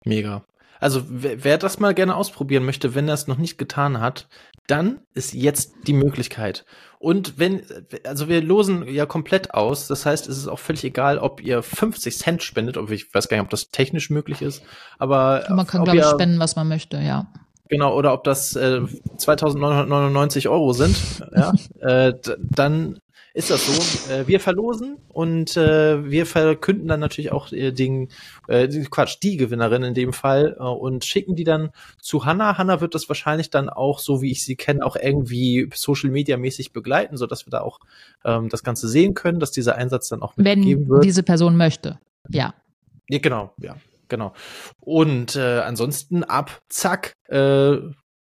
Mega. 0.09 0.43
Also 0.80 1.02
wer, 1.09 1.44
wer 1.44 1.59
das 1.59 1.80
mal 1.80 1.93
gerne 1.93 2.16
ausprobieren 2.16 2.64
möchte, 2.64 2.94
wenn 2.94 3.09
er 3.09 3.14
es 3.14 3.26
noch 3.26 3.36
nicht 3.36 3.59
getan 3.59 4.01
hat, 4.01 4.28
dann 4.66 5.01
ist 5.14 5.35
jetzt 5.35 5.74
die 5.86 5.93
Möglichkeit. 5.93 6.64
Und 6.98 7.39
wenn, 7.39 7.62
also 8.05 8.28
wir 8.28 8.43
losen 8.43 8.86
ja 8.89 9.06
komplett 9.06 9.55
aus, 9.55 9.86
das 9.86 10.06
heißt, 10.06 10.28
es 10.28 10.39
ist 10.39 10.48
auch 10.48 10.59
völlig 10.59 10.85
egal, 10.85 11.18
ob 11.18 11.43
ihr 11.43 11.62
50 11.62 12.16
Cent 12.16 12.43
spendet, 12.43 12.76
ob 12.76 12.90
ich 12.90 13.12
weiß 13.12 13.28
gar 13.28 13.36
nicht, 13.36 13.44
ob 13.44 13.51
das 13.51 13.70
technisch 13.70 14.10
möglich 14.10 14.43
ist, 14.43 14.62
aber 14.98 15.44
man 15.51 15.66
kann 15.66 15.85
glaube 15.85 15.98
ich 15.98 16.05
spenden, 16.05 16.39
was 16.39 16.56
man 16.56 16.68
möchte, 16.68 16.98
ja. 16.98 17.28
Genau, 17.68 17.94
oder 17.94 18.14
ob 18.14 18.24
das 18.24 18.56
äh, 18.56 18.80
2999 19.16 20.48
Euro 20.48 20.72
sind, 20.72 20.97
ja, 21.35 21.52
äh, 21.80 22.14
dann 22.39 22.98
ist 23.35 23.51
das 23.51 23.67
so. 23.67 24.13
Äh, 24.13 24.27
wir 24.27 24.41
verlosen 24.41 24.99
und 25.09 25.57
äh, 25.57 26.11
wir 26.11 26.27
verkünden 26.27 26.89
dann 26.89 27.01
natürlich 27.01 27.33
auch 27.33 27.53
äh, 27.53 27.73
den, 27.73 28.09
äh, 28.49 28.69
Quatsch, 28.91 29.19
die 29.23 29.37
Gewinnerin 29.37 29.83
in 29.83 29.95
dem 29.95 30.13
Fall 30.13 30.57
äh, 30.59 30.63
und 30.63 31.05
schicken 31.05 31.37
die 31.37 31.45
dann 31.45 31.71
zu 32.01 32.25
Hanna. 32.25 32.59
Hanna 32.59 32.81
wird 32.81 32.95
das 32.95 33.09
wahrscheinlich 33.09 33.51
dann 33.51 33.69
auch, 33.69 33.99
so 33.99 34.23
wie 34.23 34.31
ich 34.31 34.45
sie 34.45 34.57
kenne, 34.57 34.85
auch 34.85 34.97
irgendwie 34.97 35.71
Social 35.75 36.11
Media 36.11 36.37
mäßig 36.37 36.73
begleiten, 36.73 37.17
so 37.17 37.27
dass 37.27 37.47
wir 37.47 37.51
da 37.51 37.61
auch 37.61 37.81
ähm, 38.25 38.49
das 38.49 38.63
Ganze 38.63 38.89
sehen 38.89 39.15
können, 39.15 39.41
dass 39.41 39.51
dieser 39.51 39.77
Einsatz 39.77 40.09
dann 40.09 40.23
auch 40.23 40.37
mitgegeben 40.37 40.89
wird. 40.89 41.03
Wenn 41.03 41.07
diese 41.07 41.23
Person 41.23 41.57
möchte, 41.57 41.99
ja. 42.29 42.55
Ja, 43.09 43.19
genau, 43.19 43.53
ja, 43.59 43.77
genau. 44.09 44.33
Und 44.81 45.37
äh, 45.37 45.61
ansonsten 45.61 46.25
ab, 46.25 46.61
zack, 46.69 47.13
äh, 47.29 47.77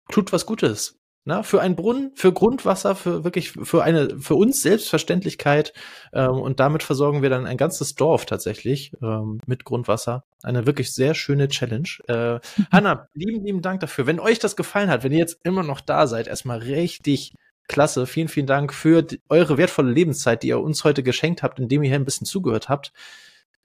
tut 0.09 0.31
was 0.31 0.45
Gutes. 0.45 0.99
Na, 1.27 1.41
für 1.41 1.59
einen 1.59 1.75
Brunnen, 1.75 2.11
für 2.13 2.31
Grundwasser, 2.31 2.93
für 2.93 3.23
wirklich 3.23 3.51
für 3.51 3.83
eine 3.83 4.19
für 4.19 4.35
uns 4.35 4.61
Selbstverständlichkeit 4.61 5.73
ähm, 6.13 6.39
und 6.39 6.59
damit 6.59 6.83
versorgen 6.83 7.23
wir 7.23 7.31
dann 7.31 7.47
ein 7.47 7.57
ganzes 7.57 7.95
Dorf 7.95 8.27
tatsächlich 8.27 8.93
ähm, 9.01 9.39
mit 9.47 9.65
Grundwasser. 9.65 10.23
Eine 10.43 10.67
wirklich 10.67 10.93
sehr 10.93 11.15
schöne 11.15 11.47
Challenge. 11.47 11.89
Äh, 12.07 12.39
Hanna, 12.71 13.07
lieben 13.15 13.43
lieben 13.43 13.63
Dank 13.63 13.79
dafür. 13.79 14.05
Wenn 14.05 14.19
euch 14.19 14.37
das 14.37 14.55
gefallen 14.55 14.91
hat, 14.91 15.03
wenn 15.03 15.11
ihr 15.11 15.17
jetzt 15.17 15.39
immer 15.43 15.63
noch 15.63 15.81
da 15.81 16.05
seid, 16.05 16.27
erstmal 16.27 16.59
richtig 16.59 17.33
klasse. 17.67 18.05
Vielen 18.05 18.27
vielen 18.27 18.45
Dank 18.45 18.71
für 18.71 19.01
die, 19.01 19.19
eure 19.27 19.57
wertvolle 19.57 19.91
Lebenszeit, 19.91 20.43
die 20.43 20.49
ihr 20.49 20.59
uns 20.59 20.83
heute 20.83 21.01
geschenkt 21.01 21.41
habt, 21.41 21.59
indem 21.59 21.81
ihr 21.81 21.89
hier 21.89 21.97
ein 21.97 22.05
bisschen 22.05 22.27
zugehört 22.27 22.69
habt. 22.69 22.93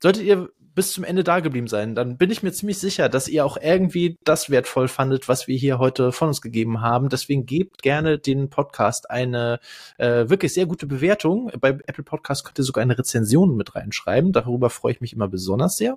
Solltet 0.02 0.22
ihr 0.22 0.48
bis 0.74 0.92
zum 0.92 1.04
Ende 1.04 1.24
da 1.24 1.40
geblieben 1.40 1.66
sein, 1.66 1.94
dann 1.94 2.16
bin 2.16 2.30
ich 2.30 2.42
mir 2.42 2.52
ziemlich 2.52 2.78
sicher, 2.78 3.08
dass 3.08 3.28
ihr 3.28 3.44
auch 3.44 3.56
irgendwie 3.60 4.16
das 4.24 4.50
wertvoll 4.50 4.88
fandet, 4.88 5.28
was 5.28 5.48
wir 5.48 5.56
hier 5.56 5.78
heute 5.78 6.12
von 6.12 6.28
uns 6.28 6.40
gegeben 6.40 6.80
haben. 6.80 7.08
Deswegen 7.08 7.46
gebt 7.46 7.82
gerne 7.82 8.18
den 8.18 8.50
Podcast 8.50 9.10
eine 9.10 9.60
äh, 9.98 10.28
wirklich 10.28 10.54
sehr 10.54 10.66
gute 10.66 10.86
Bewertung. 10.86 11.50
Bei 11.60 11.70
Apple 11.70 12.04
Podcast 12.04 12.44
könnt 12.44 12.58
ihr 12.58 12.64
sogar 12.64 12.82
eine 12.82 12.98
Rezension 12.98 13.56
mit 13.56 13.74
reinschreiben. 13.74 14.32
Darüber 14.32 14.70
freue 14.70 14.92
ich 14.92 15.00
mich 15.00 15.12
immer 15.12 15.28
besonders 15.28 15.76
sehr. 15.76 15.96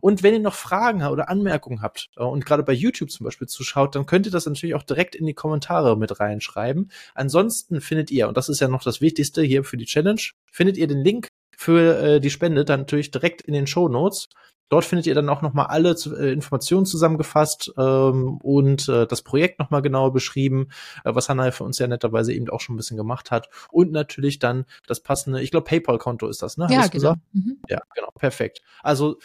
Und 0.00 0.22
wenn 0.22 0.34
ihr 0.34 0.40
noch 0.40 0.54
Fragen 0.54 1.02
oder 1.02 1.28
Anmerkungen 1.28 1.82
habt 1.82 2.10
äh, 2.16 2.22
und 2.22 2.44
gerade 2.46 2.62
bei 2.62 2.72
YouTube 2.72 3.10
zum 3.10 3.24
Beispiel 3.24 3.48
zuschaut, 3.48 3.94
dann 3.94 4.06
könnt 4.06 4.26
ihr 4.26 4.32
das 4.32 4.46
natürlich 4.46 4.74
auch 4.74 4.82
direkt 4.82 5.14
in 5.14 5.26
die 5.26 5.34
Kommentare 5.34 5.96
mit 5.96 6.20
reinschreiben. 6.20 6.90
Ansonsten 7.14 7.80
findet 7.80 8.10
ihr, 8.10 8.28
und 8.28 8.36
das 8.36 8.48
ist 8.48 8.60
ja 8.60 8.68
noch 8.68 8.82
das 8.82 9.00
Wichtigste 9.00 9.42
hier 9.42 9.64
für 9.64 9.76
die 9.76 9.86
Challenge, 9.86 10.20
findet 10.50 10.76
ihr 10.76 10.86
den 10.86 11.02
Link 11.02 11.28
für 11.64 11.98
äh, 11.98 12.20
die 12.20 12.28
Spende 12.28 12.66
dann 12.66 12.80
natürlich 12.80 13.10
direkt 13.10 13.40
in 13.40 13.54
den 13.54 13.66
Show 13.66 13.88
Notes. 13.88 14.28
Dort 14.68 14.84
findet 14.84 15.06
ihr 15.06 15.14
dann 15.14 15.30
auch 15.30 15.40
nochmal 15.40 15.66
alle 15.66 15.90
äh, 15.92 16.30
Informationen 16.30 16.84
zusammengefasst 16.84 17.72
ähm, 17.78 18.36
und 18.42 18.86
äh, 18.88 19.06
das 19.06 19.22
Projekt 19.22 19.58
nochmal 19.58 19.80
genauer 19.80 20.12
beschrieben, 20.12 20.68
äh, 21.04 21.14
was 21.14 21.30
Hannah 21.30 21.50
für 21.52 21.64
uns 21.64 21.78
ja 21.78 21.86
netterweise 21.86 22.34
eben 22.34 22.50
auch 22.50 22.60
schon 22.60 22.74
ein 22.74 22.76
bisschen 22.76 22.98
gemacht 22.98 23.30
hat. 23.30 23.48
Und 23.70 23.92
natürlich 23.92 24.38
dann 24.38 24.66
das 24.86 25.00
passende, 25.00 25.40
ich 25.40 25.50
glaube, 25.50 25.64
PayPal-Konto 25.64 26.28
ist 26.28 26.42
das, 26.42 26.58
ne? 26.58 26.66
Ja, 26.70 26.86
genau. 26.86 27.14
Mhm. 27.32 27.56
Ja, 27.68 27.80
genau, 27.94 28.10
perfekt. 28.14 28.60
Also 28.82 29.18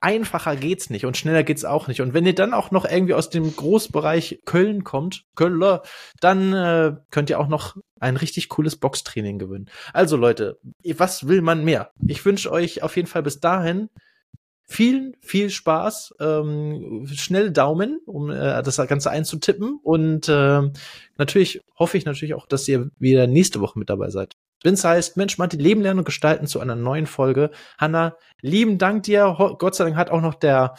einfacher 0.00 0.56
geht's 0.56 0.90
nicht 0.90 1.06
und 1.06 1.16
schneller 1.16 1.42
geht's 1.42 1.64
auch 1.64 1.88
nicht. 1.88 2.00
Und 2.00 2.14
wenn 2.14 2.26
ihr 2.26 2.34
dann 2.34 2.54
auch 2.54 2.70
noch 2.70 2.84
irgendwie 2.84 3.14
aus 3.14 3.30
dem 3.30 3.54
Großbereich 3.54 4.42
Köln 4.44 4.84
kommt, 4.84 5.24
Köln, 5.34 5.80
dann 6.20 6.52
äh, 6.52 6.96
könnt 7.10 7.30
ihr 7.30 7.40
auch 7.40 7.48
noch 7.48 7.76
ein 7.98 8.16
richtig 8.16 8.48
cooles 8.48 8.76
Boxtraining 8.76 9.38
gewinnen. 9.38 9.70
Also 9.92 10.16
Leute, 10.16 10.58
was 10.96 11.28
will 11.28 11.42
man 11.42 11.64
mehr? 11.64 11.90
Ich 12.06 12.24
wünsche 12.24 12.52
euch 12.52 12.82
auf 12.82 12.96
jeden 12.96 13.08
Fall 13.08 13.22
bis 13.22 13.40
dahin 13.40 13.88
viel, 14.68 15.14
viel 15.20 15.50
Spaß, 15.50 16.14
ähm, 16.20 17.06
schnell 17.12 17.52
Daumen, 17.52 18.00
um 18.04 18.30
äh, 18.30 18.62
das 18.62 18.76
Ganze 18.88 19.10
einzutippen. 19.10 19.78
Und 19.82 20.28
äh, 20.28 20.62
natürlich 21.16 21.62
hoffe 21.78 21.96
ich 21.96 22.04
natürlich 22.04 22.34
auch, 22.34 22.46
dass 22.46 22.66
ihr 22.68 22.90
wieder 22.98 23.26
nächste 23.26 23.60
Woche 23.60 23.78
mit 23.78 23.88
dabei 23.88 24.10
seid. 24.10 24.34
Wenn 24.62 24.74
es 24.74 24.84
heißt, 24.84 25.16
Mensch, 25.16 25.38
Martin, 25.38 25.60
Leben 25.60 25.82
lernen 25.82 26.00
und 26.00 26.04
gestalten 26.04 26.46
zu 26.46 26.60
einer 26.60 26.76
neuen 26.76 27.06
Folge. 27.06 27.50
Hanna, 27.78 28.16
lieben 28.40 28.78
Dank 28.78 29.04
dir. 29.04 29.36
Gott 29.58 29.74
sei 29.74 29.84
Dank 29.84 29.96
hat 29.96 30.10
auch 30.10 30.22
noch 30.22 30.34
der 30.34 30.74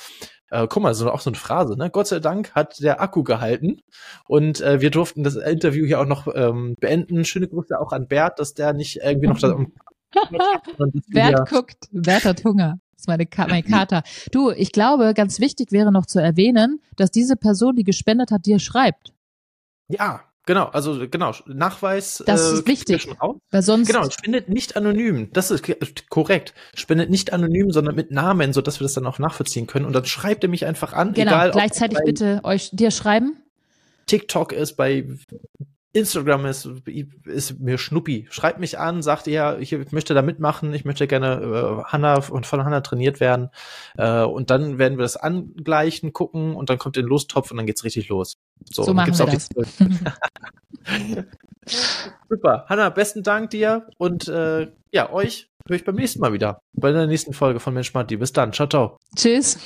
äh, 0.49 0.67
guck 0.69 0.81
mal, 0.81 0.93
so 0.93 1.11
auch 1.11 1.19
so 1.19 1.29
eine 1.29 1.37
Phrase, 1.37 1.77
ne? 1.77 1.89
Gott 1.89 2.07
sei 2.07 2.19
Dank 2.19 2.55
hat 2.55 2.79
der 2.79 3.01
Akku 3.01 3.23
gehalten 3.23 3.81
und 4.27 4.61
äh, 4.61 4.81
wir 4.81 4.91
durften 4.91 5.23
das 5.23 5.35
Interview 5.35 5.85
hier 5.85 5.99
auch 5.99 6.05
noch 6.05 6.27
ähm, 6.33 6.75
beenden. 6.79 7.25
Schöne 7.25 7.47
Grüße 7.47 7.79
auch 7.79 7.91
an 7.91 8.07
Bert, 8.07 8.39
dass 8.39 8.53
der 8.53 8.73
nicht 8.73 9.01
irgendwie 9.03 9.27
noch 9.27 9.39
da 9.39 9.57
Bert 11.09 11.49
guckt, 11.49 11.89
Bert 11.91 12.25
hat 12.25 12.43
Hunger. 12.43 12.79
Das 12.93 13.03
ist 13.03 13.07
meine 13.07 13.25
Ka 13.25 13.47
mein 13.47 13.63
Kater. 13.63 14.03
Du, 14.31 14.51
ich 14.51 14.71
glaube, 14.71 15.13
ganz 15.13 15.39
wichtig 15.39 15.71
wäre 15.71 15.91
noch 15.91 16.05
zu 16.05 16.19
erwähnen, 16.19 16.81
dass 16.95 17.11
diese 17.11 17.35
Person, 17.35 17.75
die 17.75 17.83
gespendet 17.83 18.31
hat, 18.31 18.45
dir 18.45 18.59
schreibt. 18.59 19.13
Ja, 19.89 20.21
Genau, 20.48 20.68
also 20.68 21.07
genau, 21.10 21.34
Nachweis. 21.45 22.24
Das 22.26 22.49
äh, 22.49 22.53
ist 22.56 22.68
wichtig. 22.68 23.07
Weil 23.52 23.61
sonst 23.61 23.88
genau, 23.88 24.10
spendet 24.10 24.48
nicht 24.48 24.78
anonym. 24.78 25.30
Das 25.34 25.52
ist 25.52 26.10
korrekt. 26.10 26.53
Spendet 26.74 27.10
nicht 27.10 27.34
anonym, 27.34 27.69
sondern 27.72 27.95
mit 27.95 28.11
Namen, 28.11 28.53
so 28.53 28.61
dass 28.61 28.80
wir 28.80 28.86
das 28.86 28.94
dann 28.94 29.06
auch 29.06 29.19
nachvollziehen 29.19 29.68
können. 29.68 29.86
Und 29.86 29.94
dann 29.94 30.06
schreibt 30.06 30.44
ihr 30.44 30.49
mich 30.49 30.65
einfach 30.65 30.94
an. 30.94 31.14
Genau, 31.14 31.32
egal, 31.32 31.52
gleichzeitig 31.52 31.99
bitte 32.06 32.40
euch 32.44 32.69
dir 32.72 32.91
schreiben. 32.91 33.36
TikTok 34.06 34.53
ist 34.53 34.78
bei 34.78 35.06
Instagram 35.98 36.45
ist, 36.45 36.69
ist 37.26 37.60
mir 37.60 37.78
Schnuppi. 37.78 38.28
Schreibt 38.30 38.60
mich 38.60 38.80
an, 38.80 39.02
sagt 39.02 39.28
ihr, 39.28 39.57
ich 39.60 39.91
möchte 39.91 40.14
da 40.14 40.22
mitmachen, 40.22 40.74
ich 40.74 40.86
möchte 40.86 41.07
gerne 41.07 41.82
äh, 41.82 41.84
Hanna 41.86 42.22
und 42.30 42.45
von 42.45 42.64
Hanna 42.64 42.82
trainiert 42.82 43.19
werden. 43.19 43.49
Äh, 43.98 44.22
und 44.22 44.49
dann 44.49 44.78
werden 44.78 44.98
wir 44.98 45.03
das 45.03 45.18
angleichen, 45.18 46.14
gucken 46.14 46.56
und 46.56 46.69
dann 46.69 46.78
kommt 46.78 46.95
den 46.95 47.06
Lostopf 47.06 47.52
und 47.52 47.57
dann 47.57 47.65
geht's 47.65 47.84
richtig 47.84 48.10
los. 48.10 48.38
So, 48.72 48.84
so 48.84 48.94
machen 48.94 49.18
wir 49.18 49.26
das. 49.26 49.49
Super. 52.30 52.65
Hanna, 52.69 52.90
besten 52.90 53.24
Dank 53.24 53.49
dir 53.49 53.88
und 53.98 54.28
äh, 54.28 54.68
ja, 54.91 55.11
euch 55.11 55.49
höre 55.68 55.76
ich 55.76 55.86
beim 55.86 55.95
nächsten 55.95 56.19
Mal 56.19 56.34
wieder. 56.34 56.61
Bei 56.74 56.91
der 56.91 57.07
nächsten 57.07 57.34
Folge 57.34 57.60
von 57.60 57.74
Mensch 57.74 57.94
Matti. 57.94 58.18
Bis 58.18 58.32
dann. 58.32 58.53
Ciao, 58.53 58.68
ciao. 58.68 58.98
Tschüss. 59.15 59.57